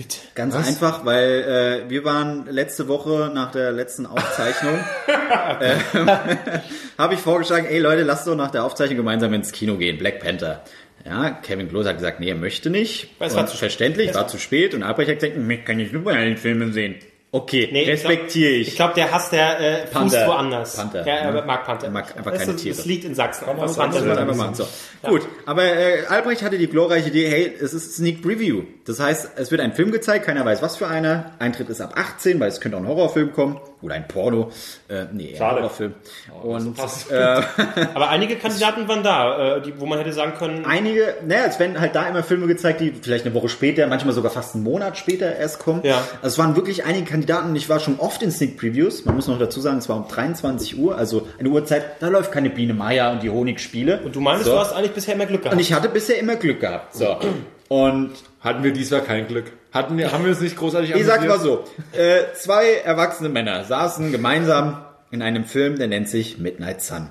Bitte. 0.00 0.16
Ganz 0.34 0.54
einfach, 0.54 1.04
weil 1.04 1.82
äh, 1.86 1.90
wir 1.90 2.06
waren 2.06 2.46
letzte 2.46 2.88
Woche 2.88 3.30
nach 3.34 3.50
der 3.52 3.70
letzten 3.70 4.06
Aufzeichnung, 4.06 4.78
äh, 5.60 5.76
habe 6.96 7.12
ich 7.12 7.20
vorgeschlagen, 7.20 7.66
ey 7.66 7.78
Leute, 7.80 8.02
lasst 8.04 8.26
doch 8.26 8.34
nach 8.34 8.50
der 8.50 8.64
Aufzeichnung 8.64 8.96
gemeinsam 8.96 9.34
ins 9.34 9.52
Kino 9.52 9.76
gehen, 9.76 9.98
Black 9.98 10.20
Panther. 10.20 10.64
Ja, 11.04 11.28
Kevin 11.30 11.68
Klose 11.68 11.90
hat 11.90 11.96
gesagt, 11.98 12.18
nee, 12.18 12.30
er 12.30 12.34
möchte 12.34 12.70
nicht. 12.70 13.10
Es 13.18 13.34
war 13.34 13.46
zu- 13.46 13.58
verständlich, 13.58 14.14
war 14.14 14.26
zu 14.26 14.38
spät. 14.38 14.72
Und 14.74 14.82
Albrecht 14.82 15.10
hat 15.10 15.20
gesagt, 15.20 15.36
ich 15.50 15.64
kann 15.66 15.76
nicht 15.76 15.92
Superheldenfilme 15.92 16.72
sehen. 16.72 16.94
Okay, 17.32 17.68
Nee, 17.70 17.84
respektiere 17.88 18.50
Ich 18.50 18.68
ich. 18.68 18.76
glaube, 18.76 18.94
der 18.94 19.12
Hass 19.12 19.30
der 19.30 19.60
äh, 19.60 19.80
fußt 19.82 19.92
Panther. 19.92 20.26
woanders. 20.26 20.74
Panther, 20.76 21.02
Der 21.04 21.30
ne? 21.30 21.42
mag 21.46 21.64
Panther. 21.64 21.86
Er 21.86 21.90
mag 21.92 22.16
einfach 22.16 22.34
keine 22.34 22.56
Tiere. 22.56 22.74
Das 22.76 22.84
liegt 22.86 23.04
in 23.04 23.14
Sachsen. 23.14 23.46
man 23.46 23.56
Was 23.60 23.78
anderes 23.78 24.04
Das 24.04 24.16
Ja, 24.16 24.22
einfach 24.22 24.36
machen. 24.36 24.54
So. 24.56 24.66
Gut, 25.04 25.22
aber 25.46 25.62
äh, 25.62 26.06
Albrecht 26.08 26.42
hatte 26.42 26.58
die 26.58 26.66
glorreiche 26.66 27.08
Idee, 27.10 27.28
hey, 27.28 27.54
es 27.62 27.72
ist 27.72 27.94
Sneak 27.94 28.20
Preview. 28.22 28.62
Das 28.84 28.98
heißt, 28.98 29.30
es 29.36 29.52
wird 29.52 29.60
ein 29.60 29.74
Film 29.74 29.92
gezeigt, 29.92 30.26
keiner 30.26 30.44
weiß 30.44 30.60
was 30.60 30.76
für 30.76 30.88
einer. 30.88 31.30
Eintritt 31.38 31.68
ist 31.68 31.80
ab 31.80 31.92
18, 31.94 32.40
weil 32.40 32.48
es 32.48 32.60
könnte 32.60 32.76
auch 32.76 32.80
ein 32.82 32.88
Horrorfilm 32.88 33.32
kommen. 33.32 33.60
Oder 33.82 33.94
ein 33.94 34.06
Porno. 34.08 34.50
Äh, 34.88 35.06
nee, 35.12 35.34
Schade. 35.36 35.60
Horrorfilm. 35.60 35.94
Und 36.42 36.76
passt. 36.76 37.10
äh, 37.10 37.16
Aber 37.94 38.10
einige 38.10 38.36
Kandidaten 38.36 38.86
waren 38.88 39.02
da, 39.02 39.56
äh, 39.56 39.62
die, 39.62 39.78
wo 39.80 39.86
man 39.86 39.98
hätte 39.98 40.12
sagen 40.12 40.34
können, 40.38 40.64
einige, 40.66 41.14
naja, 41.26 41.44
es 41.48 41.58
werden 41.58 41.80
halt 41.80 41.94
da 41.94 42.06
immer 42.08 42.22
Filme 42.22 42.46
gezeigt, 42.46 42.80
die 42.80 42.92
vielleicht 42.92 43.24
eine 43.24 43.34
Woche 43.34 43.48
später, 43.48 43.86
manchmal 43.86 44.12
sogar 44.12 44.30
fast 44.30 44.54
einen 44.54 44.64
Monat 44.64 44.98
später 44.98 45.34
erst 45.34 45.58
kommen. 45.60 45.80
Ja. 45.82 45.96
Also 46.22 46.34
es 46.34 46.38
waren 46.38 46.56
wirklich 46.56 46.84
einige 46.84 47.04
Kandidaten 47.06 47.48
und 47.50 47.56
ich 47.56 47.68
war 47.68 47.80
schon 47.80 47.98
oft 48.00 48.22
in 48.22 48.30
Sneak 48.30 48.58
Previews. 48.58 49.04
Man 49.04 49.16
muss 49.16 49.28
noch 49.28 49.38
dazu 49.38 49.60
sagen, 49.60 49.78
es 49.78 49.88
war 49.88 49.96
um 49.96 50.08
23 50.08 50.78
Uhr, 50.78 50.96
also 50.98 51.26
eine 51.38 51.48
Uhrzeit, 51.48 52.00
da 52.00 52.08
läuft 52.08 52.32
keine 52.32 52.50
Biene 52.50 52.74
Meier 52.74 53.12
und 53.12 53.22
die 53.22 53.30
Honigspiele. 53.30 54.00
und 54.04 54.14
du 54.14 54.20
meinst, 54.20 54.44
So. 54.44 54.52
du 54.52 54.58
hast 54.58 54.72
eigentlich 54.74 54.92
bisher 54.92 55.14
immer 55.14 55.26
Glück 55.26 55.42
gehabt. 55.42 55.54
Und 55.54 55.60
ich 55.60 55.72
hatte 55.72 55.88
bisher 55.88 56.18
immer 56.18 56.36
Glück 56.36 56.60
gehabt. 56.60 56.94
So. 56.94 57.16
Und 57.68 58.10
Hatten 58.40 58.64
wir 58.64 58.72
diesmal 58.72 59.02
kein 59.02 59.28
Glück. 59.28 59.52
Hatten 59.72 59.96
wir, 59.98 60.12
haben 60.12 60.24
wir 60.24 60.30
uns 60.30 60.40
nicht 60.40 60.56
großartig 60.56 60.90
ich 60.94 61.04
sag's 61.04 61.24
amüsiert? 61.24 61.38
mal 61.38 61.40
so. 61.42 61.64
Äh, 61.98 62.32
zwei 62.34 62.74
erwachsene 62.84 63.28
Männer 63.28 63.64
saßen 63.64 64.10
gemeinsam 64.12 64.84
in 65.10 65.22
einem 65.22 65.44
Film, 65.44 65.78
der 65.78 65.86
nennt 65.88 66.08
sich 66.08 66.38
Midnight 66.38 66.82
Sun. 66.82 67.10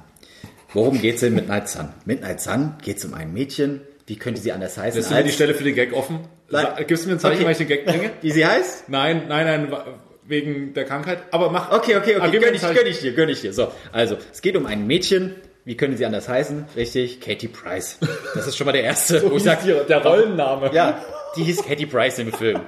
Worum 0.73 1.01
geht's 1.01 1.23
in 1.23 1.33
Midnight 1.35 1.69
Sun? 1.69 1.89
Midnight 2.05 2.41
Sun 2.41 2.75
geht's 2.83 3.03
um 3.05 3.13
ein 3.13 3.33
Mädchen. 3.33 3.81
Wie 4.07 4.17
könnte 4.17 4.41
sie 4.41 4.51
anders 4.51 4.77
heißen? 4.77 4.99
Lässt 4.99 5.11
du 5.11 5.15
mir 5.15 5.23
die 5.23 5.31
Stelle 5.31 5.53
für 5.53 5.63
den 5.63 5.75
Gag 5.75 5.93
offen? 5.93 6.19
Sa- 6.49 6.75
Gibst 6.85 7.05
du 7.05 7.09
mir 7.09 7.15
ein 7.15 7.19
Zeichen, 7.19 7.35
Okay. 7.37 7.45
weil 7.45 7.51
ich 7.53 7.57
den 7.59 7.67
Gag 7.67 7.85
bringe? 7.85 8.09
wie 8.21 8.31
sie 8.31 8.45
heißt? 8.45 8.89
Nein, 8.89 9.23
nein, 9.27 9.45
nein, 9.45 9.71
wa- 9.71 9.85
wegen 10.25 10.73
der 10.73 10.85
Krankheit. 10.85 11.19
Aber 11.31 11.49
mach. 11.51 11.71
Okay, 11.71 11.95
okay, 11.95 12.15
Ah, 12.15 12.23
okay. 12.27 12.31
gib 12.31 12.41
mir 12.41 12.47
Gönn 12.47 12.49
ein 12.49 12.55
ich, 12.55 12.61
Zeichen. 12.61 12.75
gönn 12.75 12.87
ich 12.87 12.99
dir, 12.99 13.13
gönn 13.13 13.29
ich 13.29 13.41
dir. 13.41 13.53
So, 13.53 13.71
also, 13.91 14.17
es 14.31 14.41
geht 14.41 14.55
um 14.57 14.65
ein 14.65 14.85
Mädchen. 14.85 15.35
Wie 15.65 15.75
könnte 15.77 15.97
sie 15.97 16.05
anders 16.05 16.27
heißen? 16.27 16.65
Richtig, 16.75 17.19
Katie 17.21 17.47
Price. 17.47 17.99
Das 18.33 18.47
ist 18.47 18.57
schon 18.57 18.65
mal 18.65 18.71
der 18.71 18.83
erste, 18.83 19.29
wo 19.29 19.35
ich 19.37 19.43
sag, 19.43 19.63
der 19.63 20.03
Rollenname. 20.03 20.71
Ja, 20.73 21.03
die 21.35 21.43
hieß 21.43 21.63
Katie 21.63 21.85
Price 21.85 22.19
im 22.19 22.31
Film. 22.31 22.61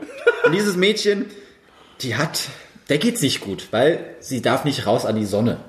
Und 0.44 0.54
dieses 0.54 0.76
Mädchen, 0.76 1.26
die 2.02 2.16
hat, 2.16 2.50
der 2.90 2.98
geht's 2.98 3.22
nicht 3.22 3.42
gut, 3.42 3.68
weil 3.72 4.16
sie 4.20 4.42
darf 4.42 4.66
nicht 4.66 4.86
raus 4.86 5.06
an 5.06 5.16
die 5.16 5.26
Sonne. 5.26 5.60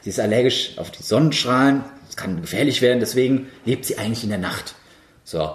Sie 0.00 0.10
ist 0.10 0.20
allergisch 0.20 0.78
auf 0.78 0.90
die 0.90 1.02
Sonnenstrahlen, 1.02 1.84
es 2.08 2.16
kann 2.16 2.40
gefährlich 2.40 2.82
werden, 2.82 3.00
deswegen 3.00 3.48
lebt 3.64 3.84
sie 3.84 3.98
eigentlich 3.98 4.24
in 4.24 4.30
der 4.30 4.38
Nacht. 4.38 4.74
So. 5.24 5.52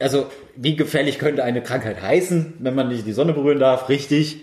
Also, 0.00 0.26
wie 0.54 0.76
gefährlich 0.76 1.18
könnte 1.18 1.44
eine 1.44 1.62
Krankheit 1.62 2.02
heißen, 2.02 2.54
wenn 2.58 2.74
man 2.74 2.88
nicht 2.88 3.06
die 3.06 3.12
Sonne 3.12 3.32
berühren 3.32 3.58
darf? 3.58 3.88
Richtig. 3.88 4.40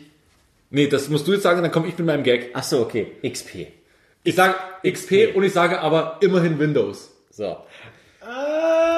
Nee, 0.71 0.87
das 0.87 1.09
musst 1.09 1.27
du 1.27 1.33
jetzt 1.33 1.43
sagen, 1.43 1.61
dann 1.61 1.71
komme 1.71 1.87
ich 1.87 1.97
mit 1.97 2.07
meinem 2.07 2.23
Gag. 2.23 2.49
Ach 2.53 2.63
so, 2.63 2.81
okay. 2.81 3.11
XP. 3.23 3.67
Ich 4.23 4.35
sage 4.35 4.55
XP 4.83 5.35
und 5.35 5.43
ich 5.43 5.53
sage 5.53 5.79
aber 5.79 6.17
immerhin 6.21 6.57
Windows. 6.57 7.11
So. 7.29 7.57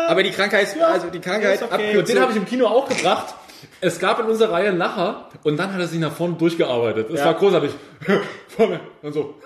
Aber 0.08 0.24
die 0.24 0.32
Krankheit, 0.32 0.68
also 0.82 1.08
die 1.10 1.20
Krankheit, 1.20 1.56
ist 1.56 1.64
okay. 1.64 1.98
Und 1.98 2.08
den 2.08 2.20
habe 2.20 2.32
ich 2.32 2.38
im 2.38 2.46
Kino 2.46 2.68
auch 2.68 2.88
gebracht. 2.88 3.36
Es 3.82 4.00
gab 4.00 4.20
in 4.20 4.26
unserer 4.26 4.54
Reihe 4.54 4.70
einen 4.70 4.78
Lacher 4.78 5.30
und 5.44 5.58
dann 5.58 5.74
hat 5.74 5.80
er 5.80 5.88
sich 5.88 6.00
nach 6.00 6.12
vorne 6.12 6.36
durchgearbeitet. 6.36 7.08
Das 7.12 7.20
Ja. 7.20 7.26
war 7.28 7.34
großartig. 7.36 7.72
Vorne 8.56 8.80
und 9.02 9.14
so. 9.14 9.36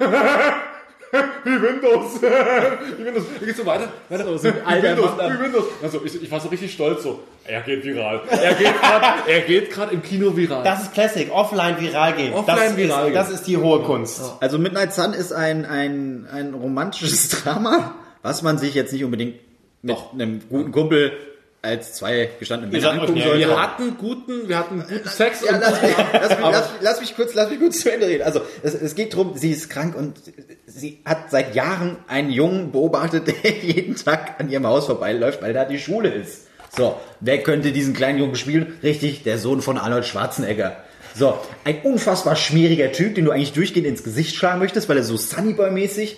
Wie 1.44 1.62
Windows. 1.62 2.22
Wie 2.98 3.06
Windows. 3.06 3.24
Wie 3.40 3.46
geht's 3.46 3.58
so 3.58 3.66
weiter? 3.66 3.90
weiter. 4.08 4.24
So, 4.26 4.38
so 4.38 4.48
wie 4.48 4.84
Windows. 4.84 5.10
Wie 5.18 5.44
Windows. 5.44 5.64
Also 5.84 6.02
ich, 6.06 6.24
ich 6.24 6.32
war 6.32 6.40
so 6.40 6.48
richtig 6.48 6.72
stolz 6.74 7.04
so. 7.04 7.20
Er 7.46 7.62
geht 7.62 7.84
viral. 7.84 8.22
Er 8.30 8.54
geht 8.54 8.80
gerade, 8.82 9.06
er 9.30 9.42
geht 9.42 9.72
gerade 9.72 9.94
im 9.94 10.02
Kino 10.02 10.36
viral. 10.38 10.64
das 10.64 10.84
ist 10.84 10.94
Classic, 10.94 11.30
offline 11.32 11.80
viral 11.82 12.14
gehen. 12.14 12.34
Offline 12.34 12.58
das 12.60 12.78
viral 12.78 13.00
ist, 13.00 13.06
gehen. 13.08 13.14
Das 13.16 13.30
ist 13.30 13.44
die 13.48 13.58
hohe 13.58 13.82
Kunst. 13.82 14.22
Also 14.40 14.58
Midnight 14.58 14.94
Sun 14.94 15.14
ist 15.14 15.34
ein, 15.34 15.66
ein, 15.66 16.28
ein 16.32 16.54
romantisches 16.54 17.28
Drama, 17.30 17.94
was 18.22 18.42
man 18.42 18.58
sich 18.58 18.74
jetzt 18.74 18.94
nicht 18.94 19.04
unbedingt 19.04 19.36
mit 19.82 19.98
einem 20.14 20.42
guten 20.50 20.72
Kumpel 20.72 21.12
als 21.64 21.94
zwei 21.94 22.30
gestandene 22.40 22.72
Männer 22.72 22.92
angucken 22.92 23.22
sollte. 23.22 23.40
wir 23.40 23.62
hatten 23.62 23.98
guten, 23.98 24.50
wir 24.50 24.58
hatten 24.58 24.84
guten 24.88 25.08
Sex 25.08 25.44
Ja, 25.46 25.54
und 25.54 25.62
lass, 25.62 25.82
mich, 25.82 25.92
lass, 25.96 26.30
mich, 26.30 26.40
lass, 26.40 26.72
mich, 26.72 26.82
lass 26.82 27.02
mich 27.02 27.16
kurz, 27.16 27.34
lass 27.36 27.50
mich 27.52 27.60
kurz 27.60 27.82
zu 27.82 27.92
Ende 27.92 28.08
reden. 28.08 28.24
Also 28.24 28.42
es, 28.64 28.74
es 28.74 28.96
geht 28.96 29.16
drum, 29.16 29.34
sie 29.36 29.52
ist 29.52 29.70
krank 29.70 29.96
und 29.96 30.16
sie 30.66 31.02
hat 31.06 31.30
seit 31.30 31.54
Jahren 31.54 31.98
einen 32.08 32.32
Jungen 32.32 32.72
beobachtet, 32.72 33.28
der 33.44 33.52
jeden 33.52 33.96
Tag 33.96 34.40
an 34.40 34.50
ihrem 34.50 34.66
Haus 34.66 34.88
vorbeiläuft, 34.88 35.42
weil 35.42 35.54
da 35.54 35.66
die 35.66 35.80
Schule 35.80 36.10
ist. 36.10 36.48
So, 36.76 37.00
wer 37.20 37.44
könnte 37.44 37.72
diesen 37.72 37.94
kleinen 37.94 38.18
Jungen 38.18 38.36
spielen? 38.36 38.80
Richtig, 38.82 39.24
der 39.24 39.38
Sohn 39.38 39.62
von 39.62 39.78
Arnold 39.78 40.06
Schwarzenegger. 40.06 40.78
So, 41.14 41.38
ein 41.66 41.82
unfassbar 41.84 42.38
schmieriger 42.38 42.92
Typ, 42.94 43.16
den 43.16 43.26
du 43.26 43.32
eigentlich 43.32 43.52
durchgehend 43.52 43.86
ins 43.86 44.04
Gesicht 44.04 44.36
schlagen 44.36 44.60
möchtest, 44.60 44.88
weil 44.88 44.98
er 44.98 45.04
so 45.04 45.16
Sunnyboy-mäßig. 45.16 46.18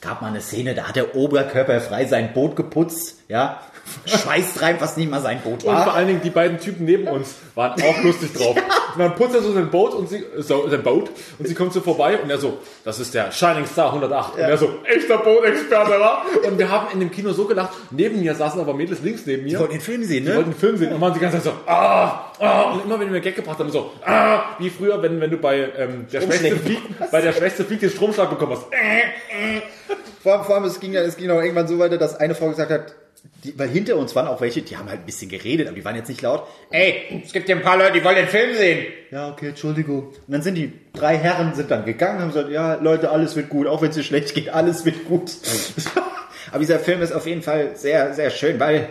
Gab 0.00 0.22
mal 0.22 0.28
eine 0.28 0.40
Szene, 0.40 0.74
da 0.74 0.84
hat 0.88 0.96
der 0.96 1.14
Oberkörper 1.14 1.80
frei 1.80 2.06
sein 2.06 2.32
Boot 2.32 2.56
geputzt, 2.56 3.16
ja. 3.28 3.60
Schweißtreibend, 4.06 4.80
was 4.80 4.96
nicht 4.96 5.10
mal 5.10 5.20
sein 5.20 5.40
Boot 5.42 5.64
Und 5.64 5.74
war. 5.74 5.84
vor 5.84 5.94
allen 5.94 6.06
Dingen 6.08 6.20
die 6.22 6.30
beiden 6.30 6.58
Typen 6.58 6.84
neben 6.86 7.06
uns 7.08 7.34
waren 7.54 7.80
auch 7.82 8.02
lustig 8.02 8.32
drauf. 8.32 8.56
Und 8.94 8.98
dann 9.00 9.14
putzt 9.14 9.34
er 9.34 9.42
so 9.42 9.52
sein 9.52 9.70
Boot 9.70 9.94
und 9.94 10.08
sie, 10.08 10.24
so, 10.38 10.68
sein 10.68 10.82
Boot 10.82 11.10
und 11.38 11.46
sie 11.48 11.54
kommt 11.54 11.72
so 11.72 11.80
vorbei 11.80 12.18
und 12.18 12.28
er 12.30 12.38
so, 12.38 12.58
das 12.84 12.98
ist 13.00 13.14
der 13.14 13.30
Shining 13.32 13.66
Star 13.66 13.86
108. 13.92 14.34
Und 14.34 14.40
er 14.40 14.56
so, 14.56 14.70
echter 14.84 15.18
Bootexperte, 15.18 15.90
wa? 16.00 16.22
Und 16.46 16.58
wir 16.58 16.68
haben 16.70 16.88
in 16.92 17.00
dem 17.00 17.10
Kino 17.10 17.32
so 17.32 17.44
gelacht. 17.44 17.70
Neben 17.90 18.20
mir 18.20 18.34
saßen 18.34 18.60
aber 18.60 18.74
Mädels 18.74 19.00
links 19.02 19.22
neben 19.26 19.44
mir. 19.44 19.52
Ich 19.52 19.58
wollte 19.58 19.72
den 19.74 19.80
Film 19.80 20.02
sehen, 20.04 20.24
Die 20.24 20.30
ne? 20.30 20.36
wollten 20.36 20.50
den 20.50 20.58
Film 20.58 20.76
sehen 20.76 20.92
und 20.92 21.00
waren 21.00 21.14
die 21.14 21.20
ganze 21.20 21.36
Zeit 21.42 21.44
so, 21.44 21.52
ah, 21.70 22.32
ah, 22.38 22.62
und 22.72 22.84
immer 22.84 22.94
wenn 23.00 23.08
wir 23.08 23.14
einen 23.16 23.22
Gag 23.22 23.36
gebracht 23.36 23.58
haben, 23.58 23.70
so, 23.70 23.90
ah, 24.04 24.40
wie 24.58 24.70
früher, 24.70 25.00
wenn, 25.02 25.20
wenn 25.20 25.30
du 25.30 25.36
bei, 25.36 25.68
ähm, 25.76 26.06
der 26.12 26.20
Schwächste 26.22 26.56
fliegt, 26.56 27.10
bei 27.10 27.20
der 27.20 27.32
Schwächste 27.32 27.64
fliegt 27.64 27.82
den 27.82 27.90
Stromschlag 27.90 28.30
bekommen 28.30 28.52
hast. 28.52 28.66
Vor, 30.22 30.44
vor 30.44 30.54
allem, 30.56 30.64
es 30.64 30.78
ging, 30.80 30.92
ja- 30.92 31.00
es 31.02 31.16
ging 31.16 31.30
auch 31.30 31.40
irgendwann 31.40 31.66
so 31.66 31.78
weiter, 31.78 31.96
dass 31.96 32.16
eine 32.18 32.34
Frau 32.34 32.48
gesagt 32.48 32.70
hat, 32.70 32.94
die, 33.44 33.58
weil 33.58 33.68
hinter 33.68 33.96
uns 33.96 34.14
waren 34.14 34.26
auch 34.26 34.40
welche, 34.40 34.62
die 34.62 34.76
haben 34.76 34.88
halt 34.88 35.00
ein 35.00 35.06
bisschen 35.06 35.30
geredet, 35.30 35.66
aber 35.66 35.76
die 35.76 35.84
waren 35.84 35.96
jetzt 35.96 36.08
nicht 36.08 36.22
laut. 36.22 36.46
Ey, 36.70 37.22
es 37.24 37.32
gibt 37.32 37.46
hier 37.46 37.56
ein 37.56 37.62
paar 37.62 37.78
Leute, 37.78 37.92
die 37.94 38.04
wollen 38.04 38.16
den 38.16 38.28
Film 38.28 38.56
sehen. 38.56 38.86
Ja, 39.10 39.30
okay, 39.30 39.48
Entschuldigung. 39.48 40.08
Und 40.08 40.16
dann 40.28 40.42
sind 40.42 40.56
die 40.56 40.72
drei 40.92 41.16
Herren 41.16 41.54
sind 41.54 41.70
dann 41.70 41.84
gegangen 41.84 42.16
und 42.16 42.22
haben 42.22 42.32
gesagt, 42.32 42.50
ja, 42.50 42.74
Leute, 42.74 43.10
alles 43.10 43.36
wird 43.36 43.48
gut, 43.48 43.66
auch 43.66 43.80
wenn 43.82 43.90
es 43.90 43.96
dir 43.96 44.02
schlecht 44.02 44.34
geht, 44.34 44.50
alles 44.50 44.84
wird 44.84 45.06
gut. 45.06 45.32
aber 46.50 46.58
dieser 46.58 46.78
Film 46.78 47.00
ist 47.02 47.12
auf 47.12 47.26
jeden 47.26 47.42
Fall 47.42 47.76
sehr, 47.76 48.14
sehr 48.14 48.30
schön, 48.30 48.60
weil 48.60 48.88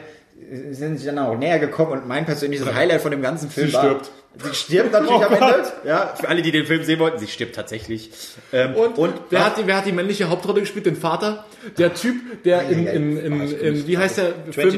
sie 0.51 0.73
sind 0.73 0.97
sich 0.97 1.05
dann 1.05 1.19
auch 1.19 1.37
näher 1.37 1.59
gekommen 1.59 1.91
und 1.91 2.07
mein 2.07 2.25
persönliches 2.25 2.73
Highlight 2.73 3.01
von 3.01 3.11
dem 3.11 3.21
ganzen 3.21 3.49
Film 3.49 3.67
Sie 3.67 3.73
war... 3.73 3.83
stirbt. 3.83 4.11
Sie 4.41 4.53
stirbt 4.53 4.93
natürlich 4.93 5.11
am 5.25 5.33
Ende. 5.33 5.63
Ja, 5.83 6.13
für 6.15 6.29
alle, 6.29 6.41
die 6.43 6.51
den 6.51 6.65
Film 6.65 6.83
sehen 6.83 6.99
wollten, 6.99 7.17
sie 7.17 7.27
stirbt 7.27 7.55
tatsächlich. 7.55 8.11
Ähm, 8.53 8.75
Und, 8.75 9.13
wer, 9.31 9.43
hat 9.43 9.57
die, 9.57 9.65
wer 9.65 9.77
hat 9.77 9.85
die 9.87 9.91
männliche 9.91 10.29
Hauptrolle 10.29 10.61
gespielt? 10.61 10.85
Den 10.85 10.95
Vater? 10.95 11.45
Der 11.77 11.93
Typ, 11.95 12.43
der 12.43 12.61
in, 12.69 12.85
in, 12.85 13.17
in, 13.17 13.41
in, 13.59 13.87
wie 13.87 13.97
heißt 13.97 14.17
der 14.19 14.33
Film? 14.51 14.69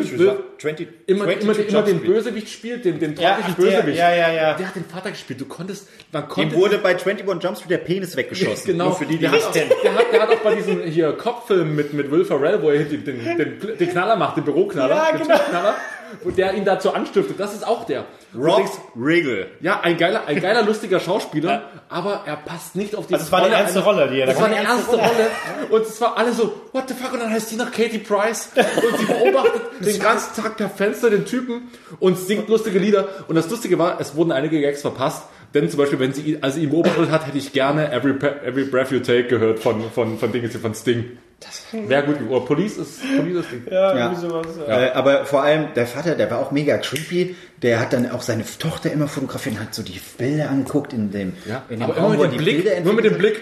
20, 0.57 0.87
Immer, 1.05 1.25
22 1.25 1.67
immer, 1.67 1.79
immer 1.79 1.81
den. 1.83 2.01
Bösewicht 2.01 2.49
spielt, 2.49 2.85
den, 2.85 2.99
den 2.99 3.15
Ja, 3.17 3.39
ach, 3.41 3.45
der, 3.53 3.61
Bösewicht. 3.61 3.97
ja, 3.99 4.15
ja, 4.15 4.31
ja. 4.31 4.53
Der 4.53 4.67
hat 4.67 4.75
den 4.75 4.85
Vater 4.85 5.11
gespielt. 5.11 5.41
Du 5.41 5.45
konntest, 5.45 5.87
man 6.11 6.27
konnte. 6.29 6.55
Dem 6.55 6.59
wurde 6.59 6.77
bei 6.77 6.91
21 6.97 7.25
Jump 7.43 7.57
Street 7.57 7.71
der 7.71 7.77
Penis 7.79 8.15
weggeschossen. 8.15 8.65
genau. 8.65 8.85
Nur 8.85 8.95
für 8.95 9.05
die, 9.05 9.15
die 9.17 9.19
der, 9.19 9.31
hat, 9.33 9.53
der, 9.53 9.65
hat, 9.93 10.13
der 10.13 10.21
hat 10.21 10.29
auch 10.29 10.39
bei 10.39 10.55
diesem 10.55 10.81
hier 10.83 11.11
Kopffilm 11.11 11.75
mit, 11.75 11.93
mit 11.93 12.09
Will 12.09 12.23
Ferrell, 12.25 12.61
wo 12.61 12.69
er 12.69 12.85
den, 12.85 13.03
den, 13.03 13.37
den, 13.37 13.77
den 13.77 13.89
Knaller 13.89 14.15
macht, 14.15 14.37
den 14.37 14.45
Büroknaller, 14.45 14.95
Ja, 14.95 15.11
genau. 15.11 15.35
Typknaller, 15.37 15.75
wo 16.23 16.31
der 16.31 16.53
ihn 16.53 16.63
dazu 16.65 16.93
anstiftet. 16.93 17.37
Das 17.39 17.53
ist 17.53 17.67
auch 17.67 17.85
der. 17.85 18.05
Rob 18.35 18.57
denkst, 18.57 18.73
Riggle. 18.95 19.47
ja, 19.59 19.81
ein 19.81 19.97
geiler, 19.97 20.25
ein 20.25 20.39
geiler, 20.41 20.61
lustiger 20.65 20.99
Schauspieler, 20.99 21.63
aber 21.89 22.23
er 22.25 22.37
passt 22.37 22.75
nicht 22.75 22.95
auf 22.95 23.07
die 23.07 23.13
Also 23.13 23.25
es 23.25 23.31
war 23.31 23.45
die 23.45 23.51
erste 23.51 23.83
Rolle, 23.83 24.09
die 24.09 24.19
er 24.19 24.27
da 24.27 24.33
Das 24.33 24.41
war 24.41 24.49
die 24.49 24.55
erste 24.55 24.95
Rolle. 24.95 25.27
Und 25.69 25.81
es 25.81 25.99
war 26.01 26.17
alle 26.17 26.31
so, 26.31 26.53
what 26.71 26.87
the 26.87 26.93
fuck? 26.93 27.13
Und 27.13 27.19
dann 27.19 27.29
heißt 27.29 27.51
die 27.51 27.55
nach 27.55 27.71
Katie 27.71 27.99
Price. 27.99 28.49
Und 28.55 28.97
sie 28.99 29.05
beobachtet 29.05 29.61
den 29.85 29.99
ganzen 29.99 30.41
Tag 30.41 30.57
per 30.57 30.69
Fenster 30.69 31.09
den 31.09 31.25
Typen 31.25 31.69
und 31.99 32.17
singt 32.17 32.47
lustige 32.47 32.79
Lieder. 32.79 33.07
Und 33.27 33.35
das 33.35 33.49
Lustige 33.49 33.77
war, 33.77 33.99
es 33.99 34.15
wurden 34.15 34.31
einige 34.31 34.61
Gags 34.61 34.81
verpasst. 34.81 35.23
Denn 35.53 35.69
zum 35.69 35.79
Beispiel, 35.79 35.99
wenn 35.99 36.13
sie 36.13 36.21
ihn, 36.21 36.37
als 36.41 36.55
sie 36.55 36.63
ihn 36.63 36.69
beobachtet 36.69 37.11
hat, 37.11 37.27
hätte 37.27 37.37
ich 37.37 37.51
gerne 37.51 37.91
Every, 37.91 38.13
Every 38.45 38.63
Breath 38.63 38.91
You 38.91 38.99
Take 38.99 39.25
gehört 39.25 39.59
von, 39.59 39.91
von, 39.91 40.17
von 40.17 40.31
hier, 40.31 40.49
von 40.49 40.73
Sting. 40.73 41.17
Das 41.41 41.63
wäre 41.71 42.03
gut. 42.03 42.17
Oder 42.29 42.45
Police 42.45 42.77
ist, 42.77 42.99
Police 43.17 43.37
ist 43.39 43.51
Ding. 43.51 43.63
Ja, 43.69 43.97
Ja. 43.97 44.05
irgendwie 44.05 44.21
sowas. 44.27 44.47
Ja. 44.67 44.79
Äh, 44.79 44.91
aber 44.91 45.25
vor 45.25 45.41
allem 45.43 45.73
der 45.75 45.87
Vater, 45.87 46.15
der 46.15 46.29
war 46.31 46.39
auch 46.39 46.51
mega 46.51 46.77
creepy. 46.77 47.35
Der 47.61 47.79
hat 47.79 47.93
dann 47.93 48.09
auch 48.11 48.21
seine 48.21 48.43
Tochter 48.59 48.91
immer 48.91 49.07
fotografiert 49.07 49.55
und 49.55 49.61
hat 49.61 49.73
so 49.75 49.81
die 49.83 49.99
Bilder 50.17 50.49
angeguckt 50.49 50.93
in 50.93 51.11
dem, 51.11 51.33
Ja, 51.47 51.63
in 51.69 51.79
dem 51.79 51.89
aber 51.89 51.97
Raum, 51.99 52.13
immer 52.13 52.23
mit 52.23 52.33
dem 52.33 52.37
die 52.37 52.43
Blick, 52.61 52.85
nur 52.85 52.93
mit 52.93 53.05
dem 53.05 53.17
Blick, 53.17 53.41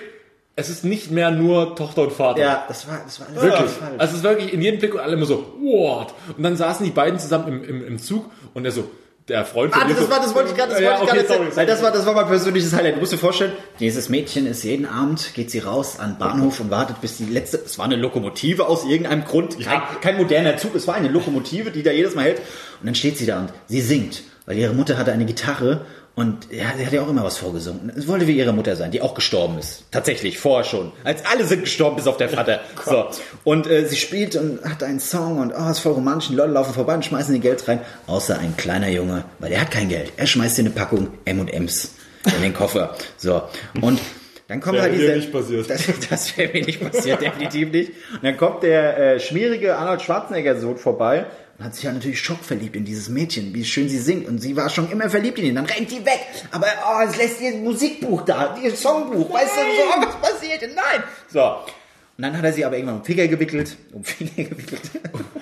es 0.56 0.70
ist 0.70 0.84
nicht 0.84 1.12
mehr 1.12 1.32
nur 1.32 1.76
Tochter 1.76 2.02
und 2.04 2.12
Vater. 2.14 2.42
Ja, 2.42 2.66
das 2.68 2.88
war, 2.88 3.00
das 3.06 3.20
war 3.20 3.28
alles 3.30 3.42
Wirklich. 3.42 3.72
falsch. 3.72 3.94
Also 3.98 4.12
es 4.14 4.18
ist 4.20 4.24
wirklich 4.24 4.54
in 4.54 4.62
jedem 4.62 4.80
Blick 4.80 4.94
und 4.94 5.00
alle 5.02 5.14
immer 5.14 5.26
so, 5.26 5.54
what? 5.62 6.14
Und 6.36 6.44
dann 6.44 6.56
saßen 6.58 6.86
die 6.86 6.92
beiden 6.92 7.20
zusammen 7.20 7.48
im, 7.48 7.64
im, 7.64 7.88
im 7.88 8.00
Zug 8.00 8.26
und 8.54 8.66
er 8.66 8.72
so, 8.72 8.90
der 9.30 9.46
Freund 9.46 9.74
Ah, 9.74 9.88
ihr 9.88 9.96
das, 9.96 10.10
war, 10.10 10.20
das 10.20 10.34
wollte 10.36 10.50
ich 10.50 10.56
gerade, 10.58 10.72
das 10.72 10.82
Ja, 10.82 11.00
wollte 11.00 11.14
okay, 11.14 11.26
sorry, 11.28 11.66
das 11.66 11.84
war, 11.84 11.92
das 11.92 12.06
war 12.06 12.14
mein 12.14 12.28
persönliches 12.28 12.74
Highlight. 12.74 12.96
Du 12.96 13.00
musst 13.00 13.14
dir 13.14 13.18
vorstellen, 13.18 13.54
dieses 13.80 14.10
Mädchen 14.10 14.48
ist 14.48 14.64
jeden 14.64 14.86
Abend, 14.86 15.34
geht 15.36 15.52
sie 15.52 15.60
raus 15.60 16.00
an 16.00 16.14
den 16.14 16.18
Bahnhof 16.18 16.60
und 16.60 16.72
wartet, 16.72 17.00
bis 17.02 17.18
die 17.18 17.26
letzte, 17.26 17.58
es 17.64 17.78
war 17.78 17.86
eine 17.86 17.96
Lokomotive 17.96 18.68
aus 18.68 18.86
irgendeinem 18.86 19.24
Grund, 19.24 19.60
kein, 19.64 19.82
kein 20.02 20.18
moderner 20.18 20.58
Zug, 20.58 20.76
es 20.76 20.88
war 20.88 20.96
eine 20.96 21.08
Lokomotive, 21.08 21.72
die 21.72 21.84
da 21.84 21.92
jedes 21.92 22.16
Mal 22.16 22.26
hält. 22.26 22.40
Und 22.40 22.86
dann 22.88 22.96
steht 22.96 23.18
sie 23.18 23.26
da 23.26 23.40
und 23.40 23.50
sie 23.68 23.82
singt, 23.82 24.24
weil 24.46 24.58
ihre 24.58 24.74
Mutter 24.74 24.98
hatte 24.98 25.12
eine 25.12 25.26
Gitarre 25.26 25.86
und 26.20 26.52
ja, 26.52 26.74
sie 26.78 26.86
hat 26.86 26.92
ja 26.92 27.02
auch 27.02 27.08
immer 27.08 27.24
was 27.24 27.38
vorgesungen. 27.38 27.94
Es 27.96 28.06
wollte 28.06 28.28
wie 28.28 28.38
ihre 28.38 28.52
Mutter 28.52 28.76
sein, 28.76 28.92
die 28.92 29.02
auch 29.02 29.14
gestorben 29.14 29.58
ist. 29.58 29.86
Tatsächlich, 29.90 30.38
vorher 30.38 30.66
schon. 30.66 30.92
Als 31.06 31.26
alle 31.26 31.46
sind 31.46 31.64
gestorben, 31.64 31.96
bis 31.96 32.08
auf 32.08 32.18
der 32.18 32.28
Vater. 32.28 32.60
so. 32.86 33.06
Und 33.46 33.68
äh, 33.68 33.86
sie 33.86 33.96
spielt 33.96 34.36
und 34.36 34.62
hat 34.66 34.84
einen 34.84 35.00
Song 35.00 35.38
und 35.38 35.54
oh, 35.58 35.70
ist 35.72 35.80
voll 35.80 35.94
romantisch. 35.94 36.28
Die 36.28 36.36
Leute 36.36 36.52
laufen 36.52 36.74
vorbei 36.74 36.96
und 36.96 37.06
schmeißen 37.06 37.34
ihr 37.34 37.40
Geld 37.40 37.66
rein. 37.70 37.80
Außer 38.06 38.38
ein 38.38 38.58
kleiner 38.58 38.90
Junge, 38.90 39.24
weil 39.40 39.54
er 39.54 39.62
hat 39.62 39.72
kein 39.72 39.88
Geld. 39.88 40.12
Er 40.18 40.28
schmeißt 40.28 40.58
dir 40.58 40.64
eine 40.64 40.72
Packung 40.72 41.08
M&M's 41.24 41.94
in 42.36 42.42
den 42.42 42.54
Koffer. 42.54 42.98
So. 43.16 43.44
Und 43.80 44.02
dann 44.50 44.60
kommt 44.60 44.82
halt 44.82 44.96
dir 44.96 45.00
dieser... 45.00 45.16
nicht 45.16 45.32
passiert. 45.32 45.70
Das, 45.70 45.88
das 46.10 46.38
wäre 46.38 46.52
mir 46.52 46.66
nicht 46.66 46.82
passiert, 46.82 47.22
definitiv 47.22 47.72
nicht. 47.72 47.92
Und 48.12 48.24
dann 48.26 48.36
kommt 48.36 48.64
der 48.64 48.98
äh, 48.98 49.20
schmierige 49.22 49.78
Arnold 49.78 50.02
Schwarzenegger-Sohn 50.02 50.80
vorbei 50.80 51.28
und 51.60 51.66
hat 51.66 51.76
sich 51.76 51.84
ja 51.84 51.92
natürlich 51.92 52.22
schockverliebt 52.22 52.78
in 52.78 52.86
dieses 52.86 53.10
Mädchen, 53.10 53.54
wie 53.54 53.66
schön 53.66 53.90
sie 53.90 54.00
singt. 54.00 54.30
Und 54.30 54.40
sie 54.40 54.56
war 54.56 54.70
schon 54.70 54.90
immer 54.90 55.10
verliebt 55.10 55.40
in 55.40 55.46
ihn. 55.46 55.56
Dann 55.56 55.66
rennt 55.66 55.92
die 55.92 56.06
weg. 56.06 56.26
Aber 56.52 56.68
oh, 56.88 57.02
es 57.06 57.18
lässt 57.18 57.42
ihr 57.42 57.50
ein 57.50 57.66
Musikbuch 57.66 58.22
da, 58.22 58.58
ihr 58.64 58.74
Songbuch. 58.74 59.34
Weißt 59.34 59.58
du, 59.58 59.62
so, 59.62 60.08
was 60.08 60.32
passiert 60.32 60.62
denn? 60.62 60.74
Nein. 60.74 61.04
So. 61.28 61.42
Und 61.42 62.24
dann 62.24 62.38
hat 62.38 62.46
er 62.46 62.54
sie 62.54 62.64
aber 62.64 62.78
irgendwann 62.78 63.00
um 63.00 63.04
Finger 63.04 63.28
gewickelt. 63.28 63.76
Um 63.92 64.06
Finger 64.06 64.50
gewickelt. 64.50 64.90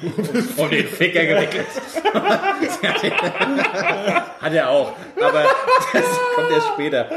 um 0.58 0.70
den 0.70 0.88
Finger 0.88 1.26
gewickelt. 1.26 1.68
hat 4.42 4.54
er 4.54 4.70
auch. 4.70 4.94
Aber 5.22 5.44
das 5.94 6.06
kommt 6.36 6.52
erst 6.52 6.68
später. 6.74 7.10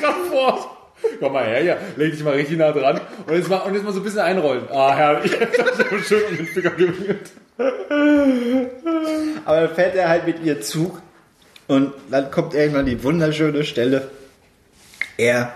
grad 0.00 0.16
vor. 0.30 0.83
Komm 1.20 1.32
mal 1.32 1.44
her, 1.44 1.62
ja. 1.62 1.76
Leg 1.96 2.12
dich 2.12 2.22
mal 2.22 2.34
richtig 2.34 2.58
nah 2.58 2.72
dran. 2.72 3.00
Und 3.26 3.34
jetzt 3.34 3.48
mal, 3.48 3.58
und 3.58 3.74
jetzt 3.74 3.84
mal 3.84 3.92
so 3.92 4.00
ein 4.00 4.04
bisschen 4.04 4.20
einrollen. 4.20 4.64
Ah, 4.70 4.94
herrlich. 4.94 5.32
Das 5.38 5.78
ist 5.78 6.08
schön 6.08 6.22
um 6.30 6.36
den 6.36 6.46
Finger 6.46 6.70
gewickelt. 6.70 7.30
Aber 9.44 9.60
dann 9.60 9.74
fährt 9.74 9.94
er 9.94 10.08
halt 10.08 10.26
mit 10.26 10.42
ihr 10.42 10.60
Zug 10.60 11.00
und 11.68 11.92
dann 12.10 12.30
kommt 12.30 12.54
irgendwann 12.54 12.86
die 12.86 13.02
wunderschöne 13.02 13.64
Stelle. 13.64 14.10
Er 15.16 15.54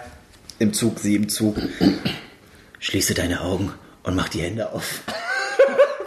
im 0.59 0.73
Zug, 0.73 0.99
sie 1.01 1.17
im 1.17 1.29
Zug. 1.29 1.57
Schließe 2.79 3.15
deine 3.15 3.41
Augen 3.41 3.73
und 4.05 4.15
mach 4.15 4.29
die 4.29 4.41
Hände 4.41 4.71
auf. 4.73 5.01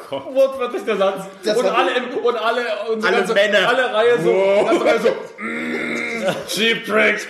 Wortwörtlich 0.10 0.84
der 0.84 0.98
Satz. 0.98 1.24
Das 1.44 1.58
und 1.58 1.66
alle, 1.68 1.92
im, 1.96 2.18
und 2.18 2.36
alle, 2.36 2.62
und 2.92 3.02
so 3.02 3.08
Alle 3.08 3.18
ganze, 3.18 3.34
Männer. 3.34 3.68
Alle 3.70 3.94
Reihe 3.94 4.22
so. 4.22 4.66
Ganze 4.66 4.86
Reihe 4.86 5.00
so. 5.00 5.10
mm, 5.42 6.26
Cheap 6.48 6.86
Tricks. 6.86 7.28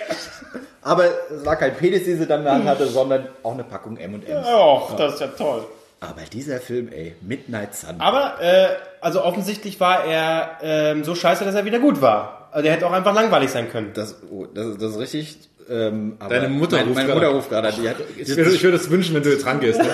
Aber 0.82 1.04
es 1.30 1.44
war 1.46 1.56
kein 1.56 1.74
Penis, 1.76 2.04
den 2.04 2.18
sie 2.18 2.26
dann 2.26 2.40
in 2.40 2.44
der 2.44 2.54
Hand 2.54 2.64
hatte, 2.66 2.86
sondern 2.88 3.28
auch 3.42 3.54
eine 3.54 3.64
Packung 3.64 3.96
M&M's. 3.96 4.46
Och, 4.46 4.96
das 4.96 5.14
ist 5.14 5.20
ja 5.20 5.28
toll. 5.28 5.64
Aber 6.00 6.22
dieser 6.32 6.58
Film, 6.58 6.88
ey, 6.92 7.14
Midnight 7.20 7.76
Sun. 7.76 8.00
Aber, 8.00 8.34
äh, 8.40 8.66
also 9.00 9.22
offensichtlich 9.22 9.78
war 9.78 10.04
er 10.04 10.58
ähm, 10.60 11.04
so 11.04 11.14
scheiße, 11.14 11.44
dass 11.44 11.54
er 11.54 11.64
wieder 11.64 11.78
gut 11.78 12.02
war. 12.02 12.48
Also 12.50 12.64
der 12.64 12.72
hätte 12.72 12.86
auch 12.88 12.92
einfach 12.92 13.14
langweilig 13.14 13.50
sein 13.50 13.70
können. 13.70 13.92
Das, 13.94 14.16
oh, 14.30 14.46
das, 14.52 14.76
das 14.78 14.92
ist 14.92 14.98
richtig. 14.98 15.38
Ähm, 15.70 16.16
aber 16.18 16.34
Deine 16.34 16.48
Mutter 16.48 16.76
meine, 16.78 16.88
ruft 16.88 16.96
meine 16.96 17.06
gerade. 17.08 17.20
Mutter 17.20 17.34
ruft 17.36 17.48
gerade. 17.50 17.72
Die 17.80 17.88
hat, 17.88 17.96
Ich 18.16 18.36
würde, 18.36 18.50
ich 18.50 18.62
würde 18.64 18.76
es 18.76 18.90
wünschen, 18.90 19.14
wenn 19.14 19.22
du 19.22 19.30
jetzt 19.30 19.46
rangehst. 19.46 19.80
Ne? 19.80 19.88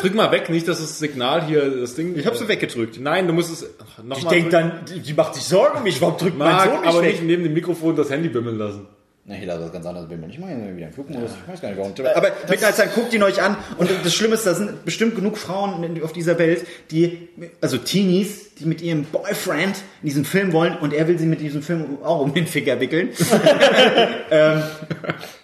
Drück 0.00 0.14
mal 0.14 0.32
weg, 0.32 0.48
nicht, 0.48 0.66
dass 0.66 0.80
das 0.80 0.98
Signal 0.98 1.44
hier, 1.44 1.68
das 1.82 1.94
Ding. 1.94 2.16
ich 2.16 2.24
habe 2.24 2.36
sie 2.36 2.48
weggedrückt. 2.48 2.98
Nein, 2.98 3.26
du 3.26 3.34
musst 3.34 3.52
es 3.52 3.68
noch 4.02 4.16
Ich 4.16 4.24
mal 4.24 4.30
denke 4.30 4.48
dann, 4.50 4.72
die, 4.86 5.12
macht 5.12 5.34
sich 5.34 5.44
Sorgen 5.44 5.78
um 5.78 5.84
mich. 5.84 6.00
Warum 6.00 6.16
drückt 6.16 6.38
mein 6.38 6.50
Marc, 6.52 6.70
Sohn 6.70 6.80
mich 6.80 6.88
aber 6.88 7.02
weg? 7.02 7.12
nicht 7.12 7.22
neben 7.24 7.42
dem 7.42 7.52
Mikrofon 7.52 7.96
das 7.96 8.08
Handy 8.08 8.30
bimmeln 8.30 8.56
lassen. 8.56 8.86
Na, 9.30 9.36
hier 9.36 9.46
lasse 9.46 9.60
das 9.60 9.72
ganz 9.72 9.86
anders. 9.86 10.06
Ich 10.28 10.38
mache 10.40 10.50
hier 10.50 10.74
wieder 10.76 10.86
einen 10.86 10.92
Flugmodus. 10.92 11.30
Ich 11.46 11.52
weiß 11.52 11.60
gar 11.60 11.68
nicht 11.68 11.78
warum. 11.78 11.92
Aber 12.16 12.32
Midnight 12.48 12.74
Sun, 12.74 12.86
guckt 12.96 13.12
ihn 13.14 13.22
euch 13.22 13.40
an. 13.40 13.56
Und 13.78 13.88
das 14.02 14.12
Schlimme 14.12 14.34
ist, 14.34 14.44
da 14.44 14.54
sind 14.54 14.84
bestimmt 14.84 15.14
genug 15.14 15.38
Frauen 15.38 16.00
auf 16.02 16.12
dieser 16.12 16.36
Welt, 16.36 16.66
die, 16.90 17.28
also 17.60 17.78
Teenies, 17.78 18.56
die 18.56 18.64
mit 18.66 18.82
ihrem 18.82 19.04
Boyfriend 19.04 19.76
in 20.02 20.08
diesen 20.08 20.24
Film 20.24 20.52
wollen 20.52 20.76
und 20.78 20.92
er 20.92 21.06
will 21.06 21.16
sie 21.16 21.26
mit 21.26 21.40
diesem 21.40 21.62
Film 21.62 21.98
auch 22.02 22.22
um 22.22 22.34
den 22.34 22.48
Finger 22.48 22.80
wickeln. 22.80 23.10
ähm, 24.32 24.62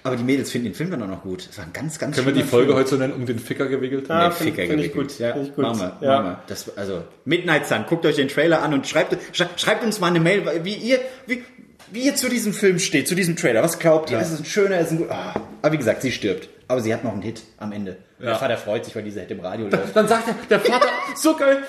aber 0.03 0.17
die 0.17 0.25
Mädels 0.25 0.51
finden 0.51 0.67
den 0.67 0.75
Film 0.75 0.91
dann 0.91 1.03
auch 1.05 1.07
noch 1.09 1.23
gut. 1.23 1.47
Das 1.49 1.57
war 1.59 1.65
ein 1.67 1.73
ganz, 1.73 1.97
ganz 2.01 2.17
Können 2.17 2.27
wir 2.27 2.35
die 2.35 2.43
Folge 2.43 2.67
Film. 2.69 2.79
heute 2.79 2.91
so 2.91 2.97
nennen, 2.97 3.13
um 3.13 3.25
den 3.25 3.39
Ficker 3.39 3.67
gewickelt? 3.69 4.11
Ah, 4.11 4.29
Nee, 4.29 4.35
find- 4.35 4.57
Ficker 4.57 4.69
find 4.69 4.83
ich 4.85 4.93
gewickelt. 4.93 5.09
gut, 5.11 5.19
Ja, 5.21 5.33
find 5.33 5.47
ich 5.49 5.55
gut. 5.55 5.63
Machen 5.65 5.79
wir, 6.01 6.07
Ja. 6.09 6.15
machen 6.23 6.25
wir. 6.27 6.43
Das, 6.49 6.77
also, 6.77 7.05
Midnight 7.25 7.67
Sun, 7.67 7.85
guckt 7.89 8.05
euch 8.05 8.17
den 8.17 8.27
Trailer 8.27 8.63
an 8.63 8.75
und 8.75 8.87
schreibt, 8.89 9.17
schreibt, 9.37 9.61
schreibt 9.61 9.85
uns 9.85 10.01
mal 10.01 10.09
eine 10.09 10.19
Mail, 10.19 10.43
wie 10.65 10.75
ihr, 10.75 10.99
wie, 11.27 11.45
wie 11.93 12.03
ihr 12.03 12.15
zu 12.15 12.29
diesem 12.29 12.53
Film 12.53 12.79
steht, 12.79 13.09
zu 13.09 13.15
diesem 13.15 13.37
Trailer. 13.37 13.63
Was 13.63 13.79
glaubt 13.79 14.11
ihr? 14.11 14.21
Ist 14.21 14.31
es 14.31 14.41
ein 14.41 14.45
schöner, 14.45 14.79
ist 14.79 14.87
es 14.87 14.93
ein 14.93 14.99
gut, 14.99 15.11
ah. 15.11 15.35
Aber 15.63 15.73
wie 15.73 15.79
gesagt, 15.79 16.03
sie 16.03 16.13
stirbt. 16.13 16.49
Aber 16.69 16.81
sie 16.81 16.93
hat 16.93 17.05
noch 17.05 17.13
einen 17.13 17.23
Hit 17.23 17.43
am 17.59 17.73
Ende. 17.73 17.97
Der 18.21 18.37
Vater 18.37 18.57
freut 18.57 18.85
sich, 18.85 18.97
weil 18.97 19.05
dieser 19.05 19.21
Hit 19.21 19.31
im 19.31 19.41
Radio 19.41 19.69
läuft. 19.69 19.95
Dann 19.95 20.09
sagt 20.09 20.27
der, 20.27 20.35
der 20.49 20.61
Vater, 20.61 20.89
so 21.15 21.37
geil, 21.37 21.63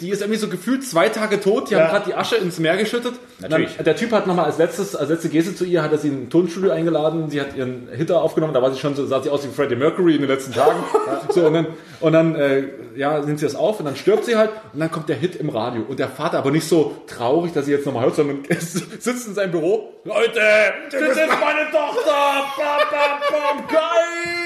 die 0.00 0.10
ist 0.10 0.20
irgendwie 0.20 0.38
so 0.38 0.48
gefühlt 0.48 0.84
zwei 0.84 1.08
Tage 1.08 1.40
tot, 1.40 1.70
die 1.70 1.76
haben 1.76 1.88
gerade 1.88 2.06
die 2.06 2.14
Asche 2.14 2.36
ins 2.36 2.58
Meer 2.58 2.76
geschüttet. 2.76 3.14
Natürlich. 3.40 3.76
Dann, 3.76 3.84
der 3.84 3.96
Typ 3.96 4.12
hat 4.12 4.26
nochmal 4.26 4.46
als 4.46 4.58
letztes, 4.58 4.94
als 4.94 5.08
letzte 5.08 5.28
Geste 5.28 5.54
zu 5.54 5.64
ihr, 5.64 5.82
hat 5.82 5.92
er 5.92 5.98
sie 5.98 6.08
in 6.08 6.24
ein 6.24 6.30
Tonstudio 6.30 6.70
eingeladen, 6.70 7.30
sie 7.30 7.40
hat 7.40 7.56
ihren 7.56 7.88
Hitter 7.88 8.22
aufgenommen, 8.22 8.54
da 8.54 8.62
war 8.62 8.72
sie 8.72 8.78
schon 8.78 8.94
so, 8.94 9.06
sah 9.06 9.22
sie 9.22 9.30
aus 9.30 9.44
wie 9.44 9.48
Freddie 9.48 9.76
Mercury 9.76 10.14
in 10.14 10.20
den 10.20 10.30
letzten 10.30 10.52
Tagen. 10.52 10.82
so, 11.30 11.46
und 11.46 11.54
dann, 11.54 11.66
und 12.00 12.12
dann, 12.12 12.34
äh, 12.34 12.64
ja, 12.96 13.20
nimmt 13.20 13.38
sie 13.38 13.46
das 13.46 13.54
auf 13.54 13.78
und 13.78 13.86
dann 13.86 13.96
stirbt 13.96 14.24
sie 14.24 14.36
halt 14.36 14.50
und 14.72 14.80
dann 14.80 14.90
kommt 14.90 15.08
der 15.08 15.16
Hit 15.16 15.36
im 15.36 15.48
Radio. 15.48 15.82
Und 15.88 15.98
der 15.98 16.08
Vater 16.08 16.38
aber 16.38 16.50
nicht 16.50 16.68
so 16.68 16.96
traurig, 17.06 17.52
dass 17.52 17.66
sie 17.66 17.72
jetzt 17.72 17.86
nochmal 17.86 18.04
hört, 18.04 18.16
sondern 18.16 18.42
sitzt 18.58 19.28
in 19.28 19.34
seinem 19.34 19.52
Büro. 19.52 19.94
Leute, 20.04 20.40
das 20.90 21.00
ist 21.00 21.16
meine 21.16 21.70
Tochter! 21.70 22.44
Bam, 22.56 22.80
bam, 22.90 23.58
bam, 23.58 23.66
geil! 23.72 24.39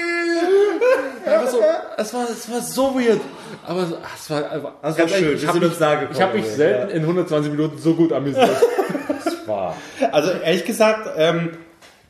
Ja, 1.25 1.47
so, 1.47 1.59
es, 1.97 2.13
war, 2.13 2.23
es 2.29 2.51
war 2.51 2.61
so 2.61 2.95
weird. 2.95 3.19
Aber 3.65 3.87
ach, 4.03 4.15
es 4.15 4.29
war 4.29 4.51
einfach. 4.51 4.71
Das 4.81 4.95
ganz 4.95 5.11
war 5.11 5.17
schön, 5.17 5.27
ehrlich, 5.27 5.41
wir 5.41 5.49
Ich 5.49 5.49
habe 5.49 5.59
mich, 5.67 6.11
ich 6.11 6.21
hab 6.21 6.33
mich 6.33 6.45
ja. 6.45 6.51
selten 6.51 6.91
in 6.91 7.01
120 7.01 7.51
Minuten 7.51 7.77
so 7.77 7.93
gut 7.93 8.13
amüsiert. 8.13 8.49
War. 9.47 9.75
Also 10.11 10.31
ehrlich 10.31 10.65
gesagt, 10.65 11.07
ähm, 11.17 11.51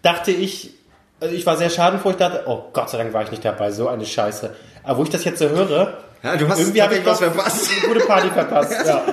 dachte 0.01 0.31
ich, 0.31 0.71
also 1.19 1.35
ich 1.35 1.45
war 1.45 1.57
sehr 1.57 1.69
schadenfroh, 1.69 2.11
ich 2.11 2.15
dachte, 2.15 2.43
oh 2.45 2.63
Gott 2.71 2.89
sei 2.89 2.97
Dank 2.97 3.13
war 3.13 3.23
ich 3.23 3.31
nicht 3.31 3.43
dabei, 3.43 3.71
so 3.71 3.89
eine 3.89 4.05
Scheiße. 4.05 4.55
Aber 4.83 4.99
wo 4.99 5.03
ich 5.03 5.09
das 5.09 5.25
jetzt 5.25 5.39
so 5.39 5.49
höre, 5.49 5.97
Ja, 6.23 6.37
du 6.37 6.47
hast 6.47 6.59
irgendwie 6.59 6.81
habe 6.81 6.95
ich 6.95 7.05
was 7.05 7.19
verpasst. 7.19 7.69
Eine 7.83 7.93
gute 7.93 8.05
Party 8.05 8.29
verpasst. 8.29 8.73
Ja, 8.85 9.03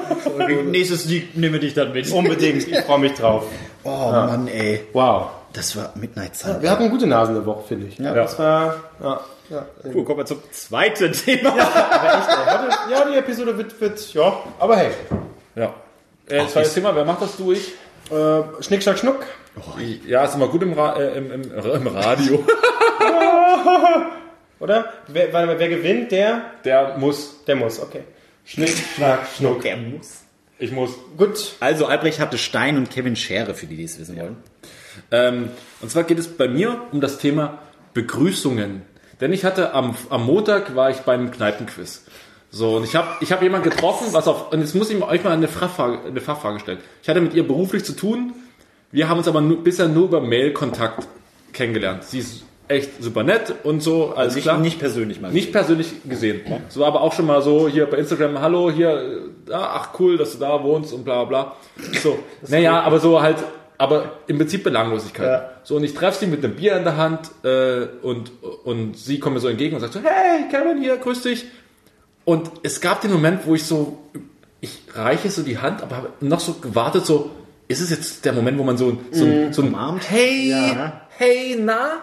Nächstes 0.64 1.04
Lied 1.06 1.36
nehme 1.36 1.58
dich 1.58 1.74
dann 1.74 1.92
mit. 1.92 2.10
unbedingt, 2.10 2.66
ich 2.66 2.78
freue 2.80 3.00
mich 3.00 3.14
drauf. 3.14 3.44
Oh 3.84 4.10
Mann, 4.10 4.48
ey. 4.48 4.86
Wow. 4.92 5.30
Das 5.52 5.76
war 5.76 5.92
Midnight 5.94 6.36
Sun. 6.36 6.62
Wir 6.62 6.70
hatten 6.70 6.88
gute 6.88 7.06
Nasen 7.06 7.36
eine 7.36 7.44
Woche, 7.44 7.64
finde 7.68 7.86
ich. 7.86 7.98
Ja. 7.98 8.14
Das 8.14 8.38
war, 8.38 8.76
ja, 9.02 9.20
ja. 9.52 9.66
Cool, 9.94 10.04
kommen 10.04 10.18
wir 10.18 10.26
zum 10.26 10.40
zweiten 10.50 11.12
Thema. 11.12 11.50
Aber 11.50 12.68
echt, 12.68 12.78
ja, 12.90 13.10
die 13.10 13.16
Episode 13.16 13.56
wird, 13.56 13.80
wird, 13.80 14.14
ja, 14.14 14.42
aber 14.58 14.76
hey. 14.76 14.90
ja. 15.54 15.74
Äh, 16.28 16.46
zweites 16.46 16.74
Thema, 16.74 16.94
wer 16.94 17.04
macht 17.04 17.22
das 17.22 17.36
du, 17.36 17.52
ich? 17.52 17.72
Äh, 18.10 18.62
Schnick, 18.62 18.82
Schnack, 18.82 18.98
Schnuck. 18.98 19.24
Ja, 20.06 20.24
ist 20.24 20.34
immer 20.34 20.48
gut 20.48 20.62
im, 20.62 20.72
Ra 20.72 20.96
äh, 20.96 21.18
im, 21.18 21.30
im, 21.30 21.42
im 21.52 21.86
Radio. 21.86 22.44
Oder? 24.60 24.92
Wer, 25.08 25.32
mal, 25.32 25.58
wer 25.58 25.68
gewinnt, 25.68 26.12
der, 26.12 26.42
Der 26.64 26.96
muss. 26.96 27.44
der 27.44 27.56
muss, 27.56 27.80
okay. 27.80 28.04
Schnick, 28.44 28.74
Schnack, 28.94 29.26
Schnuck. 29.36 29.62
Der 29.62 29.76
muss. 29.76 30.20
Ich 30.58 30.70
muss. 30.70 30.92
Gut. 31.16 31.54
Also 31.60 31.86
Albrecht 31.86 32.20
hatte 32.20 32.38
Stein 32.38 32.76
und 32.76 32.90
Kevin 32.90 33.16
Schere, 33.16 33.54
für 33.54 33.66
die, 33.66 33.76
die 33.76 33.84
es 33.84 33.98
wissen 33.98 34.18
wollen. 34.18 34.36
Ähm, 35.10 35.50
und 35.80 35.90
zwar 35.90 36.04
geht 36.04 36.18
es 36.18 36.28
bei 36.28 36.48
mir 36.48 36.82
um 36.92 37.00
das 37.00 37.18
Thema 37.18 37.58
Begrüßungen. 37.94 38.82
Denn 39.22 39.32
ich 39.32 39.44
hatte 39.44 39.72
am, 39.72 39.94
am 40.10 40.26
Montag 40.26 40.74
war 40.74 40.90
ich 40.90 40.98
beim 40.98 41.30
Kneipenquiz. 41.30 42.04
So, 42.50 42.76
und 42.76 42.84
ich 42.84 42.96
habe 42.96 43.06
ich 43.20 43.30
hab 43.30 43.40
jemanden 43.40 43.70
getroffen, 43.70 44.08
was 44.10 44.26
auf, 44.26 44.52
und 44.52 44.58
jetzt 44.58 44.74
muss 44.74 44.90
ich 44.90 45.00
euch 45.00 45.22
mal 45.22 45.30
eine 45.30 45.46
Fachfrage, 45.46 46.00
eine 46.08 46.20
Fachfrage 46.20 46.58
stellen. 46.58 46.78
Ich 47.02 47.08
hatte 47.08 47.20
mit 47.20 47.32
ihr 47.32 47.46
beruflich 47.46 47.84
zu 47.84 47.92
tun, 47.92 48.32
wir 48.90 49.08
haben 49.08 49.18
uns 49.18 49.28
aber 49.28 49.40
nur, 49.40 49.62
bisher 49.62 49.86
nur 49.86 50.06
über 50.06 50.20
Mail-Kontakt 50.20 51.06
kennengelernt. 51.52 52.02
Sie 52.02 52.18
ist 52.18 52.42
echt 52.66 53.00
super 53.00 53.22
nett 53.22 53.54
und 53.62 53.80
so, 53.80 54.06
alles 54.08 54.18
Also 54.18 54.34
nicht, 54.34 54.44
klar. 54.44 54.58
nicht 54.58 54.78
persönlich 54.80 55.20
mal. 55.20 55.30
Nicht 55.30 55.52
persönlich 55.52 55.92
gesehen. 56.04 56.40
So, 56.68 56.84
aber 56.84 57.00
auch 57.00 57.12
schon 57.12 57.26
mal 57.26 57.42
so 57.42 57.68
hier 57.68 57.86
bei 57.86 57.98
Instagram, 57.98 58.40
hallo, 58.40 58.72
hier, 58.72 59.30
ah, 59.52 59.70
ach 59.74 59.88
cool, 60.00 60.18
dass 60.18 60.32
du 60.32 60.38
da 60.38 60.64
wohnst 60.64 60.92
und 60.92 61.04
bla 61.04 61.22
bla. 61.24 61.54
So, 62.02 62.18
naja, 62.48 62.80
aber 62.80 62.98
so 62.98 63.22
halt, 63.22 63.36
aber 63.82 64.18
im 64.28 64.38
Prinzip 64.38 64.62
Belanglosigkeit. 64.62 65.26
Ja. 65.26 65.50
So, 65.64 65.74
und 65.74 65.82
ich 65.82 65.92
treffe 65.92 66.20
sie 66.20 66.26
mit 66.28 66.44
einem 66.44 66.54
Bier 66.54 66.76
in 66.76 66.84
der 66.84 66.96
Hand 66.96 67.32
äh, 67.42 67.88
und, 68.02 68.30
und 68.62 68.96
sie 68.96 69.18
kommt 69.18 69.34
mir 69.34 69.40
so 69.40 69.48
entgegen 69.48 69.74
und 69.74 69.80
sagt 69.80 69.94
so, 69.94 70.00
hey, 70.04 70.44
Kevin 70.52 70.80
hier, 70.80 70.96
grüß 70.98 71.22
dich. 71.22 71.46
Und 72.24 72.48
es 72.62 72.80
gab 72.80 73.00
den 73.00 73.10
Moment, 73.10 73.44
wo 73.44 73.56
ich 73.56 73.64
so, 73.64 73.98
ich 74.60 74.82
reiche 74.94 75.32
so 75.32 75.42
die 75.42 75.58
Hand, 75.58 75.82
aber 75.82 75.96
habe 75.96 76.08
noch 76.20 76.38
so 76.38 76.52
gewartet, 76.54 77.04
so, 77.04 77.32
ist 77.66 77.80
es 77.80 77.90
jetzt 77.90 78.24
der 78.24 78.32
Moment, 78.32 78.56
wo 78.56 78.62
man 78.62 78.76
so, 78.76 78.98
so, 79.10 79.26
so 79.50 79.62
ein 79.62 79.68
Umarmt? 79.68 80.08
Hey, 80.08 80.50
Ja. 80.50 81.00
hey, 81.18 81.58
na? 81.60 81.94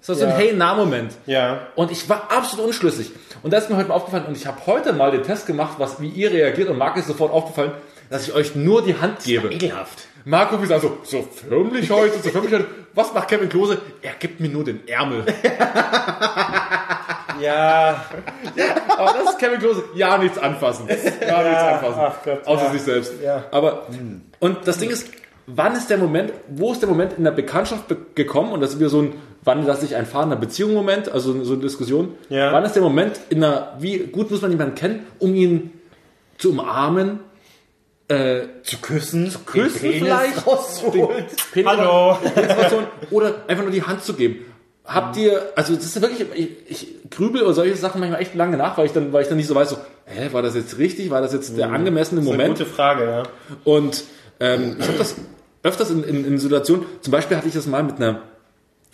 So, 0.00 0.12
so 0.14 0.24
ein 0.24 0.30
Ja. 0.30 0.36
Hey, 0.36 0.54
na 0.56 0.74
Moment. 0.74 1.12
Ja. 1.26 1.68
Und 1.76 1.92
ich 1.92 2.08
war 2.08 2.32
absolut 2.36 2.66
unschlüssig. 2.66 3.12
Und 3.44 3.52
da 3.52 3.58
ist 3.58 3.70
mir 3.70 3.76
heute 3.76 3.90
mal 3.90 3.94
aufgefallen, 3.94 4.26
und 4.26 4.36
ich 4.36 4.48
habe 4.48 4.58
heute 4.66 4.92
mal 4.92 5.12
den 5.12 5.22
Test 5.22 5.46
gemacht, 5.46 5.74
was, 5.78 6.00
wie 6.00 6.08
ihr 6.08 6.32
reagiert, 6.32 6.68
und 6.68 6.78
Marc 6.78 6.96
ist 6.96 7.06
sofort 7.06 7.32
aufgefallen, 7.32 7.70
dass 8.10 8.26
ich 8.26 8.34
euch 8.34 8.56
nur 8.56 8.82
die 8.82 9.00
Hand 9.00 9.20
gebe. 9.22 9.52
Ekelhaft. 9.52 10.05
Marco 10.28 10.60
wie 10.60 10.66
sagt 10.66 10.82
so, 11.04 11.22
förmlich 11.48 11.88
heute, 11.90 12.18
so 12.18 12.30
förmlich 12.30 12.52
heute. 12.52 12.66
Was 12.94 13.14
macht 13.14 13.28
Kevin 13.28 13.48
Klose? 13.48 13.78
Er 14.02 14.12
gibt 14.18 14.40
mir 14.40 14.48
nur 14.48 14.64
den 14.64 14.86
Ärmel. 14.88 15.24
Ja, 17.40 18.02
Aber 18.96 19.12
das 19.18 19.32
ist 19.32 19.38
Kevin 19.38 19.58
Klose. 19.58 19.84
Ja, 19.94 20.16
nichts 20.16 20.38
anfassen. 20.38 20.86
Ja, 20.88 20.94
nichts 21.42 21.62
anfassen. 21.62 21.98
ach 22.00 22.16
Gott, 22.24 22.46
Außer 22.46 22.64
ja. 22.64 22.70
sich 22.72 22.80
selbst. 22.82 23.12
Ja. 23.22 23.44
Aber, 23.50 23.86
und 24.40 24.66
das 24.66 24.78
Ding 24.78 24.88
ist, 24.88 25.10
wann 25.46 25.74
ist 25.76 25.90
der 25.90 25.98
Moment, 25.98 26.32
wo 26.48 26.72
ist 26.72 26.80
der 26.80 26.88
Moment 26.88 27.12
in 27.18 27.24
der 27.24 27.32
Bekanntschaft 27.32 27.88
be- 27.88 27.98
gekommen? 28.14 28.52
Und 28.52 28.62
das 28.62 28.70
ist 28.72 28.78
wieder 28.78 28.88
so 28.88 29.02
ein, 29.02 29.12
wann 29.44 29.66
das 29.66 29.82
sich 29.82 29.94
ein 29.96 30.06
fahrender 30.06 30.36
Beziehung 30.36 30.72
Moment, 30.72 31.10
also 31.12 31.44
so 31.44 31.52
eine 31.52 31.62
Diskussion. 31.62 32.14
Ja. 32.30 32.52
Wann 32.54 32.64
ist 32.64 32.72
der 32.72 32.82
Moment 32.82 33.20
in 33.28 33.44
einer, 33.44 33.74
wie 33.80 33.98
gut 33.98 34.30
muss 34.30 34.40
man 34.40 34.50
jemanden 34.50 34.74
kennen, 34.74 35.06
um 35.18 35.34
ihn 35.34 35.72
zu 36.38 36.52
umarmen, 36.52 37.20
äh, 38.08 38.40
Zu 38.62 38.78
küssen, 38.78 39.30
zu 39.30 39.40
küssen 39.40 39.78
vielleicht? 39.92 40.46
rauszuholen. 40.46 41.24
Penis- 41.52 41.66
Hallo. 41.70 42.18
Oder 43.10 43.34
einfach 43.48 43.64
nur 43.64 43.72
die 43.72 43.82
Hand 43.82 44.02
zu 44.04 44.14
geben. 44.14 44.44
Habt 44.84 45.16
ihr, 45.16 45.42
also 45.56 45.74
das 45.74 45.84
ist 45.84 46.00
wirklich, 46.00 46.24
ich, 46.34 46.50
ich 46.70 47.10
grübel 47.10 47.40
über 47.40 47.52
solche 47.52 47.74
Sachen 47.76 47.98
manchmal 48.00 48.20
echt 48.22 48.36
lange 48.36 48.56
nach, 48.56 48.78
weil 48.78 48.86
ich 48.86 48.92
dann, 48.92 49.12
weil 49.12 49.22
ich 49.22 49.28
dann 49.28 49.36
nicht 49.36 49.48
so 49.48 49.54
weiß, 49.56 49.70
so, 49.70 49.78
hä, 50.04 50.28
war 50.30 50.42
das 50.42 50.54
jetzt 50.54 50.78
richtig, 50.78 51.10
war 51.10 51.20
das 51.20 51.32
jetzt 51.32 51.56
der 51.58 51.72
angemessene 51.72 52.20
eine 52.20 52.30
Moment? 52.30 52.56
gute 52.58 52.66
Frage, 52.70 53.04
ja. 53.04 53.22
Und 53.64 54.04
ähm, 54.38 54.76
ich 54.78 54.86
habe 54.86 54.96
das 54.98 55.16
öfters 55.64 55.90
in, 55.90 56.04
in, 56.04 56.24
in 56.24 56.38
Situationen, 56.38 56.86
zum 57.00 57.10
Beispiel 57.10 57.36
hatte 57.36 57.48
ich 57.48 57.54
das 57.54 57.66
mal 57.66 57.82
mit 57.82 57.96
einer, 57.96 58.20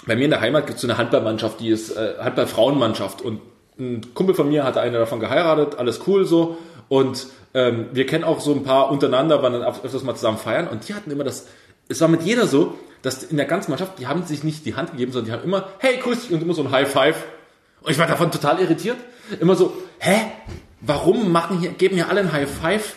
bei 0.06 0.16
mir 0.16 0.24
in 0.24 0.30
der 0.30 0.40
Heimat 0.40 0.64
gibt 0.66 0.76
es 0.76 0.80
so 0.82 0.88
eine 0.88 0.96
Handballmannschaft, 0.96 1.60
die 1.60 1.68
ist 1.68 1.94
äh, 1.94 2.14
Handball-Frauenmannschaft 2.18 3.20
und 3.20 3.42
ein 3.78 4.14
Kumpel 4.14 4.34
von 4.34 4.48
mir 4.48 4.64
hatte 4.64 4.80
eine 4.80 4.96
davon 4.96 5.20
geheiratet, 5.20 5.78
alles 5.78 6.00
cool 6.06 6.24
so 6.24 6.56
und 6.88 7.26
ähm, 7.54 7.86
wir 7.92 8.06
kennen 8.06 8.24
auch 8.24 8.40
so 8.40 8.52
ein 8.52 8.62
paar 8.62 8.90
untereinander, 8.90 9.42
waren 9.42 9.52
dann 9.52 9.62
öfters 9.62 10.02
mal 10.02 10.14
zusammen 10.14 10.38
feiern 10.38 10.68
und 10.68 10.88
die 10.88 10.94
hatten 10.94 11.10
immer 11.10 11.24
das, 11.24 11.46
es 11.88 12.00
war 12.00 12.08
mit 12.08 12.22
jeder 12.22 12.46
so, 12.46 12.78
dass 13.02 13.22
in 13.24 13.36
der 13.36 13.46
ganzen 13.46 13.70
Mannschaft, 13.70 13.98
die 13.98 14.06
haben 14.06 14.24
sich 14.24 14.44
nicht 14.44 14.64
die 14.64 14.74
Hand 14.74 14.92
gegeben, 14.92 15.12
sondern 15.12 15.26
die 15.26 15.32
haben 15.32 15.44
immer, 15.44 15.68
hey, 15.78 15.98
grüß 15.98 16.22
dich 16.22 16.32
und 16.32 16.42
immer 16.42 16.54
so 16.54 16.62
ein 16.62 16.70
High 16.70 16.88
Five. 16.88 17.24
Und 17.82 17.90
ich 17.90 17.98
war 17.98 18.06
davon 18.06 18.30
total 18.30 18.60
irritiert, 18.60 18.96
immer 19.40 19.56
so, 19.56 19.72
hä, 19.98 20.16
warum 20.80 21.32
machen 21.32 21.58
hier, 21.58 21.70
geben 21.70 21.96
hier 21.96 22.08
alle 22.08 22.20
ein 22.20 22.32
High 22.32 22.48
Five? 22.48 22.96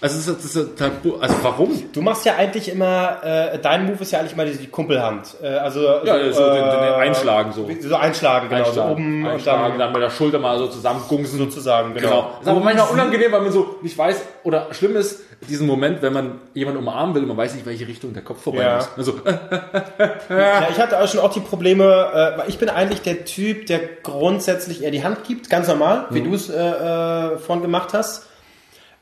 Also, 0.00 0.16
das 0.16 0.26
ist, 0.44 0.56
das 0.56 0.64
ist 0.64 0.78
tabu. 0.78 1.16
also 1.20 1.34
warum? 1.42 1.70
Du 1.92 2.00
machst 2.02 2.24
ja 2.24 2.36
eigentlich 2.36 2.68
immer, 2.70 3.18
äh, 3.24 3.58
dein 3.58 3.86
Move 3.86 4.00
ist 4.02 4.12
ja 4.12 4.20
eigentlich 4.20 4.36
mal 4.36 4.46
die, 4.46 4.56
die 4.56 4.68
Kumpelhand. 4.68 5.34
Äh, 5.42 5.48
also 5.48 5.80
Ja, 6.04 6.32
so 6.32 6.44
den, 6.50 6.64
den 6.64 6.94
Einschlagen 6.94 7.52
so. 7.52 7.68
So 7.80 7.96
einschlagen, 7.96 8.48
genau. 8.48 8.70
So 8.70 8.82
oben 8.84 9.26
Einschlagen, 9.26 9.72
und 9.72 9.78
dann 9.78 9.92
mit 9.92 10.00
der 10.02 10.10
Schulter 10.10 10.38
mal 10.38 10.56
so 10.58 10.68
zusammengungsen. 10.68 11.38
dann 11.40 11.50
sozusagen, 11.50 11.94
genau. 11.94 12.08
Genau. 12.08 12.32
Ist 12.40 12.48
aber 12.48 12.60
manchmal 12.60 12.88
unangenehm, 12.90 13.32
weil 13.32 13.40
man 13.40 13.50
so 13.52 13.76
nicht 13.82 13.98
weiß, 13.98 14.22
oder 14.44 14.68
schlimm 14.72 14.94
ist, 14.94 15.20
diesen 15.48 15.66
Moment, 15.66 16.02
wenn 16.02 16.12
man 16.12 16.40
jemanden 16.54 16.80
umarmen 16.80 17.14
will 17.14 17.22
und 17.22 17.28
man 17.28 17.36
weiß 17.36 17.54
nicht, 17.54 17.66
welche 17.66 17.86
Richtung 17.86 18.12
der 18.12 18.22
Kopf 18.22 18.42
vorbei 18.42 18.62
Ja. 18.62 18.76
muss. 18.76 18.88
Also, 18.96 19.20
Ja, 20.28 20.68
ich 20.70 20.78
hatte 20.78 21.00
auch 21.00 21.08
schon 21.08 21.20
auch 21.20 21.32
die 21.32 21.40
Probleme, 21.40 21.84
äh, 21.84 22.38
weil 22.38 22.48
ich 22.48 22.58
bin 22.58 22.68
eigentlich 22.68 23.02
der 23.02 23.24
Typ, 23.24 23.66
der 23.66 23.80
grundsätzlich 24.02 24.82
eher 24.82 24.90
die 24.90 25.02
Hand 25.04 25.24
gibt, 25.24 25.48
ganz 25.50 25.68
normal, 25.68 26.06
wie 26.10 26.22
du 26.22 26.34
es 26.34 26.48
äh, 26.50 26.54
äh, 26.56 27.38
vorhin 27.38 27.62
gemacht 27.62 27.90
hast. 27.92 28.26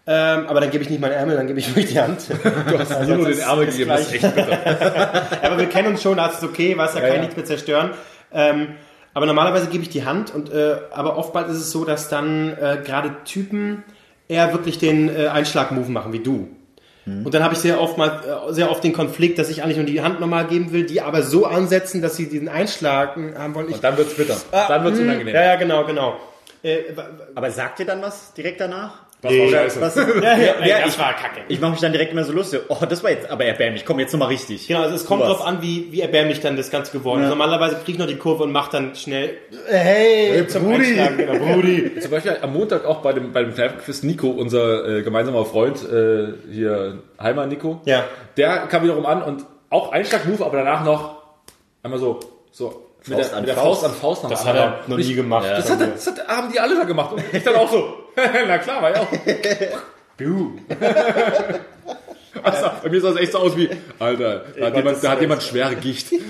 Ähm, 0.09 0.47
aber 0.47 0.61
dann 0.61 0.71
gebe 0.71 0.85
ich 0.85 0.91
nicht 0.91 1.01
meinen 1.01 1.13
Ärmel, 1.13 1.37
dann 1.37 1.47
gebe 1.47 1.59
ich 1.59 1.69
wirklich 1.75 1.93
die 1.93 2.01
Hand. 2.01 2.29
du 2.29 2.79
hast 2.79 2.91
dir 2.91 3.17
nur 3.17 3.29
den 3.29 3.39
Ärmel 3.39 3.67
gegeben, 3.67 3.91
das 3.91 4.03
ist 4.03 4.15
echt 4.15 4.35
bitter. 4.35 5.39
aber 5.43 5.59
wir 5.59 5.67
kennen 5.67 5.89
uns 5.89 6.03
schon, 6.03 6.17
da 6.17 6.27
ist 6.27 6.39
es 6.39 6.45
okay, 6.45 6.77
weißt, 6.77 6.95
da 6.95 7.01
kann 7.01 7.09
ja. 7.09 7.15
ich 7.17 7.21
nichts 7.23 7.37
mehr 7.37 7.45
zerstören. 7.45 7.91
Ähm, 8.33 8.77
aber 9.15 9.27
normalerweise 9.27 9.67
gebe 9.69 9.83
ich 9.83 9.89
die 9.89 10.05
Hand 10.05 10.35
und 10.35 10.53
äh, 10.53 10.77
aber 10.93 11.17
oftmals 11.17 11.51
ist 11.51 11.59
es 11.59 11.71
so, 11.71 11.85
dass 11.85 12.09
dann 12.09 12.53
äh, 12.53 12.79
gerade 12.85 13.17
Typen 13.25 13.83
eher 14.29 14.53
wirklich 14.53 14.79
den 14.79 15.09
äh, 15.09 15.29
Einschlag-Move 15.29 15.91
machen 15.91 16.13
wie 16.13 16.21
du. 16.21 16.49
Und 17.07 17.35
dann 17.35 17.45
habe 17.45 17.55
ich 17.55 17.61
sehr 17.61 17.81
oft 17.81 17.99
mal 17.99 18.49
äh, 18.49 18.53
sehr 18.53 18.69
oft 18.69 18.83
den 18.83 18.93
Konflikt, 18.93 19.39
dass 19.39 19.49
ich 19.49 19.63
eigentlich 19.63 19.77
nur 19.77 19.87
die 19.87 20.03
Hand 20.03 20.19
nochmal 20.19 20.45
geben 20.49 20.73
will, 20.73 20.87
die 20.87 21.01
aber 21.01 21.23
so 21.23 21.47
ansetzen, 21.47 22.03
dass 22.03 22.17
sie 22.17 22.29
diesen 22.29 22.49
Einschlag 22.49 23.17
haben 23.39 23.55
wollen. 23.55 23.69
Ich, 23.69 23.77
Und 23.77 23.85
dann 23.85 23.97
wird's 23.97 24.15
bitter. 24.15 24.37
Dann 24.51 24.83
wird's 24.83 24.99
unangenehm. 24.99 25.33
ja, 25.33 25.45
ja, 25.45 25.55
genau, 25.55 25.85
genau. 25.85 26.17
Äh, 26.65 26.79
Aber 27.37 27.51
sagt 27.53 27.79
ihr 27.79 27.87
dann 27.87 28.03
was 28.03 28.35
direkt 28.35 28.61
danach? 28.61 29.06
Das 29.23 29.33
war 29.33 29.49
scheiße. 29.49 29.81
Was, 29.81 29.95
ja, 29.97 30.03
ja, 30.37 30.67
ja, 30.67 30.81
das 30.85 30.95
ich, 30.95 30.99
war 30.99 31.15
kacke. 31.15 31.41
ich 31.49 31.61
mache 31.61 31.71
mich 31.73 31.81
dann 31.81 31.93
direkt 31.93 32.13
immer 32.13 32.23
so 32.25 32.33
lustig. 32.33 32.61
Oh, 32.69 32.77
das 32.89 33.03
war 33.03 33.11
jetzt 33.11 33.31
aber 33.31 33.45
erbärmlich. 33.45 33.85
Komm, 33.85 33.99
jetzt 33.99 34.13
nochmal 34.13 34.29
richtig. 34.29 34.69
Genau, 34.69 34.83
also 34.83 34.95
es 34.95 35.07
kommt 35.07 35.23
drauf 35.23 35.45
an, 35.45 35.63
wie, 35.63 35.91
wie 35.91 36.01
erbärmlich 36.03 36.41
dann 36.41 36.57
das 36.57 36.71
Ganze 36.71 36.93
geworden 36.93 37.23
ist. 37.23 37.31
Normalerweise 37.31 37.77
kriege 37.77 37.93
ich 37.93 37.99
noch 37.99 38.07
die 38.07 38.17
Kurve 38.17 38.45
und 38.45 38.53
mache 38.53 38.71
dann 38.73 38.95
schnell, 38.95 39.31
äh, 39.71 39.77
hey, 39.77 40.47
zum 40.47 40.65
Brudi. 40.65 40.95
Genau, 41.17 41.39
Brudi. 41.39 41.99
Zum 41.99 42.11
Beispiel 42.11 42.37
am 42.43 42.53
Montag 42.53 42.85
auch 42.85 42.99
bei 43.01 43.15
dem, 43.15 43.33
bei 43.33 43.43
dem 43.43 43.55
Kneipenquiz 43.55 44.03
Nico, 44.03 44.29
unser 44.29 44.87
äh, 44.87 45.03
gemeinsamer 45.03 45.45
Freund, 45.47 45.83
äh, 45.91 46.35
hier 46.53 47.03
Heimer 47.21 47.47
Nico, 47.47 47.81
Ja. 47.87 48.05
der 48.37 48.67
kam 48.69 48.83
wiederum 48.85 49.07
an 49.07 49.23
und 49.23 49.45
auch 49.71 49.93
Einschlag-Move, 49.93 50.45
aber 50.45 50.59
danach 50.59 50.85
noch 50.85 51.23
einmal 51.83 51.99
so, 51.99 52.21
so 52.53 52.86
mit 53.09 53.17
Faust 53.19 53.31
der, 53.31 53.37
an 53.37 53.43
mit 53.43 53.49
der 53.49 53.55
Faust. 53.57 53.83
Faust 53.83 53.85
an 53.85 53.93
Faust 54.01 54.23
nach 54.25 54.31
Das 54.31 54.45
hat 54.47 54.57
er 54.57 54.81
noch 54.87 54.97
nie 54.97 55.03
ich- 55.03 55.15
gemacht. 55.17 55.47
Das, 55.49 55.71
hat, 55.71 55.81
das 55.81 56.07
hat, 56.07 56.27
haben 56.29 56.53
die 56.53 56.61
alle 56.61 56.77
da 56.77 56.85
gemacht. 56.85 57.13
Und 57.13 57.23
ich 57.33 57.43
dann 57.43 57.55
auch 57.57 57.71
so, 57.71 57.95
na 58.49 58.59
klar, 58.59 58.83
war 58.83 58.95
ja 58.95 59.01
auch. 59.03 59.09
Du. 60.17 60.59
Also, 62.43 62.67
bei 62.83 62.91
mir 62.91 63.01
sah 63.01 63.09
es 63.11 63.17
echt 63.17 63.33
so 63.33 63.39
aus 63.39 63.57
wie, 63.57 63.69
Alter, 63.99 64.45
da 64.59 64.67
hat, 64.67 64.77
jemand, 64.77 65.03
da 65.03 65.11
hat 65.13 65.21
jemand 65.23 65.43
schwere 65.43 65.75
Gicht. 65.77 66.09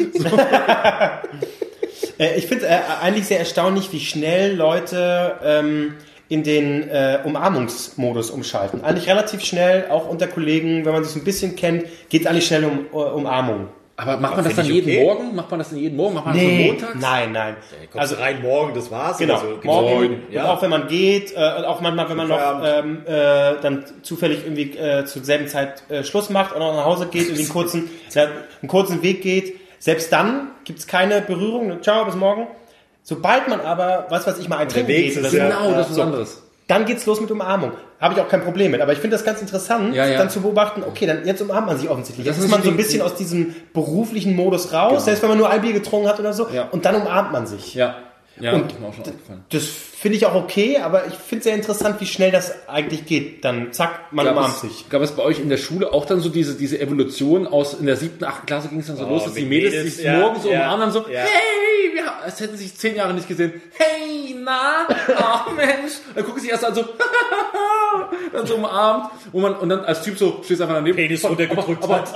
Äh, 2.18 2.36
ich 2.38 2.46
finde 2.46 2.64
es 2.66 2.70
äh, 2.70 2.78
eigentlich 3.02 3.26
sehr 3.26 3.38
erstaunlich, 3.38 3.92
wie 3.92 4.00
schnell 4.00 4.54
Leute 4.54 5.34
ähm, 5.42 5.94
in 6.30 6.42
den 6.44 6.88
äh, 6.88 7.18
Umarmungsmodus 7.24 8.30
umschalten. 8.30 8.82
Eigentlich 8.84 9.06
relativ 9.08 9.42
schnell, 9.44 9.86
auch 9.90 10.08
unter 10.08 10.26
Kollegen, 10.26 10.86
wenn 10.86 10.92
man 10.94 11.04
sich 11.04 11.14
ein 11.16 11.24
bisschen 11.24 11.56
kennt, 11.56 11.84
geht 12.08 12.22
es 12.22 12.26
eigentlich 12.26 12.46
schnell 12.46 12.64
um 12.64 12.86
äh, 12.92 12.96
Umarmung. 12.96 13.68
Aber 13.98 14.18
macht 14.18 14.36
man 14.36 14.44
das 14.44 14.56
dann 14.56 14.66
jeden 14.66 14.90
okay. 14.90 15.04
Morgen? 15.04 15.34
Macht 15.34 15.50
man 15.50 15.58
das 15.58 15.70
denn 15.70 15.78
jeden 15.78 15.96
Morgen? 15.96 16.14
Macht 16.14 16.26
man 16.26 16.34
das 16.34 16.42
so 16.42 16.48
montags? 16.50 16.94
nein, 17.00 17.32
nein. 17.32 17.56
Also 17.94 18.16
rein 18.16 18.42
morgen, 18.42 18.74
das 18.74 18.90
war's. 18.90 19.16
Genau, 19.16 19.34
Also, 19.34 19.58
morgen 19.64 20.22
und 20.30 20.38
auch 20.38 20.60
wenn 20.60 20.70
man 20.70 20.86
geht 20.88 21.32
äh, 21.34 21.38
auch 21.38 21.80
manchmal, 21.80 22.08
wenn 22.10 22.16
man 22.18 22.28
noch 22.28 22.62
ähm, 22.62 23.02
äh, 23.06 23.54
dann 23.62 23.84
zufällig 24.02 24.44
irgendwie 24.44 24.76
äh, 24.76 25.06
zur 25.06 25.24
selben 25.24 25.48
Zeit 25.48 25.82
äh, 25.90 26.04
Schluss 26.04 26.28
macht 26.28 26.54
und 26.54 26.60
auch 26.60 26.74
nach 26.74 26.84
Hause 26.84 27.06
geht 27.06 27.30
und 27.30 27.38
einen 27.38 27.48
kurzen, 27.48 27.90
ja, 28.14 28.24
einen 28.60 28.68
kurzen 28.68 29.02
Weg 29.02 29.22
geht, 29.22 29.58
selbst 29.78 30.12
dann 30.12 30.48
gibt's 30.64 30.86
keine 30.86 31.22
Berührung. 31.22 31.82
Ciao, 31.82 32.04
bis 32.04 32.16
morgen. 32.16 32.48
Sobald 33.02 33.48
man 33.48 33.60
aber, 33.60 34.06
was 34.10 34.26
weiß 34.26 34.38
ich 34.40 34.48
mal, 34.48 34.58
ein 34.58 34.68
Trinken 34.68 34.88
geht 34.88 35.16
oder 35.16 35.30
ja- 35.32 35.48
Genau, 35.48 35.70
das 35.70 35.86
ist 35.86 35.90
was 35.90 35.96
so, 35.96 36.02
anderes. 36.02 36.42
Dann 36.68 36.84
geht's 36.84 37.06
los 37.06 37.20
mit 37.20 37.30
Umarmung. 37.30 37.72
Habe 38.00 38.14
ich 38.14 38.20
auch 38.20 38.28
kein 38.28 38.42
Problem 38.42 38.72
mit. 38.72 38.80
Aber 38.80 38.92
ich 38.92 38.98
finde 38.98 39.16
das 39.16 39.24
ganz 39.24 39.40
interessant, 39.40 39.94
Ja, 39.94 40.04
ja. 40.06 40.18
dann 40.18 40.28
zu 40.30 40.40
beobachten, 40.42 40.82
okay, 40.86 41.06
dann 41.06 41.24
jetzt 41.24 41.40
umarmt 41.40 41.66
man 41.68 41.78
sich 41.78 41.88
offensichtlich. 41.88 42.26
Das 42.26 42.36
Jetzt 42.36 42.44
ist 42.44 42.50
ist 42.50 42.56
man 42.56 42.62
so 42.64 42.70
ein 42.70 42.76
bisschen 42.76 43.02
aus 43.02 43.14
diesem 43.14 43.54
beruflichen 43.72 44.34
Modus 44.34 44.72
raus, 44.72 45.04
selbst 45.04 45.22
wenn 45.22 45.28
man 45.30 45.38
nur 45.38 45.48
ein 45.48 45.60
Bier 45.62 45.72
getrunken 45.72 46.08
hat 46.08 46.18
oder 46.20 46.32
so, 46.32 46.48
Ja. 46.52 46.68
und 46.70 46.84
dann 46.84 46.96
umarmt 46.96 47.32
man 47.32 47.46
sich. 47.46 47.74
Ja. 47.74 47.96
Ja, 48.38 48.52
Und 48.52 48.64
aufgefallen. 48.86 49.44
Das 49.48 49.62
finde 49.98 50.18
ich 50.18 50.26
auch 50.26 50.34
okay, 50.34 50.78
aber 50.78 51.06
ich 51.06 51.14
finde 51.14 51.44
sehr 51.44 51.54
interessant, 51.54 52.00
wie 52.00 52.06
schnell 52.06 52.30
das 52.30 52.68
eigentlich 52.68 53.06
geht. 53.06 53.44
Dann 53.44 53.72
zack, 53.72 54.12
man 54.12 54.26
Gab 54.26 54.36
umarmt 54.36 54.54
es, 54.56 54.60
sich. 54.60 54.88
gab 54.90 55.00
es 55.00 55.12
bei 55.12 55.22
euch 55.22 55.40
in 55.40 55.48
der 55.48 55.56
Schule 55.56 55.92
auch 55.92 56.04
dann 56.04 56.20
so 56.20 56.28
diese, 56.28 56.54
diese 56.54 56.78
Evolution 56.78 57.46
aus, 57.46 57.74
in 57.74 57.86
der 57.86 57.96
siebten, 57.96 58.24
achten 58.24 58.44
Klasse 58.46 58.68
ging 58.68 58.80
es 58.80 58.88
dann 58.88 58.96
so 58.96 59.08
los, 59.08 59.24
dass 59.24 59.32
die 59.34 59.40
mit 59.40 59.48
Mädels 59.50 59.74
Mädels, 59.74 59.96
sich 59.96 60.04
ja, 60.04 60.18
morgens 60.20 60.42
so 60.42 60.50
ja, 60.50 60.58
umarmen 60.64 60.82
haben, 60.86 60.92
so, 60.92 61.00
ja. 61.10 61.20
hey, 61.20 61.94
wir, 61.94 62.04
haben- 62.04 62.22
als 62.24 62.38
hätten 62.40 62.56
sie 62.58 62.64
sich 62.64 62.76
zehn 62.76 62.94
Jahre 62.96 63.14
nicht 63.14 63.26
gesehen. 63.28 63.54
Hey, 63.72 64.36
na, 64.38 64.86
ach 65.16 65.50
Mensch. 65.56 65.92
Dann 66.14 66.24
gucken 66.24 66.42
sie 66.42 66.48
erst 66.50 66.64
an 66.64 66.74
so, 66.74 66.84
dann 68.32 68.46
so 68.46 68.56
umarmt, 68.56 69.10
und 69.32 69.40
man, 69.42 69.54
und 69.54 69.68
dann 69.70 69.80
als 69.84 70.02
Typ 70.02 70.18
so, 70.18 70.40
stehst 70.44 70.60
einfach 70.60 70.74
daneben. 70.74 70.96
Penis 70.96 71.24
runtergedrückt 71.24 71.82
aber, 71.82 72.04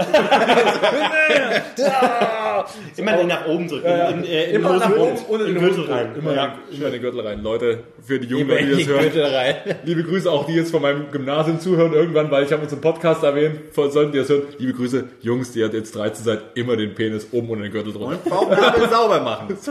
Immer 2.96 3.16
den 3.16 3.28
nach 3.28 3.46
oben 3.46 3.68
drücken. 3.68 3.86
In, 3.86 4.24
äh, 4.24 4.50
in 4.50 4.56
Immer 4.56 4.70
den 4.70 4.78
nach 4.80 4.96
oben, 4.96 5.18
ohne 5.28 5.44
in 5.44 5.54
den 5.54 5.54
den 5.54 5.62
Gürtel 5.64 5.76
Gürtel 5.86 5.94
rein. 5.94 6.14
Immer, 6.16 6.34
ja. 6.34 6.58
immer 6.70 6.86
in 6.86 6.92
den 6.92 7.00
Gürtel 7.02 7.20
rein. 7.26 7.42
Leute, 7.42 7.69
für 8.02 8.18
die 8.18 8.28
jungen 8.28 8.48
die 8.48 8.66
die 8.76 8.84
das 8.84 8.86
hören. 8.86 9.54
Liebe 9.84 10.02
Grüße 10.04 10.30
auch 10.30 10.46
die 10.46 10.54
jetzt 10.54 10.70
von 10.70 10.82
meinem 10.82 11.10
Gymnasium 11.10 11.60
zuhören 11.60 11.92
irgendwann, 11.92 12.30
weil 12.30 12.44
ich 12.44 12.52
habe 12.52 12.62
unseren 12.62 12.80
Podcast 12.80 13.22
erwähnt, 13.22 13.58
von- 13.72 13.90
sollten 13.90 14.12
die 14.12 14.18
das 14.18 14.28
hören. 14.28 14.42
Liebe 14.58 14.72
Grüße, 14.74 15.04
Jungs, 15.20 15.52
die 15.52 15.64
hat 15.64 15.74
jetzt 15.74 15.94
13 15.94 16.24
seid, 16.24 16.40
immer 16.54 16.76
den 16.76 16.94
Penis 16.94 17.26
oben 17.32 17.50
und 17.50 17.62
den 17.62 17.70
Gürtel 17.72 17.92
drunter. 17.92 18.18
Bauchnabel 18.28 18.88
sauber 18.88 19.20
machen. 19.20 19.48
Das 19.60 19.66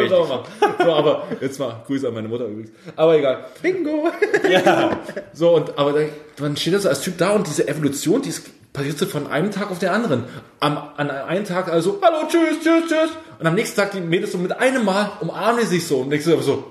wichtig. 0.00 0.12
auch 0.12 0.28
machen. 0.28 0.44
So, 0.82 0.92
aber 0.92 1.26
jetzt 1.40 1.58
mal 1.58 1.82
Grüße 1.86 2.08
an 2.08 2.14
meine 2.14 2.28
Mutter 2.28 2.46
übrigens. 2.46 2.70
Aber 2.94 3.16
egal. 3.16 3.44
Bingo! 3.62 4.08
Ja. 4.48 4.98
So, 5.32 5.56
und 5.56 5.76
aber 5.78 5.94
dann, 6.38 6.56
steht 6.56 6.74
da 6.74 6.78
so 6.78 6.88
als 6.88 7.00
Typ 7.00 7.18
da 7.18 7.30
und 7.30 7.46
diese 7.46 7.66
Evolution, 7.68 8.22
die 8.22 8.28
ist, 8.28 8.46
passiert 8.72 8.98
so 8.98 9.06
von 9.06 9.26
einem 9.26 9.50
Tag 9.50 9.70
auf 9.70 9.78
den 9.78 9.88
anderen. 9.88 10.24
Am, 10.60 10.78
an 10.96 11.10
einem 11.10 11.44
Tag 11.44 11.68
also, 11.72 11.98
hallo, 12.02 12.26
tschüss, 12.28 12.60
tschüss, 12.62 12.84
tschüss. 12.88 13.10
Und 13.38 13.46
am 13.46 13.54
nächsten 13.54 13.76
Tag 13.80 13.92
die 13.92 14.00
Mädels 14.00 14.32
so 14.32 14.38
mit 14.38 14.52
einem 14.58 14.84
Mal 14.84 15.10
umarmen 15.20 15.60
die 15.62 15.66
sich 15.66 15.86
so 15.86 15.98
und 15.98 16.10
du 16.10 16.32
aber 16.32 16.42
so, 16.42 16.64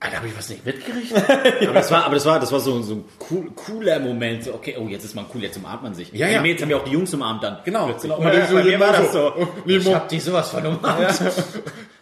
Alter, 0.00 0.18
habe 0.18 0.28
ich 0.28 0.38
was 0.38 0.48
nicht 0.48 0.64
mitgekriegt? 0.64 1.12
Aber 1.62 1.74
das 1.74 1.90
war, 1.90 2.04
aber 2.04 2.14
das 2.14 2.24
war, 2.24 2.38
das 2.38 2.52
war 2.52 2.60
so, 2.60 2.80
so 2.82 2.94
ein 2.94 3.04
cool, 3.30 3.50
cooler 3.56 3.98
Moment. 3.98 4.44
So, 4.44 4.54
okay, 4.54 4.76
oh, 4.78 4.86
jetzt 4.86 5.04
ist 5.04 5.16
man 5.16 5.26
cool, 5.34 5.42
jetzt 5.42 5.56
umarmt 5.56 5.82
man 5.82 5.92
sich. 5.94 6.12
Ja, 6.12 6.28
Die 6.28 6.34
ja. 6.34 6.40
Mädels 6.40 6.62
haben 6.62 6.70
ja 6.70 6.76
auch 6.76 6.84
die 6.84 6.92
Jungs 6.92 7.12
umarmt 7.14 7.42
dann. 7.42 7.58
Genau, 7.64 7.86
Plötzlich. 7.86 8.12
genau. 8.12 8.18
Und 8.18 8.32
bei 8.32 8.42
Und 8.42 8.54
dann 8.54 8.64
mir 8.64 8.78
war 8.78 8.92
das 8.92 9.12
so, 9.12 9.32
so. 9.36 9.48
Nemo. 9.64 9.80
Ich 9.90 9.94
hab 9.94 10.08
die 10.08 10.20
sowas 10.20 10.50
von 10.50 10.64
umarmt. 10.64 11.20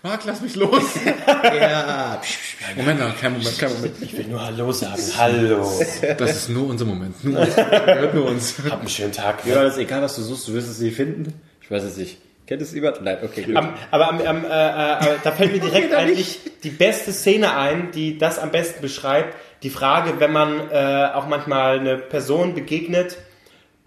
Marc, 0.02 0.24
lass 0.26 0.40
mich 0.42 0.54
los. 0.56 0.82
Ja. 1.42 2.20
Moment, 2.76 3.00
noch, 3.00 3.18
kein 3.18 3.32
Moment, 3.32 3.58
kein 3.58 3.72
Moment. 3.72 3.94
Ich 4.00 4.16
will 4.16 4.26
nur 4.26 4.44
Hallo 4.44 4.72
sagen. 4.72 5.00
Hallo. 5.16 5.80
Das 6.18 6.36
ist 6.36 6.48
nur 6.50 6.68
unser 6.68 6.84
Moment. 6.84 7.24
Nur 7.24 7.40
uns. 7.40 7.54
Gehört 7.56 8.14
nur 8.14 8.26
uns. 8.26 8.54
Hab 8.68 8.80
einen 8.80 8.88
schönen 8.88 9.12
Tag. 9.12 9.46
Ja, 9.46 9.62
das 9.62 9.74
ist 9.74 9.78
egal, 9.78 10.02
was 10.02 10.16
du 10.16 10.22
suchst, 10.22 10.48
du 10.48 10.52
wirst 10.52 10.68
es 10.68 10.80
nie 10.80 10.90
finden. 10.90 11.32
Ich 11.62 11.70
weiß 11.70 11.82
es 11.84 11.96
nicht. 11.96 12.18
Kennt 12.46 12.62
es 12.62 12.72
jemand? 12.72 13.02
Nein, 13.02 13.18
okay. 13.24 13.42
Gut. 13.42 13.56
Am, 13.56 13.74
aber 13.90 14.08
am, 14.08 14.20
am, 14.20 14.44
äh, 14.44 14.48
äh, 14.48 15.16
da 15.24 15.32
fällt 15.32 15.52
mir 15.52 15.60
direkt 15.60 15.92
eigentlich 15.96 16.38
die 16.62 16.70
beste 16.70 17.12
Szene 17.12 17.56
ein, 17.56 17.90
die 17.90 18.18
das 18.18 18.38
am 18.38 18.50
besten 18.50 18.80
beschreibt. 18.80 19.34
Die 19.62 19.70
Frage, 19.70 20.20
wenn 20.20 20.32
man 20.32 20.70
äh, 20.70 21.08
auch 21.14 21.26
manchmal 21.26 21.80
eine 21.80 21.96
Person 21.98 22.54
begegnet, 22.54 23.16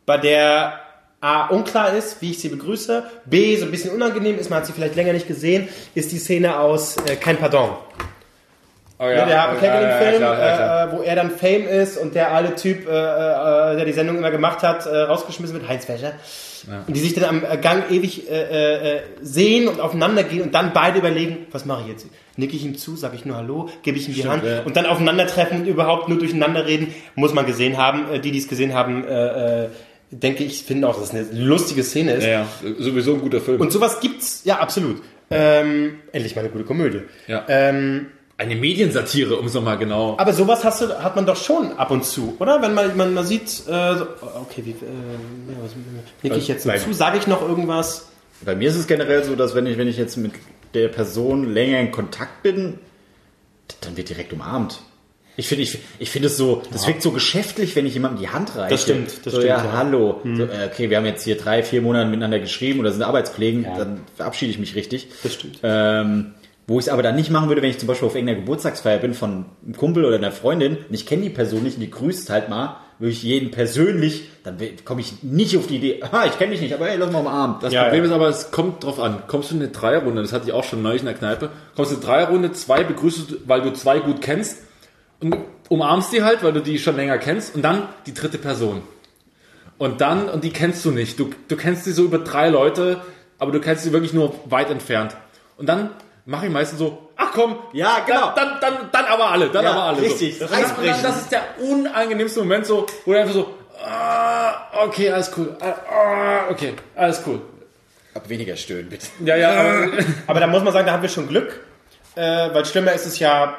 bei 0.06 0.18
der 0.18 0.80
A, 1.22 1.48
unklar 1.48 1.94
ist, 1.94 2.22
wie 2.22 2.32
ich 2.32 2.40
sie 2.40 2.50
begrüße, 2.50 3.04
B, 3.26 3.56
so 3.58 3.66
ein 3.66 3.72
bisschen 3.72 3.92
unangenehm 3.92 4.40
ist, 4.40 4.50
man 4.50 4.60
hat 4.60 4.66
sie 4.66 4.74
vielleicht 4.74 4.96
länger 4.96 5.14
nicht 5.14 5.28
gesehen, 5.28 5.68
ist 5.96 6.12
die 6.12 6.18
Szene 6.18 6.58
aus 6.60 6.98
äh, 6.98 7.16
Kein 7.16 7.38
Pardon. 7.38 7.72
Oh, 8.98 9.04
Ja, 9.06 9.26
der 9.26 9.42
Harpe 9.42 9.60
Kerkeling-Film, 9.60 10.18
klar, 10.18 10.40
ja, 10.40 10.56
klar. 10.58 10.88
äh, 10.88 10.98
wo 10.98 11.02
er 11.02 11.16
dann 11.16 11.32
Fame 11.32 11.68
ist 11.68 11.98
und 11.98 12.16
der 12.16 12.34
alte 12.34 12.56
Typ, 12.56 12.88
äh, 12.88 12.92
äh, 12.92 13.76
der 13.78 13.86
die 13.86 13.94
Sendung 13.94 14.18
immer 14.18 14.32
gemacht 14.32 14.64
hat, 14.64 14.86
äh, 14.86 14.98
rausgeschmissen 14.98 15.58
wird, 15.58 15.70
Heinz 15.70 15.88
Wäscher. 15.88 16.14
Und 16.88 16.96
die 16.96 17.00
sich 17.00 17.14
dann 17.14 17.24
am 17.24 17.62
Gang 17.62 17.92
ewig 17.92 18.30
äh, 18.30 18.98
äh, 18.98 19.02
sehen 19.22 19.68
und 19.68 19.80
aufeinander 19.80 20.24
gehen 20.24 20.42
und 20.42 20.54
dann 20.54 20.74
beide 20.74 21.00
überlegen, 21.00 21.48
was 21.52 21.66
mache 21.66 21.84
ich 21.84 21.88
jetzt? 21.90 22.08
Nicke 22.38 22.56
ich 22.56 22.66
ihm 22.66 22.78
zu, 22.78 22.96
sage 22.96 23.16
ich 23.16 23.26
nur 23.26 23.38
Hallo, 23.38 23.70
gebe 23.84 23.98
ich 23.98 24.08
ihm 24.08 24.14
die 24.14 24.28
Hand 24.28 24.44
ja. 24.44 24.64
und 24.64 24.76
dann 24.78 24.86
aufeinandertreffen 24.86 25.62
und 25.62 25.68
überhaupt 25.68 26.10
nur 26.10 26.18
durcheinander 26.18 26.66
reden, 26.66 26.94
muss 27.16 27.34
man 27.34 27.46
gesehen 27.46 27.78
haben. 27.78 28.12
Äh, 28.12 28.20
die, 28.20 28.32
die 28.32 28.40
es 28.40 28.48
gesehen 28.48 28.74
haben, 28.74 29.06
äh, 29.06 29.66
äh, 29.66 29.70
denke 30.12 30.44
ich, 30.44 30.64
finden 30.64 30.86
auch, 30.86 30.96
dass 30.96 31.14
es 31.14 31.32
eine 31.32 31.46
lustige 31.46 31.84
Szene 31.84 32.14
ist. 32.14 32.24
Ja, 32.24 32.32
ja, 32.32 32.48
sowieso 32.78 33.14
ein 33.14 33.22
guter 33.22 33.42
Film. 33.42 33.62
Und 33.62 33.72
sowas 33.72 34.00
gibt's, 34.00 34.42
ja, 34.44 34.60
absolut. 34.60 35.02
Ähm, 35.32 36.00
endlich 36.12 36.36
mal 36.36 36.42
eine 36.42 36.50
gute 36.50 36.64
Komödie. 36.64 37.02
Ja. 37.28 37.46
Ähm, 37.48 38.08
Eine 38.40 38.56
Mediensatire, 38.56 39.36
um 39.36 39.48
es 39.48 39.54
nochmal 39.54 39.78
genau. 39.78 40.16
aber 40.18 40.32
sowas 40.32 40.64
hast 40.64 40.82
du, 40.82 41.04
hat 41.04 41.14
man 41.18 41.26
doch 41.26 41.36
schon 41.36 41.74
ab 41.74 41.92
und 41.92 42.06
zu, 42.06 42.38
oder? 42.40 42.62
Wenn 42.62 42.74
man, 42.74 42.96
man, 42.96 43.14
man 43.14 43.26
sieht, 43.26 43.64
äh, 43.68 43.96
okay, 44.42 44.64
wie, 44.64 44.72
äh, 44.72 44.74
ja, 44.74 45.58
was 45.62 45.72
nicke 46.24 46.38
ich 46.38 46.48
jetzt 46.48 46.66
Nein. 46.66 46.80
zu? 46.80 46.94
Sage 46.94 47.18
ich 47.18 47.28
noch 47.28 47.42
irgendwas? 47.42 48.08
Bei 48.40 48.56
mir 48.56 48.70
ist 48.70 48.78
es 48.78 48.88
generell 48.88 49.26
so, 49.26 49.36
dass 49.36 49.56
wenn 49.56 49.66
ich, 49.66 49.78
wenn 49.78 49.90
ich 49.90 49.98
jetzt 49.98 50.16
mit 50.16 50.32
der 50.74 50.88
Person 50.88 51.54
länger 51.54 51.82
in 51.82 51.92
Kontakt 51.92 52.42
bin, 52.42 52.80
dann 53.82 53.98
wird 53.98 54.08
direkt 54.08 54.32
umarmt. 54.32 54.80
Ich 55.36 55.50
finde, 55.50 55.64
ich, 55.64 55.78
ich 56.00 56.10
finde 56.10 56.28
es 56.28 56.38
so, 56.38 56.64
das 56.72 56.88
wirkt 56.88 57.02
so 57.02 57.12
geschäftlich, 57.12 57.76
wenn 57.76 57.86
ich 57.86 57.94
jemandem 57.94 58.22
die 58.22 58.30
Hand 58.30 58.56
reiche. 58.56 58.72
Das 58.72 58.84
stimmt, 58.84 59.08
das 59.26 59.34
so, 59.34 59.42
stimmt, 59.42 59.46
Ja, 59.48 59.66
ja. 59.66 59.72
hallo. 59.74 60.22
So, 60.24 60.44
äh, 60.44 60.70
okay, 60.72 60.90
wir 60.90 60.96
haben 60.96 61.06
jetzt 61.06 61.26
hier 61.26 61.38
drei, 61.38 61.62
vier 61.62 61.82
Monate 61.82 62.10
miteinander 62.10 62.40
geschrieben 62.40 62.80
oder 62.80 62.94
sind 62.94 63.04
Arbeitskollegen, 63.04 63.64
dann 63.64 64.00
verabschiede 64.16 64.52
ich 64.52 64.60
mich 64.60 64.76
richtig. 64.76 65.10
Das 65.24 65.34
stimmt. 65.34 65.60
Ähm, 65.62 66.36
wo 66.70 66.78
ich 66.78 66.86
es 66.86 66.90
aber 66.90 67.02
dann 67.02 67.16
nicht 67.16 67.32
machen 67.32 67.50
würde, 67.50 67.64
wenn 67.64 67.72
ich 67.72 67.80
zum 67.80 67.88
Beispiel 67.88 68.08
auf 68.08 68.14
irgendeiner 68.14 68.42
Geburtstagsfeier 68.42 69.00
bin 69.00 69.16
von 69.16 69.46
einem 69.66 69.76
Kumpel 69.76 70.06
oder 70.06 70.18
einer 70.18 70.32
Freundin 70.32 70.78
und 70.78 70.94
ich 70.94 71.08
kenne 71.08 71.24
die 71.24 71.32
Person 71.32 71.64
nicht 71.64 71.78
und 71.78 71.82
die 71.82 71.90
grüßt 71.90 72.30
halt 72.30 72.48
mal, 72.48 72.78
würde 73.00 73.12
ich 73.12 73.24
jeden 73.24 73.50
persönlich, 73.50 74.30
dann 74.44 74.58
komme 74.86 75.02
ich 75.02 75.24
nicht 75.24 75.58
auf 75.58 75.66
die 75.66 75.78
Idee, 75.78 76.04
ah, 76.12 76.26
ich 76.28 76.38
kenne 76.38 76.52
dich 76.52 76.62
nicht, 76.62 76.76
aber 76.76 76.86
hey, 76.86 76.98
lass 76.98 77.12
mal 77.12 77.22
umarmen. 77.22 77.56
Das 77.60 77.74
Ja, 77.74 77.86
Problem 77.86 78.04
ja. 78.04 78.10
ist 78.10 78.14
aber, 78.14 78.30
es 78.30 78.52
kommt 78.52 78.84
drauf 78.84 79.00
an. 79.00 79.24
Kommst 79.26 79.50
du 79.50 79.56
in 79.56 79.62
eine 79.62 79.72
Dreierrunde, 79.72 80.22
das 80.22 80.32
hatte 80.32 80.46
ich 80.46 80.54
auch 80.54 80.64
schon 80.64 80.84
neulich 80.84 81.02
in 81.02 81.08
der 81.08 81.16
Kneipe, 81.16 81.50
kommst 81.76 81.92
du 81.92 81.96
in 81.96 82.04
eine 82.04 82.12
Dreierrunde, 82.12 82.52
zwei 82.52 82.84
begrüßt 82.84 83.32
du, 83.32 83.36
weil 83.48 83.64
du 83.64 83.74
zwei 83.74 84.00
gut 84.00 84.22
kennst 84.22 84.60
und 85.22 85.36
umarmst 85.70 86.14
die 86.14 86.22
halt, 86.22 86.44
weil 86.44 86.54
du 86.54 86.62
die 86.62 86.78
schon 86.78 86.96
länger 86.96 87.18
kennst 87.18 87.56
und 87.56 87.64
dann 87.64 87.88
die 88.06 88.14
dritte 88.14 88.38
Person. 88.38 88.84
Und 89.80 90.02
dann, 90.02 90.30
und 90.30 90.44
die 90.44 90.52
kennst 90.52 90.86
du 90.86 90.92
nicht. 90.92 91.20
Du, 91.20 91.32
du 91.48 91.56
kennst 91.56 91.86
sie 91.86 91.94
so 91.94 92.04
über 92.04 92.20
drei 92.20 92.50
Leute, 92.50 93.02
aber 93.40 93.52
du 93.52 93.60
kennst 93.60 93.86
sie 93.86 93.92
wirklich 93.92 94.14
nur 94.14 94.36
weit 94.46 94.70
entfernt. 94.70 95.16
Und 95.58 95.68
dann 95.68 95.90
mache 96.26 96.48
ich 96.48 96.52
meistens 96.52 96.80
so, 96.80 97.10
ach 97.16 97.32
komm, 97.34 97.58
Ja, 97.74 98.00
genau. 98.06 98.34
Dann, 98.36 98.60
dann, 98.60 98.60
dann, 98.62 98.90
dann 98.92 99.06
aber 99.06 99.32
alle, 99.32 99.50
dann 99.50 99.64
Ja, 99.64 99.72
aber 99.72 99.84
alle. 99.84 100.02
richtig, 100.02 100.38
So. 100.38 100.46
das 100.46 100.52
Und 100.78 100.86
dann, 100.86 101.02
das 101.04 101.18
ist 101.18 101.32
der 101.32 101.42
unangenehmste 101.60 102.40
Moment 102.40 102.66
so, 102.66 102.86
wo 103.06 103.14
du 103.14 103.20
einfach 103.20 103.34
so, 103.34 103.54
ah, 103.84 104.54
okay, 104.86 105.10
alles 105.12 105.32
cool, 105.38 105.56
ah, 105.62 106.50
okay, 106.50 106.74
alles 106.96 107.22
cool. 107.26 107.42
Ab 108.14 108.28
weniger 108.28 108.56
stöhnen, 108.56 108.90
bitte. 108.90 109.08
Ja, 109.24 109.36
ja, 109.36 109.52
aber, 109.52 109.88
Aber 110.28 110.40
da 110.40 110.48
muss 110.48 110.64
man 110.64 110.74
sagen, 110.74 110.86
da 110.88 110.94
haben 110.94 111.02
wir 111.04 111.10
schon 111.10 111.28
Glück, 111.28 111.60
äh, 112.16 112.22
weil 112.54 112.66
schlimmer 112.66 112.92
ist 112.94 113.06
es 113.06 113.20
ja, 113.20 113.54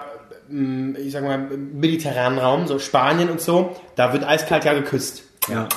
ähm, 0.51 0.97
ich 0.99 1.13
sag 1.13 1.23
mal, 1.23 1.35
im 1.53 1.79
mediterranen 1.79 2.39
Raum, 2.39 2.67
so 2.67 2.79
Spanien 2.79 3.31
und 3.31 3.41
so, 3.41 3.77
da 3.97 4.13
wird 4.13 4.25
eiskalt 4.25 4.65
ja 4.65 4.75
geküsst. 4.75 5.23
Ja. 5.49 5.69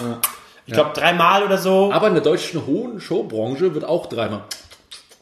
Ich 0.65 0.73
glaube 0.73 0.91
dreimal 0.93 1.43
oder 1.43 1.57
so. 1.57 1.91
aber 1.91 2.07
in 2.07 2.13
der 2.13 2.23
deutschen 2.23 2.65
hohen 2.65 2.99
Showbranche 3.01 3.73
wird 3.73 3.83
auch 3.85 4.05
dreimal. 4.07 4.43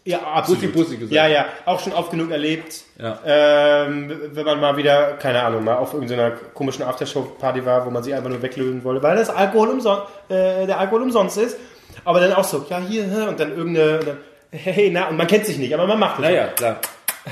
Ja, 0.04 0.20
absolut. 0.22 0.62
Bussi, 0.62 0.74
Bussi 0.74 0.98
gesagt. 0.98 1.14
Ja, 1.14 1.28
ja, 1.28 1.46
auch 1.66 1.80
schon 1.80 1.94
oft 1.94 2.10
genug 2.10 2.32
erlebt. 2.32 2.82
Ja. 3.00 3.20
Ähm, 3.24 4.12
wenn 4.34 4.46
man 4.46 4.60
mal 4.60 4.76
wieder, 4.76 5.14
keine 5.14 5.44
Ahnung, 5.44 5.64
mal 5.64 5.76
auf 5.76 5.94
irgendeiner 5.94 6.32
komischen 6.32 6.84
Aftershow-Party 6.84 7.66
war, 7.66 7.86
wo 7.86 7.92
man 7.92 8.04
sich 8.04 8.14
einfach 8.14 8.30
nur 8.30 8.42
weglösen 8.42 8.84
wollte, 8.84 9.04
weil 9.04 9.16
das 9.16 9.30
Alkohol 9.30 9.70
umson 9.70 10.00
äh, 10.30 10.66
der 10.66 10.80
Alkohol 10.80 11.04
umsonst 11.04 11.38
ist. 11.38 11.58
Aber 12.04 12.20
dann 12.20 12.34
auch 12.34 12.44
so, 12.44 12.66
ja, 12.68 12.80
hier, 12.80 13.04
und 13.30 13.40
dann 13.40 13.56
irgendeine, 13.56 14.00
und 14.00 14.08
dann, 14.08 14.18
hey, 14.52 14.90
na, 14.92 15.08
und 15.08 15.18
man 15.18 15.28
kennt 15.28 15.46
sich 15.46 15.58
nicht, 15.58 15.74
aber 15.74 15.86
man 15.86 16.00
macht 16.00 16.16
es. 16.16 16.26
Naja, 16.26 16.48
klar. 16.48 16.80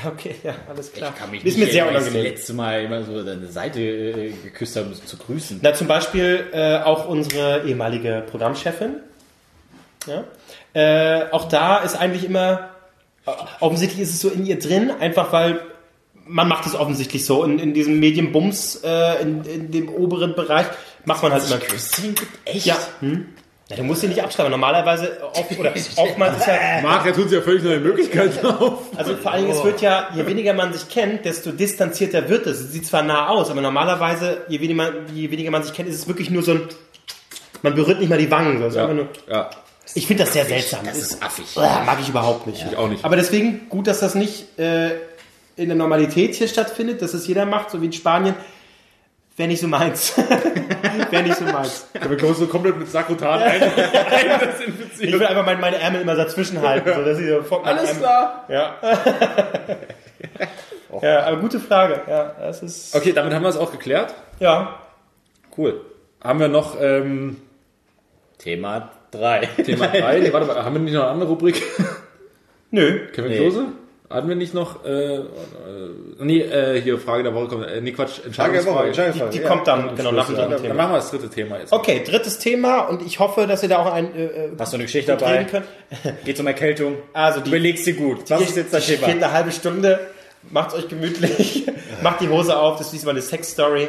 Okay, 0.06 0.36
ja, 0.44 0.54
alles 0.68 0.92
klar. 0.92 1.12
Kann 1.18 1.32
mich 1.32 1.44
ist 1.44 1.58
mir 1.58 1.64
nicht 1.64 1.72
sehr 1.72 1.82
erinnern, 1.82 1.96
als 1.96 2.10
unangenehm. 2.10 2.32
das 2.32 2.40
letzte 2.40 2.52
Mal 2.54 2.84
immer 2.84 3.02
so 3.02 3.24
deine 3.24 3.48
Seite 3.48 3.80
äh, 3.80 4.30
geküsst 4.44 4.76
haben, 4.76 4.86
um 4.86 4.94
zu 4.94 5.16
grüßen. 5.16 5.58
Na, 5.62 5.74
zum 5.74 5.88
Beispiel 5.88 6.46
äh, 6.52 6.78
auch 6.78 7.08
unsere 7.08 7.64
ehemalige 7.66 8.22
Programmchefin. 8.30 9.00
Ja? 10.06 10.24
Äh, 10.72 11.30
auch 11.30 11.48
da 11.48 11.78
ist 11.78 11.96
eigentlich 11.96 12.24
immer, 12.24 12.70
äh, 13.26 13.30
offensichtlich 13.60 14.00
ist 14.00 14.14
es 14.14 14.20
so 14.20 14.28
in 14.28 14.46
ihr 14.46 14.58
drin, 14.58 14.90
einfach 14.90 15.32
weil 15.32 15.60
man 16.30 16.48
macht 16.48 16.66
es 16.66 16.74
offensichtlich 16.74 17.24
so. 17.26 17.44
In, 17.44 17.58
in 17.58 17.74
diesem 17.74 17.98
Medienbums, 17.98 18.76
äh, 18.84 19.20
in, 19.22 19.44
in 19.44 19.70
dem 19.70 19.88
oberen 19.88 20.34
Bereich, 20.34 20.66
macht 21.04 21.22
man 21.22 21.32
halt 21.32 21.44
immer 21.46 21.58
Küsschen 21.58 22.14
gibt 22.14 22.38
echt? 22.44 22.66
Ja. 22.66 22.78
Hm? 23.00 23.26
ja. 23.68 23.76
Du 23.76 23.82
musst 23.82 24.00
sie 24.00 24.08
nicht 24.08 24.22
abschreiben. 24.22 24.50
Normalerweise, 24.50 25.18
oft, 25.32 25.58
oder 25.58 25.72
oftmals 25.96 26.38
ist 26.38 26.46
ja, 26.46 26.54
Marc, 26.82 27.04
da 27.04 27.10
tun 27.12 27.28
sie 27.28 27.34
ja 27.34 27.42
völlig 27.42 27.64
neue 27.64 27.80
Möglichkeiten 27.80 28.46
auf. 28.46 28.96
also 28.96 29.16
vor 29.16 29.32
allen 29.32 29.46
Dingen, 29.46 29.56
es 29.56 29.64
wird 29.64 29.80
ja, 29.80 30.08
je 30.14 30.24
weniger 30.26 30.54
man 30.54 30.72
sich 30.72 30.88
kennt, 30.88 31.24
desto 31.24 31.50
distanzierter 31.50 32.28
wird 32.28 32.46
es. 32.46 32.60
Es 32.60 32.72
sieht 32.72 32.86
zwar 32.86 33.02
nah 33.02 33.28
aus, 33.28 33.50
aber 33.50 33.60
normalerweise, 33.60 34.42
je 34.48 34.60
weniger 34.60 34.76
man, 34.76 34.92
je 35.14 35.30
weniger 35.30 35.50
man 35.50 35.62
sich 35.62 35.72
kennt, 35.72 35.88
ist 35.88 35.96
es 35.96 36.08
wirklich 36.08 36.30
nur 36.30 36.42
so 36.42 36.52
ein, 36.52 36.62
man 37.62 37.74
berührt 37.74 37.98
nicht 38.00 38.08
mal 38.08 38.18
die 38.18 38.30
Wangen. 38.30 38.58
So. 38.58 38.66
Es 38.66 38.74
ist 38.74 38.78
einfach 38.78 38.94
nur, 38.94 39.08
Ja, 39.28 39.50
ich 39.94 40.06
finde 40.06 40.24
das 40.24 40.32
sehr 40.32 40.44
seltsam. 40.44 40.84
Das 40.84 40.98
ist 40.98 41.22
affig. 41.22 41.56
Ah, 41.56 41.82
mag 41.84 41.98
ich 42.00 42.08
überhaupt 42.08 42.46
nicht. 42.46 42.64
ich 42.68 42.76
auch 42.76 42.88
nicht. 42.88 43.04
Aber 43.04 43.16
deswegen 43.16 43.68
gut, 43.68 43.86
dass 43.86 44.00
das 44.00 44.14
nicht 44.14 44.58
äh, 44.58 44.90
in 45.56 45.68
der 45.68 45.76
Normalität 45.76 46.34
hier 46.34 46.48
stattfindet, 46.48 47.02
dass 47.02 47.14
es 47.14 47.26
jeder 47.26 47.46
macht, 47.46 47.70
so 47.70 47.80
wie 47.82 47.86
in 47.86 47.92
Spanien. 47.92 48.34
Wäre 49.36 49.48
nicht 49.48 49.60
so 49.60 49.68
meins. 49.68 50.12
Wäre 51.10 51.22
nicht 51.22 51.36
so 51.36 51.44
meins. 51.44 51.86
Wir 51.92 52.16
kommen 52.16 52.34
so 52.34 52.46
komplett 52.46 52.78
mit 52.78 52.90
Sakrotan 52.90 53.42
ein. 53.42 53.62
ein 53.72 54.40
Ich 54.98 55.12
will 55.12 55.24
einfach 55.24 55.46
meine, 55.46 55.60
meine 55.60 55.78
Ärmel 55.78 56.02
immer 56.02 56.14
dazwischen 56.14 56.60
halten, 56.60 56.92
so 56.94 57.04
dass 57.04 57.18
ich 57.18 57.26
so 57.26 57.62
Alles 57.62 57.96
klar. 57.96 58.44
Ja. 58.48 58.74
ja, 61.02 61.24
aber 61.24 61.38
gute 61.38 61.58
Frage. 61.58 62.02
Ja, 62.06 62.34
das 62.38 62.62
ist. 62.62 62.94
Okay, 62.94 63.12
damit 63.12 63.32
haben 63.32 63.42
wir 63.42 63.48
es 63.48 63.56
auch 63.56 63.72
geklärt. 63.72 64.14
Ja. 64.40 64.78
Cool. 65.56 65.80
Haben 66.22 66.40
wir 66.40 66.48
noch 66.48 66.78
ähm, 66.78 67.40
Thema 68.36 68.90
3. 69.10 69.48
Thema 69.64 69.88
3? 69.88 70.20
Nee, 70.20 70.32
warte 70.32 70.46
mal, 70.46 70.64
haben 70.64 70.74
wir 70.74 70.80
nicht 70.80 70.94
noch 70.94 71.02
eine 71.02 71.10
andere 71.10 71.28
Rubrik? 71.30 71.62
Nö. 72.70 73.06
Kevin 73.12 73.30
Nee. 73.30 73.38
Klose? 73.38 73.66
Hatten 74.08 74.28
wir 74.28 74.34
nicht 74.34 74.54
noch, 74.54 74.84
äh, 74.84 75.18
äh, 75.18 75.24
nee, 76.18 76.40
äh, 76.40 76.80
hier, 76.80 76.98
Frage 76.98 77.22
der 77.22 77.32
Woche 77.32 77.46
kommt, 77.46 77.66
äh, 77.68 77.80
nee, 77.80 77.92
Quatsch, 77.92 78.24
Entscheidungsfrage. 78.24 78.90
Die, 79.30 79.38
die 79.38 79.44
kommt 79.44 79.68
dann, 79.68 79.94
genau, 79.94 80.10
nach 80.10 80.26
dem 80.26 80.34
Dann, 80.34 80.50
dritten 80.50 80.62
dann 80.64 80.72
Thema. 80.72 80.74
machen 80.74 80.92
wir 80.94 80.96
das 80.96 81.10
dritte 81.12 81.30
Thema 81.30 81.58
jetzt. 81.60 81.72
Okay, 81.72 82.02
drittes 82.04 82.40
Thema 82.40 82.80
und 82.88 83.02
ich 83.06 83.20
hoffe, 83.20 83.46
dass 83.46 83.62
ihr 83.62 83.68
da 83.68 83.78
auch 83.78 83.92
ein 83.92 84.12
äh, 84.12 84.24
äh, 84.24 84.50
Hast 84.58 84.72
du 84.72 84.78
eine 84.78 84.84
Geschichte 84.86 85.16
dabei? 85.16 85.46
Geht 86.24 86.40
um 86.40 86.46
Erkältung. 86.48 86.96
Also 87.12 87.38
die, 87.38 87.50
Überlegst 87.50 87.86
dir 87.86 87.94
gut. 87.94 88.28
Was 88.28 88.40
ist 88.40 88.56
jetzt 88.56 88.74
das 88.74 88.84
Thema? 88.84 89.06
geht 89.06 89.22
eine 89.22 89.32
halbe 89.32 89.52
Stunde. 89.52 90.00
Macht's 90.50 90.74
euch 90.74 90.88
gemütlich. 90.88 91.66
Macht 92.02 92.20
die 92.20 92.28
Hose 92.28 92.58
auf. 92.58 92.78
Das 92.78 92.86
ist 92.86 92.92
diesmal 92.94 93.14
eine 93.14 93.22
Sex-Story. 93.22 93.88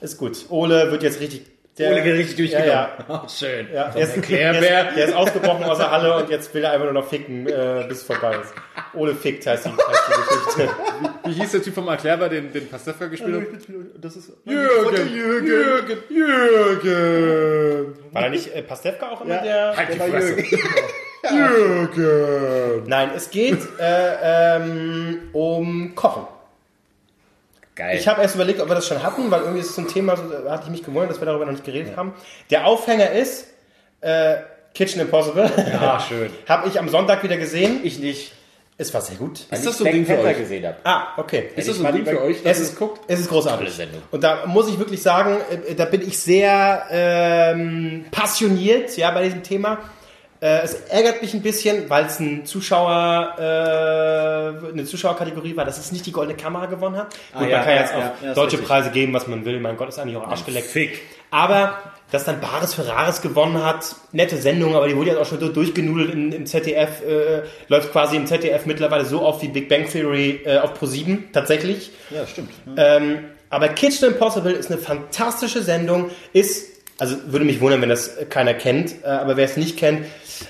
Ist 0.00 0.18
gut. 0.18 0.36
Ole 0.50 0.92
wird 0.92 1.02
jetzt 1.02 1.18
richtig... 1.18 1.46
Der, 1.78 1.90
Ole 1.90 2.02
geht 2.02 2.14
richtig 2.18 2.36
durchgenommen. 2.36 2.68
Ja, 2.70 2.90
Oh, 3.08 3.20
schön. 3.28 3.66
ja. 3.72 3.86
ja. 3.86 3.90
Der, 3.90 4.02
ist, 4.02 4.28
der, 4.28 4.52
ist, 4.52 4.96
der 4.96 5.04
ist 5.06 5.14
ausgebrochen 5.14 5.64
aus 5.64 5.78
der 5.78 5.90
Halle 5.90 6.14
und 6.16 6.28
jetzt 6.28 6.52
will 6.54 6.62
er 6.64 6.72
einfach 6.72 6.84
nur 6.84 6.92
noch 6.92 7.08
ficken, 7.08 7.46
äh, 7.46 7.86
bis 7.88 7.98
es 7.98 8.04
vorbei 8.04 8.36
ist. 8.42 8.52
Ole 8.94 9.14
fickt 9.14 9.46
heißt 9.46 9.64
die, 9.64 9.70
heißt 9.70 10.02
die 10.08 10.12
Geschichte. 10.54 10.68
Wie 11.24 11.32
hieß 11.32 11.52
der 11.52 11.62
Typ 11.62 11.74
vom 11.74 11.88
Erklärbar, 11.88 12.28
den, 12.28 12.52
den 12.52 12.68
Pastewka 12.68 13.06
gespielt 13.06 13.34
hat? 13.34 13.46
Das 14.02 14.16
ist, 14.16 14.32
Jürgen, 14.44 15.14
Jürgen, 15.14 16.02
Jürgen, 16.10 17.94
war 18.12 18.22
da 18.22 18.28
nicht 18.28 18.54
äh, 18.54 18.62
Pastewka 18.62 19.08
auch 19.08 19.22
immer 19.22 19.38
der... 19.38 19.74
Halt 19.74 19.94
die 19.94 19.98
Fresse. 19.98 20.36
Nein, 22.86 23.10
es 23.16 23.30
geht 23.30 23.60
äh, 23.78 24.56
ähm, 24.56 25.30
um 25.32 25.94
Kochen. 25.94 26.26
Geil. 27.74 27.96
Ich 27.98 28.06
habe 28.06 28.20
erst 28.20 28.34
überlegt, 28.34 28.60
ob 28.60 28.68
wir 28.68 28.74
das 28.74 28.86
schon 28.86 29.02
hatten, 29.02 29.30
weil 29.30 29.40
irgendwie 29.40 29.60
ist 29.60 29.70
es 29.70 29.76
so 29.76 29.82
ein 29.82 29.88
Thema, 29.88 30.16
so, 30.16 30.24
da 30.28 30.50
hatte 30.52 30.64
ich 30.64 30.70
mich 30.70 30.84
gewundert, 30.84 31.10
dass 31.10 31.20
wir 31.20 31.26
darüber 31.26 31.46
noch 31.46 31.52
nicht 31.52 31.64
geredet 31.64 31.96
haben. 31.96 32.12
Der 32.50 32.66
Aufhänger 32.66 33.10
ist 33.12 33.46
äh, 34.02 34.36
Kitchen 34.74 35.00
Impossible. 35.00 35.50
ah, 35.80 35.98
schön. 36.08 36.30
habe 36.48 36.68
ich 36.68 36.78
am 36.78 36.88
Sonntag 36.88 37.22
wieder 37.22 37.36
gesehen. 37.38 37.80
Ich 37.82 37.98
nicht. 37.98 38.32
Es 38.78 38.92
war 38.92 39.00
sehr 39.00 39.16
gut. 39.16 39.40
Ist 39.50 39.66
das 39.66 39.78
so 39.78 39.84
ein 39.84 39.92
Ding 39.92 40.06
für 40.06 40.18
euch? 40.18 40.36
gesehen 40.38 40.66
habe. 40.66 40.76
Ah, 40.84 41.08
okay. 41.16 41.50
Ist 41.54 41.68
das 41.68 41.76
so 41.76 41.84
ein 41.84 41.94
Ding 41.94 42.04
für 42.06 42.20
euch, 42.20 42.38
Es 42.42 42.58
ist, 42.58 42.70
es 42.72 42.76
guckt? 42.76 43.00
es 43.06 43.20
ist 43.20 43.28
großartig. 43.28 43.60
Tolle 43.60 43.70
Sendung. 43.70 44.02
Und 44.10 44.24
da 44.24 44.44
muss 44.46 44.68
ich 44.68 44.78
wirklich 44.78 45.00
sagen, 45.02 45.38
äh, 45.68 45.74
da 45.74 45.84
bin 45.84 46.00
ich 46.02 46.18
sehr 46.18 46.86
ähm, 46.90 48.06
passioniert 48.10 48.96
ja, 48.96 49.10
bei 49.12 49.24
diesem 49.24 49.42
Thema. 49.42 49.78
Äh, 50.42 50.62
es 50.64 50.74
ärgert 50.88 51.22
mich 51.22 51.34
ein 51.34 51.40
bisschen, 51.40 51.88
weil 51.88 52.06
es 52.06 52.18
ein 52.18 52.44
Zuschauer, 52.44 53.36
äh, 53.38 54.68
eine 54.72 54.84
Zuschauerkategorie 54.84 55.56
war, 55.56 55.64
dass 55.64 55.78
es 55.78 55.92
nicht 55.92 56.04
die 56.04 56.10
goldene 56.10 56.36
Kamera 56.36 56.66
gewonnen 56.66 56.96
hat. 56.96 57.14
Gut, 57.32 57.48
ja, 57.48 57.58
man 57.58 57.64
kann 57.64 57.74
ja, 57.74 57.80
jetzt 57.80 57.92
ja, 57.92 58.30
auch 58.30 58.34
deutsche. 58.34 58.58
Preise 58.58 58.90
geben, 58.90 59.14
was 59.14 59.28
man 59.28 59.44
will. 59.44 59.60
Mein 59.60 59.76
Gott, 59.76 59.88
ist 59.88 60.00
eigentlich 60.00 60.16
auch 60.16 60.26
arschgeleckt. 60.26 60.66
Fick. 60.66 61.00
Aber 61.30 61.78
dass 62.10 62.24
dann 62.24 62.40
Bares 62.40 62.74
Ferraris 62.74 63.22
gewonnen 63.22 63.64
hat, 63.64 63.96
nette 64.12 64.36
Sendung, 64.36 64.74
aber 64.74 64.88
die 64.88 64.96
wurde 64.96 65.12
ja 65.12 65.18
auch 65.18 65.26
schon 65.26 65.40
so 65.40 65.48
durchgenudelt 65.48 66.12
in, 66.12 66.32
im 66.32 66.46
ZDF, 66.46 67.02
äh, 67.02 67.42
läuft 67.68 67.92
quasi 67.92 68.16
im 68.16 68.26
ZDF 68.26 68.66
mittlerweile 68.66 69.04
so 69.04 69.22
auf 69.22 69.42
wie 69.42 69.48
Big 69.48 69.68
Bang 69.68 69.88
Theory 69.88 70.40
äh, 70.44 70.58
auf 70.58 70.78
Pro7 70.78 71.32
tatsächlich. 71.32 71.90
Ja, 72.10 72.26
stimmt. 72.26 72.50
Ähm, 72.76 73.24
aber 73.48 73.68
Kitchen 73.68 74.08
Impossible 74.08 74.52
ist 74.52 74.70
eine 74.70 74.80
fantastische 74.80 75.62
Sendung, 75.62 76.10
ist, 76.32 76.82
also 76.98 77.16
würde 77.26 77.46
mich 77.46 77.60
wundern, 77.60 77.80
wenn 77.80 77.88
das 77.88 78.16
keiner 78.28 78.54
kennt, 78.54 79.02
äh, 79.02 79.06
aber 79.06 79.38
wer 79.38 79.46
es 79.46 79.56
nicht 79.56 79.78
kennt, 79.78 80.04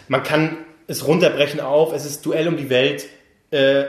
man 0.09 0.22
kann 0.22 0.59
es 0.86 1.06
runterbrechen 1.06 1.60
auf, 1.60 1.92
es 1.92 2.04
ist 2.04 2.24
Duell 2.26 2.48
um 2.48 2.56
die 2.56 2.70
Welt 2.70 3.06
äh, 3.50 3.84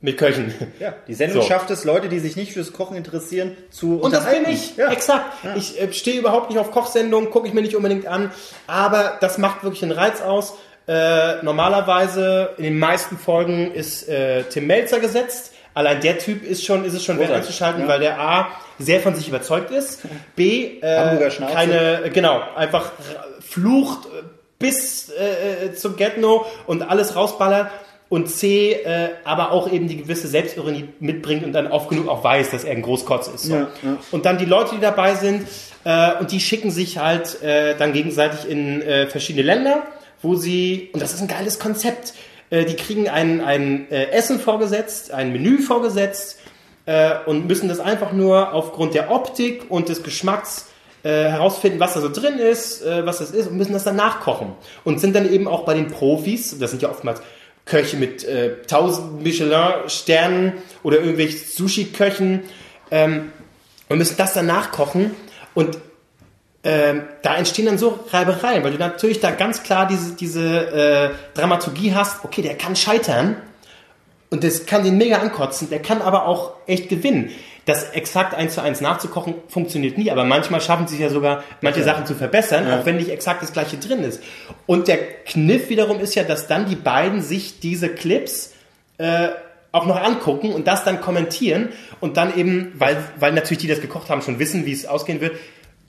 mit 0.00 0.18
Köchen. 0.18 0.52
Ja, 0.80 0.94
die 1.06 1.14
Sendung 1.14 1.42
So. 1.42 1.48
schafft 1.48 1.70
es, 1.70 1.84
Leute, 1.84 2.08
die 2.08 2.18
sich 2.18 2.34
nicht 2.36 2.52
fürs 2.52 2.72
Kochen 2.72 2.96
interessieren, 2.96 3.56
zu 3.70 4.00
Und 4.00 4.12
das 4.12 4.28
bin 4.28 4.44
ich, 4.50 4.76
Ja. 4.76 4.90
exakt. 4.90 5.32
Ich 5.56 5.80
äh, 5.80 5.92
stehe 5.92 6.18
überhaupt 6.18 6.50
nicht 6.50 6.58
auf 6.58 6.70
Kochsendungen, 6.72 7.30
gucke 7.30 7.46
ich 7.46 7.54
mir 7.54 7.62
nicht 7.62 7.76
unbedingt 7.76 8.06
an, 8.06 8.32
aber 8.66 9.18
das 9.20 9.38
macht 9.38 9.62
wirklich 9.62 9.80
den 9.80 9.92
Reiz 9.92 10.20
aus. 10.20 10.54
Äh, 10.88 11.42
normalerweise 11.44 12.50
in 12.58 12.64
den 12.64 12.78
meisten 12.78 13.16
Folgen 13.16 13.72
ist 13.72 14.08
äh, 14.08 14.42
Tim 14.44 14.66
Melzer 14.66 14.98
gesetzt. 14.98 15.52
Allein 15.74 16.00
der 16.00 16.18
Typ 16.18 16.42
ist 16.42 16.64
schon, 16.64 16.84
ist 16.84 16.92
es 16.94 17.04
schon 17.04 17.18
wert 17.20 17.30
einzuschalten, 17.30 17.82
ja. 17.82 17.88
weil 17.88 18.00
der 18.00 18.20
A 18.20 18.48
sehr 18.80 19.00
von 19.00 19.14
sich 19.14 19.28
überzeugt 19.28 19.70
ist, 19.70 20.00
B 20.34 20.80
äh, 20.80 21.30
keine, 21.52 22.04
äh, 22.04 22.10
genau, 22.10 22.42
einfach 22.56 22.90
flucht 23.40 24.06
äh, 24.06 24.22
bis 24.62 25.10
äh, 25.10 25.66
äh, 25.66 25.74
zum 25.74 25.96
Get-No 25.96 26.46
und 26.66 26.82
alles 26.82 27.14
rausballert 27.14 27.70
und 28.08 28.28
C, 28.28 28.72
äh, 28.72 29.10
aber 29.24 29.52
auch 29.52 29.70
eben 29.70 29.88
die 29.88 29.96
gewisse 29.96 30.28
Selbstironie 30.28 30.88
mitbringt 31.00 31.44
und 31.44 31.52
dann 31.52 31.66
oft 31.66 31.88
genug 31.88 32.08
auch 32.08 32.22
weiß, 32.22 32.50
dass 32.50 32.64
er 32.64 32.72
ein 32.72 32.82
Großkotz 32.82 33.28
ist. 33.28 33.44
So. 33.44 33.54
Ja, 33.54 33.68
ja. 33.82 33.96
Und 34.10 34.24
dann 34.24 34.38
die 34.38 34.44
Leute, 34.44 34.74
die 34.74 34.80
dabei 34.80 35.14
sind, 35.14 35.46
äh, 35.84 36.18
und 36.20 36.30
die 36.30 36.40
schicken 36.40 36.70
sich 36.70 36.98
halt 36.98 37.42
äh, 37.42 37.76
dann 37.76 37.92
gegenseitig 37.92 38.48
in 38.48 38.82
äh, 38.82 39.06
verschiedene 39.06 39.44
Länder, 39.44 39.82
wo 40.20 40.36
sie, 40.36 40.90
und 40.92 41.02
das 41.02 41.12
ist 41.14 41.20
ein 41.20 41.28
geiles 41.28 41.58
Konzept, 41.58 42.14
äh, 42.50 42.64
die 42.64 42.76
kriegen 42.76 43.08
ein, 43.08 43.40
ein 43.40 43.90
äh, 43.90 44.10
Essen 44.10 44.38
vorgesetzt, 44.38 45.10
ein 45.10 45.32
Menü 45.32 45.58
vorgesetzt 45.58 46.38
äh, 46.84 47.14
und 47.26 47.46
müssen 47.46 47.68
das 47.68 47.80
einfach 47.80 48.12
nur 48.12 48.52
aufgrund 48.52 48.94
der 48.94 49.10
Optik 49.10 49.70
und 49.70 49.88
des 49.88 50.02
Geschmacks 50.02 50.66
äh, 51.02 51.30
herausfinden, 51.30 51.80
was 51.80 51.94
da 51.94 52.00
so 52.00 52.08
drin 52.08 52.38
ist, 52.38 52.82
äh, 52.82 53.04
was 53.04 53.18
das 53.18 53.30
ist 53.30 53.48
und 53.48 53.56
müssen 53.56 53.72
das 53.72 53.84
dann 53.84 53.96
nachkochen. 53.96 54.52
Und 54.84 55.00
sind 55.00 55.14
dann 55.14 55.30
eben 55.32 55.48
auch 55.48 55.64
bei 55.64 55.74
den 55.74 55.88
Profis, 55.88 56.58
das 56.58 56.70
sind 56.70 56.82
ja 56.82 56.90
oftmals 56.90 57.20
Köche 57.64 57.96
mit 57.96 58.24
äh, 58.24 58.56
1000 58.62 59.22
Michelin-Sternen 59.22 60.54
oder 60.82 60.98
irgendwelche 60.98 61.38
Sushi-Köchen 61.38 62.44
ähm, 62.90 63.32
und 63.88 63.98
müssen 63.98 64.16
das 64.16 64.34
dann 64.34 64.46
nachkochen 64.46 65.12
und 65.54 65.78
ähm, 66.64 67.02
da 67.22 67.36
entstehen 67.36 67.66
dann 67.66 67.78
so 67.78 67.98
Reibereien, 68.10 68.62
weil 68.62 68.72
du 68.72 68.78
natürlich 68.78 69.18
da 69.18 69.32
ganz 69.32 69.64
klar 69.64 69.86
diese, 69.88 70.14
diese 70.14 70.70
äh, 70.70 71.10
Dramaturgie 71.34 71.92
hast, 71.94 72.24
okay, 72.24 72.42
der 72.42 72.56
kann 72.56 72.76
scheitern 72.76 73.36
und 74.30 74.44
das 74.44 74.66
kann 74.66 74.84
den 74.84 74.96
mega 74.96 75.18
ankotzen, 75.18 75.70
der 75.70 75.82
kann 75.82 76.00
aber 76.00 76.26
auch 76.26 76.52
echt 76.66 76.88
gewinnen. 76.88 77.30
Das 77.64 77.90
exakt 77.90 78.34
eins 78.34 78.54
zu 78.54 78.62
eins 78.62 78.80
nachzukochen 78.80 79.34
funktioniert 79.48 79.96
nie, 79.96 80.10
aber 80.10 80.24
manchmal 80.24 80.60
schaffen 80.60 80.88
sie 80.88 80.96
es 80.96 81.00
ja 81.00 81.08
sogar, 81.10 81.44
manche 81.60 81.84
Sachen 81.84 82.06
zu 82.06 82.14
verbessern, 82.14 82.70
auch 82.72 82.84
wenn 82.86 82.96
nicht 82.96 83.10
exakt 83.10 83.42
das 83.42 83.52
gleiche 83.52 83.76
drin 83.76 84.02
ist. 84.02 84.20
Und 84.66 84.88
der 84.88 84.98
Kniff 84.98 85.68
wiederum 85.68 86.00
ist 86.00 86.14
ja, 86.16 86.24
dass 86.24 86.48
dann 86.48 86.66
die 86.66 86.74
beiden 86.74 87.22
sich 87.22 87.60
diese 87.60 87.88
Clips 87.88 88.52
äh, 88.98 89.28
auch 89.70 89.86
noch 89.86 90.00
angucken 90.00 90.52
und 90.52 90.66
das 90.66 90.84
dann 90.84 91.00
kommentieren 91.00 91.70
und 92.00 92.16
dann 92.16 92.36
eben, 92.36 92.72
weil, 92.76 92.96
weil 93.18 93.32
natürlich 93.32 93.62
die 93.62 93.68
das 93.68 93.80
gekocht 93.80 94.10
haben, 94.10 94.22
schon 94.22 94.38
wissen, 94.38 94.66
wie 94.66 94.72
es 94.72 94.86
ausgehen 94.86 95.20
wird, 95.20 95.36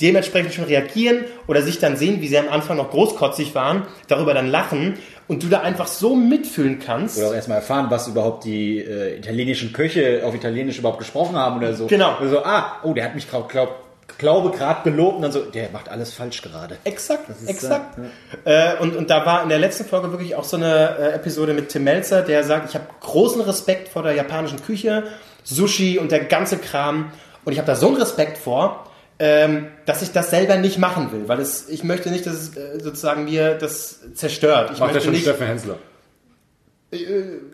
dementsprechend 0.01 0.53
schon 0.53 0.65
reagieren 0.65 1.25
oder 1.47 1.61
sich 1.61 1.79
dann 1.79 1.97
sehen, 1.97 2.21
wie 2.21 2.27
sie 2.27 2.37
am 2.37 2.49
Anfang 2.49 2.77
noch 2.77 2.89
großkotzig 2.89 3.53
waren, 3.55 3.83
darüber 4.07 4.33
dann 4.33 4.47
lachen 4.47 4.95
und 5.27 5.43
du 5.43 5.47
da 5.47 5.61
einfach 5.61 5.87
so 5.87 6.15
mitfühlen 6.15 6.79
kannst. 6.79 7.17
Oder 7.17 7.29
auch 7.29 7.33
erstmal 7.33 7.57
erfahren, 7.57 7.87
was 7.89 8.07
überhaupt 8.07 8.43
die 8.45 8.79
äh, 8.79 9.17
italienischen 9.17 9.73
Köche 9.73 10.21
auf 10.25 10.35
Italienisch 10.35 10.79
überhaupt 10.79 10.99
gesprochen 10.99 11.35
haben 11.35 11.57
oder 11.57 11.73
so. 11.73 11.87
Genau. 11.87 12.17
Oder 12.19 12.29
so, 12.29 12.43
ah, 12.43 12.77
oh, 12.83 12.93
der 12.93 13.05
hat 13.05 13.15
mich 13.15 13.29
glaub, 13.29 13.49
glaub, 13.49 13.83
glaube 14.17 14.51
gerade 14.51 14.89
gelobt 14.89 15.17
und 15.17 15.21
dann 15.21 15.31
so, 15.31 15.41
der 15.41 15.69
macht 15.71 15.89
alles 15.89 16.13
falsch 16.13 16.41
gerade. 16.41 16.77
Exakt, 16.83 17.29
ist, 17.29 17.49
exakt. 17.49 17.97
Äh, 18.45 18.77
und, 18.79 18.95
und 18.95 19.09
da 19.09 19.25
war 19.25 19.43
in 19.43 19.49
der 19.49 19.59
letzten 19.59 19.85
Folge 19.85 20.11
wirklich 20.11 20.35
auch 20.35 20.43
so 20.43 20.57
eine 20.57 20.97
äh, 20.97 21.15
Episode 21.15 21.53
mit 21.53 21.69
Tim 21.69 21.83
Melzer, 21.83 22.21
der 22.21 22.43
sagt, 22.43 22.69
ich 22.69 22.75
habe 22.75 22.85
großen 22.99 23.41
Respekt 23.41 23.89
vor 23.89 24.03
der 24.03 24.13
japanischen 24.13 24.61
Küche, 24.61 25.03
Sushi 25.43 25.99
und 25.99 26.11
der 26.11 26.25
ganze 26.25 26.57
Kram. 26.57 27.11
Und 27.45 27.53
ich 27.53 27.59
habe 27.59 27.67
da 27.67 27.75
so 27.75 27.87
einen 27.87 27.97
Respekt 27.97 28.37
vor, 28.37 28.85
ähm, 29.19 29.68
dass 29.85 30.02
ich 30.02 30.11
das 30.11 30.30
selber 30.31 30.57
nicht 30.57 30.77
machen 30.80 31.11
will, 31.11 31.27
weil 31.27 31.40
es, 31.40 31.69
ich 31.69 31.84
möchte 31.84 32.10
nicht, 32.10 32.26
dass 32.26 32.34
es 32.34 32.57
äh, 32.57 32.80
sozusagen 32.81 33.26
mir 33.26 33.56
das 33.56 33.99
zerstört. 34.15 34.72
Ich 34.73 34.80
Macht 34.80 34.95
ja 34.95 35.02
schon 35.02 35.11
nicht 35.11 35.22
Steffen 35.23 35.48
Hensler. 35.48 35.77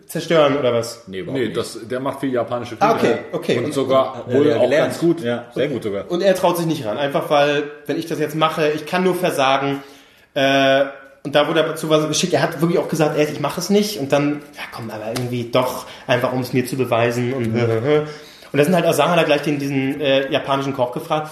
zerstören 0.06 0.58
oder 0.58 0.74
was. 0.74 1.04
Nee, 1.06 1.22
Nee, 1.22 1.46
nicht. 1.46 1.56
das, 1.56 1.78
der 1.88 2.00
macht 2.00 2.20
viel 2.20 2.32
japanische 2.32 2.76
Küche. 2.76 2.84
Ah, 2.90 2.94
okay, 2.94 3.18
okay. 3.32 3.58
Und 3.58 3.66
Und- 3.66 3.74
sogar 3.74 4.24
Ja, 4.28 4.34
wohl 4.34 4.46
ja, 4.48 4.56
auch 4.56 4.62
gelernt. 4.62 4.88
ganz 4.90 4.98
gut. 5.00 5.20
Ja, 5.22 5.46
sehr 5.54 5.68
gut 5.68 5.82
sogar. 5.82 6.10
Und 6.10 6.22
er 6.22 6.34
traut 6.34 6.56
sich 6.58 6.66
nicht 6.66 6.84
ran, 6.84 6.98
einfach 6.98 7.30
weil, 7.30 7.64
wenn 7.86 7.98
ich 7.98 8.06
das 8.06 8.18
jetzt 8.18 8.34
mache, 8.34 8.68
ich 8.70 8.84
kann 8.86 9.02
nur 9.04 9.14
versagen. 9.14 9.82
Äh, 10.34 10.84
und 11.22 11.34
da 11.34 11.46
wurde 11.48 11.60
er 11.60 11.68
dazu 11.68 11.88
was 11.90 12.06
geschickt. 12.08 12.32
Er 12.34 12.42
hat 12.42 12.60
wirklich 12.60 12.78
auch 12.78 12.88
gesagt, 12.88 13.16
ey, 13.18 13.26
ich 13.30 13.40
mache 13.40 13.60
es 13.60 13.70
nicht. 13.70 13.98
Und 13.98 14.12
dann, 14.12 14.40
ja 14.56 14.62
komm, 14.74 14.90
aber 14.90 15.08
irgendwie 15.08 15.50
doch, 15.50 15.86
einfach 16.06 16.32
um 16.32 16.40
es 16.40 16.52
mir 16.52 16.64
zu 16.66 16.76
beweisen. 16.76 17.32
Und, 17.32 17.46
und 18.52 18.58
da 18.58 18.64
sind 18.64 18.74
halt 18.74 18.86
Asama 18.86 19.16
da 19.16 19.22
gleich 19.22 19.42
den, 19.42 19.58
diesen 19.58 20.00
äh, 20.00 20.30
japanischen 20.30 20.74
Koch 20.74 20.92
gefragt. 20.92 21.30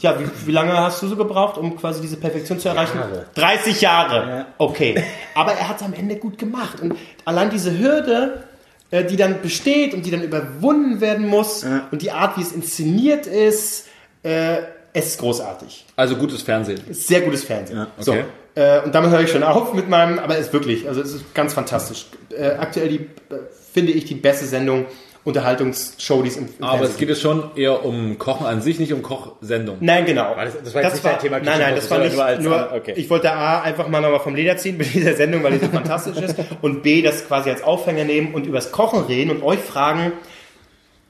Ja, 0.00 0.18
wie, 0.18 0.46
wie 0.46 0.52
lange 0.52 0.76
hast 0.76 1.02
du 1.02 1.08
so 1.08 1.16
gebraucht, 1.16 1.58
um 1.58 1.76
quasi 1.76 2.00
diese 2.00 2.16
Perfektion 2.16 2.58
zu 2.58 2.68
erreichen? 2.68 2.98
30 3.34 3.80
Jahre. 3.80 4.28
Ja. 4.28 4.46
Okay. 4.58 5.02
Aber 5.34 5.52
er 5.52 5.68
hat 5.68 5.76
es 5.76 5.82
am 5.82 5.92
Ende 5.92 6.16
gut 6.16 6.38
gemacht. 6.38 6.80
Und 6.80 6.94
allein 7.24 7.50
diese 7.50 7.78
Hürde, 7.78 8.44
äh, 8.90 9.04
die 9.04 9.16
dann 9.16 9.42
besteht 9.42 9.94
und 9.94 10.06
die 10.06 10.10
dann 10.10 10.22
überwunden 10.22 11.00
werden 11.00 11.26
muss 11.26 11.64
und 11.90 12.02
die 12.02 12.10
Art, 12.10 12.36
wie 12.36 12.42
es 12.42 12.52
inszeniert 12.52 13.26
ist, 13.26 13.86
äh, 14.22 14.58
es 14.92 15.06
ist 15.08 15.20
großartig. 15.20 15.86
Also 15.96 16.16
gutes 16.16 16.42
Fernsehen. 16.42 16.80
Sehr 16.90 17.20
gutes 17.20 17.44
Fernsehen. 17.44 17.86
So, 17.98 18.12
okay. 18.12 18.24
äh, 18.54 18.80
und 18.80 18.94
damit 18.94 19.10
höre 19.10 19.20
ich 19.20 19.30
schon 19.30 19.42
auf 19.42 19.74
mit 19.74 19.88
meinem, 19.88 20.18
aber 20.18 20.38
es 20.38 20.46
ist 20.46 20.52
wirklich, 20.52 20.88
also 20.88 21.00
es 21.00 21.14
ist 21.14 21.34
ganz 21.34 21.54
fantastisch. 21.54 22.06
Äh, 22.30 22.50
aktuell 22.58 22.88
die, 22.88 22.96
äh, 22.96 23.38
finde 23.72 23.92
ich 23.92 24.06
die 24.06 24.14
beste 24.14 24.46
Sendung, 24.46 24.86
Unterhaltungsshow, 25.28 26.22
die 26.22 26.28
es 26.28 26.36
im, 26.36 26.48
im 26.58 26.64
Aber 26.64 26.84
es 26.84 26.96
geht 26.96 27.08
jetzt 27.08 27.20
schon 27.20 27.50
eher 27.56 27.84
um 27.84 28.18
Kochen 28.18 28.46
an 28.46 28.60
sich, 28.62 28.78
nicht 28.80 28.92
um 28.92 29.02
Kochsendung. 29.02 29.76
Nein, 29.80 30.04
genau. 30.06 30.34
das- 30.34 30.54
das 30.64 30.74
war 30.74 30.82
jetzt 30.82 30.94
nicht 30.94 31.04
dein 31.04 31.18
Thema 31.20 31.38
Nein, 31.40 31.60
nein, 31.60 31.74
das 31.76 31.90
war 31.90 31.98
nicht 31.98 32.16
nur, 32.16 32.40
nur 32.40 32.56
als- 32.70 32.72
okay. 32.80 32.94
ich 32.96 33.08
wollte 33.08 33.30
A, 33.32 33.60
einfach 33.62 33.86
mal 33.88 34.00
nochmal 34.00 34.20
vom 34.20 34.34
Leder 34.34 34.56
ziehen 34.56 34.76
mit 34.76 34.92
dieser 34.92 35.14
Sendung, 35.14 35.42
weil 35.44 35.52
die 35.58 35.64
so 35.64 35.68
fantastisch 35.72 36.16
ist 36.16 36.36
und 36.62 36.82
B, 36.82 37.02
das 37.02 37.26
quasi 37.28 37.50
als 37.50 37.62
Aufhänger 37.62 38.04
nehmen 38.04 38.34
und 38.34 38.46
übers 38.46 38.72
Kochen 38.72 39.04
reden 39.04 39.30
und 39.30 39.42
euch 39.42 39.60
fragen, 39.60 40.12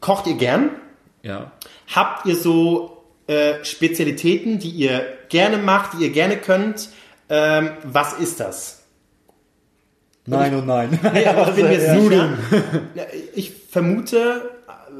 kocht 0.01 0.27
ihr 0.27 0.35
gern? 0.35 0.71
Ja. 1.23 1.53
Habt 1.95 2.27
ihr 2.27 2.37
so 2.37 3.03
äh, 3.27 3.63
Spezialitäten, 3.65 4.59
die 4.59 4.71
ihr 4.71 5.03
gerne 5.29 5.59
macht, 5.59 5.93
die 5.99 6.05
ihr 6.05 6.11
gerne 6.11 6.37
könnt? 6.37 6.89
Ähm, 7.31 7.71
was 7.85 8.15
ist 8.15 8.41
das? 8.41 8.78
Nein 10.29 10.55
und 10.55 10.67
nein. 10.67 10.99
Nee, 11.15 11.27
aber 11.27 11.49
ich 11.49 11.55
bin 11.57 11.69
mir 11.69 11.81
sicher. 11.81 12.29
Ja, 12.95 13.03
Ich 13.35 13.53
vermute, 13.71 14.43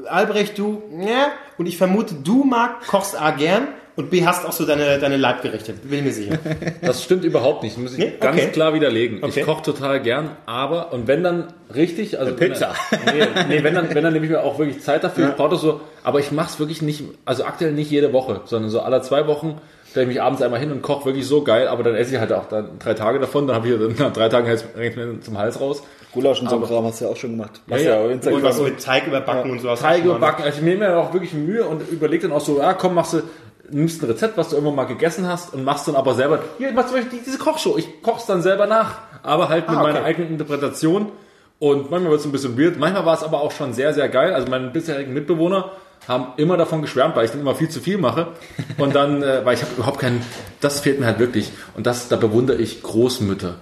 Albrecht, 0.07 0.57
du, 0.57 0.81
ja, 0.99 1.31
und 1.57 1.65
ich 1.67 1.77
vermute, 1.77 2.15
du, 2.15 2.43
Marc, 2.43 2.87
kochst 2.87 3.19
A 3.19 3.31
gern 3.31 3.67
und 3.95 4.09
B, 4.09 4.25
hast 4.25 4.45
auch 4.45 4.53
so 4.53 4.65
deine, 4.65 4.97
deine 4.97 5.17
Leibgerichte. 5.17 5.73
Bin 5.73 6.05
mir 6.05 6.13
sicher. 6.13 6.37
Das 6.81 7.03
stimmt 7.03 7.25
überhaupt 7.25 7.63
nicht. 7.63 7.77
Muss 7.77 7.93
ich 7.93 7.99
Nee? 7.99 8.13
ganz 8.19 8.37
Okay. 8.41 8.51
klar 8.51 8.73
widerlegen. 8.73 9.21
Okay. 9.23 9.41
Ich 9.41 9.45
koche 9.45 9.61
total 9.63 9.99
gern, 10.01 10.31
aber, 10.45 10.93
und 10.93 11.07
wenn 11.07 11.21
dann 11.23 11.53
richtig, 11.75 12.17
also. 12.17 12.33
Pizza. 12.35 12.73
Wenn 13.05 13.19
dann, 13.19 13.47
nee, 13.49 13.55
nee, 13.57 13.63
wenn 13.63 13.75
dann, 13.75 13.93
wenn 13.93 14.03
dann 14.03 14.13
nehme 14.13 14.25
ich 14.25 14.31
mir 14.31 14.41
auch 14.43 14.57
wirklich 14.57 14.81
Zeit 14.81 15.03
dafür. 15.03 15.29
Ich 15.29 15.35
brauche 15.35 15.51
das 15.51 15.61
so, 15.61 15.81
aber 16.03 16.19
ich 16.21 16.31
mache 16.31 16.49
es 16.49 16.59
wirklich 16.59 16.81
nicht, 16.81 17.03
also 17.25 17.43
aktuell 17.43 17.73
nicht 17.73 17.91
jede 17.91 18.13
Woche, 18.13 18.41
sondern 18.45 18.69
so 18.71 18.79
alle 18.79 19.01
zwei 19.01 19.27
Wochen 19.27 19.59
stelle 19.89 20.05
ich 20.05 20.09
mich 20.09 20.21
abends 20.21 20.41
einmal 20.41 20.59
hin 20.59 20.71
und 20.71 20.81
koche 20.81 21.05
wirklich 21.05 21.25
so 21.27 21.43
geil, 21.43 21.67
aber 21.67 21.83
dann 21.83 21.95
esse 21.95 22.13
ich 22.13 22.19
halt 22.19 22.31
auch 22.31 22.45
dann 22.45 22.77
drei 22.79 22.93
Tage 22.93 23.19
davon, 23.19 23.47
dann 23.47 23.55
habe 23.55 23.67
ich 23.67 23.79
dann 23.79 23.95
nach 23.97 24.13
drei 24.13 24.29
Tagen 24.29 24.47
mir 24.47 25.21
zum 25.21 25.37
Hals 25.37 25.59
raus. 25.59 25.83
Gulasch 26.11 26.41
und 26.41 26.49
so 26.49 26.55
ein 26.55 26.63
Kram 26.63 26.85
hast 26.85 27.01
du 27.01 27.05
ja 27.05 27.11
auch 27.11 27.15
schon 27.15 27.31
gemacht. 27.31 27.61
Ja, 27.67 27.77
ja. 27.77 28.09
Instagram. 28.09 28.39
Und 28.39 28.43
was 28.43 28.59
mit 28.61 28.83
Teig 28.83 29.05
überbacken 29.05 29.51
und 29.51 29.61
sowas. 29.61 29.79
Teige 29.79 30.11
backen. 30.13 30.43
Also 30.43 30.57
ich 30.57 30.63
nehme 30.63 30.87
mir 30.87 30.97
auch 30.97 31.13
wirklich 31.13 31.33
Mühe 31.33 31.63
und 31.65 31.87
überlege 31.89 32.27
dann 32.27 32.35
auch 32.35 32.41
so, 32.41 32.59
ja 32.59 32.73
komm, 32.73 32.95
machst 32.95 33.13
du, 33.13 33.21
nimmst 33.69 34.01
ein 34.01 34.09
Rezept, 34.09 34.35
was 34.35 34.49
du 34.49 34.55
irgendwann 34.55 34.75
mal 34.75 34.85
gegessen 34.85 35.27
hast 35.27 35.53
und 35.53 35.63
machst 35.63 35.87
dann 35.87 35.95
aber 35.95 36.15
selber, 36.15 36.39
hier, 36.57 36.71
machst 36.71 36.89
zum 36.89 36.97
Beispiel 36.97 37.19
diese 37.23 37.37
Kochshow, 37.37 37.77
ich 37.77 38.01
koch's 38.01 38.25
dann 38.25 38.41
selber 38.41 38.65
nach, 38.65 38.97
aber 39.21 39.49
halt 39.49 39.69
mit 39.69 39.77
Ah, 39.77 39.81
okay. 39.83 39.93
meiner 39.93 40.05
eigenen 40.05 40.29
Interpretation 40.31 41.11
Und 41.59 41.91
manchmal 41.91 42.11
wird 42.11 42.21
es 42.21 42.25
ein 42.25 42.31
bisschen 42.31 42.57
weird. 42.57 42.79
Manchmal 42.79 43.05
war 43.05 43.13
es 43.13 43.23
aber 43.23 43.41
auch 43.41 43.51
schon 43.51 43.73
sehr, 43.73 43.93
sehr 43.93 44.07
geil. 44.09 44.33
Also 44.33 44.49
meine 44.49 44.69
bisherigen 44.69 45.13
Mitbewohner 45.13 45.71
haben 46.07 46.27
immer 46.37 46.57
davon 46.57 46.81
geschwärmt, 46.81 47.15
weil 47.15 47.25
ich 47.25 47.31
dann 47.31 47.41
immer 47.41 47.55
viel 47.55 47.69
zu 47.69 47.79
viel 47.81 47.97
mache. 47.97 48.29
Und 48.77 48.95
dann, 48.95 49.21
äh, 49.21 49.45
weil 49.45 49.53
ich 49.55 49.61
habe 49.61 49.73
überhaupt 49.75 49.99
keinen, 49.99 50.21
das 50.61 50.79
fehlt 50.79 50.99
mir 50.99 51.05
halt 51.05 51.19
wirklich. 51.19 51.51
Und 51.75 51.85
das, 51.85 52.07
da 52.07 52.15
bewundere 52.15 52.57
ich 52.57 52.81
Großmütter. 52.81 53.55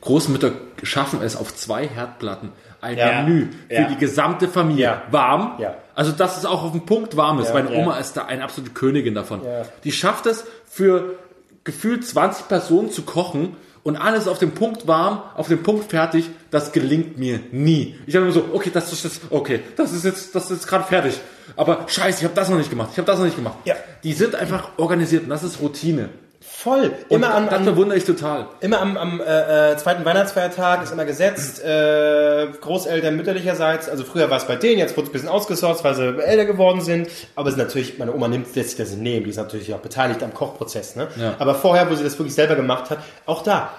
Großmütter 0.00 0.52
schaffen 0.84 1.20
es 1.22 1.36
auf 1.36 1.54
zwei 1.56 1.86
Herdplatten 1.88 2.50
ein 2.80 2.96
Ja. 2.96 3.22
Menü 3.22 3.48
für 3.68 3.74
Ja. 3.74 3.88
die 3.88 3.96
gesamte 3.96 4.46
Familie 4.46 4.84
Ja. 4.84 5.02
warm. 5.10 5.54
Ja. 5.58 5.74
Also 5.96 6.12
dass 6.12 6.38
es 6.38 6.44
auch 6.46 6.62
auf 6.62 6.70
den 6.72 6.86
Punkt 6.86 7.16
warm 7.16 7.40
ist. 7.40 7.52
Meine. 7.52 7.70
Oma 7.70 7.98
ist 7.98 8.16
da 8.16 8.26
eine 8.26 8.44
absolute 8.44 8.72
Königin 8.72 9.14
davon. 9.16 9.40
Die 9.82 9.90
schafft 9.90 10.26
es 10.26 10.44
für 10.68 11.16
gefühlt 11.64 12.06
20 12.06 12.46
Personen 12.46 12.92
zu 12.92 13.02
kochen 13.02 13.56
und 13.82 13.96
alles 13.96 14.28
auf 14.28 14.38
dem 14.38 14.52
Punkt 14.52 14.86
warm, 14.86 15.20
auf 15.36 15.48
dem 15.48 15.62
Punkt 15.64 15.90
fertig. 15.90 16.30
Das 16.50 16.72
gelingt 16.72 17.18
mir 17.18 17.40
nie. 17.52 17.96
Ich 18.06 18.14
habe 18.14 18.24
immer 18.24 18.34
so, 18.34 18.44
okay, 18.52 18.70
das 18.72 18.92
ist 18.92 19.04
jetzt, 19.04 19.20
okay, 19.30 19.60
das 19.76 19.92
ist 19.92 20.04
jetzt, 20.04 20.34
das 20.34 20.44
ist 20.44 20.50
jetzt 20.50 20.66
gerade 20.66 20.84
fertig. 20.84 21.20
Aber 21.56 21.86
scheiße, 21.86 22.18
ich 22.20 22.24
habe 22.24 22.34
das 22.34 22.48
noch 22.48 22.58
nicht 22.58 22.70
gemacht. 22.70 22.90
Ich 22.92 22.98
habe 22.98 23.06
das 23.06 23.18
noch 23.18 23.26
nicht 23.26 23.36
gemacht. 23.36 23.58
Ja. 23.64 23.74
Die 24.02 24.12
sind 24.12 24.34
einfach 24.34 24.70
organisiert 24.78 25.24
und 25.24 25.30
das 25.30 25.42
ist 25.42 25.60
Routine. 25.60 26.08
Voll. 26.40 26.92
Und 27.08 27.16
Immer 27.16 27.34
an, 27.34 27.46
das 27.46 27.54
an, 27.54 27.64
bewundere 27.64 27.98
ich 27.98 28.04
total. 28.04 28.46
Immer 28.60 28.80
am, 28.80 28.96
am 28.96 29.20
äh, 29.20 29.72
äh, 29.72 29.76
zweiten 29.76 30.04
Weihnachtsfeiertag 30.04 30.84
ist 30.84 30.92
immer 30.92 31.04
gesetzt, 31.04 31.62
äh, 31.62 32.46
Großeltern 32.60 33.16
mütterlicherseits, 33.16 33.88
also 33.88 34.04
früher 34.04 34.30
war 34.30 34.38
es 34.38 34.44
bei 34.44 34.56
denen, 34.56 34.78
jetzt 34.78 34.96
wurde 34.96 35.06
es 35.06 35.10
ein 35.10 35.12
bisschen 35.12 35.28
ausgesourced, 35.28 35.84
weil 35.84 35.94
sie 35.94 36.18
älter 36.20 36.44
geworden 36.44 36.80
sind, 36.80 37.08
aber 37.34 37.48
es 37.48 37.54
ist 37.54 37.58
natürlich, 37.58 37.98
meine 37.98 38.14
Oma 38.14 38.28
nimmt 38.28 38.54
lässt 38.54 38.70
sich 38.70 38.78
das 38.78 38.96
nehmen, 38.96 39.24
die 39.24 39.30
ist 39.30 39.36
natürlich 39.36 39.74
auch 39.74 39.80
beteiligt 39.80 40.22
am 40.22 40.32
Kochprozess, 40.32 40.96
ne? 40.96 41.08
Ja. 41.16 41.34
Aber 41.38 41.54
vorher, 41.56 41.90
wo 41.90 41.94
sie 41.96 42.04
das 42.04 42.18
wirklich 42.18 42.34
selber 42.34 42.54
gemacht 42.54 42.90
hat, 42.90 42.98
auch 43.26 43.42
da, 43.42 43.72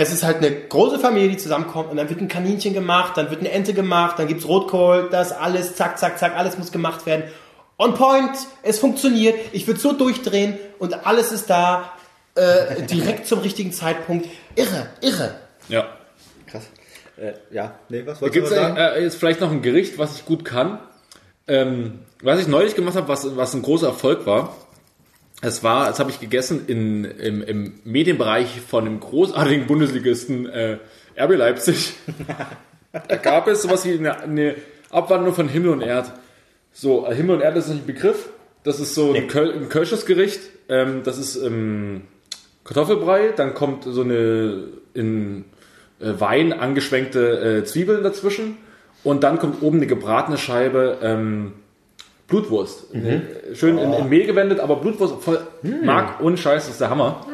es 0.00 0.12
ist 0.12 0.22
halt 0.22 0.36
eine 0.36 0.52
große 0.52 1.00
Familie, 1.00 1.30
die 1.30 1.36
zusammenkommt 1.38 1.90
und 1.90 1.96
dann 1.96 2.08
wird 2.08 2.20
ein 2.20 2.28
Kaninchen 2.28 2.72
gemacht, 2.72 3.16
dann 3.16 3.30
wird 3.30 3.40
eine 3.40 3.50
Ente 3.50 3.74
gemacht, 3.74 4.16
dann 4.16 4.28
gibt's 4.28 4.46
Rotkohl, 4.46 5.08
das 5.10 5.32
alles, 5.32 5.74
zack, 5.74 5.98
zack, 5.98 6.20
zack, 6.20 6.36
alles 6.36 6.56
muss 6.56 6.70
gemacht 6.70 7.04
werden. 7.04 7.24
On 7.78 7.94
point, 7.94 8.30
es 8.62 8.78
funktioniert, 8.78 9.34
ich 9.50 9.66
würde 9.66 9.80
so 9.80 9.92
durchdrehen 9.92 10.56
und 10.78 11.04
alles 11.04 11.32
ist 11.32 11.50
da, 11.50 11.92
äh, 12.36 12.82
direkt 12.82 13.26
zum 13.26 13.40
richtigen 13.40 13.72
Zeitpunkt. 13.72 14.28
Irre, 14.54 14.86
irre. 15.00 15.34
Ja. 15.68 15.88
Krass. 16.46 16.62
Äh, 17.16 17.32
ja, 17.50 17.74
nee, 17.88 18.06
was 18.06 18.20
wolltest 18.20 18.22
du 18.22 18.30
Gibt 18.30 18.44
noch 18.44 18.52
es 18.52 18.56
sagen? 18.56 18.76
äh, 18.76 19.02
jetzt 19.02 19.16
vielleicht 19.16 19.40
noch 19.40 19.50
ein 19.50 19.62
Gericht, 19.62 19.98
was 19.98 20.14
ich 20.14 20.24
gut 20.24 20.44
kann? 20.44 20.78
Ähm, 21.48 21.98
was 22.22 22.38
ich 22.38 22.46
neulich 22.46 22.76
gemacht 22.76 22.94
habe, 22.94 23.08
was, 23.08 23.36
was 23.36 23.52
ein 23.54 23.62
großer 23.62 23.88
Erfolg 23.88 24.26
war. 24.26 24.54
Es 25.40 25.62
war, 25.62 25.86
das 25.86 26.00
habe 26.00 26.10
ich 26.10 26.18
gegessen 26.18 26.64
in, 26.66 27.04
im, 27.04 27.42
im 27.42 27.72
Medienbereich 27.84 28.60
von 28.60 28.84
dem 28.84 28.98
großartigen 28.98 29.66
Bundesligisten 29.66 30.46
äh, 30.46 30.78
RB 31.16 31.36
Leipzig. 31.36 31.94
da 33.08 33.16
gab 33.16 33.46
es 33.46 33.62
sowas 33.62 33.84
wie 33.84 33.92
eine, 33.92 34.20
eine 34.20 34.54
Abwandlung 34.90 35.34
von 35.34 35.48
Himmel 35.48 35.70
und 35.70 35.82
Erd. 35.82 36.12
So, 36.72 37.06
äh, 37.06 37.14
Himmel 37.14 37.36
und 37.36 37.42
Erd 37.42 37.56
ist 37.56 37.68
nicht 37.68 37.82
ein 37.82 37.86
Begriff. 37.86 38.30
Das 38.64 38.80
ist 38.80 38.94
so 38.94 39.12
ein, 39.12 39.28
Köl 39.28 39.52
ein 39.52 39.68
Kölsches 39.68 40.06
Gericht. 40.06 40.40
Ähm, 40.68 41.02
das 41.04 41.18
ist 41.18 41.36
ähm, 41.36 42.02
Kartoffelbrei, 42.64 43.32
dann 43.34 43.54
kommt 43.54 43.84
so 43.84 44.02
eine 44.02 44.64
in 44.92 45.44
äh, 46.00 46.12
Wein 46.18 46.52
angeschwenkte 46.52 47.60
äh, 47.60 47.64
Zwiebeln 47.64 48.02
dazwischen 48.02 48.58
und 49.04 49.22
dann 49.24 49.38
kommt 49.38 49.62
oben 49.62 49.78
eine 49.78 49.86
gebratene 49.86 50.36
Scheibe 50.36 50.98
ähm, 51.00 51.52
Blutwurst. 52.28 52.94
Äh, 52.94 53.54
Schön 53.54 53.78
in, 53.78 53.92
in 53.92 54.08
Mehl 54.08 54.26
gewendet, 54.26 54.60
aber 54.60 54.76
Blutwurst 54.76 55.14
voll 55.20 55.40
mag 55.82 56.20
und 56.20 56.38
Scheiß 56.38 56.64
das 56.64 56.72
ist 56.72 56.80
der 56.80 56.90
Hammer. 56.90 57.26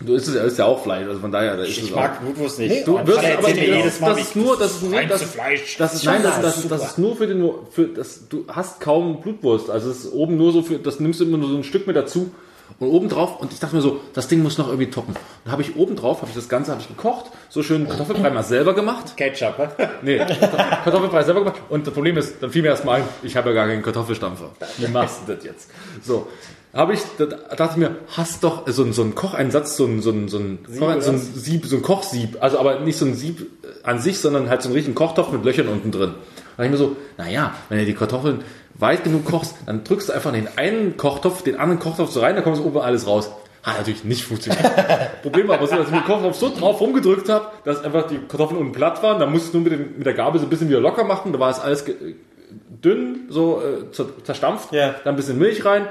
Du 0.00 0.14
isst 0.14 0.28
es 0.28 0.34
ja, 0.34 0.42
ist 0.42 0.58
ja 0.58 0.66
auch 0.66 0.82
Fleisch, 0.82 1.06
also 1.06 1.20
von 1.20 1.32
daher, 1.32 1.56
da 1.56 1.62
ist 1.62 1.70
es 1.78 1.84
Ich 1.84 1.92
auch. 1.92 1.96
mag 1.96 2.20
Blutwurst 2.20 2.58
nicht. 2.58 2.86
Du 2.86 2.98
wirst 3.06 3.18
aber 3.18 3.48
mir 3.48 3.54
das, 3.54 3.76
jedes 3.76 4.00
Mal, 4.00 4.10
das 4.10 4.20
ist 4.20 4.36
nur, 4.36 4.58
das 4.58 4.72
ist 4.72 4.82
nur, 4.82 5.02
das, 5.02 5.22
Fleisch. 5.22 5.76
das 5.78 5.94
ist, 5.94 6.04
nein, 6.04 6.22
das, 6.22 6.40
das, 6.42 6.68
das 6.68 6.84
ist 6.84 6.98
nur 6.98 7.16
für 7.16 7.26
den, 7.26 7.50
für 7.70 7.86
das, 7.86 8.28
du 8.28 8.44
hast 8.48 8.80
kaum 8.80 9.20
Blutwurst, 9.22 9.70
also 9.70 9.90
es 9.90 10.04
ist 10.04 10.12
oben 10.12 10.36
nur 10.36 10.52
so 10.52 10.62
für, 10.62 10.78
das 10.78 11.00
nimmst 11.00 11.20
du 11.20 11.24
immer 11.24 11.38
nur 11.38 11.48
so 11.48 11.56
ein 11.56 11.64
Stück 11.64 11.86
mit 11.86 11.96
dazu 11.96 12.30
und 12.78 12.88
oben 12.88 13.08
drauf 13.08 13.40
und 13.40 13.52
ich 13.52 13.58
dachte 13.60 13.74
mir 13.76 13.82
so, 13.82 14.00
das 14.12 14.28
Ding 14.28 14.42
muss 14.42 14.58
noch 14.58 14.68
irgendwie 14.68 14.90
toppen. 14.90 15.14
Dann 15.44 15.52
habe 15.52 15.62
ich 15.62 15.76
oben 15.76 15.96
drauf, 15.96 16.18
habe 16.20 16.28
ich 16.30 16.34
das 16.36 16.48
Ganze, 16.48 16.72
habe 16.72 16.80
ich 16.82 16.88
gekocht, 16.88 17.26
so 17.48 17.62
schön 17.62 17.88
Kartoffelbrei 17.88 18.30
mal 18.30 18.42
selber 18.42 18.74
gemacht. 18.74 19.16
Ketchup. 19.16 19.56
hä? 19.58 19.88
Nee, 20.02 20.18
Kartoffelbrei 20.18 21.22
selber 21.22 21.40
gemacht. 21.40 21.60
Und 21.68 21.86
das 21.86 21.94
Problem 21.94 22.16
ist, 22.18 22.36
dann 22.42 22.50
fiel 22.50 22.62
mir 22.62 22.68
erstmal 22.68 23.00
ein, 23.00 23.08
ich 23.22 23.36
habe 23.36 23.48
ja 23.50 23.54
gar 23.54 23.66
keinen 23.68 23.82
Kartoffelstampfer. 23.82 24.50
Wie 24.78 24.88
machst 24.88 25.20
du 25.26 25.34
das 25.34 25.44
jetzt? 25.44 25.70
So. 26.02 26.26
Habe 26.74 26.92
ich, 26.92 27.00
da 27.16 27.24
dachte 27.24 27.70
ich 27.72 27.76
mir, 27.78 27.96
hast 28.16 28.44
doch 28.44 28.68
so, 28.68 28.82
ein- 28.82 28.92
so 28.92 29.00
einen 29.00 29.14
Kocheinsatz, 29.14 29.78
so 29.78 29.86
ein, 29.86 30.02
so 30.02 30.10
ein, 30.10 30.28
so 30.28 30.36
ein, 30.38 30.58
so 30.68 30.84
ein 31.12 31.18
Sieb, 31.18 31.64
so 31.64 31.76
ein 31.76 31.82
Kochsieb. 31.82 32.36
Also 32.40 32.58
aber 32.58 32.80
nicht 32.80 32.98
so 32.98 33.06
ein 33.06 33.14
Sieb 33.14 33.46
an 33.82 33.98
sich, 33.98 34.18
sondern 34.18 34.50
halt 34.50 34.60
so 34.60 34.68
einen 34.68 34.74
richtigen 34.74 34.94
Kochtopf 34.94 35.32
mit 35.32 35.42
Löchern 35.44 35.68
unten 35.68 35.90
drin. 35.90 36.14
Da 36.56 36.62
dachte 36.62 36.74
ich 36.74 36.80
mir 36.80 36.86
so, 36.86 36.96
naja, 37.18 37.54
wenn 37.68 37.78
du 37.78 37.84
die 37.84 37.94
Kartoffeln 37.94 38.42
weit 38.74 39.04
genug 39.04 39.24
kochst, 39.24 39.56
dann 39.66 39.84
drückst 39.84 40.08
du 40.08 40.12
einfach 40.12 40.32
in 40.32 40.44
den 40.44 40.58
einen 40.58 40.96
Kochtopf, 40.96 41.42
den 41.42 41.56
anderen 41.58 41.78
Kochtopf 41.80 42.10
so 42.10 42.20
rein, 42.20 42.34
dann 42.34 42.44
kommt 42.44 42.58
oben 42.64 42.78
alles 42.78 43.06
raus. 43.06 43.30
Hat 43.62 43.78
natürlich 43.78 44.04
nicht 44.04 44.24
funktioniert. 44.24 44.62
Problem 45.22 45.48
war 45.48 45.56
aber 45.56 45.66
so, 45.66 45.74
dass 45.76 45.86
ich 45.88 45.92
den 45.94 46.04
Kochtopf 46.04 46.36
so 46.36 46.50
drauf 46.56 46.80
rumgedrückt 46.80 47.28
habe, 47.28 47.46
dass 47.64 47.82
einfach 47.82 48.06
die 48.06 48.18
Kartoffeln 48.18 48.60
unten 48.60 48.72
platt 48.72 49.02
waren. 49.02 49.18
Da 49.18 49.26
musste 49.26 49.48
ich 49.48 49.54
nur 49.54 49.62
mit, 49.64 49.72
dem, 49.72 49.96
mit 49.98 50.06
der 50.06 50.14
Gabel 50.14 50.38
so 50.40 50.46
ein 50.46 50.50
bisschen 50.50 50.68
wieder 50.68 50.78
locker 50.80 51.02
machen. 51.04 51.32
Da 51.32 51.40
war 51.40 51.50
es 51.50 51.58
alles 51.58 51.84
dünn, 52.82 53.26
so 53.28 53.60
äh, 53.60 53.92
zer- 53.92 54.22
zerstampft. 54.24 54.72
Ja. 54.72 54.94
Dann 55.04 55.14
ein 55.14 55.16
bisschen 55.16 55.38
Milch 55.38 55.64
rein. 55.64 55.86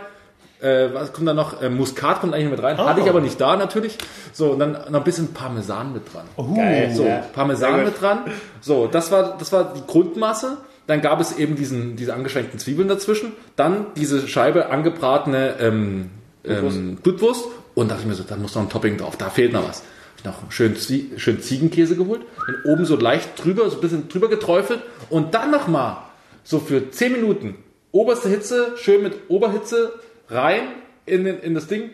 Äh, 0.66 0.94
was 0.94 1.14
kommt 1.14 1.28
da 1.28 1.34
noch? 1.34 1.62
Äh, 1.62 1.70
Muskat 1.70 2.22
kommt 2.22 2.34
eigentlich 2.34 2.50
mit 2.50 2.64
rein. 2.64 2.78
Hatte 2.78 3.02
ich 3.02 3.10
aber 3.10 3.22
nicht 3.22 3.40
da 3.40 3.56
natürlich. 3.56 3.98
So, 4.34 4.52
und 4.52 4.60
dann 4.60 4.72
noch 4.72 5.02
ein 5.02 5.04
bisschen 5.04 5.34
Parmesan 5.34 5.94
mit 5.94 6.04
dran. 6.12 6.26
Geil. 6.56 6.92
So, 6.96 7.06
Ja. 7.06 7.24
Parmesan 7.34 7.84
mit 7.84 8.02
dran. 8.02 8.20
So, 8.62 8.88
das 8.88 9.12
war, 9.12 9.38
das 9.38 9.52
war 9.52 9.74
die 9.76 9.84
Grundmasse. 9.86 10.58
Dann 10.88 11.02
gab 11.02 11.20
es 11.20 11.38
eben 11.38 11.56
diesen, 11.56 11.96
diese 11.96 12.14
angeschränkten 12.14 12.60
Zwiebeln 12.60 12.88
dazwischen. 12.88 13.34
Dann 13.56 13.88
diese 13.96 14.28
Scheibe 14.28 14.70
angebratene 14.70 15.56
ähm, 15.60 16.10
ähm, 16.44 16.96
Blutwurst. 16.98 17.46
Und 17.76 17.92
dachte 17.92 18.02
ich 18.02 18.08
mir 18.08 18.16
so, 18.16 18.24
da 18.24 18.36
muss 18.36 18.56
noch 18.56 18.64
ein 18.64 18.70
Topping 18.70 18.98
drauf. 18.98 19.18
Da 19.18 19.30
fehlt 19.30 19.54
noch 19.54 19.68
was. 19.68 19.80
Hab 19.80 20.20
ich 20.20 20.26
noch 20.26 20.52
schön, 20.52 20.76
schön 21.18 21.42
Ziegenkäse 21.42 21.96
geholt. 21.96 22.22
Den 22.48 22.72
oben 22.72 22.86
so 22.86 22.96
leicht 22.96 23.44
drüber, 23.44 23.70
so 23.70 23.78
ein 23.78 23.82
bisschen 23.82 24.10
drüber 24.10 24.30
geträufelt. 24.30 24.80
Und 25.10 25.34
dann 25.34 25.52
nochmal 25.52 25.98
so 26.44 26.60
für 26.60 26.90
10 26.90 27.12
Minuten 27.12 27.56
oberste 27.92 28.30
Hitze, 28.30 28.74
schön 28.78 29.04
mit 29.04 29.14
Oberhitze 29.30 29.94
rein 30.30 30.62
in, 31.06 31.24
den, 31.24 31.40
in 31.40 31.54
das 31.56 31.68
Ding. 31.68 31.90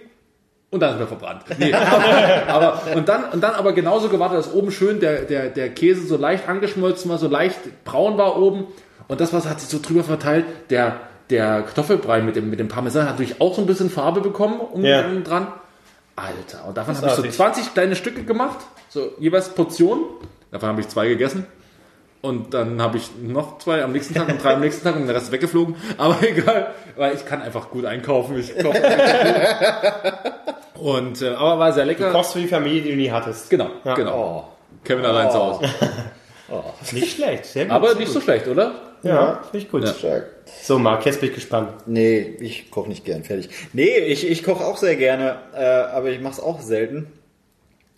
Und 0.70 0.80
dann 0.80 0.94
ist 0.94 1.00
mir 1.00 1.08
verbrannt. 1.08 1.44
Nee, 1.58 1.74
aber, 1.74 2.48
aber, 2.48 2.96
und, 2.96 3.10
dann, 3.10 3.26
und 3.26 3.42
dann 3.42 3.56
aber 3.56 3.74
genauso 3.74 4.08
gewartet, 4.08 4.38
dass 4.40 4.54
oben 4.54 4.72
schön 4.72 5.02
der, 5.02 5.24
der, 5.24 5.50
der 5.50 5.70
Käse 5.70 6.08
so 6.08 6.16
leicht 6.16 6.48
angeschmolzen 6.48 7.12
war, 7.12 7.18
so 7.18 7.28
leicht 7.28 7.84
braun 7.84 8.18
war 8.18 8.42
oben. 8.42 8.68
Und 9.10 9.20
das 9.20 9.34
was 9.34 9.46
hat 9.50 9.60
sich 9.60 9.70
so 9.70 9.80
drüber 9.82 10.06
verteilt. 10.06 10.46
Der, 10.70 11.02
der 11.30 11.64
Kartoffelbrei 11.64 12.22
mit 12.22 12.38
dem, 12.38 12.50
mit 12.50 12.60
dem 12.60 12.70
Parmesan 12.70 13.04
hat 13.04 13.12
natürlich 13.20 13.42
auch 13.42 13.54
so 13.56 13.62
ein 13.62 13.68
bisschen 13.68 13.90
Farbe 13.90 14.22
bekommen 14.22 14.62
um, 14.62 14.86
Ja. 14.86 15.06
um 15.06 15.24
dran. 15.26 15.48
Alter, 16.16 16.66
und 16.68 16.78
davon 16.78 16.96
habe 16.96 17.08
ich 17.08 17.14
so 17.14 17.22
Großartig. 17.22 17.64
20 17.64 17.74
kleine 17.74 17.96
Stücke 17.96 18.24
gemacht, 18.24 18.60
so 18.90 19.12
jeweils 19.20 19.50
Portionen. 19.50 20.04
Davon 20.52 20.70
habe 20.70 20.82
ich 20.82 20.88
zwei 20.90 21.08
gegessen. 21.08 21.48
Und 22.22 22.54
dann 22.54 22.80
habe 22.82 22.98
ich 22.98 23.10
noch 23.20 23.58
zwei 23.58 23.84
am 23.84 23.94
nächsten 23.94 24.14
Tag 24.14 24.28
und 24.30 24.44
drei 24.44 24.54
am 24.54 24.62
nächsten 24.62 24.84
Tag 24.84 24.96
und 24.96 25.08
der 25.08 25.16
Rest 25.16 25.26
ist 25.28 25.32
weggeflogen. 25.32 25.76
Aber 25.98 26.18
egal, 26.22 26.68
weil 26.96 27.16
ich 27.16 27.26
kann 27.26 27.42
einfach 27.42 27.70
gut 27.72 27.86
einkaufen. 27.86 28.38
Ich 28.40 28.54
gut. 28.56 28.76
Und, 30.80 31.22
äh, 31.22 31.30
aber 31.30 31.60
war 31.60 31.74
sehr 31.74 31.86
lecker. 31.86 32.12
Kochst 32.12 32.34
für 32.34 32.40
die 32.40 32.48
Familie, 32.48 32.82
die 32.82 32.90
du 32.92 32.96
nie 32.96 33.12
hattest. 33.12 33.50
Genau, 33.50 33.70
Ja. 33.84 33.96
genau. 33.96 34.50
Kevin 34.84 35.06
allein 35.06 35.30
zu 35.32 35.38
Hause. 35.38 35.70
Nicht 36.92 37.16
schlecht. 37.16 37.46
Sehr 37.46 37.66
gut. 37.66 37.74
Aber 37.74 37.90
nicht 37.94 38.06
gut. 38.08 38.14
so 38.14 38.20
schlecht, 38.22 38.48
oder? 38.48 38.74
Ja, 39.04 39.40
finde 39.44 39.58
ich 39.60 39.72
gut. 39.72 39.88
Stark. 39.88 40.28
So, 40.62 40.78
Marc, 40.78 41.06
jetzt 41.06 41.22
bin 41.22 41.30
ich 41.30 41.36
gespannt. 41.36 41.70
Nee, 41.86 42.36
ich 42.40 42.70
koche 42.72 42.90
nicht 42.90 43.06
gern, 43.06 43.24
fertig. 43.24 43.50
Nee, 43.74 43.98
ich, 43.98 44.30
ich 44.30 44.44
koche 44.44 44.64
auch 44.66 44.76
sehr 44.78 44.96
gerne, 44.98 45.38
äh, 45.56 45.64
aber 45.64 46.10
ich 46.10 46.20
mache 46.20 46.34
es 46.34 46.40
auch 46.42 46.60
selten. 46.60 47.08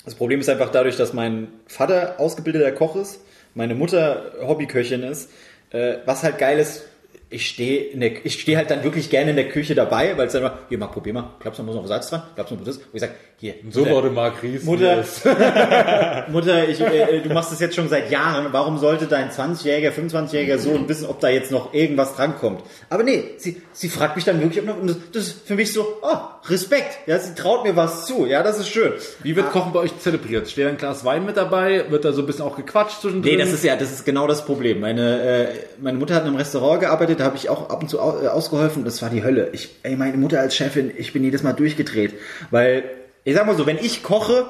Das 0.06 0.14
Problem 0.16 0.40
ist 0.40 0.50
einfach 0.50 0.70
dadurch, 0.70 0.96
dass 0.98 1.14
mein 1.14 1.48
Vater 1.68 2.16
ausgebildeter 2.20 2.72
Koch 2.74 2.96
ist, 2.96 3.22
meine 3.56 3.76
Mutter 3.76 4.34
Hobbyköchin 4.42 5.04
ist, 5.04 5.32
äh, 5.72 5.98
was 6.06 6.24
halt 6.24 6.38
geil 6.38 6.60
ist, 6.60 6.86
ich 7.30 7.48
stehe 7.48 7.86
ich 8.24 8.40
stehe 8.40 8.58
halt 8.58 8.70
dann 8.70 8.84
wirklich 8.84 9.10
gerne 9.10 9.32
in 9.32 9.36
der 9.36 9.50
Küche 9.50 9.74
dabei, 9.74 10.16
weil 10.18 10.28
es 10.28 10.34
dann 10.34 10.44
immer, 10.44 10.60
hier, 10.70 10.78
Marc, 10.78 10.94
probier 10.94 11.14
mal, 11.14 11.32
glaubst 11.40 11.60
du, 11.60 11.64
da 11.64 11.66
muss 11.66 11.76
noch 11.76 11.88
Salz 11.88 12.10
dran, 12.10 12.22
glaubst 12.36 12.52
du, 12.52 12.56
noch 12.56 12.64
das? 12.64 12.78
Und 12.78 12.94
ich 12.94 13.02
sag, 13.02 13.12
hier, 13.44 13.56
So 13.72 13.82
Mutter, 13.82 13.92
wurde 13.92 14.10
Marc 14.10 14.42
Ries. 14.42 14.64
Mutter, 14.64 15.04
Mutter, 16.32 16.70
ich, 16.70 16.80
äh, 16.80 17.20
du 17.20 17.28
machst 17.34 17.52
das 17.52 17.60
jetzt 17.60 17.76
schon 17.76 17.90
seit 17.90 18.10
Jahren. 18.10 18.48
Warum 18.54 18.78
sollte 18.78 19.06
dein 19.06 19.32
20-jähriger, 19.32 19.92
25-jähriger 19.92 20.58
Sohn 20.58 20.88
wissen, 20.88 21.08
ob 21.08 21.20
da 21.20 21.28
jetzt 21.28 21.52
noch 21.52 21.74
irgendwas 21.74 22.16
drankommt? 22.16 22.62
Aber 22.90 23.04
nee, 23.04 23.32
sie, 23.36 23.62
sie 23.74 23.90
fragt 23.90 24.16
mich 24.16 24.24
dann 24.24 24.40
wirklich, 24.40 24.62
ob 24.62 24.68
noch, 24.68 24.80
und 24.80 24.96
das, 25.12 25.28
ist 25.28 25.46
für 25.46 25.56
mich 25.56 25.74
so, 25.74 25.86
oh, 26.02 26.48
Respekt. 26.48 27.06
Ja, 27.06 27.20
sie 27.20 27.36
traut 27.36 27.66
mir 27.66 27.76
was 27.76 28.06
zu. 28.06 28.26
Ja, 28.26 28.44
das 28.44 28.60
ist 28.60 28.70
schön. 28.70 28.94
Wie 29.24 29.36
wird 29.36 29.52
Kochen 29.52 29.74
bei 29.74 29.82
euch 29.82 30.00
zelebriert? 30.00 30.50
Steht 30.50 30.68
ein 30.68 30.78
Glas 30.78 31.04
Wein 31.04 31.26
mit 31.26 31.36
dabei? 31.36 31.92
Wird 31.92 32.06
da 32.06 32.14
so 32.14 32.22
ein 32.22 32.26
bisschen 32.26 32.46
auch 32.46 32.56
gequatscht 32.56 33.02
zwischendrin? 33.02 33.34
Nee, 33.34 33.44
das 33.44 33.52
ist 33.52 33.66
ja, 33.66 33.76
das 33.76 33.92
ist 33.92 34.06
genau 34.06 34.26
das 34.26 34.46
Problem. 34.46 34.80
Meine, 34.80 35.22
äh, 35.22 35.48
meine 35.82 35.98
Mutter 35.98 36.16
hat 36.16 36.22
in 36.22 36.30
einem 36.30 36.38
Restaurant 36.38 36.80
gearbeitet, 36.80 37.20
da 37.20 37.26
habe 37.26 37.36
ich 37.36 37.50
auch 37.50 37.70
ab 37.70 37.82
und 37.82 37.90
zu 37.90 37.98
äh, 37.98 38.00
ausgeholfen. 38.00 38.86
Das 38.86 39.02
war 39.02 39.10
die 39.10 39.22
Hölle. 39.22 39.50
Ich, 39.52 39.68
ey, 39.84 39.98
meine 39.98 40.16
Mutter 40.16 40.40
als 40.40 40.56
Chefin, 40.56 40.94
ich 40.96 41.12
bin 41.12 41.26
jedes 41.26 41.44
Mal 41.44 41.52
durchgedreht, 41.52 42.14
weil 42.50 42.84
ich 43.24 43.36
sag 43.36 43.46
mal 43.46 43.56
so, 43.56 43.66
wenn 43.66 43.78
ich 43.78 44.04
koche, 44.04 44.50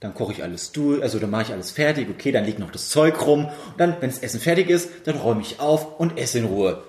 dann 0.00 0.14
koche 0.14 0.32
ich 0.32 0.42
alles 0.42 0.72
durch, 0.72 1.02
also 1.02 1.18
dann 1.18 1.30
mache 1.30 1.42
ich 1.42 1.52
alles 1.52 1.70
fertig, 1.70 2.08
okay, 2.10 2.32
dann 2.32 2.44
liegt 2.44 2.58
noch 2.58 2.70
das 2.70 2.90
Zeug 2.90 3.26
rum. 3.26 3.46
Und 3.46 3.78
dann, 3.78 3.96
wenn 4.00 4.10
das 4.10 4.18
Essen 4.18 4.40
fertig 4.40 4.68
ist, 4.68 4.90
dann 5.04 5.16
räume 5.16 5.40
ich 5.40 5.60
auf 5.60 5.98
und 5.98 6.18
esse 6.18 6.38
in 6.38 6.44
Ruhe. 6.44 6.82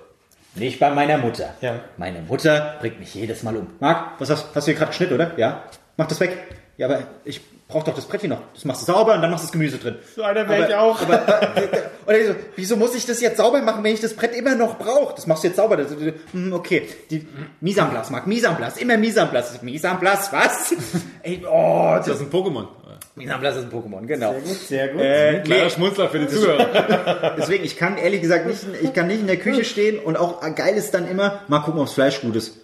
Nicht 0.56 0.80
bei 0.80 0.90
meiner 0.90 1.18
Mutter. 1.18 1.54
Ja. 1.62 1.82
Meine 1.98 2.22
Mutter 2.22 2.76
bringt 2.80 3.00
mich 3.00 3.14
jedes 3.14 3.44
Mal 3.44 3.58
um. 3.58 3.68
Marc, 3.80 4.20
was 4.20 4.30
hast, 4.30 4.48
hast 4.56 4.68
du 4.68 4.72
hier 4.72 4.78
gerade 4.78 4.90
geschnitten, 4.92 5.14
oder? 5.14 5.38
Ja? 5.38 5.64
Mach 5.98 6.08
das 6.08 6.20
weg. 6.20 6.38
Ja, 6.78 6.88
aber 6.88 7.04
ich 7.26 7.42
brauche 7.68 7.86
doch 7.86 7.96
das 7.96 8.06
Brettchen 8.06 8.30
noch. 8.30 8.42
Das 8.54 8.64
machst 8.66 8.82
du 8.88 8.92
sauber 8.92 9.16
und 9.16 9.22
dann 9.22 9.32
machst 9.32 9.44
du 9.44 9.48
das 9.48 9.52
Gemüse 9.52 9.78
drin. 9.78 9.96
So 10.16 10.22
einer 10.24 10.48
wäre 10.48 10.64
Aber- 10.64 10.70
ich 10.70 10.76
auch. 10.76 11.02
Aber, 11.02 11.58
äh, 11.58 11.68
oder 12.06 12.20
ich 12.20 12.28
so, 12.28 12.36
wieso 12.56 12.76
muss 12.78 12.94
ich 12.96 13.06
das 13.06 13.22
jetzt 13.22 13.38
sauber 13.38 13.62
machen, 13.62 13.84
wenn 13.84 13.94
ich 13.94 14.02
das 14.02 14.14
Brett 14.14 14.36
immer 14.36 14.56
noch 14.56 14.78
brauche? 14.78 15.16
Das 15.16 15.26
machst 15.28 15.44
du 15.44 15.48
jetzt 15.48 15.58
sauber. 15.58 15.78
Das, 15.78 15.88
hm, 16.32 16.54
okay, 16.54 16.88
die 17.10 17.28
Mise 17.62 17.82
en 17.82 17.90
place, 17.90 18.10
Marc, 18.12 18.28
Mise 18.28 18.48
en 18.48 18.56
place, 18.56 18.78
immer 18.78 18.98
Mise 18.98 19.20
en 19.22 19.30
place. 19.30 19.60
Mise 19.62 19.88
en 19.88 20.00
place, 20.00 20.32
was? 20.32 20.76
Ey, 21.24 21.44
oh, 21.50 21.96
Das 21.98 22.08
ist 22.08 22.22
ein 22.22 22.30
Pokémon. 22.30 22.68
Mise 23.16 23.32
en 23.34 23.40
place 23.40 23.56
ist 23.58 23.64
ein 23.64 23.72
Pokémon, 23.72 24.06
genau. 24.06 24.36
Sehr 24.44 24.90
gut. 24.90 25.02
Äh, 25.02 25.40
Kleiner 25.42 25.64
nee, 25.64 25.70
Schmunzler 25.70 26.10
für 26.10 26.20
die 26.20 26.28
Zuhörer. 26.28 27.36
deswegen, 27.38 27.64
ich 27.64 27.78
kann 27.78 27.98
ehrlich 27.98 28.22
gesagt 28.22 28.46
nicht, 28.46 28.60
ich 28.84 28.94
kann 28.94 29.08
nicht 29.08 29.22
in 29.22 29.28
der 29.28 29.38
Küche 29.38 29.64
stehen 29.64 29.98
und 30.00 30.18
auch 30.18 30.42
geil 30.56 30.76
ist 30.76 30.94
dann 30.94 31.08
immer, 31.08 31.40
mal 31.48 31.60
gucken, 31.60 31.80
ob 31.80 31.88
das 31.88 31.94
Fleisch 31.96 32.22
gut 32.22 32.36
ist. 32.36 32.58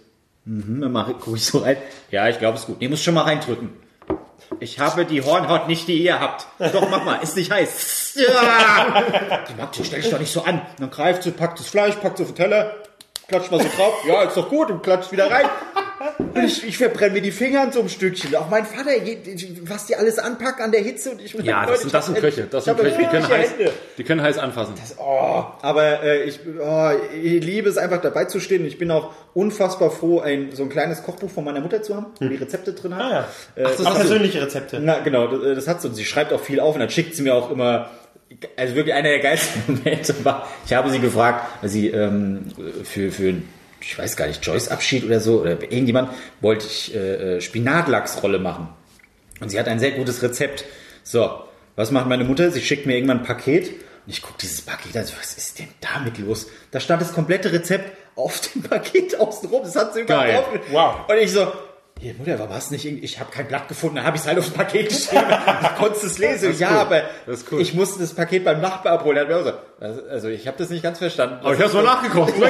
Mhm, 0.44 0.80
dann 0.80 0.92
mach, 0.92 1.08
guck 1.20 1.36
ich 1.36 1.44
so 1.46 1.58
rein. 1.58 1.76
Ja, 2.10 2.28
ich 2.28 2.38
glaube, 2.38 2.56
es 2.56 2.62
ist 2.62 2.66
gut. 2.66 2.80
Nee, 2.80 2.88
muss 2.88 3.02
schon 3.02 3.14
mal 3.14 3.22
reindrücken. 3.22 3.70
Ich 4.60 4.78
habe 4.78 5.04
die 5.04 5.22
Hornhaut 5.22 5.68
nicht, 5.68 5.88
die 5.88 6.02
ihr 6.02 6.20
habt. 6.20 6.46
Doch, 6.72 6.88
mach 6.88 7.04
mal, 7.04 7.16
ist 7.16 7.36
nicht 7.36 7.50
heiß. 7.50 7.98
Ja! 8.14 9.02
Die 9.48 9.54
Magd, 9.54 9.80
stell 9.82 10.02
dich 10.02 10.10
doch 10.10 10.18
nicht 10.18 10.30
so 10.30 10.44
an. 10.44 10.60
Dann 10.78 10.90
greift 10.90 11.22
sie, 11.22 11.30
packt 11.30 11.58
das 11.58 11.66
Fleisch, 11.66 11.94
packt 11.94 12.20
es 12.20 12.26
auf 12.26 12.34
den 12.34 12.36
Teller, 12.36 12.74
klatscht 13.28 13.50
mal 13.50 13.60
so 13.60 13.68
drauf. 13.76 13.94
Ja, 14.06 14.22
ist 14.24 14.36
doch 14.36 14.48
gut 14.48 14.70
und 14.70 14.82
klatscht 14.82 15.12
wieder 15.12 15.30
rein. 15.30 15.46
Und 16.18 16.44
Ich, 16.44 16.66
ich 16.66 16.76
verbrenne 16.78 17.12
mir 17.14 17.22
die 17.22 17.30
Finger 17.30 17.62
an 17.62 17.72
so 17.72 17.80
einem 17.80 17.88
Stückchen. 17.88 18.34
Auch 18.34 18.48
mein 18.50 18.66
Vater, 18.66 18.90
was 19.62 19.86
die 19.86 19.94
alles 19.96 20.18
anpacken 20.18 20.64
an 20.64 20.72
der 20.72 20.80
Hitze. 20.80 21.12
Und 21.12 21.20
ich, 21.22 21.32
Ja, 21.34 21.64
das 21.64 21.82
sind, 21.82 21.94
das 21.94 22.06
sind 22.06 22.18
Köche. 22.18 22.46
Das 22.50 22.64
sind 22.64 22.76
Köche. 22.78 22.98
Die 22.98 23.06
können, 23.06 23.28
heiß, 23.28 23.50
die 23.98 24.04
können 24.04 24.22
heiß 24.22 24.38
anfassen. 24.38 24.74
Aber 24.98 26.02
äh, 26.02 26.24
ich, 26.24 26.40
oh, 26.60 26.90
ich 27.14 27.44
liebe 27.44 27.68
es 27.68 27.78
einfach 27.78 28.00
dabei 28.00 28.24
zu 28.24 28.40
stehen. 28.40 28.64
Ich 28.66 28.78
bin 28.78 28.90
auch 28.90 29.12
unfassbar 29.34 29.90
froh, 29.90 30.20
ein 30.20 30.50
so 30.52 30.64
ein 30.64 30.68
kleines 30.68 31.02
Kochbuch 31.02 31.30
von 31.30 31.44
meiner 31.44 31.60
Mutter 31.60 31.82
zu 31.82 31.94
haben, 31.96 32.06
wo 32.20 32.26
die 32.28 32.36
Rezepte 32.36 32.72
drin 32.72 32.96
hat. 32.96 33.02
Ah, 33.02 33.10
ja. 33.56 33.62
Äh, 33.62 33.62
das 33.64 33.80
Auch 33.80 33.84
hast 33.86 33.94
du. 33.94 34.00
persönliche 34.00 34.42
Rezepte. 34.42 34.80
na 34.82 34.98
genau, 35.00 35.28
das, 35.28 35.54
das 35.56 35.68
hat 35.68 35.82
sie 35.82 35.88
und 35.88 35.94
sie 35.94 36.04
schreibt 36.04 36.32
auch 36.32 36.40
viel 36.40 36.60
auf 36.60 36.74
und 36.74 36.80
dann 36.80 36.90
schickt 36.90 37.14
sie 37.14 37.22
mir 37.22 37.34
auch 37.34 37.50
immer. 37.50 37.90
Also 38.56 38.74
wirklich 38.74 38.94
einer 38.94 39.08
der 39.08 39.20
geilsten 39.20 39.62
Momente 39.66 40.24
war, 40.24 40.48
ich 40.66 40.72
habe 40.72 40.90
sie 40.90 41.00
gefragt, 41.00 41.62
weil 41.62 41.70
sie 41.70 41.88
ähm, 41.88 42.46
für, 42.84 43.10
für, 43.10 43.34
ich 43.80 43.98
weiß 43.98 44.16
gar 44.16 44.26
nicht, 44.26 44.44
Joyce 44.44 44.68
Abschied 44.68 45.04
oder 45.04 45.20
so, 45.20 45.40
oder 45.40 45.62
irgendjemand, 45.62 46.10
wollte 46.40 46.66
ich 46.66 46.94
äh, 46.94 47.36
äh, 47.36 47.40
Spinatlachsrolle 47.40 48.38
machen. 48.38 48.68
Und 49.40 49.50
sie 49.50 49.58
hat 49.58 49.68
ein 49.68 49.80
sehr 49.80 49.92
gutes 49.92 50.22
Rezept. 50.22 50.64
So, 51.02 51.42
was 51.74 51.90
macht 51.90 52.06
meine 52.06 52.24
Mutter? 52.24 52.50
Sie 52.50 52.60
schickt 52.60 52.86
mir 52.86 52.94
irgendwann 52.94 53.18
ein 53.18 53.24
Paket 53.24 53.70
und 54.06 54.12
ich 54.12 54.22
gucke 54.22 54.38
dieses 54.40 54.62
Paket 54.62 54.96
an. 54.96 55.04
so, 55.04 55.14
Was 55.18 55.36
ist 55.36 55.58
denn 55.58 55.68
damit 55.80 56.18
los? 56.18 56.46
Da 56.70 56.80
stand 56.80 57.02
das 57.02 57.12
komplette 57.12 57.52
Rezept 57.52 57.96
auf 58.14 58.40
dem 58.40 58.62
Paket 58.62 59.18
außenrum. 59.18 59.62
Das 59.62 59.76
hat 59.76 59.94
sie 59.94 60.04
drauf. 60.04 60.48
Wow. 60.70 61.08
Und 61.08 61.16
ich 61.18 61.32
so, 61.32 61.50
hier 62.02 62.14
Mutter, 62.14 62.38
warum 62.38 62.54
hast 62.54 62.70
du 62.70 62.74
nicht 62.74 62.84
irgendwie, 62.84 63.04
ich 63.04 63.18
habe 63.20 63.30
kein 63.30 63.46
Blatt 63.48 63.68
gefunden, 63.68 63.96
dann 63.96 64.04
habe 64.04 64.16
ich 64.16 64.22
es 64.22 64.28
halt 64.28 64.38
aufs 64.38 64.50
Paket 64.50 64.88
geschrieben. 64.90 65.24
Du 65.28 65.68
konntest 65.82 66.04
es 66.04 66.18
lesen. 66.18 66.54
ja, 66.58 66.70
cool. 66.70 66.76
aber 66.78 67.02
Das 67.26 67.38
ist 67.40 67.52
cool. 67.52 67.60
ich 67.60 67.72
musste 67.74 68.00
das 68.00 68.12
Paket 68.14 68.44
beim 68.44 68.60
Nachbar 68.60 68.94
abholen. 68.94 69.16
Er 69.16 69.22
hat 69.22 69.28
mir 69.30 69.36
auch 69.38 69.44
so, 69.44 69.52
also, 69.80 70.02
also 70.10 70.28
ich 70.28 70.46
habe 70.46 70.56
das 70.58 70.68
nicht 70.70 70.82
ganz 70.82 70.98
verstanden. 70.98 71.36
Aber 71.42 71.54
ich 71.54 71.60
hab's 71.60 71.72
mal 71.72 71.82
nachgekocht. 71.84 72.34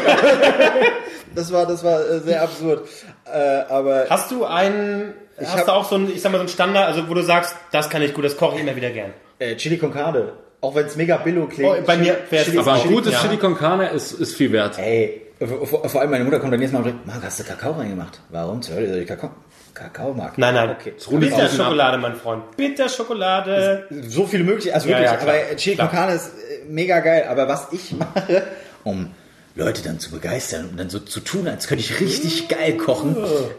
Das 1.35 1.51
war, 1.51 1.65
das 1.67 1.83
war 1.83 1.99
äh, 2.01 2.21
sehr 2.21 2.43
absurd. 2.43 2.87
Äh, 3.25 3.39
aber 3.71 4.05
Hast 4.11 4.31
du 4.31 4.45
einen, 4.45 5.15
hast 5.39 5.57
hab- 5.57 5.65
du 5.67 5.73
auch 5.73 5.89
so 5.89 5.95
einen, 5.95 6.13
ich 6.15 6.21
sag 6.21 6.31
mal, 6.31 6.37
so 6.39 6.43
einen 6.43 6.49
Standard, 6.51 6.87
also 6.89 7.09
wo 7.09 7.15
du 7.15 7.23
sagst, 7.23 7.57
das 7.71 7.89
kann 7.89 8.03
ich 8.03 8.13
gut, 8.13 8.25
das 8.25 8.37
koche 8.37 8.57
ich 8.57 8.63
immer 8.63 8.77
wieder 8.77 8.91
gern. 8.91 9.13
äh, 9.39 9.57
Chili 9.57 9.79
con 9.79 9.93
Carne, 9.95 10.33
auch 10.61 10.75
wenn 10.75 10.85
es 10.87 10.97
mega 10.97 11.17
billo 11.17 11.47
klingt. 11.47 11.71
Oh, 11.71 11.83
bei 11.87 11.97
mir 11.97 12.19
wär's- 12.29 12.45
Chili, 12.45 12.59
Aber 12.59 12.75
ein 12.75 12.87
gutes 12.87 13.15
ja. 13.15 13.21
Chili 13.21 13.39
con 13.39 13.57
Carne 13.57 13.89
ist, 13.91 14.13
ist 14.13 14.35
viel 14.37 14.53
wert. 14.53 14.79
Ey, 14.79 15.23
vor, 15.47 15.89
vor 15.89 16.01
allem 16.01 16.11
meine 16.11 16.25
Mutter 16.25 16.39
kommt 16.41 16.53
dann 16.53 16.61
nächstes 16.61 16.79
Mal 16.81 16.87
und 16.87 16.93
sagt, 16.95 17.07
Marc, 17.07 17.25
hast 17.25 17.41
du 17.41 17.45
Kakao 17.45 17.73
reingemacht? 17.73 18.21
Warum 18.31 18.63
zur 18.63 18.77
Hölle 18.77 18.89
soll 18.89 18.99
ich 18.99 19.09
Kakao? 19.09 19.31
Kakao 19.75 20.13
mag. 20.13 20.37
Nein, 20.37 20.55
nein. 20.55 20.71
Okay. 20.71 20.93
Bitterschokolade, 21.19 21.99
mein 21.99 22.15
Freund. 22.17 22.57
Bitterschokolade. 22.57 23.87
So 24.07 24.27
viele 24.27 24.45
möglich, 24.45 24.75
also 24.75 24.89
Ja, 24.89 24.99
wirklich, 24.99 25.11
ja, 25.13 25.17
klar. 25.17 25.35
aber 25.47 25.57
Chili 25.57 25.77
con. 25.77 25.89
Carne 25.91 26.15
ist 26.15 26.27
äh, 26.29 26.65
mega 26.69 27.01
geil. 27.01 27.27
Aber 27.29 27.49
was 27.49 27.69
ich 27.73 27.93
mache, 27.93 28.43
um 28.85 29.11
Leute 29.55 29.83
dann 29.83 29.99
zu 29.99 30.11
begeistern 30.11 30.69
und 30.71 30.79
dann 30.79 30.91
so 30.91 30.99
zu 30.99 31.21
tun, 31.21 31.49
als 31.49 31.69
könnte 31.69 31.83
ich 31.85 32.01
richtig 32.01 32.49
geil 32.49 32.77
kochen, 32.77 33.17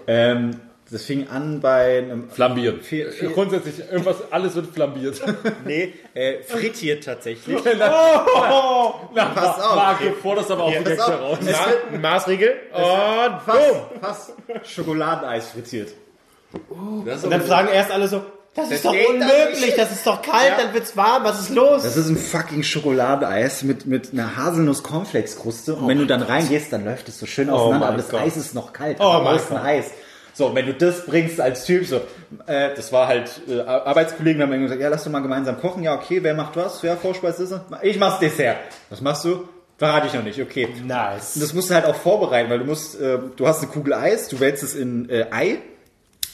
ähm, 0.08 0.60
das 0.94 1.03
fing 1.03 1.28
an 1.30 1.60
bei 1.60 1.98
einem 1.99 2.30
Flambieren. 2.30 2.82
Viel- 2.82 3.11
viel- 3.11 3.30
Grundsätzlich, 3.32 3.80
irgendwas, 3.91 4.18
alles 4.32 4.56
wird 4.56 4.68
flambiert. 4.74 5.22
Nee, 5.65 5.94
äh, 6.14 6.41
frittiert 6.44 7.03
tatsächlich. 7.03 7.57
Na, 7.80 9.26
Pass 9.34 9.60
auf. 9.60 9.76
Marc, 9.76 9.99
du 9.99 10.11
forderst 10.14 10.52
aber 10.52 10.64
auch 10.64 10.72
Ja, 10.74 10.80
auf. 10.82 10.88
heraus. 10.88 11.38
Es 11.41 11.48
wird 11.48 11.91
Ma 11.94 11.98
Maßregel. 12.14 12.53
Und 12.74 13.41
fast, 13.45 13.70
fast 14.02 14.34
Schokoladeneis 14.70 15.49
frittiert. 15.49 15.90
Das 17.06 17.24
Und 17.24 17.32
dann 17.32 17.41
fragen 17.41 17.70
erst 17.70 17.91
alle 17.91 18.07
so, 18.07 18.22
das 18.56 18.70
ist 18.70 18.86
doch 18.86 18.91
unmöglich, 18.94 19.74
das 19.76 19.91
ist 19.91 20.06
doch 20.06 20.22
kalt, 20.22 20.52
Ja. 20.56 20.64
dann 20.65 20.74
wird's 20.76 20.95
warm, 20.95 21.24
was 21.24 21.40
ist 21.40 21.49
los? 21.49 21.82
Das 21.82 21.98
ist 21.98 22.07
ein 22.07 22.15
fucking 22.18 22.61
Schokoladeneis 22.61 23.64
mit, 23.64 23.88
mit 23.88 24.14
einer 24.14 24.38
Haselnuss-Cornflakes-Kruste. 24.38 25.74
Und 25.74 25.88
wenn 25.88 25.98
du 25.98 26.06
dann 26.06 26.22
reingehst, 26.22 26.72
dann 26.72 26.86
läuft 26.86 27.10
es 27.10 27.18
so 27.20 27.26
schön 27.26 27.49
auseinander. 27.49 27.80
mein 27.80 27.88
aber 27.88 27.98
das 27.98 28.10
Gott. 28.10 28.22
Eis 28.22 28.38
ist 28.38 28.53
noch 28.53 28.72
kalt. 28.72 28.98
Oh 28.99 29.03
aber 29.06 29.24
mein 29.24 29.36
außen 29.38 29.49
Gott. 29.49 29.64
heiß. 29.64 29.86
So, 30.34 30.56
wenn 30.56 30.66
du 30.66 30.74
das 30.74 31.06
bringst 31.06 31.40
als 31.40 31.66
Typ, 31.66 31.86
so, 31.86 31.98
äh, 32.48 32.74
das 32.76 32.92
war 32.92 33.08
halt, 33.08 33.42
äh, 33.48 33.62
Arbeitskollegen 33.62 34.42
haben 34.42 34.50
mir 34.50 34.60
gesagt, 34.60 34.82
ja, 34.82 34.90
lass 34.90 35.04
doch 35.04 35.12
mal 35.12 35.22
gemeinsam 35.22 35.60
kochen. 35.60 35.84
Ja, 35.84 35.94
okay, 35.94 36.24
wer 36.24 36.34
macht 36.34 36.56
was? 36.56 36.82
Ja, 36.82 36.96
Vorspeise 36.96 37.44
ist. 37.44 37.54
Ich 37.84 38.00
mach's 38.00 38.20
Dessert. 38.20 38.58
Was 38.90 39.02
machst 39.02 39.26
du? 39.26 39.48
Verrate 39.78 40.08
ich 40.08 40.14
noch 40.14 40.24
nicht, 40.24 40.42
okay. 40.42 40.70
Nice. 40.86 41.36
Und 41.36 41.44
das 41.44 41.54
musst 41.54 41.70
du 41.70 41.76
halt 41.76 41.86
auch 41.86 41.96
vorbereiten, 41.96 42.50
weil 42.50 42.60
du 42.60 42.66
musst, 42.66 43.00
äh, 43.00 43.20
du 43.36 43.48
hast 43.48 43.62
eine 43.62 43.72
Kugel 43.72 43.94
Eis, 43.94 44.28
du 44.28 44.40
wälzt 44.40 44.64
es 44.64 44.76
in 44.76 45.10
äh, 45.10 45.28
Ei 45.32 45.60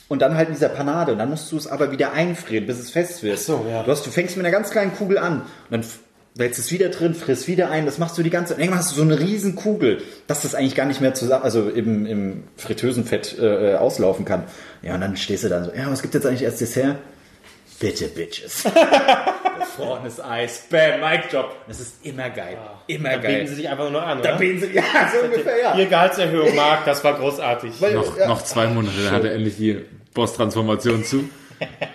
und 0.07 0.21
dann 0.21 0.35
halt 0.35 0.49
in 0.49 0.53
dieser 0.53 0.69
Panade 0.69 1.13
und 1.13 1.19
dann 1.19 1.29
musst 1.29 1.51
du 1.51 1.57
es 1.57 1.67
aber 1.67 1.91
wieder 1.91 2.13
einfrieren, 2.13 2.65
bis 2.65 2.79
es 2.79 2.91
fest 2.91 3.23
wird. 3.23 3.37
Ach 3.37 3.41
so, 3.41 3.65
ja. 3.69 3.83
Du, 3.83 3.91
hast, 3.91 4.05
du 4.05 4.11
fängst 4.11 4.35
mit 4.37 4.45
einer 4.45 4.51
ganz 4.51 4.71
kleinen 4.71 4.93
Kugel 4.93 5.17
an 5.17 5.41
und 5.41 5.71
dann 5.71 5.83
wälzt 6.35 6.59
es 6.59 6.71
wieder 6.71 6.89
drin, 6.89 7.13
frisst 7.15 7.47
wieder 7.47 7.69
ein, 7.69 7.85
das 7.85 7.97
machst 7.97 8.17
du 8.17 8.23
die 8.23 8.29
ganze 8.29 8.53
und 8.53 8.59
irgendwann 8.61 8.79
hast 8.79 8.91
du 8.91 8.95
so 8.95 9.01
eine 9.01 9.19
riesen 9.19 9.55
Kugel, 9.55 10.01
dass 10.27 10.41
das 10.41 10.55
eigentlich 10.55 10.75
gar 10.75 10.85
nicht 10.85 11.01
mehr 11.01 11.13
zusammen, 11.13 11.43
also 11.43 11.69
im, 11.69 12.05
im 12.05 12.43
Fritteusenfett 12.57 13.37
äh, 13.39 13.73
äh, 13.73 13.75
auslaufen 13.75 14.25
kann. 14.25 14.43
Ja, 14.81 14.95
und 14.95 15.01
dann 15.01 15.17
stehst 15.17 15.43
du 15.43 15.49
dann 15.49 15.65
so, 15.65 15.71
ja, 15.75 15.89
was 15.91 16.01
gibt 16.01 16.13
jetzt 16.13 16.25
eigentlich 16.25 16.45
als 16.45 16.57
Dessert? 16.59 16.97
Bitte, 17.79 18.07
Bitches. 18.09 18.63
Gefrorenes 19.59 20.19
Eis, 20.21 20.63
bam, 20.69 20.99
Mic 20.99 21.29
Drop. 21.31 21.55
Das 21.67 21.79
ist 21.79 21.93
immer 22.05 22.29
geil. 22.29 22.57
Immer 22.87 23.09
Da 23.11 23.17
geil. 23.17 23.35
bieten 23.35 23.47
sie 23.47 23.55
sich 23.55 23.69
einfach 23.69 23.89
nur 23.89 24.03
an, 24.03 24.21
Da 24.21 24.29
oder? 24.29 24.37
bieten 24.39 24.59
sie, 24.59 24.67
ja, 24.73 24.83
so 25.13 25.25
ungefähr, 25.25 25.59
ja. 25.61 25.77
Ihr 25.77 25.85
Gehaltserhöhung, 25.85 26.55
Marc, 26.55 26.85
das 26.85 27.03
war 27.03 27.13
großartig. 27.17 27.73
Weil- 27.79 27.93
noch, 27.95 28.17
ja. 28.17 28.27
noch 28.27 28.43
zwei 28.43 28.67
Monate, 28.67 28.95
dann 29.03 29.11
hat 29.13 29.23
er 29.23 29.33
endlich 29.33 29.55
die 29.57 29.77
Boss-Transformation 30.13 31.03
zu. 31.05 31.29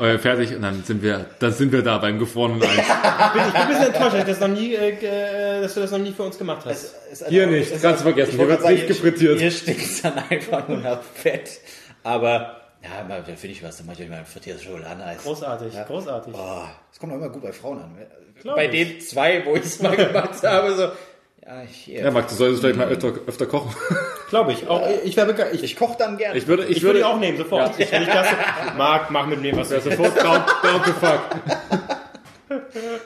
Äh, 0.01 0.19
fertig 0.19 0.55
und 0.55 0.63
dann 0.63 0.83
sind 0.85 1.03
wir, 1.03 1.27
dann 1.39 1.53
sind 1.53 1.73
wir 1.73 1.83
da 1.83 1.99
beim 1.99 2.19
gefrorenen 2.19 2.63
Eis. 2.63 2.71
Ich 2.77 3.33
bin 3.33 3.43
ein 3.63 3.69
bisschen 3.69 3.87
enttäuscht, 3.87 4.15
dass, 4.17 4.25
das 4.27 4.41
noch 4.41 4.49
nie, 4.49 4.75
äh, 4.75 4.93
ge- 4.93 5.61
dass 5.63 5.75
du 5.75 5.81
das 5.81 5.91
noch 5.91 5.99
nie 5.99 6.13
für 6.13 6.23
uns 6.25 6.37
gemacht 6.39 6.67
hast. 6.67 6.95
Hier 7.29 7.47
nicht, 7.47 7.71
kannst 7.81 8.01
du 8.01 8.05
vergessen, 8.05 8.37
hier 8.37 8.49
wird 8.49 8.65
nicht 8.69 8.87
gefrittiert. 8.87 9.39
Hier 9.41 9.51
stinkt 9.51 10.05
dann 10.05 10.19
einfach 10.29 10.69
nur 10.69 10.79
nach 10.79 11.01
Fett. 11.03 11.61
Aber, 12.03 12.61
ja, 12.83 13.05
mal, 13.09 13.21
da 13.27 13.35
finde 13.37 13.49
ich 13.49 13.63
was, 13.63 13.77
dann 13.79 13.87
mache 13.87 13.97
ich 13.99 14.03
euch 14.05 14.11
mal 14.11 14.19
ein 14.19 14.27
frittiertes 14.27 14.65
Schokoladeneis. 14.65 15.23
Großartig, 15.23 15.73
großartig. 15.87 16.35
Oh, 16.37 16.63
das 16.91 16.99
kommt 17.01 17.13
auch 17.13 17.17
immer 17.17 17.31
gut 17.31 17.43
bei 17.43 17.53
Frauen 17.53 17.79
an. 17.79 17.97
Glaub 18.43 18.57
bei 18.57 18.67
ich. 18.67 18.71
den 18.73 19.01
zwei, 19.01 19.45
wo 19.47 19.55
ich 19.57 19.63
es 19.63 19.81
mal 19.81 19.97
gemacht 19.97 20.43
habe, 20.43 20.75
so, 20.75 20.89
ja, 21.47 21.61
hier. 21.71 22.03
Ja, 22.05 22.11
Max, 22.11 22.33
du 22.33 22.37
solltest 22.37 22.61
vielleicht 22.63 22.79
mal 22.79 22.89
öfter, 22.89 23.13
öfter 23.27 23.47
kochen. 23.47 23.75
Glaube 24.31 24.53
ich. 24.53 24.67
Auch, 24.67 24.89
ich 25.05 25.17
wäre 25.17 25.27
begeistert. 25.27 25.55
Ich, 25.57 25.65
ich 25.65 25.77
koche 25.77 25.97
dann 25.99 26.17
gerne. 26.17 26.39
Ich 26.39 26.47
würde, 26.47 26.65
ich, 26.65 26.79
ich 26.79 26.83
würde 26.83 27.01
würde 27.01 27.09
auch 27.09 27.19
nehmen, 27.19 27.37
sofort. 27.37 27.79
Ich, 27.79 27.93
wenn 27.93 28.03
ich 28.03 28.09
das, 28.09 28.27
Marc, 28.77 29.11
mach 29.11 29.27
mit 29.27 29.43
mir 29.43 29.55
was 29.57 29.69
du 29.69 29.81
sofort 29.81 30.17
down, 30.23 30.43
down 30.63 30.83
to 30.83 30.93
fuck. 30.93 31.21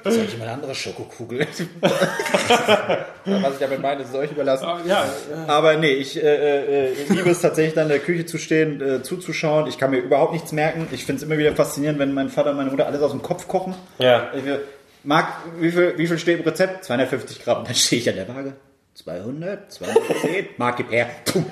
soll 0.04 0.24
ich 0.24 0.38
mal 0.38 0.44
eine 0.44 0.54
andere 0.54 0.74
Schokokugel? 0.74 1.46
Was 1.80 3.52
ich 3.54 3.58
damit 3.58 3.82
meine, 3.82 4.02
ist 4.02 4.14
euch 4.14 4.30
überlassen. 4.30 4.66
Ja, 4.86 5.04
Aber 5.46 5.76
nee, 5.76 5.92
ich 5.92 6.22
äh, 6.22 6.90
äh, 6.90 6.92
liebe 7.08 7.30
es 7.30 7.40
tatsächlich 7.40 7.74
dann 7.74 7.84
in 7.84 7.90
der 7.90 7.98
Küche 7.98 8.24
zu 8.26 8.38
stehen, 8.38 8.80
äh, 8.80 9.02
zuzuschauen. 9.02 9.66
Ich 9.66 9.78
kann 9.78 9.90
mir 9.90 9.98
überhaupt 9.98 10.32
nichts 10.32 10.52
merken. 10.52 10.86
Ich 10.92 11.04
finde 11.04 11.18
es 11.18 11.22
immer 11.24 11.38
wieder 11.38 11.54
faszinierend, 11.56 11.98
wenn 11.98 12.12
mein 12.14 12.28
Vater 12.28 12.50
und 12.50 12.56
meine 12.56 12.70
Mutter 12.70 12.86
alles 12.86 13.02
aus 13.02 13.10
dem 13.10 13.22
Kopf 13.22 13.48
kochen. 13.48 13.74
ja. 13.98 14.30
Ich 14.34 14.44
Marc, 15.04 15.28
wie 15.60 15.70
viel, 15.70 15.94
wie 15.96 16.06
viel 16.06 16.18
steht 16.18 16.38
im 16.40 16.44
Rezept? 16.44 16.84
250 16.84 17.42
Gramm. 17.44 17.64
Dann 17.64 17.74
stehe 17.74 18.00
ich 18.02 18.08
an 18.08 18.16
der 18.16 18.28
Waage. 18.28 18.52
200, 18.94 19.72
210. 19.72 20.46
Marc, 20.56 20.76
gib 20.78 20.90
her. 20.90 21.08
Puh. 21.24 21.44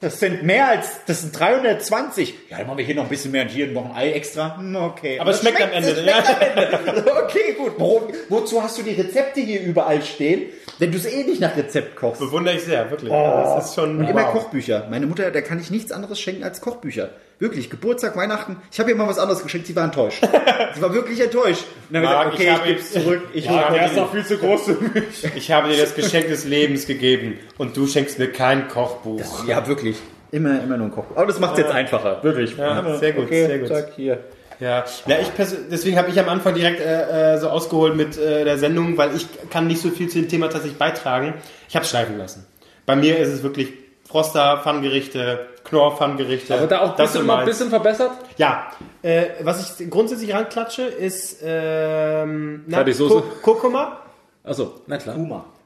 Das 0.00 0.20
sind 0.20 0.42
mehr 0.42 0.68
als, 0.68 1.00
das 1.06 1.22
sind 1.22 1.38
320. 1.38 2.34
Ja, 2.50 2.58
dann 2.58 2.66
machen 2.66 2.76
wir 2.78 2.84
hier 2.84 2.94
noch 2.94 3.04
ein 3.04 3.08
bisschen 3.08 3.30
mehr 3.30 3.42
und 3.42 3.48
hier 3.48 3.68
noch 3.68 3.86
ein 3.86 3.96
Ei 3.96 4.12
extra. 4.12 4.58
Hm, 4.58 4.76
Okay. 4.76 5.18
Aber 5.18 5.30
es 5.30 5.40
schmeckt 5.40 5.62
am 5.62 5.70
Ende, 5.70 5.94
schmeckt 5.96 6.28
am 6.28 6.86
Ende. 6.86 7.12
Okay, 7.24 7.54
gut. 7.56 7.72
Wo, 7.78 8.12
wozu 8.28 8.62
hast 8.62 8.76
du 8.76 8.82
die 8.82 8.92
Rezepte 9.00 9.40
hier 9.40 9.62
überall 9.62 10.02
stehen? 10.02 10.50
Wenn 10.78 10.90
du 10.90 10.98
es 10.98 11.06
eh 11.06 11.24
nicht 11.24 11.40
nach 11.40 11.56
Rezept 11.56 11.96
kochst. 11.96 12.20
Bewundere 12.20 12.56
ich 12.56 12.62
sehr, 12.62 12.90
wirklich. 12.90 13.10
das 13.10 13.68
ist 13.68 13.74
schon. 13.74 13.98
Und 13.98 14.08
immer 14.08 14.24
wow. 14.24 14.32
Kochbücher. 14.32 14.86
Meine 14.90 15.06
Mutter, 15.06 15.30
da 15.30 15.40
kann 15.40 15.60
ich 15.60 15.70
nichts 15.70 15.92
anderes 15.92 16.20
schenken 16.20 16.44
als 16.44 16.60
Kochbücher. 16.60 17.10
Wirklich, 17.38 17.68
Geburtstag, 17.68 18.16
Weihnachten. 18.16 18.56
Ich 18.72 18.78
habe 18.78 18.90
ihr 18.90 18.96
mal 18.96 19.08
was 19.08 19.18
anderes 19.18 19.42
geschenkt, 19.42 19.66
sie 19.66 19.74
war 19.74 19.84
enttäuscht. 19.84 20.22
sie 20.74 20.82
war 20.82 20.94
wirklich 20.94 21.20
enttäuscht. 21.20 21.64
Und 21.88 21.94
dann 21.94 22.04
Marc, 22.04 22.34
ich 22.34 22.40
ich 22.40 22.46
gesagt, 22.46 22.60
habe 22.60 22.70
okay, 22.70 22.78
ich, 22.78 22.92
geb's 22.92 22.92
zurück. 22.92 23.22
Ich 23.32 23.48
Marc, 23.48 23.70
hol 23.70 23.76
er 23.76 23.86
ist 23.86 23.96
doch 23.96 24.12
viel 24.12 24.24
zu 24.24 24.38
groß 24.38 24.64
für 24.64 24.72
mich. 24.74 25.04
Ich 25.34 25.50
habe 25.50 25.68
dir 25.68 25.76
das 25.76 25.94
Geschenk 25.94 26.28
des 26.28 26.44
Lebens 26.44 26.86
gegeben 26.86 27.38
und 27.58 27.76
du 27.76 27.86
schenkst 27.86 28.18
mir 28.18 28.30
kein 28.30 28.68
Kochbuch. 28.68 29.46
Ja, 29.46 29.66
wirklich. 29.66 29.96
Immer, 30.30 30.62
immer 30.62 30.76
nur 30.76 30.88
ein 30.88 30.92
Koch. 30.92 31.04
Aber 31.14 31.26
das 31.26 31.38
macht 31.38 31.52
es 31.52 31.60
jetzt 31.60 31.72
einfacher. 31.72 32.22
Wirklich. 32.22 32.56
Ja, 32.56 32.96
sehr 32.96 33.12
gut, 33.12 33.26
okay, 33.26 33.46
sehr 33.46 33.58
gut. 33.58 33.68
Zack, 33.68 33.92
hier. 33.94 34.18
Ja, 34.60 34.84
ja 35.06 35.16
ich 35.20 35.28
deswegen 35.70 35.98
habe 35.98 36.10
ich 36.10 36.18
am 36.20 36.28
Anfang 36.28 36.54
direkt 36.54 36.80
äh, 36.80 37.34
äh, 37.34 37.38
so 37.38 37.48
ausgeholt 37.48 37.96
mit 37.96 38.16
äh, 38.18 38.44
der 38.44 38.58
Sendung, 38.58 38.96
weil 38.96 39.14
ich 39.14 39.26
kann 39.50 39.66
nicht 39.66 39.80
so 39.80 39.90
viel 39.90 40.08
zu 40.08 40.18
dem 40.20 40.28
Thema 40.28 40.48
tatsächlich 40.48 40.78
beitragen. 40.78 41.34
Ich 41.68 41.74
habe 41.76 41.84
es 41.84 41.90
schleifen 41.90 42.18
lassen. 42.18 42.46
Bei 42.86 42.96
mir 42.96 43.18
ist 43.18 43.28
es 43.30 43.42
wirklich 43.42 43.72
Froster, 44.06 44.60
Pfannengerichte, 44.62 45.46
Knorr, 45.64 45.96
Pfannengerichte. 45.96 46.54
Aber 46.54 46.66
da 46.66 46.80
auch 46.82 46.90
ein 46.92 46.96
das 46.98 47.12
bisschen, 47.12 47.26
mal 47.26 47.38
ein 47.40 47.46
bisschen 47.46 47.70
verbessert. 47.70 48.12
Ja, 48.36 48.70
äh, 49.02 49.24
was 49.42 49.78
ich 49.80 49.90
grundsätzlich 49.90 50.32
ranklatsche, 50.34 50.82
ist 50.82 51.38
ähm, 51.42 52.64
na, 52.66 52.76
Fertig, 52.78 52.96
Soße. 52.96 53.14
Ku- 53.14 53.22
Kurkuma. 53.42 54.00
Achso, 54.44 54.74
na 54.86 54.98
klar. 54.98 55.16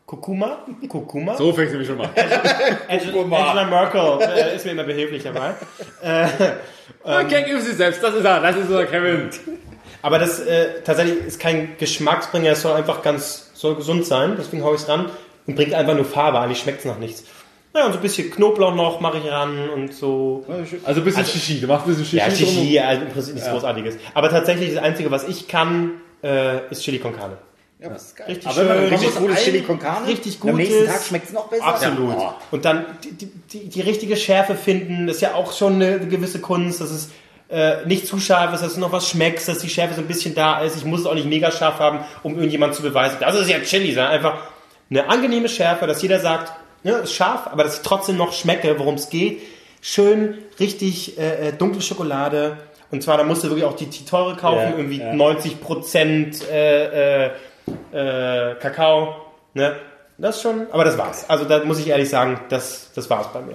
Kurkuma? 0.08 0.64
Kurkuma? 0.88 1.36
So 1.36 1.52
fängst 1.52 1.74
du 1.74 1.78
mich 1.78 1.86
schon 1.86 1.98
mal. 1.98 2.08
Angela, 2.88 3.20
Angela 3.48 3.64
Merkel 3.66 4.18
äh, 4.22 4.56
ist 4.56 4.64
mir 4.64 4.72
immer 4.72 4.84
behilflich 4.84 5.22
dabei. 5.22 5.52
Okay, 7.04 7.44
gib 7.46 7.60
sie 7.60 7.72
selbst. 7.72 8.02
Das 8.02 8.14
ist 8.14 8.24
er. 8.24 8.40
Das 8.40 8.56
ist 8.56 8.68
unser 8.68 8.84
Kevin. 8.84 9.30
Aber 10.02 10.18
das 10.18 10.40
äh, 10.40 10.82
tatsächlich 10.84 11.24
ist 11.26 11.40
kein 11.40 11.76
Geschmacksbringer, 11.78 12.50
es 12.50 12.62
soll 12.62 12.74
einfach 12.74 13.02
ganz 13.02 13.50
soll 13.54 13.76
gesund 13.76 14.04
sein, 14.04 14.34
deswegen 14.36 14.62
hau 14.64 14.74
ich 14.74 14.82
es 14.82 14.88
ran 14.88 15.10
und 15.46 15.54
bringt 15.54 15.74
einfach 15.74 15.94
nur 15.94 16.04
Farbe, 16.04 16.40
eigentlich 16.40 16.60
schmeckt 16.60 16.80
es 16.80 16.84
nach 16.84 16.98
nichts. 16.98 17.24
Naja, 17.72 17.86
und 17.86 17.92
so 17.92 17.98
ein 17.98 18.02
bisschen 18.02 18.30
Knoblauch 18.30 18.74
noch 18.74 19.00
mache 19.00 19.18
ich 19.18 19.30
ran 19.30 19.68
und 19.70 19.94
so. 19.94 20.44
Also 20.84 21.00
ein 21.00 21.04
bisschen 21.04 21.24
Shishi. 21.24 21.60
Du 21.60 21.66
machst 21.66 21.86
ein 21.86 21.94
bisschen 21.94 22.04
Shishi. 22.04 22.16
Ja. 22.16 22.30
Shishi, 22.30 22.78
also 22.80 23.02
im 23.02 23.08
Prinzip 23.12 23.34
nichts 23.34 23.48
Großartiges. 23.48 23.96
Aber 24.14 24.28
tatsächlich 24.28 24.74
das 24.74 24.82
Einzige, 24.82 25.10
was 25.10 25.28
ich 25.28 25.48
kann, 25.48 25.92
äh, 26.22 26.66
ist 26.70 26.82
Chili 26.82 26.98
con 26.98 27.16
Carne. 27.16 27.36
Ja, 27.80 27.90
das 27.90 28.06
ist 28.06 28.16
geil. 28.16 28.26
Richtig 28.28 28.48
Aber 28.48 28.56
wenn 28.56 28.66
man 28.68 28.78
schön, 28.78 28.88
richtig 28.90 29.14
gutes 29.16 29.44
Chili 29.44 29.62
con 29.62 29.78
Carne, 29.78 30.08
richtig 30.08 30.38
am 30.42 30.56
nächsten 30.56 30.86
Tag 30.86 31.02
schmeckt 31.02 31.26
es 31.28 31.32
noch 31.32 31.46
besser. 31.48 31.64
Absolut. 31.64 32.18
Ja. 32.18 32.36
Und 32.50 32.64
dann 32.64 32.86
die, 33.04 33.12
die, 33.12 33.26
die, 33.26 33.68
die 33.68 33.80
richtige 33.80 34.16
Schärfe 34.16 34.56
finden, 34.56 35.06
das 35.06 35.16
ist 35.16 35.22
ja 35.22 35.34
auch 35.34 35.52
schon 35.52 35.74
eine 35.74 36.00
gewisse 36.00 36.40
Kunst, 36.40 36.80
dass 36.80 36.90
es 36.90 37.10
äh, 37.50 37.86
nicht 37.86 38.06
zu 38.06 38.18
scharf 38.18 38.52
ist, 38.52 38.62
dass 38.62 38.74
du 38.74 38.80
noch 38.80 38.90
was 38.90 39.08
schmeckst, 39.08 39.46
dass 39.48 39.58
die 39.58 39.68
Schärfe 39.68 39.94
so 39.94 40.00
ein 40.00 40.08
bisschen 40.08 40.34
da 40.34 40.60
ist. 40.60 40.76
Ich 40.76 40.84
muss 40.84 41.00
es 41.00 41.06
auch 41.06 41.14
nicht 41.14 41.28
mega 41.28 41.52
scharf 41.52 41.78
haben, 41.78 42.00
um 42.24 42.34
irgendjemand 42.34 42.74
zu 42.74 42.82
beweisen. 42.82 43.18
Das 43.20 43.36
ist 43.36 43.48
ja 43.48 43.60
Chili, 43.60 43.94
sondern 43.94 44.12
einfach 44.12 44.38
eine 44.90 45.08
angenehme 45.08 45.48
Schärfe, 45.48 45.86
dass 45.86 46.02
jeder 46.02 46.18
sagt, 46.18 46.52
ja, 46.82 46.98
ist 46.98 47.14
scharf, 47.14 47.46
aber 47.46 47.64
dass 47.64 47.76
ich 47.76 47.82
trotzdem 47.82 48.16
noch 48.16 48.32
schmecke, 48.32 48.78
worum 48.78 48.94
es 48.94 49.08
geht. 49.08 49.40
Schön, 49.80 50.38
richtig 50.58 51.16
äh, 51.18 51.48
äh, 51.48 51.52
dunkle 51.52 51.80
Schokolade. 51.80 52.56
Und 52.90 53.02
zwar, 53.02 53.18
da 53.18 53.24
musst 53.24 53.44
du 53.44 53.48
wirklich 53.48 53.64
auch 53.64 53.76
die, 53.76 53.86
die 53.86 54.04
teure 54.04 54.36
kaufen, 54.36 54.70
Ja, 54.70 54.76
irgendwie 54.76 54.98
ja. 54.98 55.12
90 55.12 55.60
Prozent 55.60 56.48
äh, 56.50 57.26
äh, 57.26 57.30
äh, 57.92 58.54
Kakao. 58.60 59.16
Ne? 59.54 59.76
Das 60.18 60.42
schon, 60.42 60.66
aber 60.72 60.84
das 60.84 60.98
war's. 60.98 61.28
Also 61.28 61.44
da 61.44 61.64
muss 61.64 61.78
ich 61.78 61.88
ehrlich 61.88 62.08
sagen, 62.08 62.40
das, 62.48 62.90
das 62.94 63.08
war's 63.08 63.32
bei 63.32 63.40
mir. 63.40 63.54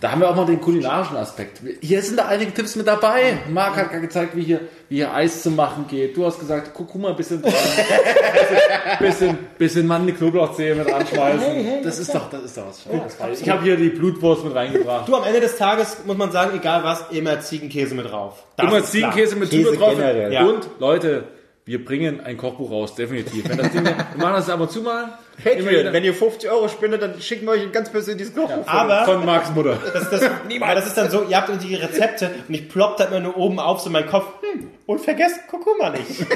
Da 0.00 0.12
haben 0.12 0.22
wir 0.22 0.30
auch 0.30 0.34
mal 0.34 0.46
den 0.46 0.62
kulinarischen 0.62 1.16
Aspekt. 1.18 1.60
Hier 1.82 2.00
sind 2.00 2.18
da 2.18 2.26
einige 2.26 2.54
Tipps 2.54 2.74
mit 2.74 2.86
dabei. 2.86 3.36
Marc 3.50 3.76
hat 3.76 3.90
gerade 3.90 4.00
gezeigt, 4.00 4.34
wie 4.34 4.42
hier, 4.42 4.60
wie 4.88 4.96
hier 4.96 5.12
Eis 5.12 5.42
zu 5.42 5.50
machen 5.50 5.84
geht. 5.88 6.16
Du 6.16 6.24
hast 6.24 6.38
gesagt, 6.38 6.72
Kurkuma 6.72 7.10
ein 7.10 7.16
bisschen 7.16 7.42
dran. 7.42 7.52
bisschen, 8.32 8.98
bisschen, 8.98 9.38
bisschen 9.58 9.86
Mandeln, 9.86 10.16
Knoblauchzehe 10.16 10.74
mit 10.74 10.90
anschmeißen. 10.90 11.82
Das 11.84 11.98
ist 11.98 12.14
doch, 12.14 12.30
das 12.30 12.44
ist 12.44 12.56
doch 12.56 12.68
was 12.68 12.82
Schönes. 12.82 13.40
Ich 13.42 13.50
habe 13.50 13.62
hier 13.62 13.76
die 13.76 13.90
Blutwurst 13.90 14.42
mit 14.42 14.54
reingebracht. 14.54 15.06
Du, 15.06 15.14
am 15.14 15.24
Ende 15.24 15.40
des 15.40 15.58
Tages 15.58 15.98
muss 16.06 16.16
man 16.16 16.32
sagen, 16.32 16.56
egal 16.56 16.82
was, 16.82 17.04
immer 17.10 17.38
Ziegenkäse 17.40 17.94
mit 17.94 18.10
drauf. 18.10 18.44
Das 18.56 18.66
Immer 18.68 18.78
ist 18.78 18.92
klar. 18.92 19.12
Ziegenkäse 19.12 19.36
mit 19.36 19.50
Käse 19.50 19.76
drauf. 19.76 19.90
generell. 19.90 20.32
Ja. 20.32 20.44
Und 20.44 20.66
Leute, 20.78 21.24
wir 21.70 21.84
bringen 21.84 22.20
ein 22.20 22.36
Kochbuch 22.36 22.68
raus, 22.68 22.96
definitiv. 22.96 23.48
Wenn 23.48 23.58
das 23.58 23.70
Ding, 23.70 23.84
wir 23.84 23.94
machen 24.16 24.34
das 24.34 24.50
ab 24.50 24.58
und 24.58 24.72
zu 24.72 24.82
mal. 24.82 25.16
Patreon, 25.42 25.92
wenn 25.92 26.04
ihr 26.04 26.14
50 26.14 26.50
Euro 26.50 26.68
spendet, 26.68 27.02
dann 27.02 27.20
schicken 27.20 27.46
wir 27.46 27.52
euch 27.52 27.62
ein 27.62 27.72
ganz 27.72 27.90
persönliches 27.90 28.34
Kochbuch. 28.34 28.66
Aber 28.66 29.04
Von 29.04 29.24
Marks 29.24 29.50
Mutter. 29.50 29.78
das, 29.92 30.10
das, 30.10 30.22
aber 30.24 30.74
das 30.74 30.86
ist 30.86 30.96
dann 30.96 31.10
so, 31.10 31.24
ihr 31.24 31.36
habt 31.36 31.48
irgendwie 31.48 31.68
die 31.68 31.74
Rezepte 31.76 32.30
und 32.48 32.54
ich 32.54 32.68
plopp 32.68 32.96
da 32.96 33.04
immer 33.04 33.20
nur 33.20 33.36
oben 33.36 33.58
auf 33.58 33.80
so 33.80 33.86
in 33.86 33.92
meinen 33.92 34.08
Kopf. 34.08 34.26
Hm, 34.42 34.70
und 34.86 35.00
vergesst 35.00 35.46
Kurkuma 35.48 35.90
nicht. 35.90 36.28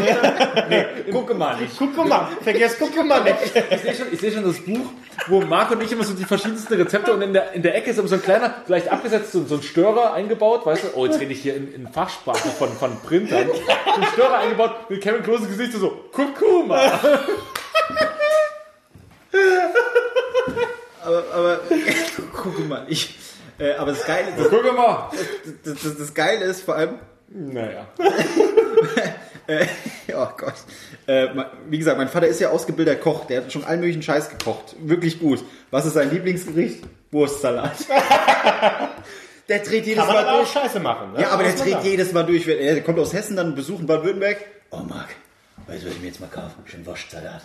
Gucke 1.10 1.34
mal 1.34 1.56
nicht. 1.56 1.76
Kurkuma, 1.78 2.30
vergesst 2.42 2.78
Kurkuma 2.78 3.20
nicht. 3.20 3.36
Ich 3.70 3.80
sehe 3.80 3.94
schon, 3.94 4.06
ich 4.12 4.20
sehe 4.20 4.30
schon 4.30 4.44
das 4.44 4.60
Buch, 4.60 4.86
wo 5.26 5.40
Marc 5.40 5.72
und 5.72 5.82
ich 5.82 5.90
immer 5.90 6.04
so 6.04 6.14
die 6.14 6.24
verschiedensten 6.24 6.74
Rezepte 6.74 7.12
und 7.12 7.22
in 7.22 7.32
der, 7.32 7.52
in 7.52 7.62
der 7.62 7.74
Ecke 7.74 7.90
ist 7.90 7.98
immer 7.98 8.06
so 8.06 8.14
ein 8.14 8.22
kleiner, 8.22 8.54
vielleicht 8.64 8.88
abgesetzt, 8.92 9.32
so, 9.32 9.44
so 9.44 9.56
ein 9.56 9.62
Störer 9.62 10.12
eingebaut, 10.12 10.64
weißt 10.66 10.84
du? 10.84 10.88
Oh, 10.94 11.04
jetzt 11.06 11.20
rede 11.20 11.32
ich 11.32 11.42
hier 11.42 11.56
in, 11.56 11.74
in 11.74 11.88
Fachsprache 11.88 12.48
von, 12.50 12.68
von 12.72 12.96
Printern. 13.00 13.48
So 13.48 13.52
ein 14.00 14.06
Störer 14.12 14.38
eingebaut 14.38 14.88
mit 14.88 15.00
Kevin 15.00 15.22
Klose 15.22 15.46
Gesicht 15.46 15.72
so, 15.72 16.04
Kurkuma. 16.12 17.00
Aber, 21.04 21.24
aber 21.34 21.60
gucke 22.32 22.62
mal, 22.62 22.86
ich. 22.88 23.18
Äh, 23.58 23.74
aber 23.74 23.92
das 23.92 24.04
Geile, 24.06 24.32
das, 24.36 24.48
Kurkuma. 24.48 25.10
das, 25.64 25.82
das, 25.82 25.98
das 25.98 26.14
Geile 26.14 26.44
ist 26.46 26.62
vor 26.62 26.74
allem, 26.74 26.98
Naja. 27.28 27.86
äh, 29.46 29.66
oh 30.14 30.28
Gott. 30.36 30.54
Äh, 31.06 31.28
wie 31.68 31.78
gesagt, 31.78 31.98
mein 31.98 32.08
Vater 32.08 32.26
ist 32.26 32.40
ja 32.40 32.50
ausgebildeter 32.50 32.98
Koch, 32.98 33.26
der 33.26 33.42
hat 33.42 33.52
schon 33.52 33.64
allen 33.64 33.80
möglichen 33.80 34.02
Scheiß 34.02 34.30
gekocht. 34.30 34.74
Wirklich 34.80 35.20
gut. 35.20 35.44
Was 35.70 35.86
ist 35.86 35.94
sein 35.94 36.10
Lieblingsgericht? 36.10 36.84
Wurstsalat. 37.12 37.76
der 39.48 39.58
dreht 39.60 39.86
jedes 39.86 40.06
Mal 40.06 40.36
durch. 40.38 40.48
Scheiße 40.48 40.80
machen. 40.80 41.12
Ne? 41.12 41.20
Ja, 41.20 41.28
aber 41.30 41.44
der 41.44 41.52
dreht 41.52 41.84
jedes 41.84 42.12
Mal 42.12 42.24
durch. 42.24 42.48
Er 42.48 42.80
kommt 42.80 42.98
aus 42.98 43.12
Hessen, 43.12 43.36
dann 43.36 43.54
besuchen 43.54 43.86
Baden-Württemberg. 43.86 44.38
Oh, 44.70 44.78
Marc, 44.78 45.10
weißt 45.66 45.82
du, 45.84 45.88
was 45.88 45.94
ich 45.94 46.00
mir 46.00 46.08
jetzt 46.08 46.20
mal 46.20 46.28
kaufe? 46.28 46.54
Schön 46.64 46.84
Wurstsalat. 46.84 47.42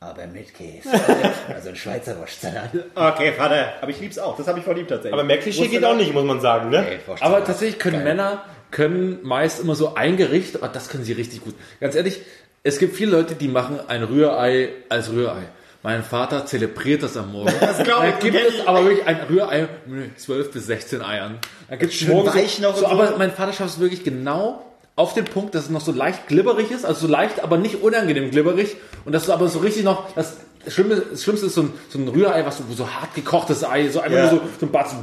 Aber 0.00 0.26
mit 0.26 0.52
Käse. 0.52 0.88
Also 1.48 1.70
ein 1.70 1.76
Schweizer 1.76 2.18
Wurstsalat. 2.18 2.70
Okay, 2.94 3.32
Vater. 3.32 3.74
Aber 3.80 3.90
ich 3.90 4.00
lieb's 4.00 4.18
auch. 4.18 4.36
Das 4.36 4.46
habe 4.46 4.58
ich 4.58 4.64
voll 4.64 4.74
lieb 4.74 4.88
tatsächlich. 4.88 5.14
Aber 5.14 5.24
mehr 5.24 5.38
Klischee 5.38 5.68
geht 5.68 5.84
auch 5.84 5.96
nicht, 5.96 6.12
muss 6.12 6.24
man 6.24 6.40
sagen. 6.40 6.68
Ne? 6.68 6.98
Wurstsalat. 7.06 7.34
Aber 7.34 7.44
tatsächlich 7.44 7.78
können 7.78 8.04
Männer 8.04 8.44
können 8.70 9.20
meist 9.22 9.60
immer 9.60 9.74
so 9.74 9.94
ein 9.94 10.16
Gericht, 10.16 10.56
und 10.56 10.76
das 10.76 10.88
können 10.88 11.04
sie 11.04 11.12
richtig 11.12 11.42
gut. 11.42 11.54
Ganz 11.80 11.94
ehrlich, 11.94 12.20
es 12.62 12.78
gibt 12.78 12.96
viele 12.96 13.12
Leute, 13.12 13.34
die 13.34 13.48
machen 13.48 13.80
ein 13.88 14.02
Rührei 14.02 14.70
als 14.88 15.10
Rührei. 15.10 15.42
Mein 15.82 16.02
Vater 16.02 16.44
zelebriert 16.46 17.02
das 17.02 17.16
am 17.16 17.32
Morgen. 17.32 17.54
Das 17.60 17.82
glaub 17.82 18.02
ich, 18.04 18.10
Dann 18.10 18.20
gibt 18.20 18.36
es 18.36 18.66
aber 18.66 18.84
wirklich 18.84 19.06
ein 19.06 19.20
Rührei 19.30 19.68
mit 19.86 20.18
12 20.18 20.50
bis 20.50 20.66
16 20.66 21.00
Eiern. 21.00 21.38
Dann 21.68 21.78
gibt 21.78 21.92
es 21.92 21.98
Schön 21.98 22.08
morgens 22.10 22.56
so, 22.56 22.72
so. 22.72 22.86
aber 22.86 23.16
mein 23.16 23.30
Vater 23.30 23.52
schafft 23.52 23.74
es 23.74 23.80
wirklich 23.80 24.02
genau 24.02 24.64
auf 24.96 25.14
den 25.14 25.24
Punkt, 25.26 25.54
dass 25.54 25.64
es 25.64 25.70
noch 25.70 25.80
so 25.82 25.92
leicht 25.92 26.26
glibberig 26.28 26.70
ist, 26.70 26.84
also 26.84 27.06
so 27.06 27.12
leicht, 27.12 27.42
aber 27.44 27.58
nicht 27.58 27.82
unangenehm 27.82 28.30
glibberig. 28.30 28.76
Und 29.04 29.12
das 29.14 29.24
ist 29.24 29.30
aber 29.30 29.48
so 29.48 29.58
richtig 29.60 29.84
noch, 29.84 30.12
das 30.14 30.38
Schlimme, 30.68 31.02
das 31.10 31.22
Schlimmste 31.22 31.46
ist 31.46 31.54
so 31.54 31.62
ein, 31.62 31.72
so 31.90 31.98
ein 31.98 32.08
Rührei, 32.08 32.44
was 32.46 32.58
so, 32.58 32.64
so 32.74 32.88
hart 32.88 33.14
gekochtes 33.14 33.62
Ei, 33.62 33.88
so 33.88 34.00
einfach 34.00 34.16
Ja. 34.16 34.22
nur 34.22 34.40
so, 34.40 34.40
so 34.58 34.66
ein 34.66 34.72
Batzen. 34.72 34.98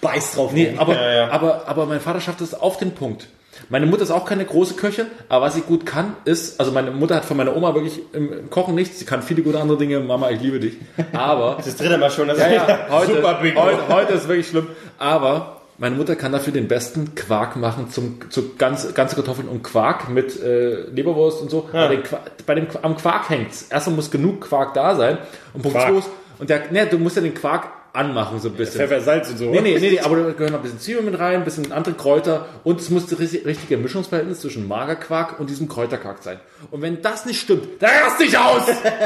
beißt 0.00 0.36
drauf. 0.36 0.52
Nee, 0.52 0.74
aber, 0.78 0.94
Ja, 0.94 1.12
ja. 1.12 1.28
aber, 1.30 1.66
aber 1.66 1.86
mein 1.86 2.00
Vater 2.00 2.20
schafft 2.20 2.40
es 2.40 2.54
auf 2.54 2.76
den 2.78 2.92
Punkt. 2.94 3.26
Meine 3.70 3.86
Mutter 3.86 4.04
ist 4.04 4.12
auch 4.12 4.24
keine 4.24 4.44
große 4.44 4.74
Köchin, 4.74 5.06
aber 5.28 5.46
was 5.46 5.54
sie 5.54 5.62
gut 5.62 5.84
kann, 5.84 6.14
ist, 6.24 6.60
also 6.60 6.70
meine 6.70 6.92
Mutter 6.92 7.16
hat 7.16 7.24
von 7.24 7.36
meiner 7.36 7.56
Oma 7.56 7.74
wirklich 7.74 8.00
im, 8.12 8.32
im 8.32 8.50
Kochen 8.50 8.76
nichts, 8.76 9.00
sie 9.00 9.04
kann 9.04 9.20
viele 9.20 9.42
gute 9.42 9.60
andere 9.60 9.76
Dinge, 9.76 9.98
Mama, 9.98 10.30
ich 10.30 10.40
liebe 10.40 10.60
dich, 10.60 10.74
aber, 11.12 11.56
Das 11.64 11.74
dritte 11.76 11.98
Mal 11.98 12.08
schon. 12.12 12.28
Das 12.28 12.38
ja, 12.38 12.48
ja, 12.50 12.78
heute, 12.90 13.16
Super 13.16 13.34
Bingo. 13.42 13.60
heute, 13.60 13.88
heute 13.88 14.12
ist 14.12 14.28
wirklich 14.28 14.46
schlimm, 14.46 14.68
aber 14.96 15.57
meine 15.78 15.94
Mutter 15.96 16.16
kann 16.16 16.32
dafür 16.32 16.52
den 16.52 16.68
besten 16.68 17.14
Quark 17.14 17.56
machen 17.56 17.90
zum, 17.90 18.18
zu 18.30 18.54
ganz, 18.56 18.92
ganze 18.94 19.14
Kartoffeln 19.16 19.48
und 19.48 19.62
Quark 19.62 20.08
mit 20.10 20.40
äh, 20.42 20.82
Leberwurst 20.90 21.40
und 21.40 21.50
so. 21.50 21.68
Bei, 21.72 21.88
den 21.88 22.02
Qua- 22.02 22.20
bei 22.46 22.54
dem, 22.56 22.66
am 22.82 22.96
Quark 22.96 23.30
hängt's. 23.30 23.66
Erstmal 23.70 23.96
muss 23.96 24.10
genug 24.10 24.40
Quark 24.48 24.74
da 24.74 24.96
sein 24.96 25.18
und 25.54 25.62
Punkt 25.62 25.76
Quark. 25.78 25.88
zwei 25.90 25.98
ist- 25.98 26.10
und 26.40 26.50
der, 26.50 26.70
ne, 26.70 26.86
du 26.86 26.98
musst 26.98 27.16
ja 27.16 27.22
den 27.22 27.34
Quark 27.34 27.68
anmachen 27.92 28.38
so 28.38 28.48
ein 28.48 28.54
bisschen. 28.54 28.80
Pfeffer, 28.80 29.00
Salz 29.00 29.30
und 29.30 29.38
so. 29.38 29.44
Nee, 29.46 29.60
nee, 29.60 29.78
nee, 29.78 29.90
nee, 29.92 30.00
aber 30.00 30.16
da 30.16 30.30
gehören 30.32 30.52
noch 30.52 30.58
ein 30.60 30.62
bisschen 30.62 30.78
Zwiebeln 30.78 31.06
mit 31.06 31.18
rein, 31.18 31.36
ein 31.36 31.44
bisschen 31.44 31.72
andere 31.72 31.94
Kräuter 31.94 32.46
und 32.64 32.80
es 32.80 32.90
muss 32.90 33.06
das 33.06 33.18
richtig- 33.18 33.44
richtige 33.46 33.76
Mischungsverhältnis 33.76 34.40
zwischen 34.40 34.68
Magerquark 34.68 35.40
und 35.40 35.48
diesem 35.50 35.68
Kräuterquark 35.68 36.22
sein. 36.22 36.38
Und 36.70 36.82
wenn 36.82 37.02
das 37.02 37.24
nicht 37.26 37.40
stimmt, 37.40 37.66
dann 37.80 37.90
raste 38.04 38.24
ich 38.24 38.36
aus! 38.38 38.62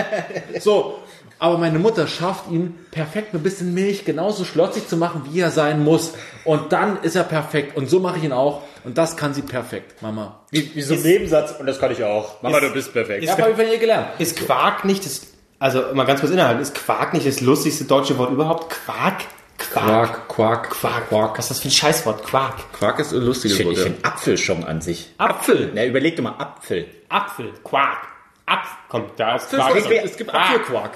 so, 0.61 0.99
aber 1.43 1.59
meine 1.59 1.81
Mutter 1.81 2.07
schafft 2.07 2.49
ihn 2.51 2.79
perfekt 2.93 3.33
mit 3.35 3.41
ein 3.41 3.43
bisschen 3.43 3.75
Milch 3.75 4.05
genauso 4.05 4.45
schlotzig 4.45 4.87
zu 4.89 4.97
machen, 4.97 5.23
wie 5.31 5.41
er 5.41 5.51
sein 5.51 5.83
muss. 5.83 6.13
Und 6.45 6.73
dann 6.73 7.03
ist 7.03 7.17
er 7.17 7.25
perfekt. 7.25 7.77
Und 7.77 7.91
so 7.91 7.99
mache 7.99 8.19
ich 8.19 8.25
ihn 8.25 8.33
auch. 8.33 8.63
Und 8.85 8.97
das 8.97 9.17
kann 9.17 9.35
sie 9.35 9.43
perfekt, 9.43 10.01
Mama. 10.03 10.41
Wie, 10.51 10.73
wie 10.75 10.83
so 10.83 10.95
ein 10.95 11.03
Nebensatz. 11.03 11.55
Und 11.59 11.67
das 11.67 11.81
kann 11.81 11.91
ich 11.91 12.05
auch. 12.05 12.41
Mama, 12.43 12.59
Ist- 12.59 12.65
du 12.69 12.73
bist 12.73 12.93
perfekt. 12.93 13.25
Ja, 13.25 13.37
habe 13.37 13.51
ich 13.51 13.57
von 13.57 13.67
ihr 13.67 13.79
gelernt. 13.79 14.07
Ist 14.21 14.37
Quark 14.39 14.85
nicht 14.85 15.05
das, 15.05 15.23
also 15.59 15.83
mal 15.95 16.05
ganz 16.05 16.21
kurz 16.21 16.33
innehalten, 16.33 16.63
ist 16.63 16.75
Quark 16.77 17.13
nicht 17.13 17.27
das 17.27 17.41
lustigste 17.41 17.85
deutsche 17.87 18.17
Wort 18.19 18.31
überhaupt? 18.31 18.71
Quark? 18.71 19.23
Quark, 19.59 20.29
Quark, 20.29 20.71
Quark. 20.71 21.09
Quark. 21.09 21.39
Was 21.39 21.47
ist 21.47 21.51
das 21.51 21.61
für 21.61 21.69
ein 21.69 21.73
Scheißwort? 21.73 22.23
Quark. 22.25 22.73
Quark 22.73 23.01
ist 23.01 23.13
ein 23.13 23.19
lustiges 23.21 23.53
Ich 23.59 23.65
finde 23.67 23.77
Wort. 23.77 23.87
ich 23.87 23.93
find 23.95 24.05
Apfel 24.07 24.39
schon 24.39 24.63
an 24.65 24.81
sich. 24.81 25.11
Apfel. 25.19 25.73
Na, 25.75 25.85
überleg 25.85 26.15
doch 26.17 26.23
mal, 26.23 26.35
Apfel. 26.39 26.87
Apfel. 27.09 27.53
Quark. 27.65 27.99
Apfel. 28.47 28.77
Komm, 28.89 29.05
da 29.17 29.37
ist. 29.37 29.51
Quark. 29.51 29.77
es, 29.77 29.89
gibt, 29.89 30.05
es 30.05 30.17
gibt 30.17 30.33
Apfelquark. 30.35 30.93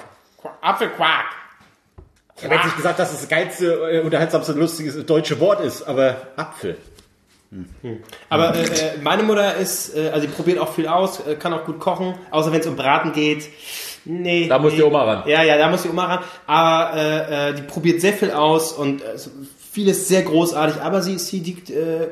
Quark. 0.47 0.57
Apfelquark. 0.61 1.25
Ich 2.37 2.43
habe 2.43 2.55
jetzt 2.55 2.65
nicht 2.65 2.77
gesagt, 2.77 2.99
dass 2.99 3.11
das 3.11 3.27
geilste, 3.27 3.73
äh, 3.91 4.01
unterhaltsamste, 4.01 4.53
lustige 4.53 4.91
deutsche 5.03 5.39
Wort 5.39 5.61
ist, 5.61 5.83
aber 5.83 6.17
Apfel. 6.35 6.77
Aber 8.29 8.55
äh, 8.55 8.63
äh, 8.63 8.97
meine 9.01 9.23
Mutter 9.23 9.55
ist, 9.55 9.95
äh, 9.95 10.09
also 10.09 10.27
die 10.27 10.33
probiert 10.33 10.59
auch 10.59 10.73
viel 10.73 10.87
aus, 10.87 11.25
äh, 11.25 11.35
kann 11.35 11.53
auch 11.53 11.65
gut 11.65 11.79
kochen, 11.79 12.15
außer 12.29 12.51
wenn 12.51 12.59
es 12.59 12.67
um 12.67 12.75
Braten 12.75 13.13
geht. 13.13 13.49
Nee. 14.05 14.47
Da 14.47 14.59
muss 14.59 14.73
nee. 14.73 14.79
die 14.79 14.83
Oma 14.83 15.03
ran. 15.03 15.23
Ja, 15.27 15.43
ja, 15.43 15.57
da 15.57 15.69
muss 15.69 15.83
die 15.83 15.89
Oma 15.89 16.05
ran. 16.05 16.19
Aber 16.45 16.95
äh, 16.95 17.49
äh, 17.49 17.53
die 17.53 17.61
probiert 17.63 18.01
sehr 18.01 18.13
viel 18.13 18.31
aus 18.31 18.73
und 18.73 19.01
äh, 19.01 19.15
vieles 19.71 20.07
sehr 20.07 20.23
großartig, 20.23 20.81
aber 20.81 21.01
sie 21.01 21.13
ist 21.13 21.31
die, 21.31 21.41
die 21.41 21.73
äh, 21.73 22.07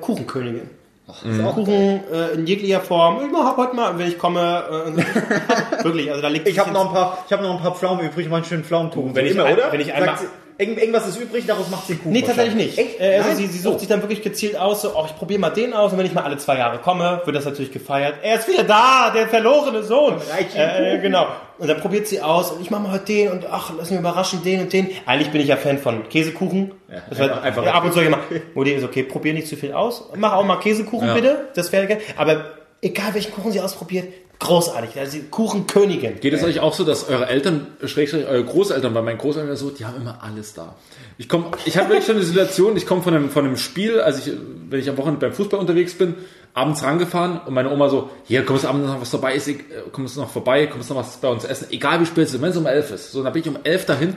Kuchenkönigin. 1.07 1.53
Kuchen 1.53 2.14
äh, 2.14 2.27
in 2.34 2.48
jeglicher 2.48 2.82
Form. 2.82 3.18
Ich 3.23 3.32
mach 3.32 3.56
heute 3.57 3.76
mal, 3.76 3.98
wenn 3.98 4.07
ich 4.07 4.18
komme. 4.18 4.64
Äh, 4.98 5.84
wirklich, 5.84 6.10
also 6.10 6.22
da 6.22 6.27
liegt 6.30 6.48
Ich 6.48 6.57
habe 6.60 6.72
noch 6.72 6.88
ein 6.88 6.94
paar, 6.94 7.18
ich 7.26 7.32
habe 7.34 7.44
noch 7.44 7.56
ein 7.56 7.61
paar 7.61 7.76
Pflaumen 7.76 8.06
übrig, 8.06 8.30
mal 8.30 8.38
einen 8.38 8.45
schönen 8.45 8.64
Pflaumenkuchen. 8.64 9.14
Wenn 9.15 9.26
ich 9.26 9.34
Immer, 9.34 9.44
oder? 9.52 9.72
wenn 9.72 9.80
ich 9.82 9.88
Sagt 9.88 9.99
einmal- 9.99 10.18
sie, 10.18 10.26
irgend- 10.57 10.80
irgendwas 10.80 11.07
ist 11.07 11.18
übrig, 11.19 11.45
daraus 11.45 11.69
macht 11.69 11.88
sie 11.88 11.95
Kuchen. 11.95 12.11
Nee, 12.11 12.22
tatsächlich 12.22 12.56
nicht. 12.56 12.77
Echt? 12.77 12.99
Äh, 12.99 13.18
also 13.18 13.36
sie, 13.36 13.48
sie 13.48 13.60
sucht 13.60 13.76
Oh. 13.76 13.80
sich 13.80 13.88
dann 13.88 14.02
wirklich 14.02 14.22
gezielt 14.22 14.57
aus, 14.57 14.82
so, 14.82 14.91
oh, 14.95 15.03
ich 15.06 15.15
probiere 15.15 15.40
mal 15.40 15.49
den 15.49 15.73
aus 15.73 15.91
und 15.91 15.98
wenn 15.98 16.06
ich 16.06 16.14
mal 16.14 16.23
alle 16.23 16.38
zwei 16.38 16.57
Jahre 16.57 16.80
komme, 16.80 17.22
wird 17.26 17.36
das 17.36 17.45
natürlich 17.45 17.72
gefeiert. 17.72 18.15
Er 18.22 18.40
ist 18.40 18.48
wieder 18.48 18.64
da, 18.64 19.11
der 19.14 19.27
verlorene 19.27 19.84
Sohn. 19.84 20.15
Äh, 20.15 20.44
Kuchen. 20.44 21.02
genau. 21.02 21.27
Und 21.57 21.68
dann 21.69 21.80
probiert 21.80 22.07
sie 22.07 22.22
aus 22.22 22.52
und 22.52 22.61
ich 22.61 22.69
mache 22.69 22.82
mal 22.84 22.91
heute 22.91 23.06
den 23.06 23.32
und 23.32 23.45
ach, 23.49 23.72
lass 23.77 23.90
mich 23.90 23.99
überraschen, 23.99 24.44
den 24.44 24.61
und 24.61 24.73
den. 24.73 24.90
Eigentlich 25.06 25.32
bin 25.32 25.40
ich 25.41 25.48
ja 25.48 25.56
Fan 25.57 25.77
von 25.77 26.07
Käsekuchen. 26.10 26.72
das 27.10 27.18
wird 27.19 27.32
einfach- 27.32 27.44
einfach- 27.44 27.65
ja, 27.65 27.73
ab 27.73 27.86
und 27.86 27.94
zu 27.94 28.02
gemacht. 28.02 28.23
Mutti 28.53 28.72
ist 28.72 28.84
okay, 28.84 29.03
probier 29.03 29.34
nicht 29.34 29.48
zu 29.48 29.56
viel 29.56 29.72
aus. 29.73 30.10
Mach 30.15 30.34
auch 30.34 30.44
mal 30.44 30.57
Käsekuchen 30.57 31.14
bitte, 31.14 31.48
das 31.56 31.72
wäre 31.72 31.88
geil. 31.88 32.02
Aber 32.18 32.45
egal 32.82 33.14
welchen 33.14 33.32
Kuchen 33.34 33.52
sie 33.52 33.61
ausprobiert, 33.61 34.06
großartig. 34.40 34.99
Also 34.99 35.18
Kuchenkönigin. 35.30 36.20
Geht 36.20 36.34
es 36.34 36.44
euch 36.44 36.60
auch 36.60 36.74
so, 36.74 36.84
dass 36.84 37.10
eure 37.10 37.28
Eltern, 37.28 37.68
Schrägstrich, 37.84 38.26
eure 38.26 38.44
Großeltern, 38.44 38.94
bei 38.94 39.02
meinen 39.02 39.18
Großeltern 39.18 39.56
so, 39.56 39.70
die 39.70 39.86
haben 39.86 39.98
immer 39.98 40.24
alles 40.24 40.53
da. 40.53 40.76
Ich 41.18 41.30
komme, 41.30 41.52
ich 41.66 41.78
habe 41.78 41.90
wirklich 41.90 42.06
schon 42.06 42.16
eine 42.16 42.26
Situation, 42.26 42.76
ich 42.76 42.86
komme 42.86 43.02
von 43.02 43.14
einem, 43.14 43.30
von 43.30 43.45
einem 43.45 43.57
Spiel, 43.57 43.99
als 43.99 44.26
ich, 44.26 44.34
wenn 44.70 44.80
ich 44.80 44.90
am 44.90 44.98
Wochenende 44.98 45.26
beim 45.26 45.34
Fußball 45.34 45.60
unterwegs 45.60 45.94
bin, 45.94 46.16
abends 46.53 46.84
rangefahren 46.84 47.41
und 47.45 47.53
meine 47.53 47.70
Oma 47.70 47.90
so, 47.90 48.10
hier, 48.26 48.45
kommst 48.45 48.64
du 48.64 48.68
abends 48.68 48.88
noch 48.88 49.02
was 49.02 49.12
dabei 49.12 49.36
äh, 49.36 49.56
kommst 49.91 50.16
du 50.16 50.22
noch 50.22 50.30
vorbei, 50.30 50.68
kommst 50.68 50.90
du 50.90 50.94
noch 50.94 51.02
was 51.02 51.18
bei 51.18 51.28
uns 51.28 51.44
essen, 51.44 51.68
egal 51.72 51.99
wie 52.02 52.06
spät 52.06 52.26
es 52.28 52.34
ist, 52.34 52.41
wenn 52.41 52.49
es 52.49 52.57
um 52.57 52.66
elf 52.66 52.91
ist. 52.91 53.12
So, 53.12 53.24
dann 53.24 53.34
bin 53.34 53.41
ich 53.41 53.49
um 53.49 53.57
elf 53.64 53.86
dahin, 53.86 54.16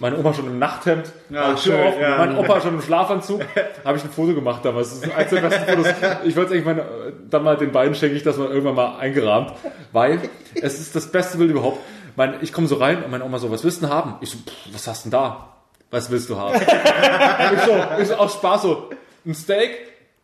meine 0.00 0.18
Oma 0.18 0.32
schon 0.32 0.46
im 0.46 0.58
Nachthemd, 0.58 1.12
Ja, 1.28 1.56
schön, 1.56 1.78
auf, 1.78 2.00
ja. 2.00 2.18
mein 2.18 2.36
Opa 2.36 2.60
schon 2.60 2.74
im 2.74 2.82
Schlafanzug, 2.82 3.42
habe 3.84 3.98
ich 3.98 4.04
ein 4.04 4.10
Foto 4.10 4.34
gemacht 4.34 4.64
damals. 4.64 5.00
Das 5.00 5.08
ist 5.08 5.14
eins 5.14 5.30
der 5.30 5.40
besten 5.42 5.64
Fotos. 5.66 5.86
Ich 6.24 6.36
wollte 6.36 6.52
eigentlich 6.54 6.64
meine, 6.64 6.84
dann 7.28 7.44
mal 7.44 7.56
den 7.56 7.70
beiden 7.70 7.94
schenke 7.94 8.16
ich 8.16 8.22
das 8.22 8.36
mal 8.38 8.48
irgendwann 8.48 8.74
mal 8.74 8.98
eingerahmt, 8.98 9.52
weil 9.92 10.20
es 10.54 10.80
ist 10.80 10.96
das 10.96 11.12
beste 11.12 11.38
Bild 11.38 11.50
überhaupt. 11.50 11.78
Mein, 12.16 12.36
ich 12.40 12.52
komme 12.52 12.66
so 12.66 12.76
rein 12.76 13.04
und 13.04 13.10
meine 13.10 13.24
Oma 13.24 13.38
so, 13.38 13.50
was 13.50 13.62
willst 13.62 13.82
du 13.82 13.86
denn 13.86 13.94
haben? 13.94 14.14
Ich 14.20 14.30
so, 14.30 14.38
pff, 14.38 14.52
was 14.72 14.86
hast 14.88 15.04
du 15.04 15.10
denn 15.10 15.20
da? 15.20 15.48
Was 15.90 16.10
willst 16.10 16.30
du 16.30 16.38
haben? 16.38 16.60
ich 17.54 17.60
so, 17.62 17.84
ich 18.00 18.08
so, 18.08 18.14
aus 18.14 18.34
Spaß 18.34 18.62
so, 18.62 18.90
ein 19.26 19.34
Steak. 19.34 19.70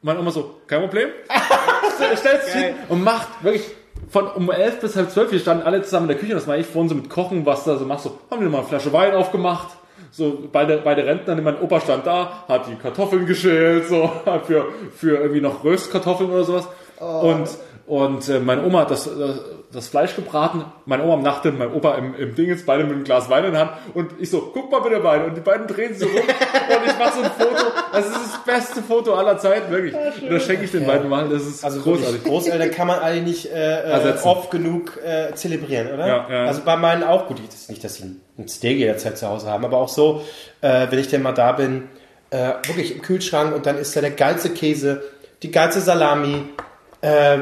Meine 0.03 0.21
Oma 0.21 0.31
so, 0.31 0.61
kein 0.67 0.81
Problem. 0.81 1.11
Stellt 2.17 2.45
sich 2.45 2.55
hin 2.55 2.75
und 2.89 3.03
macht 3.03 3.29
wirklich 3.43 3.63
von 4.09 4.29
um 4.29 4.51
11 4.51 4.81
bis 4.81 4.97
halb 4.97 5.11
12, 5.11 5.33
wir 5.33 5.39
standen 5.39 5.65
alle 5.65 5.83
zusammen 5.83 6.05
in 6.05 6.09
der 6.09 6.19
Küche, 6.19 6.35
das 6.35 6.47
war 6.47 6.57
ich 6.57 6.67
vorhin 6.67 6.89
so 6.89 6.95
mit 6.95 7.11
Kochen, 7.11 7.45
was 7.47 7.65
da 7.65 7.77
so 7.77 7.85
machst, 7.85 8.05
so, 8.05 8.19
haben 8.31 8.41
wir 8.41 8.49
mal 8.49 8.59
eine 8.59 8.67
Flasche 8.67 8.93
Wein 8.93 9.15
aufgemacht, 9.15 9.69
so 10.11 10.49
beide, 10.51 10.79
beide 10.79 11.05
Rentner, 11.05 11.41
mein 11.41 11.61
Opa 11.61 11.81
stand 11.81 12.07
da, 12.07 12.45
hat 12.49 12.69
die 12.69 12.77
Kartoffeln 12.77 13.27
geschält, 13.27 13.89
so 13.89 14.11
für, 14.47 14.67
für 14.95 15.19
irgendwie 15.19 15.41
noch 15.41 15.65
Röstkartoffeln 15.65 16.31
oder 16.31 16.45
sowas. 16.45 16.69
Und, 16.99 17.49
und 17.87 18.29
äh, 18.29 18.41
meine 18.41 18.65
Oma 18.65 18.81
hat 18.81 18.91
das, 18.91 19.05
das, 19.05 19.45
das 19.77 19.89
Fleisch 19.89 20.17
gebraten, 20.17 20.65
meine 20.87 21.05
Oma 21.05 21.15
am 21.15 21.23
Nachtisch, 21.23 21.53
mein 21.57 21.73
Opa 21.73 21.97
im, 21.97 22.15
im 22.15 22.35
Dingens, 22.35 22.65
beide 22.65 22.85
mit 22.85 22.95
einem 22.95 23.05
Glas 23.05 23.29
Wein 23.29 23.45
in 23.45 23.53
der 23.53 23.61
Hand 23.61 23.73
und 23.93 24.13
ich 24.19 24.31
so, 24.31 24.51
guck 24.53 24.73
mal 24.73 24.81
bitte 24.81 25.05
Wein 25.05 25.27
und 25.27 25.37
die 25.37 25.43
beiden 25.43 25.67
drehen 25.67 25.95
sich 25.95 26.09
so 26.09 26.17
rum 26.17 26.17
und 26.27 26.91
ich 26.91 26.99
mache 26.99 27.13
so 27.13 27.23
ein 27.23 27.31
Foto, 27.31 27.65
das 27.93 28.07
ist 28.07 28.15
das 28.15 28.45
beste 28.45 28.83
Foto 28.83 29.15
aller 29.15 29.39
Zeiten, 29.39 29.71
wirklich. 29.71 29.95
Und 29.95 30.33
das 30.33 30.45
schenke 30.45 30.65
ich 30.65 30.71
den 30.71 30.87
beiden 30.87 31.09
mal, 31.11 31.29
das 31.29 31.43
ist 31.43 31.63
Also 31.63 31.81
großartig. 31.81 32.25
Großeltern 32.25 32.71
kann 32.71 32.87
man 32.87 33.01
eigentlich 33.01 33.45
nicht 33.45 33.53
äh, 33.53 34.11
äh, 34.11 34.15
oft 34.23 34.51
genug 34.51 34.99
äh, 35.05 35.35
zelebrieren, 35.35 35.93
oder? 35.93 36.07
Ja, 36.07 36.27
ja. 36.31 36.45
Also 36.47 36.63
bei 36.65 36.77
meinen 36.77 37.03
auch 37.03 37.27
gut. 37.27 37.39
Das 37.47 37.55
ist 37.55 37.71
nicht, 37.71 37.85
dass 37.85 37.97
sie 37.97 38.17
ein 38.39 38.49
Steak 38.49 38.79
jederzeit 38.79 39.19
zu 39.19 39.29
Hause 39.29 39.49
haben, 39.49 39.65
aber 39.65 39.77
auch 39.77 39.89
so, 39.89 40.23
äh, 40.63 40.87
wenn 40.89 40.99
ich 40.99 41.09
denn 41.09 41.21
mal 41.21 41.33
da 41.33 41.53
bin, 41.53 41.89
äh, 42.31 42.55
wirklich 42.67 42.95
im 42.95 43.03
Kühlschrank 43.03 43.55
und 43.55 43.67
dann 43.67 43.77
ist 43.77 43.95
da 43.95 44.01
der 44.01 44.11
geilste 44.13 44.51
Käse, 44.51 45.03
die 45.43 45.51
geilste 45.51 45.81
Salami, 45.81 46.47
äh, 47.03 47.41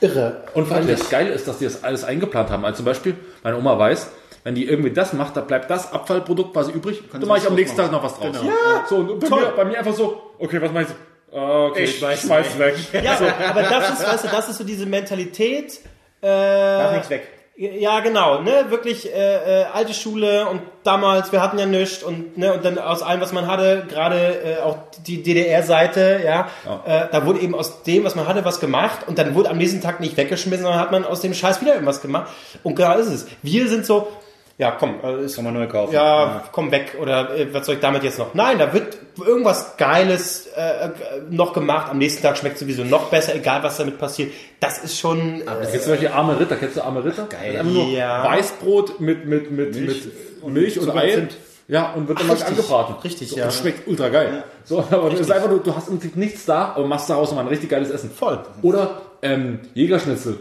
irre. 0.00 0.44
Und 0.54 0.66
vor 0.66 0.76
allem 0.76 0.88
das 0.88 1.08
Geile 1.10 1.30
ist, 1.30 1.46
dass 1.48 1.58
die 1.58 1.64
das 1.64 1.84
alles 1.84 2.04
eingeplant 2.04 2.50
haben. 2.50 2.64
Also 2.64 2.78
zum 2.78 2.86
Beispiel, 2.86 3.16
meine 3.42 3.56
Oma 3.56 3.78
weiß, 3.78 4.10
wenn 4.44 4.54
die 4.54 4.66
irgendwie 4.68 4.90
das 4.92 5.12
macht, 5.14 5.36
da 5.36 5.40
bleibt 5.40 5.70
das 5.70 5.92
Abfallprodukt 5.92 6.52
quasi 6.52 6.72
übrig, 6.72 7.02
dann 7.12 7.26
mache 7.26 7.38
ich 7.38 7.46
am 7.46 7.54
nächsten 7.54 7.76
Tag 7.76 7.90
noch 7.90 8.02
was 8.02 8.18
draus. 8.18 8.36
Ja, 8.44 8.84
so, 8.88 8.96
und 8.96 9.20
bei, 9.20 9.28
mir, 9.30 9.46
bei 9.56 9.64
mir 9.64 9.78
einfach 9.78 9.94
so, 9.94 10.32
okay, 10.38 10.60
was 10.60 10.70
meinst 10.72 10.92
du? 10.92 11.36
Ah, 11.36 11.66
Okay, 11.68 11.84
ich 11.84 11.98
schmeiß, 11.98 12.28
weg. 12.58 12.76
Ja, 13.02 13.18
aber 13.50 13.62
das 13.62 13.90
ist, 13.98 14.06
weißt 14.06 14.24
du, 14.24 14.28
das 14.28 14.48
ist 14.50 14.58
so 14.58 14.64
diese 14.64 14.86
Mentalität. 14.86 15.80
Äh, 16.20 16.26
Darf 16.26 16.92
nichts 16.92 17.10
weg. 17.10 17.28
Ja, 17.56 18.00
genau, 18.00 18.40
ne, 18.42 18.66
wirklich 18.70 19.06
äh, 19.14 19.62
äh, 19.62 19.64
alte 19.72 19.94
Schule 19.94 20.48
und 20.48 20.60
damals, 20.82 21.30
wir 21.30 21.40
hatten 21.40 21.56
ja 21.56 21.66
nichts 21.66 22.02
und 22.02 22.36
ne, 22.36 22.52
und 22.52 22.64
dann 22.64 22.78
aus 22.80 23.00
allem, 23.00 23.20
was 23.20 23.32
man 23.32 23.46
hatte, 23.46 23.84
gerade 23.88 24.16
äh, 24.16 24.60
auch 24.60 24.76
die 25.06 25.22
DDR-Seite, 25.22 26.20
ja, 26.24 26.48
Äh, 26.84 27.06
da 27.12 27.24
wurde 27.24 27.38
eben 27.38 27.54
aus 27.54 27.84
dem, 27.84 28.02
was 28.02 28.16
man 28.16 28.26
hatte, 28.26 28.44
was 28.44 28.58
gemacht 28.58 29.06
und 29.06 29.18
dann 29.18 29.36
wurde 29.36 29.50
am 29.50 29.58
nächsten 29.58 29.80
Tag 29.80 30.00
nicht 30.00 30.16
weggeschmissen, 30.16 30.64
sondern 30.64 30.80
hat 30.80 30.90
man 30.90 31.04
aus 31.04 31.20
dem 31.20 31.32
Scheiß 31.32 31.60
wieder 31.60 31.74
irgendwas 31.74 32.02
gemacht. 32.02 32.32
Und 32.64 32.74
genau 32.74 32.96
ist 32.98 33.06
es. 33.06 33.26
Wir 33.42 33.68
sind 33.68 33.86
so, 33.86 34.08
ja, 34.56 34.70
komm, 34.70 35.00
äh, 35.02 35.24
ist 35.24 35.34
Kann 35.34 35.44
man 35.44 35.54
neu 35.54 35.66
kaufen. 35.66 35.92
ja, 35.94 36.44
komm 36.52 36.70
weg 36.70 36.96
oder 37.00 37.36
äh, 37.36 37.52
was 37.52 37.66
soll 37.66 37.74
ich 37.74 37.80
damit 37.80 38.04
jetzt 38.04 38.18
noch? 38.20 38.34
Nein, 38.34 38.58
da 38.58 38.72
wird 38.72 38.96
irgendwas 39.18 39.76
Geiles 39.76 40.46
äh, 40.56 40.86
äh, 40.86 40.90
noch 41.28 41.52
gemacht. 41.52 41.90
Am 41.90 41.98
nächsten 41.98 42.22
Tag 42.22 42.38
schmeckt 42.38 42.58
sowieso 42.58 42.84
noch 42.84 43.10
besser, 43.10 43.34
egal 43.34 43.64
was 43.64 43.78
damit 43.78 43.98
passiert. 43.98 44.32
Das 44.60 44.84
ist 44.84 44.98
schon. 44.98 45.40
Äh, 45.40 45.44
Kennst 45.44 45.74
du 45.74 45.80
solche 45.80 46.12
arme 46.14 46.38
Ritter? 46.38 46.54
Kennst 46.56 46.76
du 46.76 46.82
arme 46.82 47.04
Ritter? 47.04 47.26
Geil. 47.26 47.56
Einfach 47.56 47.72
nur 47.72 47.86
Ja. 47.88 48.24
Weißbrot 48.24 49.00
mit, 49.00 49.26
mit, 49.26 49.50
mit, 49.50 49.74
Milch 49.74 50.04
mit 50.44 50.52
Milch 50.54 50.78
und 50.78 50.84
Zucker, 50.86 50.98
Ei. 50.98 51.14
Zimt. 51.14 51.36
Ja, 51.66 51.92
und 51.94 52.06
wird 52.08 52.20
dann 52.20 52.28
richtig. 52.30 52.46
angebraten. 52.48 52.94
Richtig, 53.02 53.30
so, 53.30 53.36
ja. 53.36 53.46
Und 53.46 53.54
schmeckt 53.54 53.88
ultra 53.88 54.08
geil. 54.10 54.44
So, 54.64 54.80
aber 54.90 55.12
es 55.12 55.20
ist 55.20 55.32
einfach 55.32 55.48
nur, 55.48 55.60
du 55.60 55.74
hast 55.74 55.88
im 55.88 55.98
Prinzip 55.98 56.16
nichts 56.16 56.44
da, 56.44 56.74
aber 56.76 56.86
machst 56.86 57.10
daraus 57.10 57.32
mal 57.32 57.40
ein 57.40 57.48
richtig 57.48 57.70
geiles 57.70 57.90
Essen. 57.90 58.10
Voll. 58.10 58.38
Oder 58.62 59.00
ähm, 59.22 59.60
Jägerschnitzel. 59.72 60.38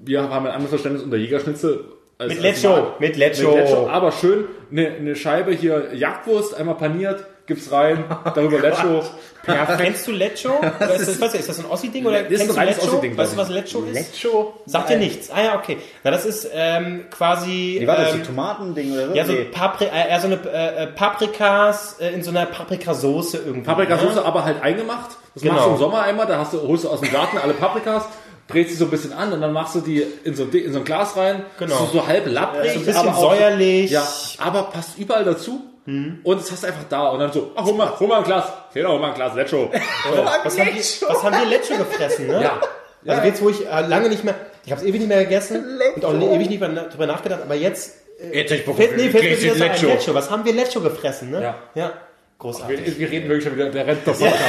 Wir 0.00 0.22
haben 0.22 0.46
ein 0.46 0.52
anderes 0.52 0.68
Verständnis 0.68 1.02
unter 1.02 1.16
Jägerschnitzel. 1.16 1.84
Als- 2.18 2.34
Mit 2.34 2.44
als 2.44 2.62
Lecho, 2.62 2.86
mit 2.98 3.16
Lecho. 3.16 3.48
Mit 3.54 3.64
Lecho, 3.68 3.88
aber 3.88 4.12
schön. 4.12 4.44
Eine, 4.70 4.88
eine 4.88 5.16
Scheibe 5.16 5.52
hier 5.52 5.94
Jagdwurst, 5.94 6.54
einmal 6.54 6.74
paniert, 6.74 7.24
gibt's 7.46 7.70
rein, 7.72 8.04
darüber 8.34 8.58
Lecho. 8.68 9.02
Perfekt. 9.44 9.78
Kennst 9.80 10.06
du 10.06 10.12
Lecho? 10.12 10.50
Oder 10.58 10.94
ist, 10.94 11.08
das, 11.08 11.20
was, 11.22 11.34
ist 11.34 11.48
das 11.48 11.58
ein 11.58 11.64
Ossi-Ding 11.64 12.04
oder 12.04 12.22
Das 12.24 12.32
ist 12.32 12.38
kennst 12.38 12.42
ein 12.42 12.48
du 12.48 12.54
reines 12.60 12.76
Lecho? 12.76 12.88
Ossi-Ding, 12.90 13.16
Weißt 13.16 13.32
du, 13.32 13.36
was 13.38 13.48
Lecho 13.48 13.82
ist? 13.84 13.94
Lecho? 14.22 14.54
Sagt 14.66 14.90
dir 14.90 14.98
nichts. 14.98 15.30
Ah 15.30 15.42
ja, 15.42 15.56
okay. 15.58 15.78
Na, 16.04 16.10
das 16.10 16.26
ist 16.26 16.50
ähm, 16.52 17.06
quasi. 17.10 17.78
Wie 17.80 17.86
war 17.86 17.96
das? 17.96 18.12
ähm, 18.12 18.18
so 18.20 18.26
Tomatending 18.26 18.92
oder 18.92 19.08
so? 19.08 19.14
ja, 19.14 19.24
so. 19.24 19.32
Papri 19.50 19.84
äh, 19.86 20.20
so 20.20 20.26
eine 20.26 20.38
äh, 20.52 20.82
äh, 20.82 20.86
Paprikas 20.88 21.96
äh, 22.00 22.10
in 22.12 22.22
so 22.22 22.30
einer 22.30 22.44
Paprikasoße 22.44 23.38
irgendwie. 23.38 23.64
Paprikasauce 23.66 24.18
aber 24.18 24.44
halt 24.44 24.62
eingemacht. 24.62 25.12
Das 25.34 25.42
Genau. 25.42 25.54
machst 25.54 25.66
du 25.68 25.70
im 25.72 25.78
Sommer 25.78 26.02
einmal, 26.02 26.26
da 26.26 26.38
hast 26.38 26.52
du, 26.52 26.60
holst 26.60 26.84
du 26.84 26.88
aus 26.90 27.00
dem 27.00 27.12
Garten 27.12 27.38
alle 27.38 27.54
Paprikas, 27.54 28.04
drehst 28.48 28.70
sie 28.70 28.76
so 28.76 28.86
ein 28.86 28.90
bisschen 28.90 29.12
an 29.12 29.32
und 29.32 29.40
dann 29.40 29.52
machst 29.52 29.74
du 29.74 29.80
die 29.80 30.04
in 30.24 30.34
so, 30.34 30.44
in 30.44 30.72
so 30.72 30.78
ein 30.80 30.84
Glas 30.84 31.16
rein. 31.16 31.44
Genau. 31.58 31.76
So, 31.76 31.86
so 31.98 32.06
halb 32.06 32.26
lapprig, 32.26 32.72
so 32.72 32.78
ein 32.80 32.84
bisschen 32.86 33.08
aber 33.08 33.16
auch, 33.16 33.34
säuerlich. 33.36 33.90
Ja, 33.90 34.06
aber 34.38 34.64
passt 34.64 34.98
überall 34.98 35.24
dazu. 35.24 35.64
Und 36.22 36.38
es 36.38 36.52
hast 36.52 36.64
du 36.64 36.66
einfach 36.66 36.84
da 36.90 37.08
und 37.08 37.18
dann 37.18 37.32
so, 37.32 37.52
ach, 37.54 37.64
hol 37.64 37.72
mal, 37.72 37.98
hol 37.98 38.08
mal 38.08 38.18
ein 38.18 38.24
Glas. 38.24 38.44
Hier, 38.74 38.86
hol 38.86 38.98
mal 38.98 39.08
ein 39.08 39.14
Glas 39.14 39.34
Lecho. 39.34 39.70
Was 40.44 40.58
haben, 40.58 40.66
wir, 40.66 41.08
was 41.08 41.22
haben 41.22 41.36
wir 41.38 41.46
Lecho 41.46 41.78
gefressen, 41.78 42.26
ne? 42.26 42.42
Ja. 42.42 42.60
Also 43.06 43.26
jetzt, 43.26 43.42
wo 43.42 43.48
ich 43.48 43.66
äh, 43.66 43.86
lange 43.86 44.10
nicht 44.10 44.22
mehr, 44.22 44.34
ich 44.66 44.70
habe 44.70 44.82
es 44.82 44.86
ewig 44.86 45.00
nicht 45.00 45.08
mehr 45.08 45.24
gegessen 45.24 45.64
und 45.96 46.04
auch 46.04 46.12
ewig 46.12 46.50
nicht 46.50 46.60
mehr 46.60 46.68
drüber 46.68 47.06
nachgedacht, 47.06 47.40
aber 47.42 47.54
jetzt 47.54 47.94
Jetzt 48.32 48.50
hab 48.50 48.58
ich 48.58 48.64
fällt, 48.64 48.96
nee, 48.96 49.10
fällt 49.10 49.40
mir 49.40 49.52
ein 49.52 49.58
Lecho. 49.58 49.86
Lecho. 49.86 50.14
Was 50.14 50.30
haben 50.30 50.44
wir 50.44 50.52
Lecho 50.52 50.80
gefressen, 50.80 51.30
ne? 51.30 51.40
Ja. 51.40 51.54
Ja. 51.74 51.92
Großartig. 52.38 52.86
Wir, 52.86 52.98
wir 52.98 53.10
reden 53.10 53.28
wirklich 53.28 53.44
schon 53.44 53.56
wieder 53.56 53.68
der 53.70 53.86
Rentner-Podcast. 53.86 54.44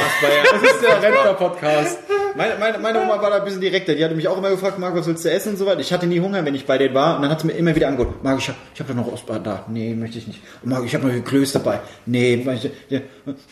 Das 0.52 0.62
ist 0.62 0.82
der 0.82 1.02
Rentner-Podcast. 1.02 1.98
Meine, 2.36 2.54
meine, 2.60 2.78
meine 2.78 3.00
Oma 3.02 3.20
war 3.20 3.30
da 3.30 3.38
ein 3.38 3.44
bisschen 3.44 3.60
direkter. 3.60 3.96
Die 3.96 4.04
hatte 4.04 4.14
mich 4.14 4.28
auch 4.28 4.38
immer 4.38 4.50
gefragt, 4.50 4.78
Marc, 4.78 4.94
was 4.94 5.08
willst 5.08 5.24
du 5.24 5.30
essen 5.32 5.50
und 5.50 5.56
so 5.56 5.66
weiter. 5.66 5.80
Ich 5.80 5.92
hatte 5.92 6.06
nie 6.06 6.20
Hunger, 6.20 6.44
wenn 6.44 6.54
ich 6.54 6.64
bei 6.66 6.78
denen 6.78 6.94
war. 6.94 7.16
Und 7.16 7.22
dann 7.22 7.30
hat 7.32 7.40
sie 7.40 7.48
mir 7.48 7.54
immer 7.54 7.74
wieder 7.74 7.88
angeboten, 7.88 8.14
Marc, 8.22 8.38
ich 8.38 8.48
hab, 8.48 8.54
ich 8.72 8.78
hab 8.80 8.86
da 8.86 8.94
noch 8.94 9.12
Ostbahn 9.12 9.42
da. 9.42 9.64
Nee, 9.68 9.94
möchte 9.94 10.18
ich 10.18 10.28
nicht. 10.28 10.40
Und 10.62 10.70
Marc, 10.70 10.84
ich 10.84 10.94
hab 10.94 11.02
noch 11.02 11.24
Klöß 11.24 11.50
dabei. 11.52 11.80
Nee, 12.06 12.34
ich- 12.54 12.70
die, 12.90 13.00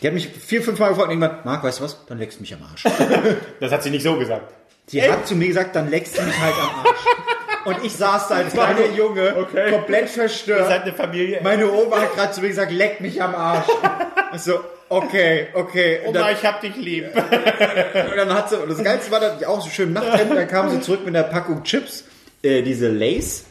die 0.01 0.07
hat 0.07 0.13
mich 0.13 0.29
vier, 0.29 0.61
fünf 0.61 0.79
Mal 0.79 0.87
gefragt 0.89 1.09
und 1.11 1.19
irgendwann, 1.19 1.39
Marc, 1.43 1.61
weißt 1.63 1.79
du 1.79 1.83
was? 1.83 2.05
Dann 2.05 2.17
leckst 2.19 2.39
du 2.39 2.41
mich 2.43 2.53
am 2.53 2.61
Arsch. 2.63 2.83
Das 3.59 3.71
hat 3.73 3.83
sie 3.83 3.89
nicht 3.89 4.03
so 4.03 4.17
gesagt. 4.17 4.53
Die 4.93 5.03
hat 5.03 5.27
zu 5.27 5.35
mir 5.35 5.49
gesagt, 5.49 5.75
dann 5.75 5.89
leckst 5.89 6.17
du 6.17 6.21
mich 6.21 6.39
halt 6.39 6.55
am 6.55 6.85
Arsch. 6.85 6.99
Und 7.65 7.83
ich 7.83 7.93
saß 7.93 8.27
da 8.29 8.35
als 8.35 8.53
kleiner 8.53 8.87
Junge, 8.95 9.33
komplett 9.71 10.09
verstört. 10.09 10.67
Seid 10.67 10.83
eine 10.83 10.93
Familie. 10.93 11.39
Meine 11.43 11.71
Oma 11.71 12.01
hat 12.01 12.15
gerade 12.15 12.31
zu 12.31 12.41
mir 12.41 12.49
gesagt, 12.49 12.71
leck 12.71 13.01
mich 13.01 13.21
am 13.21 13.35
Arsch. 13.35 13.67
Ich 14.33 14.41
so, 14.41 14.59
okay, 14.89 15.47
okay. 15.53 16.01
Und 16.05 16.13
dann, 16.13 16.31
ich 16.33 16.45
hab 16.45 16.61
dich 16.61 16.75
lieb. 16.75 17.05
und 17.15 18.15
dann 18.15 18.33
hat 18.33 18.49
sie, 18.49 18.57
und 18.57 18.69
das 18.69 18.83
Geilste 18.83 19.11
war, 19.11 19.19
dass 19.19 19.39
die 19.39 19.45
auch 19.45 19.61
so 19.61 19.69
schön 19.69 19.93
Nachthemd, 19.93 20.35
dann 20.35 20.47
kam 20.47 20.69
sie 20.69 20.81
zurück 20.81 21.05
mit 21.05 21.15
einer 21.15 21.25
Packung 21.25 21.63
Chips, 21.63 22.03
äh, 22.43 22.61
diese 22.61 22.89
Lays, 22.89 23.45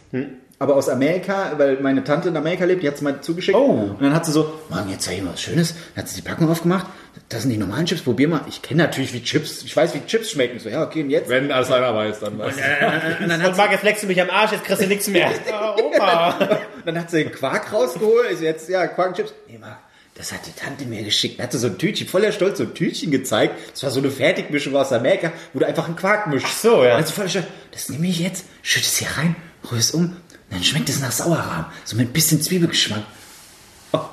aber 0.59 0.77
aus 0.77 0.89
Amerika, 0.89 1.53
weil 1.57 1.81
meine 1.81 2.03
Tante 2.03 2.29
in 2.29 2.37
Amerika 2.37 2.65
lebt, 2.65 2.83
die 2.83 2.89
hat 2.89 2.99
sie 2.99 3.05
mal 3.05 3.21
zugeschickt. 3.21 3.57
Oh. 3.57 3.95
Und 3.97 4.03
dann 4.03 4.15
hat 4.15 4.27
sie 4.27 4.33
so, 4.33 4.53
Mann, 4.71 4.89
jetzt 4.89 5.05
zeig 5.05 5.17
ich 5.17 5.23
mal 5.23 5.33
was 5.33 5.43
Schönes. 5.43 5.75
Dann 5.95 6.03
hat 6.03 6.09
sie 6.09 6.21
die 6.21 6.29
Packung 6.29 6.51
aufgemacht, 6.51 6.87
das 7.29 7.43
sind 7.43 7.51
die 7.51 7.59
normalen 7.59 7.87
Chips, 7.87 8.03
probier 8.03 8.29
mal. 8.29 8.41
Ich 8.49 8.63
kenne 8.63 8.83
natürlich 8.83 9.13
wie 9.13 9.23
Chips, 9.23 9.63
ich 9.63 9.77
weiß 9.77 9.95
wie 9.95 10.01
Chips 10.07 10.31
schmecken. 10.31 10.57
Ich 10.57 10.63
so, 10.63 10.69
ja, 10.69 10.83
okay, 10.83 11.03
und 11.03 11.11
jetzt? 11.11 11.29
Wenn 11.29 11.53
alles 11.53 11.71
einer 11.71 11.95
weiß, 11.95 12.21
dann 12.21 12.39
weiß 12.39 12.57
ich. 12.57 13.21
Und 13.21 13.29
dann 13.29 13.43
hat 13.43 13.51
Und 13.51 13.57
Marc, 13.57 13.73
jetzt 13.73 13.85
leckst 13.85 14.03
du 14.03 14.07
mich 14.07 14.21
am 14.21 14.31
Arsch, 14.31 14.53
jetzt 14.53 14.65
kriegst 14.65 14.83
du 14.83 14.87
nichts 14.87 15.09
mehr. 15.09 15.31
Oh, 15.51 15.83
Oma. 15.95 16.59
Dann 16.85 16.99
hat 16.99 17.11
sie 17.11 17.25
den 17.25 17.33
Quark 17.33 17.71
rausgeholt. 17.73 18.39
So, 18.39 18.45
jetzt, 18.45 18.69
ja, 18.69 18.87
Quark 18.87 19.09
und 19.09 19.17
Chips. 19.17 19.35
Nee, 19.47 19.59
Marc, 19.59 19.79
das 20.15 20.33
hat 20.33 20.41
die 20.47 20.53
Tante 20.53 20.87
mir 20.87 21.03
geschickt. 21.03 21.39
Da 21.39 21.45
hat 21.45 21.53
sie 21.53 21.59
so 21.59 21.67
ein 21.67 21.77
Tütchen, 21.77 22.09
voller 22.09 22.33
Stolz, 22.33 22.59
so 22.59 22.65
ein 22.65 22.75
Tütchen 22.75 23.11
gezeigt. 23.11 23.55
Das 23.73 23.83
war 23.83 23.91
so 23.91 24.01
eine 24.01 24.11
Fertigmischung 24.11 24.75
aus 24.75 24.93
Amerika, 24.93 25.33
wo 25.53 25.59
du 25.59 25.67
einfach 25.67 25.87
einen 25.87 25.97
Quark 25.97 26.29
mischst. 26.29 26.49
Ach 26.49 26.59
so, 26.59 26.85
ja. 26.85 26.93
Und 26.93 27.01
dann 27.01 27.07
so 27.07 27.13
voller 27.13 27.29
Stolz, 27.29 27.47
das 27.73 27.89
nehme 27.91 28.07
ich 28.07 28.21
jetzt, 28.21 28.47
schütte 28.63 28.87
es 28.87 28.97
hier 28.97 29.09
rein, 29.19 29.37
rühre 29.71 29.81
es 29.81 29.91
um. 29.91 30.05
Und 30.05 30.17
dann 30.51 30.65
schmeckt 30.65 30.89
es 30.89 31.01
nach 31.01 31.13
Sauerrahm. 31.13 31.67
So 31.85 31.97
mit 31.97 32.09
ein 32.09 32.13
bisschen 32.13 32.41
Zwiebelgeschmack. 32.41 33.03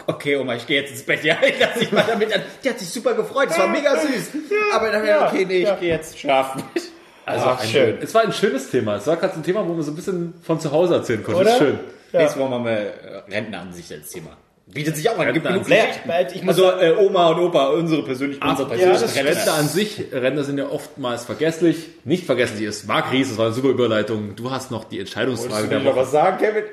Okay, 0.08 0.38
Oma, 0.38 0.56
ich 0.56 0.66
gehe 0.68 0.82
jetzt 0.82 0.92
ins 0.92 1.04
Bett. 1.04 1.20
Ja, 1.24 1.38
ich 1.46 1.60
lasse 1.60 1.80
dich 1.80 1.92
mal 1.92 2.06
damit 2.08 2.34
an. 2.34 2.42
Die 2.64 2.70
hat 2.70 2.80
sich 2.80 2.90
super 2.90 3.14
gefreut. 3.14 3.50
Das 3.50 3.60
war 3.60 3.68
mega 3.68 4.00
süß. 4.00 4.30
Aber 4.74 4.92
dann, 4.92 5.06
ja, 5.06 5.28
okay, 5.28 5.46
nee, 5.46 5.64
ich 5.64 5.80
gehe 5.80 5.90
jetzt 5.90 6.18
schlafen. 6.20 6.64
Also 7.28 7.46
Ach, 7.48 7.60
ein, 7.60 7.68
schön. 7.68 7.98
Es 8.02 8.14
war 8.14 8.22
ein 8.22 8.32
schönes 8.32 8.70
Thema. 8.70 8.98
Es 8.98 9.08
war 9.08 9.18
gerade 9.18 9.34
so 9.34 9.40
ein 9.40 9.44
Thema, 9.44 9.68
wo 9.68 9.74
man 9.74 9.82
so 9.82 9.92
ein 9.92 9.96
bisschen 9.96 10.36
von 10.44 10.60
zu 10.60 10.72
Hause 10.72 10.94
erzählen 10.94 11.24
konnte. 11.24 11.42
Oder? 11.42 11.46
Das 11.50 11.54
ist 11.56 11.68
schön. 11.68 11.80
Nächstes 12.14 12.40
Mal 12.40 12.50
machen 12.50 12.66
wir 12.66 12.72
äh, 12.72 13.24
Rentneransicht 13.32 13.92
als 13.92 14.12
Thema. 14.12 14.38
Bietet 14.68 14.96
sich 14.96 15.10
auch 15.10 15.18
an. 15.18 15.34
Gibt 15.34 15.46
genug 15.48 15.66
Also 16.48 16.72
äh, 16.72 16.96
Oma 16.98 17.30
und 17.30 17.40
Opa, 17.40 17.70
unsere 17.70 18.04
persönlich, 18.04 18.40
unsere 18.44 18.68
persönlichen 18.68 19.10
stimmt. 19.10 19.28
Rentner 19.28 19.54
an 19.54 19.68
sich, 19.68 20.04
Rentner 20.12 20.44
sind 20.44 20.58
ja 20.58 20.68
oftmals 20.70 21.26
vergesslich. 21.26 21.90
Nicht 22.04 22.26
vergesslich 22.26 22.64
ist 22.64 22.88
Marc 22.88 23.12
Ries, 23.12 23.30
das 23.30 23.38
war 23.38 23.46
eine 23.46 23.54
super 23.56 23.70
Überleitung. 23.70 24.36
Du 24.36 24.50
hast 24.50 24.72
noch 24.72 24.84
die 24.84 25.00
Entscheidungsfrage 25.00 25.68
der 25.68 25.84
Woche. 25.86 25.96
was 25.98 26.12
sagen, 26.12 26.38
Kevin? 26.38 26.64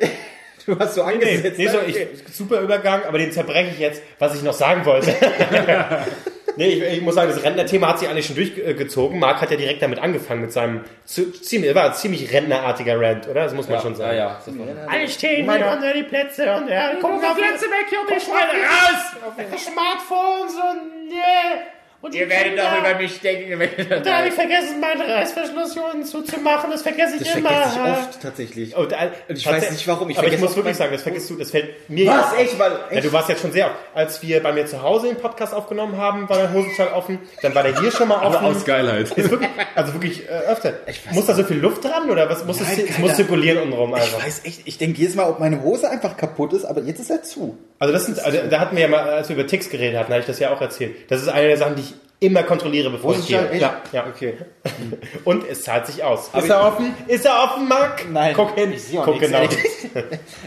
Du 0.67 0.79
hast 0.79 0.95
so 0.95 1.05
Nee, 1.07 1.13
angesetzt. 1.15 1.59
nee, 1.59 1.67
so, 1.69 1.79
Okay. 1.79 2.09
ich, 2.27 2.35
super 2.35 2.61
Übergang, 2.61 3.03
aber 3.05 3.19
den 3.19 3.33
zerbreche 3.33 3.71
ich 3.73 3.79
jetzt, 3.79 4.03
was 4.19 4.35
ich 4.37 4.43
noch 4.43 4.53
sagen 4.53 4.85
wollte. 4.85 5.13
nee, 6.57 6.69
ich, 6.69 6.83
ich 6.83 7.01
muss 7.01 7.15
sagen, 7.15 7.31
das 7.31 7.43
Rentner-Thema 7.43 7.89
hat 7.89 7.99
sich 7.99 8.09
eigentlich 8.09 8.27
schon 8.27 8.37
durchgezogen. 8.37 9.19
Marc 9.19 9.41
hat 9.41 9.51
ja 9.51 9.57
direkt 9.57 9.83
damit 9.83 9.99
angefangen, 9.99 10.43
mit 10.43 10.53
seinem 10.53 10.83
ziemlich, 11.05 11.75
war 11.75 11.87
ein 11.87 11.95
ziemlich 11.95 12.33
rentnerartiger 12.33 13.01
Rant, 13.01 13.29
oder? 13.29 13.45
Das 13.45 13.55
muss 13.55 13.69
man 13.69 13.81
schon 13.81 13.95
sagen. 13.95 14.17
ja. 14.17 14.41
Alle 14.89 15.09
stehen 15.09 15.51
hier 15.51 15.73
unter 15.73 15.93
die 15.93 16.03
Plätze 16.05 16.43
und 16.55 16.69
ja, 16.69 16.91
auf 16.91 16.99
die 17.01 17.41
Plätze 17.43 17.67
weg 17.67 17.87
hier 17.89 18.01
und 18.01 18.23
Schweine 18.23 18.63
raus! 18.63 19.53
Auf 19.53 19.61
Smartphones 19.61 20.55
und 20.55 21.09
nee. 21.09 21.63
Und 22.03 22.15
Ihr 22.17 22.29
werdet 22.29 22.59
doch 22.59 22.79
über 22.81 22.97
mich 23.01 23.21
denken. 23.21 23.59
wenn- 23.61 24.03
Da 24.03 24.19
habe 24.19 24.27
ich 24.29 24.35
vergessen, 24.35 24.81
meine 24.81 25.07
Reißverschluss 25.07 25.75
hier 25.75 25.85
unten 25.85 26.05
zuzumachen. 26.05 26.71
Das 26.73 26.83
vergesse 26.83 27.15
ich 27.15 27.23
Das 27.29 27.37
immer. 27.37 27.49
vergesse 27.51 27.77
ich 27.85 27.91
oft 28.09 28.21
tatsächlich. 28.23 28.77
Und, 28.77 28.93
äh, 28.93 28.97
Und 29.29 29.39
ich 29.39 29.47
weiß 29.47 29.71
nicht, 29.71 29.87
warum. 29.87 30.11
Ich 30.11 30.19
aber 30.19 30.27
ich 30.27 30.41
muss 30.41 30.57
wirklich 30.57 30.77
sagen, 30.77 30.93
das 30.93 31.03
vergisst 31.03 31.31
du, 31.31 31.37
das 31.37 31.53
fällt 31.53 31.89
mir 31.89 32.09
Was? 32.09 32.33
jetzt 32.33 32.41
Echt? 32.53 32.59
Weil, 32.59 32.73
Ja, 32.91 33.01
du 33.01 33.13
warst 33.13 33.29
jetzt 33.29 33.41
schon 33.43 33.53
sehr 33.53 33.67
oft. 33.67 33.77
Als 33.95 34.21
wir 34.21 34.43
bei 34.43 34.53
mir 34.53 34.67
zu 34.67 34.83
Hause 34.83 35.07
den 35.07 35.17
Podcast 35.17 35.55
aufgenommen 35.55 35.97
haben, 35.97 36.29
war 36.29 36.39
der 36.39 36.53
Hosenstall 36.53 36.89
offen. 36.89 37.21
Dann 37.41 37.55
war 37.55 37.63
der 37.63 37.81
hier 37.81 37.93
schon 37.93 38.09
mal 38.09 38.17
offen. 38.17 38.37
Aber 38.37 38.47
aus 38.49 38.65
Geilheit. 38.65 39.17
Wirklich, 39.17 39.49
also 39.77 39.93
wirklich 39.95 40.29
äh, 40.29 40.33
öfter. 40.51 40.73
Muss 41.13 41.27
da 41.27 41.35
so 41.35 41.45
viel 41.45 41.59
Luft 41.59 41.85
dran 41.85 42.11
oder 42.11 42.29
was? 42.29 42.45
Muss 42.45 42.61
es, 42.61 42.67
Nein, 42.67 42.87
es 42.89 42.99
muss 42.99 43.15
zirkulieren 43.15 43.59
untenrum 43.63 43.95
ich 43.95 44.03
einfach. 44.03 44.27
weiß 44.27 44.41
echt, 44.45 44.63
ich 44.65 44.77
denke 44.77 44.99
jedes 45.01 45.15
Mal, 45.15 45.29
ob 45.29 45.39
meine 45.39 45.63
Hose 45.63 45.89
einfach 45.89 46.17
kaputt 46.17 46.53
ist, 46.53 46.65
aber 46.65 46.81
jetzt 46.83 46.99
ist 46.99 47.11
er 47.11 47.23
zu. 47.23 47.57
Also 47.79 47.93
das 47.95 48.07
sind, 48.07 48.19
also 48.25 48.39
da 48.51 48.59
hatten 48.61 48.75
wir 48.77 48.83
ja 48.83 48.89
mal, 48.89 49.01
als 49.09 49.29
wir 49.29 49.37
über 49.37 49.47
Ticks 49.47 49.69
geredet 49.71 49.99
hatten, 49.99 50.11
habe 50.13 50.21
ich 50.21 50.27
das 50.27 50.39
ja 50.41 50.53
auch 50.53 50.61
erzählt. 50.61 51.11
Das 51.11 51.21
ist 51.23 51.29
eine 51.29 51.47
der 51.49 51.57
Sachen, 51.57 51.75
die 51.77 51.83
ich 51.83 51.92
immer 52.23 52.45
kontrolliere, 52.45 52.89
bevor 52.91 53.17
ich 53.17 53.27
gehe. 53.27 53.51
Ja, 53.59 53.83
ja. 53.93 54.07
Okay. 54.07 54.35
Und 55.25 55.47
es 55.49 55.63
zahlt 55.63 55.87
sich 55.87 56.05
aus. 56.05 56.31
ist 56.33 56.49
er 56.49 56.65
offen? 56.67 56.95
Ist 57.09 57.27
er 57.27 57.43
offen, 57.43 57.67
Marc? 57.67 58.09
Nein. 58.11 58.35
Guck 58.37 58.55
hin. 58.55 58.73
Ich 58.73 58.85
sehe 58.85 59.01
auch 59.01 59.05
Guck 59.05 59.21
nichts, 59.21 59.59
genau. 59.93 60.07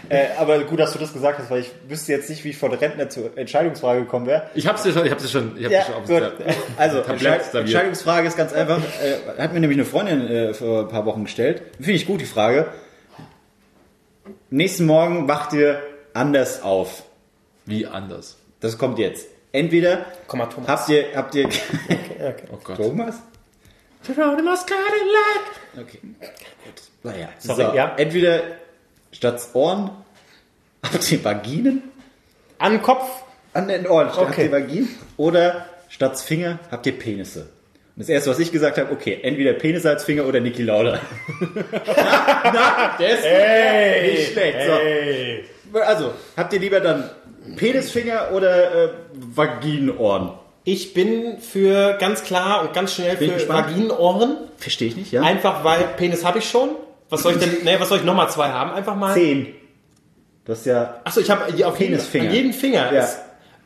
äh, 0.10 0.28
aber 0.38 0.60
gut, 0.64 0.80
dass 0.80 0.94
du 0.94 1.00
das 1.00 1.12
gesagt 1.12 1.38
hast, 1.40 1.52
weil 1.52 1.62
ich 1.62 1.72
wüsste 1.88 2.14
jetzt 2.14 2.30
nicht, 2.30 2.44
wie 2.46 2.52
ich 2.52 2.58
von 2.58 2.74
Rentner 2.74 3.10
zur 3.10 3.38
Entscheidungsfrage 3.38 4.02
gekommen 4.02 4.26
wäre. 4.26 4.50
Ich 4.56 4.68
hab's 4.68 4.84
dir 4.84 4.94
schon, 4.94 5.06
ich 5.06 5.12
hab's 5.12 5.24
dir 5.24 5.30
schon, 5.30 5.58
ich 5.58 5.66
hab's 5.66 5.74
Ja, 5.74 5.84
schon 5.84 5.96
auf 5.96 6.06
gut. 6.06 6.34
Also. 6.78 7.00
Entscheidungsfrage 7.02 8.28
ist 8.28 8.38
ganz 8.38 8.54
einfach. 8.54 8.80
Äh, 8.80 9.42
hat 9.42 9.54
mir 9.54 9.60
nämlich 9.60 9.78
eine 9.78 9.86
Freundin 9.86 10.28
äh, 10.28 10.54
vor 10.54 10.82
ein 10.82 10.88
paar 10.88 11.06
Wochen 11.06 11.26
gestellt. 11.26 11.62
Finde 11.76 11.92
ich 11.92 12.06
gut, 12.06 12.22
die 12.22 12.26
Frage. 12.26 12.68
Nächsten 14.50 14.86
Morgen 14.86 15.28
wacht 15.28 15.52
ihr 15.54 15.82
anders 16.14 16.64
auf. 16.64 17.04
Wie 17.66 17.86
anders. 17.86 18.38
Das 18.62 18.78
kommt 18.78 18.98
jetzt. 18.98 19.28
Entweder 19.56 20.06
Komm 20.28 20.40
mal, 20.40 20.46
Thomas. 20.48 20.68
habt 20.70 20.90
ihr, 20.90 21.06
habt 21.16 21.36
ihr, 21.36 21.48
Oh 22.52 22.58
Gott. 22.64 22.78
Thomas? 22.78 23.16
Geronimo's 24.06 24.66
Cadillac. 24.66 25.88
Okay. 25.88 26.00
Gut. 26.20 26.82
Naja. 27.04 27.30
Sorry, 27.40 27.64
so, 27.64 27.74
ja. 27.76 27.96
Entweder 27.98 28.42
statt 29.12 29.42
Ohren 29.54 29.90
habt 30.84 31.12
ihr 31.12 31.24
Vaginen. 31.24 31.84
An 32.60 32.74
den 32.74 32.82
Kopf. 32.82 33.10
An 33.54 33.68
den 33.68 33.88
Ohren 33.88 34.08
habt 34.08 34.18
Okay. 34.32 34.46
ihr 34.46 34.52
Vaginen. 34.52 34.90
Oder 35.18 35.66
statt 35.90 36.20
Finger 36.20 36.60
habt 36.70 36.86
ihr 36.86 36.98
Penisse. 37.00 37.42
Und 37.96 38.02
das 38.02 38.10
erste, 38.10 38.30
was 38.30 38.40
ich 38.40 38.52
gesagt 38.52 38.78
habe, 38.78 38.92
okay, 38.92 39.20
entweder 39.24 39.54
Penisse 39.54 39.90
als 39.90 40.04
Finger 40.04 40.26
oder 40.26 40.42
Niki 40.42 40.64
Lauda. 40.64 41.00
na, 41.86 42.52
na, 42.54 42.96
der 43.00 43.10
ist 43.10 43.24
Hey, 43.24 44.12
nicht 44.12 44.32
schlecht. 44.34 44.58
So. 44.68 44.74
Hey. 44.74 45.46
Also, 45.86 46.14
habt 46.38 46.54
ihr 46.54 46.60
lieber 46.60 46.80
dann 46.82 47.10
Penisfinger 47.56 48.32
oder 48.34 48.86
äh, 48.86 48.90
Vaginenohren? 49.14 50.32
Ich 50.64 50.94
bin 50.94 51.38
für 51.40 51.94
ganz 52.00 52.24
klar 52.24 52.62
und 52.62 52.74
ganz 52.74 52.96
schnell 52.96 53.16
Bin 53.18 53.30
für 53.30 53.36
gespannt. 53.36 53.68
Vaginenohren. 53.68 54.38
Verstehe 54.58 54.88
ich 54.88 54.96
nicht, 54.96 55.12
ja? 55.12 55.22
Einfach 55.22 55.64
weil 55.64 55.84
Penis 55.98 56.26
habe 56.26 56.40
ich 56.40 56.50
schon. 56.50 56.70
Was 57.10 57.22
soll 57.22 57.34
ich 57.34 57.40
denn, 57.40 57.64
ne, 57.64 57.76
was 57.80 57.90
soll 57.90 58.00
ich 58.00 58.04
nochmal 58.04 58.30
zwei 58.30 58.50
haben? 58.50 58.72
Einfach 58.72 58.96
mal. 58.96 59.14
Zehn. 59.14 59.54
Du 60.44 60.52
hast 60.52 60.66
ja 60.66 61.02
Achso, 61.04 61.20
ich 61.20 61.30
habe 61.30 61.46
auf 61.46 61.80
jeden, 61.80 61.94
Penisfinger. 61.94 62.30
an 62.30 62.36
jedem 62.36 62.54
Finger. 62.54 62.94
Ja. 62.94 63.04
Ist, 63.04 63.20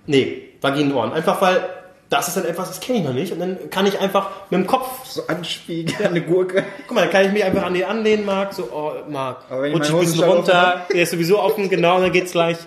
nee, 0.07 0.49
Vaginenohren. 0.61 1.13
Einfach 1.13 1.41
weil 1.41 1.61
das 2.09 2.27
ist 2.27 2.37
dann 2.37 2.45
etwas, 2.45 2.69
das 2.69 2.79
kenne 2.79 2.99
ich 2.99 3.03
noch 3.05 3.13
nicht. 3.13 3.31
Und 3.31 3.39
dann 3.39 3.69
kann 3.69 3.85
ich 3.85 3.99
einfach 3.99 4.29
mit 4.49 4.59
dem 4.59 4.67
Kopf, 4.67 5.05
so 5.05 5.27
anspiegeln, 5.27 6.03
eine 6.09 6.21
Gurke. 6.21 6.65
guck 6.87 6.95
mal, 6.95 7.01
dann 7.03 7.11
kann 7.11 7.25
ich 7.25 7.31
mich 7.31 7.43
einfach 7.43 7.63
an 7.63 7.73
den 7.73 7.85
anlehnen, 7.85 8.25
Marc. 8.25 8.53
So, 8.53 8.63
oh, 8.73 8.93
Marc, 9.09 9.49
rutsch 9.51 9.91
ein 9.91 9.99
bisschen 9.99 10.23
runter. 10.23 10.87
Der 10.91 11.03
ist 11.03 11.11
sowieso 11.11 11.39
offen, 11.39 11.69
genau, 11.69 12.01
dann 12.01 12.11
geht's 12.11 12.31
gleich. 12.31 12.57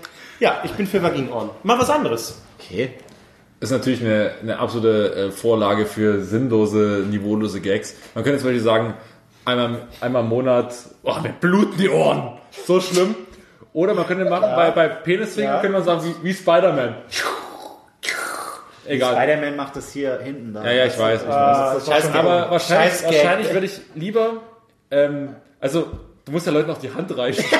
Ja, 0.42 0.60
ich 0.64 0.72
bin 0.72 0.88
für 0.88 1.00
Vaginenohren. 1.00 1.50
Mal 1.62 1.78
was 1.78 1.88
anderes. 1.88 2.42
Okay. 2.58 2.90
ist 3.60 3.70
natürlich 3.70 4.00
eine, 4.00 4.32
eine 4.42 4.58
absolute 4.58 5.14
äh, 5.14 5.30
Vorlage 5.30 5.86
für 5.86 6.20
sinnlose, 6.24 7.04
niveaulose 7.08 7.60
Gags. 7.60 7.94
Man 8.16 8.24
könnte 8.24 8.40
zum 8.40 8.48
Beispiel 8.48 8.60
sagen, 8.60 8.94
einmal, 9.44 9.86
einmal 10.00 10.24
im 10.24 10.28
Monat, 10.28 10.74
oh, 11.04 11.14
mir 11.22 11.32
bluten 11.40 11.78
die 11.78 11.88
Ohren. 11.88 12.40
So 12.66 12.80
schlimm. 12.80 13.14
Oder 13.72 13.94
man 13.94 14.04
könnte 14.04 14.24
machen, 14.24 14.50
bei, 14.56 14.72
bei 14.72 14.88
Penisfinger 14.88 15.48
Ja. 15.48 15.60
könnte 15.60 15.74
man 15.74 15.84
sagen, 15.84 16.02
wie, 16.04 16.24
wie 16.26 16.34
Spider-Man. 16.34 16.96
Egal. 18.84 19.14
Spider-Man 19.14 19.54
macht 19.54 19.76
das 19.76 19.92
hier 19.92 20.18
hinten 20.24 20.54
da. 20.54 20.64
Ja, 20.64 20.72
ja, 20.72 20.86
ich 20.86 20.98
weiß. 20.98 21.22
Ich 21.22 21.28
weiß. 21.28 22.02
Schon 22.02 22.14
Aber 22.14 22.50
wahrscheinlich, 22.50 23.04
wahrscheinlich 23.04 23.52
würde 23.52 23.66
ich 23.66 23.80
lieber, 23.94 24.42
ähm, 24.90 25.36
also, 25.60 25.86
du 26.24 26.32
musst 26.32 26.46
ja 26.46 26.52
Leuten 26.52 26.70
auch 26.70 26.78
die 26.78 26.92
Hand 26.92 27.16
reichen. 27.16 27.44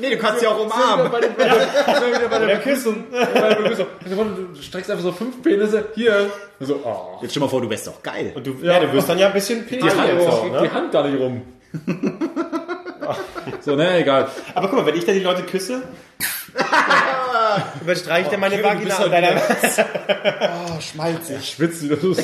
Nee, 0.00 0.10
du 0.10 0.18
kannst 0.18 0.40
sie 0.40 0.46
auch 0.46 0.58
umarmen. 0.58 1.10
bei 1.10 1.20
dem, 1.20 1.34
bei 1.34 1.44
der, 1.44 1.54
bei 2.28 2.38
der, 2.38 2.56
bei. 2.56 2.62
Also, 3.42 3.86
Du 4.54 4.62
streckst 4.62 4.90
einfach 4.90 5.04
so 5.04 5.12
fünf 5.12 5.42
Penisse, 5.42 5.86
hier. 5.94 6.30
Und 6.58 6.66
so, 6.66 6.80
oh. 6.84 7.18
Jetzt 7.22 7.32
stell 7.32 7.40
mal 7.40 7.48
vor, 7.48 7.60
du 7.60 7.70
wärst 7.70 7.86
doch 7.86 8.02
geil. 8.02 8.32
Und 8.34 8.46
du, 8.46 8.56
ja. 8.62 8.80
du 8.80 8.92
wirst 8.92 9.08
dann 9.08 9.18
ja 9.18 9.28
ein 9.28 9.32
bisschen 9.32 9.66
Die 9.66 9.80
Hand, 9.80 9.94
oh, 10.18 10.30
so, 10.30 10.40
kriegt 10.42 10.60
die 10.60 10.62
ne? 10.62 10.72
Hand 10.74 10.92
gar 10.92 11.08
nicht 11.08 11.20
rum. 11.20 11.42
so, 13.60 13.76
ne, 13.76 13.98
egal. 13.98 14.28
Aber 14.54 14.68
guck 14.68 14.78
mal, 14.78 14.86
wenn 14.86 14.96
ich 14.96 15.04
dann 15.04 15.14
die 15.14 15.22
Leute 15.22 15.42
küsse, 15.42 15.82
überstreiche 17.80 18.22
ich 18.22 18.28
dann 18.28 18.40
meine 18.40 18.62
Vagina 18.62 18.96
an 18.96 19.10
deiner 19.10 19.40
Oh, 20.76 20.80
schmalzig. 20.80 21.48
Schwitzt 21.48 21.82
wieder 21.82 21.96
los. 22.02 22.18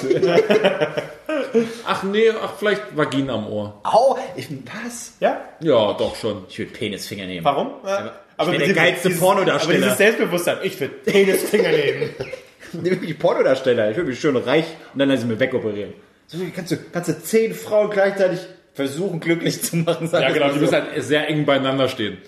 Ach 1.86 2.02
nee, 2.02 2.30
ach 2.30 2.54
vielleicht 2.58 2.96
Vagina 2.96 3.34
am 3.34 3.46
Ohr. 3.46 3.80
Au, 3.84 4.18
ich, 4.36 4.48
was? 4.84 5.14
Ja? 5.20 5.40
Ja, 5.60 5.92
doch 5.94 6.16
schon. 6.16 6.44
Ich 6.48 6.58
würde 6.58 6.72
Penisfinger 6.72 7.26
nehmen. 7.26 7.44
Warum? 7.44 7.74
Ja. 7.84 8.14
bin 8.44 8.58
der 8.58 8.72
geilste 8.72 9.08
dieses- 9.08 9.20
Pornodarsteller. 9.20 9.74
Aber 9.76 9.82
dieses 9.84 9.98
Selbstbewusstsein, 9.98 10.58
ich 10.62 10.78
will 10.80 10.88
Penisfinger 10.88 11.70
nehmen. 11.70 12.10
Nee, 12.72 12.90
wirklich 12.92 13.18
Pornodarsteller. 13.18 13.90
Ich 13.90 13.96
würde 13.96 14.10
mich 14.10 14.20
schön 14.20 14.36
reich 14.36 14.64
und 14.92 15.00
dann 15.00 15.08
lasse 15.08 15.22
ich 15.22 15.28
mir 15.28 15.40
wegoperieren. 15.40 15.92
So 16.28 16.38
kannst 16.54 16.70
du, 16.70 16.76
kannst 16.92 17.08
du 17.08 17.20
zehn 17.20 17.52
Frauen 17.52 17.90
gleichzeitig 17.90 18.38
versuchen, 18.74 19.18
glücklich 19.18 19.60
zu 19.62 19.76
machen. 19.76 20.08
Ja, 20.12 20.28
ich 20.28 20.34
genau, 20.34 20.48
die 20.48 20.54
so. 20.54 20.60
müssen 20.60 20.74
halt 20.74 21.02
sehr 21.02 21.26
eng 21.28 21.44
beieinander 21.44 21.88
stehen. 21.88 22.18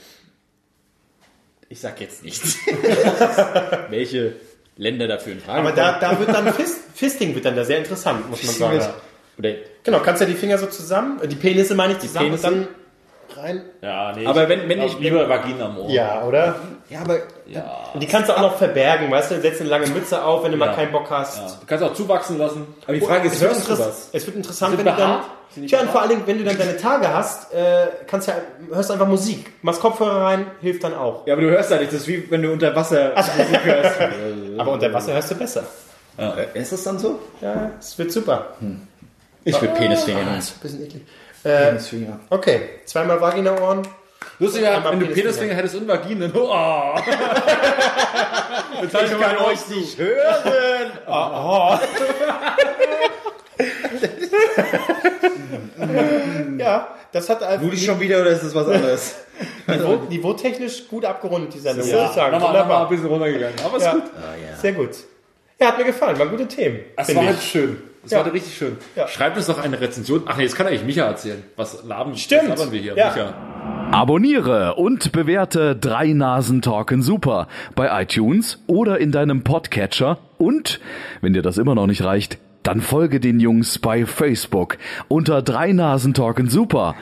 Ich 1.69 1.81
sag 1.81 2.01
jetzt 2.01 2.25
nichts. 2.25 2.57
Welche 3.89 4.35
Länder 4.77 5.07
dafür 5.07 5.35
in 5.35 5.41
Frage 5.41 5.61
Aber 5.61 5.73
da, 5.73 5.99
da 5.99 6.19
wird 6.19 6.31
dann 6.31 6.53
Fist, 6.53 6.81
Fisting 6.95 7.35
wird 7.35 7.45
dann 7.45 7.57
da 7.57 7.65
sehr 7.65 7.79
interessant, 7.79 8.29
muss 8.29 8.43
man 8.43 8.55
sagen. 8.55 8.95
Oder, 9.39 9.51
Genau, 9.85 9.99
kannst 10.01 10.21
ja 10.21 10.27
die 10.27 10.35
Finger 10.35 10.59
so 10.59 10.67
zusammen, 10.67 11.21
äh, 11.23 11.27
die 11.29 11.37
Penisse 11.37 11.75
meine 11.75 11.95
ich 11.95 11.99
zusammen 12.01 12.27
Penisse? 12.31 12.47
und 12.49 12.55
dann 12.55 12.69
rein. 13.43 13.63
Ja, 13.81 14.13
nee. 14.15 14.27
Aber 14.27 14.49
wenn- 14.49 14.69
wenn 14.69 14.83
ich- 14.83 14.99
Lieber 14.99 15.27
Vagina 15.29 15.65
am 15.67 15.79
Ohr. 15.79 15.89
Ja, 15.91 16.23
oder? 16.25 16.55
ja, 16.91 17.01
aber 17.01 17.19
Und 17.95 18.03
die 18.03 18.07
kannst 18.07 18.29
du 18.29 18.35
auch 18.35 18.41
noch 18.43 18.57
verbergen, 18.59 19.11
weißt 19.11 19.31
du? 19.31 19.41
Setzt 19.41 19.61
eine 19.63 19.71
lange 19.71 19.87
Mütze 19.89 20.23
auf, 20.23 20.45
wenn 20.45 20.53
du 20.53 20.59
mal 20.59 20.67
Ja. 20.67 20.75
keinen 20.75 20.93
Bock 20.93 21.11
hast. 21.11 21.39
Du 21.63 21.67
kannst 21.67 21.83
auch 21.85 21.95
zuwachsen 21.95 22.39
lassen. 22.39 22.67
Aber 22.85 22.93
die 22.93 23.01
Frage 23.01 23.27
ist, 23.29 23.35
Es 23.35 23.41
wird, 23.41 23.53
hörst 23.55 23.69
du 23.69 23.79
was? 23.79 24.09
es 24.13 24.27
wird 24.27 24.37
interessant, 24.37 24.77
wenn 24.79 24.85
du 24.85 24.93
dann. 24.93 25.21
Tja, 25.67 25.81
und 25.81 25.91
vor 25.91 26.01
allen 26.01 26.11
Dingen, 26.11 26.23
wenn 26.27 26.39
du 26.39 26.45
dann 26.45 26.57
deine 26.57 26.77
Tage 26.79 27.09
hast, 27.13 27.53
äh, 27.53 27.87
kannst 28.07 28.27
ja, 28.29 28.35
hörst 28.73 28.91
einfach 28.91 29.07
Musik. 29.09 29.53
Machst 29.63 29.81
Kopfhörer 29.83 30.23
rein, 30.25 30.47
hilft 30.63 30.83
dann 30.85 30.95
auch. 30.95 31.27
Ja, 31.27 31.35
aber 31.35 31.43
du 31.43 31.51
hörst 31.51 31.71
ja 31.71 31.77
nicht. 31.79 31.93
Das 31.93 32.01
ist 32.01 32.09
wie 32.09 32.31
wenn 32.31 32.41
du 32.43 32.53
unter 32.53 32.75
Wasser 32.75 33.13
Musik 33.17 33.65
hörst. 33.65 33.97
Aber 34.59 34.73
unter 34.73 34.91
Wasser 34.95 35.13
hörst 35.15 35.31
du 35.31 35.35
besser. 35.35 35.65
Äh, 36.17 36.59
ist 36.59 36.73
das 36.73 36.83
dann 36.85 36.99
so? 36.99 37.19
Ja, 37.43 37.71
es 37.79 37.99
wird 37.99 38.13
super. 38.13 38.47
Ich 39.45 39.61
würde 39.61 39.75
Penisfinger 39.75 40.25
nehmen. 40.25 40.43
Bisschen 40.63 40.85
eklig. 40.87 41.03
Äh, 41.45 41.67
Penisfinger. 41.67 42.21
okay, 42.31 42.61
zweimal 42.85 43.21
Vagina-Ohren. 43.21 43.83
Lustig 44.39 44.63
wäre, 44.63 44.83
wenn 44.85 45.01
du 45.01 45.07
Penisfinger. 45.07 45.55
Hättest 45.55 45.75
und 45.77 45.89
Vaginen. 45.89 46.33
Oh. 46.35 46.95
Jetzt 48.83 48.95
ich 48.95 49.19
mal 49.19 49.37
euch 49.39 49.69
nicht 49.69 49.99
Hören! 49.99 50.93
Ja, 56.59 56.89
das 57.13 57.29
hat 57.29 57.43
einfach 57.43 57.65
Rudi 57.67 57.77
schon 57.79 57.99
wieder 58.01 58.21
oder 58.21 58.31
ist 58.31 58.43
das 58.45 58.55
was 58.55 58.69
anderes? 58.69 59.15
Niveau, 59.67 59.97
niveautechnisch 60.09 60.89
gut 60.89 61.05
abgerundet, 61.05 61.55
die 61.55 61.59
Sendung, 61.59 61.87
Ja, 61.89 62.03
muss 62.03 62.11
ich 62.11 62.17
sagen. 62.17 62.33
nochmal, 62.39 62.59
nochmal 62.61 62.83
ein 62.85 62.89
bisschen 62.89 63.07
runtergegangen. 63.07 63.55
Aber 63.65 63.77
ist 63.77 63.85
Ja. 63.85 63.93
gut. 63.93 64.05
Sehr 64.61 64.73
gut. 64.73 64.91
Ja, 65.61 65.69
hat 65.69 65.79
mir 65.79 65.85
gefallen, 65.85 66.19
waren 66.19 66.31
gute 66.31 66.47
Themen. 66.49 66.81
Finde 67.05 67.15
war 67.17 67.23
ich. 67.25 67.29
halt 67.31 67.43
schön. 67.43 67.83
Das 68.03 68.11
Ja. 68.13 68.25
war 68.25 68.33
richtig 68.33 68.57
schön. 68.57 68.77
Ja. 68.97 69.07
Schreibt 69.09 69.37
uns 69.37 69.47
doch 69.47 69.59
eine 69.63 69.81
Rezension. 69.81 70.23
Ach 70.27 70.37
nee, 70.37 70.43
jetzt 70.43 70.57
kann 70.57 70.67
eigentlich 70.67 70.85
Micha 70.85 71.05
erzählen. 71.05 71.43
Was 71.57 71.85
laben, 71.85 72.17
Stimmt. 72.17 72.49
was 72.51 72.59
labern 72.59 72.73
wir 72.73 72.81
hier? 72.81 72.97
Ja. 72.97 73.11
Micha. 73.11 73.35
Abonniere 73.93 74.75
und 74.77 75.13
bewerte 75.13 75.77
Drei 75.77 76.09
Nasen 76.15 76.63
Talken 76.63 77.03
Super 77.03 77.47
bei 77.75 78.03
iTunes 78.03 78.59
oder 78.67 78.99
in 78.99 79.13
deinem 79.13 79.45
Podcatcher 79.45 80.19
und, 80.39 80.81
wenn 81.21 81.33
dir 81.35 81.43
das 81.43 81.59
immer 81.59 81.75
noch 81.75 81.87
nicht 81.87 82.03
reicht, 82.03 82.39
dann 82.63 82.81
folge 82.81 83.21
den 83.21 83.39
Jungs 83.39 83.79
bei 83.79 84.07
Facebook 84.07 84.79
unter 85.09 85.43
Drei 85.43 85.73
Nasen 85.73 86.15
Talken 86.15 86.49
Super. 86.49 86.95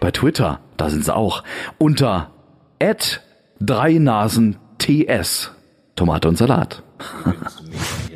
Bei 0.00 0.10
Twitter, 0.10 0.60
da 0.76 0.88
sind 0.88 1.04
sie 1.04 1.14
auch, 1.14 1.42
unter 1.78 2.30
Drei 3.60 3.92
Nasen 3.94 4.56
TS. 4.78 5.50
Tomate 5.96 6.28
und 6.28 6.36
Salat. 6.38 6.82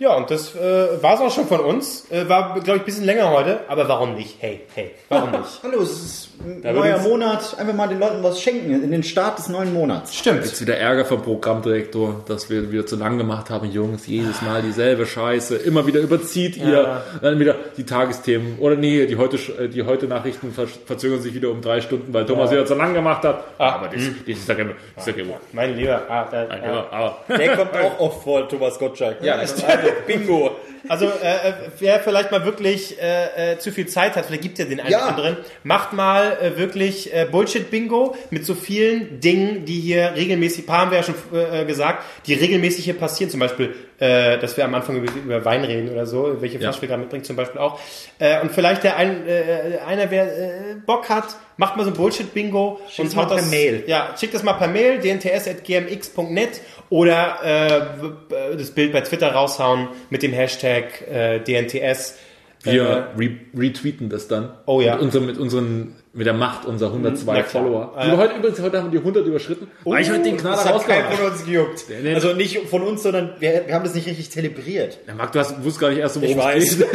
Ja, 0.00 0.14
und 0.16 0.30
das 0.30 0.54
äh, 0.56 1.02
war 1.02 1.16
es 1.16 1.20
auch 1.20 1.30
schon 1.30 1.46
von 1.46 1.60
uns. 1.60 2.10
Äh, 2.10 2.26
war, 2.26 2.54
glaube 2.54 2.76
ich, 2.76 2.82
ein 2.82 2.84
bisschen 2.86 3.04
länger 3.04 3.30
heute, 3.30 3.60
aber 3.68 3.86
warum 3.86 4.14
nicht? 4.14 4.36
Hey, 4.38 4.62
hey, 4.74 4.92
warum 5.10 5.30
nicht? 5.32 5.42
Hallo, 5.62 5.82
es 5.82 5.90
ist 5.90 6.28
ein 6.42 6.74
neuer 6.74 6.98
Monat. 7.00 7.54
Einfach 7.58 7.74
mal 7.74 7.86
den 7.86 8.00
Leuten 8.00 8.22
was 8.22 8.40
schenken 8.40 8.82
in 8.82 8.90
den 8.90 9.02
Start 9.02 9.38
des 9.38 9.50
neuen 9.50 9.74
Monats. 9.74 10.14
Stimmt. 10.16 10.42
Jetzt 10.46 10.58
wieder 10.62 10.78
Ärger 10.78 11.04
vom 11.04 11.20
Programmdirektor, 11.20 12.24
dass 12.26 12.48
wir 12.48 12.72
wieder 12.72 12.86
zu 12.86 12.96
lang 12.96 13.18
gemacht 13.18 13.50
haben. 13.50 13.70
Jungs, 13.70 14.06
jedes 14.06 14.40
Mal 14.40 14.62
dieselbe 14.62 15.04
Scheiße. 15.04 15.56
Immer 15.56 15.86
wieder 15.86 16.00
überzieht 16.00 16.56
ihr. 16.56 17.02
Dann 17.20 17.38
wieder 17.38 17.56
die 17.76 17.84
Tagesthemen. 17.84 18.58
Oder 18.58 18.76
nee, 18.76 19.04
die 19.04 19.16
heute, 19.18 19.36
die 19.68 19.82
heute 19.82 20.06
Nachrichten 20.06 20.50
ver- 20.52 20.66
verzögern 20.66 21.20
sich 21.20 21.34
wieder 21.34 21.50
um 21.50 21.60
drei 21.60 21.82
Stunden, 21.82 22.10
weil 22.14 22.24
Thomas 22.24 22.50
wieder 22.50 22.64
zu 22.64 22.74
lang 22.74 22.94
gemacht 22.94 23.22
hat. 23.24 23.44
aber 23.58 23.88
das, 23.88 24.02
das 24.26 24.38
ist 24.38 24.48
ja 24.48 24.54
immer, 24.54 24.72
das 24.96 25.06
ist 25.06 25.14
ja 25.14 25.22
immer. 25.22 25.34
Mein 25.52 25.76
Lieber. 25.76 26.00
Ah, 26.08 26.26
da, 26.30 26.46
ah. 26.48 26.86
aber 26.90 27.36
Der 27.36 27.54
kommt 27.54 27.76
auch 27.76 28.00
oft 28.00 28.22
vor, 28.22 28.48
Thomas 28.48 28.78
Gottschalk. 28.78 29.18
Ja, 29.22 29.34
also, 29.34 29.62
Bingo. 30.06 30.56
Also, 30.88 31.04
äh, 31.04 31.08
äh, 31.08 31.52
wer 31.78 32.00
vielleicht 32.00 32.30
mal 32.32 32.44
wirklich 32.46 33.00
äh, 33.00 33.52
äh, 33.52 33.58
zu 33.58 33.70
viel 33.70 33.86
Zeit 33.86 34.16
hat, 34.16 34.24
vielleicht 34.26 34.42
gibt 34.42 34.58
es 34.58 34.64
ja 34.64 34.68
den 34.70 34.80
einen 34.80 34.90
Ja. 34.90 34.98
oder 35.00 35.08
anderen, 35.08 35.36
macht 35.62 35.92
mal 35.92 36.38
äh, 36.40 36.56
wirklich 36.56 37.12
äh, 37.14 37.26
Bullshit-Bingo 37.30 38.16
mit 38.30 38.46
so 38.46 38.54
vielen 38.54 39.20
Dingen, 39.20 39.66
die 39.66 39.78
hier 39.78 40.14
regelmäßig, 40.16 40.66
paar 40.66 40.78
haben 40.80 40.90
wir 40.90 40.98
ja 40.98 41.04
schon 41.04 41.14
äh, 41.34 41.64
gesagt, 41.66 42.02
die 42.26 42.32
regelmäßig 42.34 42.84
hier 42.86 42.94
passieren. 42.94 43.30
Zum 43.30 43.40
Beispiel, 43.40 43.74
äh, 43.98 44.38
dass 44.38 44.56
wir 44.56 44.64
am 44.64 44.74
Anfang 44.74 44.96
über, 44.96 45.12
über 45.14 45.44
Wein 45.44 45.64
reden 45.64 45.90
oder 45.90 46.06
so, 46.06 46.40
welche 46.40 46.58
Flasche 46.58 46.78
Ja. 46.78 46.82
wir 46.82 46.88
gerade 46.88 47.00
mitbringen 47.02 47.24
zum 47.24 47.36
Beispiel 47.36 47.60
auch. 47.60 47.78
Äh, 48.18 48.40
und 48.40 48.50
vielleicht 48.50 48.82
der 48.82 48.96
ein, 48.96 49.28
äh, 49.28 49.78
einer, 49.86 50.10
wer 50.10 50.24
äh, 50.24 50.74
Bock 50.86 51.10
hat, 51.10 51.36
macht 51.58 51.76
mal 51.76 51.84
so 51.84 51.90
ein 51.90 51.96
Bullshit-Bingo 51.96 52.80
mal 53.14 53.26
per 53.26 53.36
das, 53.36 53.50
Mail. 53.50 53.84
Ja, 53.86 54.14
schickt 54.18 54.32
das 54.34 54.42
mal 54.42 54.54
per 54.54 54.68
Mail, 54.68 54.98
dnts.gmx.net 54.98 56.60
oder 56.90 57.38
äh, 57.42 58.56
das 58.56 58.72
Bild 58.72 58.92
bei 58.92 59.00
Twitter 59.00 59.32
raushauen 59.32 59.88
mit 60.10 60.22
dem 60.22 60.32
Hashtag 60.32 61.08
äh, 61.08 61.38
DNTS. 61.38 62.18
wir 62.62 63.08
re 63.16 63.30
retweeten 63.56 64.10
das 64.10 64.28
dann. 64.28 64.50
Oh 64.66 64.80
ja. 64.80 64.96
Mit, 64.96 65.04
unserem, 65.04 65.26
mit 65.26 65.38
unseren, 65.38 65.94
mit 66.12 66.26
der 66.26 66.32
Macht 66.34 66.66
unserer 66.66 66.88
102 66.90 67.32
Na 67.32 67.42
klar. 67.42 67.62
Follower. 67.62 67.92
Die 68.02 68.10
wir 68.10 68.16
heute 68.16 68.34
übrigens, 68.34 68.60
heute 68.60 68.78
haben 68.78 68.90
wir 68.90 68.98
die 69.00 69.06
100 69.06 69.24
überschritten. 69.26 69.70
weil 69.84 70.02
ich 70.02 70.10
heute 70.10 70.22
den 70.22 70.36
Knaller 70.36 70.56
Das 70.56 70.64
hat 70.64 70.72
keinen 70.86 71.04
rausgehauen 71.04 71.16
von 71.16 71.26
habe. 71.26 71.30
uns 71.36 71.44
gejuckt. 71.44 71.84
Also 72.16 72.32
nicht 72.32 72.68
von 72.68 72.82
uns, 72.82 73.02
sondern 73.04 73.34
wir, 73.38 73.62
wir 73.66 73.74
haben 73.74 73.84
das 73.84 73.94
nicht 73.94 74.08
richtig 74.08 74.30
zelebriert. 74.32 74.98
Ja, 75.06 75.14
Marc, 75.14 75.30
du 75.32 75.38
hast, 75.38 75.56
wusstest 75.58 75.78
gar 75.80 75.90
nicht 75.90 76.00
erst, 76.00 76.16
worum 76.20 76.30
Ich 76.30 76.36
weiß. 76.36 76.78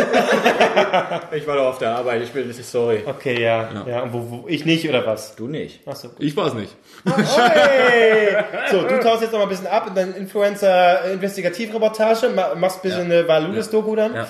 Ich 1.32 1.48
war 1.48 1.56
doch 1.56 1.68
auf 1.68 1.78
der 1.78 1.96
Arbeit, 1.96 2.22
ich 2.24 2.32
bin 2.32 2.46
nicht 2.48 2.66
sorry. 2.66 3.04
Okay, 3.06 3.42
ja. 3.42 3.70
ja. 3.88 4.02
und 4.04 4.12
wo, 4.14 4.30
wo, 4.30 4.44
ich 4.48 4.66
nicht, 4.66 4.88
oder 4.90 5.06
was? 5.06 5.36
Du 5.36 5.48
nicht. 5.48 5.88
Achso. 5.88 6.10
Ich 6.20 6.36
war 6.36 6.48
es 6.48 6.54
nicht. 6.54 6.76
Hey! 7.06 8.36
So, 8.72 8.82
du 8.82 9.00
tauchst 9.00 9.22
jetzt 9.22 9.32
noch 9.32 9.40
mal 9.40 9.44
ein 9.46 9.50
bisschen 9.50 9.68
ab 9.68 9.86
in 9.88 9.96
deine 9.96 10.12
Influencer-Investigativreportage, 10.14 12.30
ma- 12.36 12.56
machst 12.56 12.80
ein 12.80 12.82
bisschen 12.90 13.06
eine 13.06 13.26
Valulis-Doku 13.28 13.96
dann. 13.96 14.16
Ja. 14.16 14.28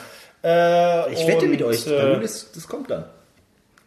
Äh, 1.08 1.14
Ich 1.14 1.26
wette 1.28 1.46
mit 1.48 1.64
euch, 1.64 1.88
Äh, 1.88 2.20
das, 2.22 2.52
das 2.54 2.68
kommt 2.68 2.90
dann. 2.92 3.06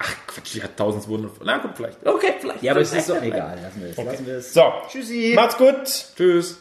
Ach 0.00 0.14
Quatsch, 0.28 0.54
die 0.54 0.62
hat 0.62 0.70
1200. 0.72 1.44
Na 1.44 1.58
gut, 1.58 1.72
vielleicht. 1.74 2.06
Okay, 2.06 2.34
vielleicht. 2.40 2.62
Ja, 2.62 2.72
aber 2.72 2.82
es 2.82 2.92
ist 2.92 3.08
doch 3.10 3.20
egal. 3.22 3.58
Lassen 3.60 3.82
wir 3.82 3.90
es. 3.90 3.96
Lassen 3.96 4.26
wir 4.26 4.34
es. 4.36 4.54
so, 4.54 4.72
Tschüssi. 4.88 5.32
macht's 5.34 5.56
gut. 5.56 5.84
Tschüss. 6.16 6.58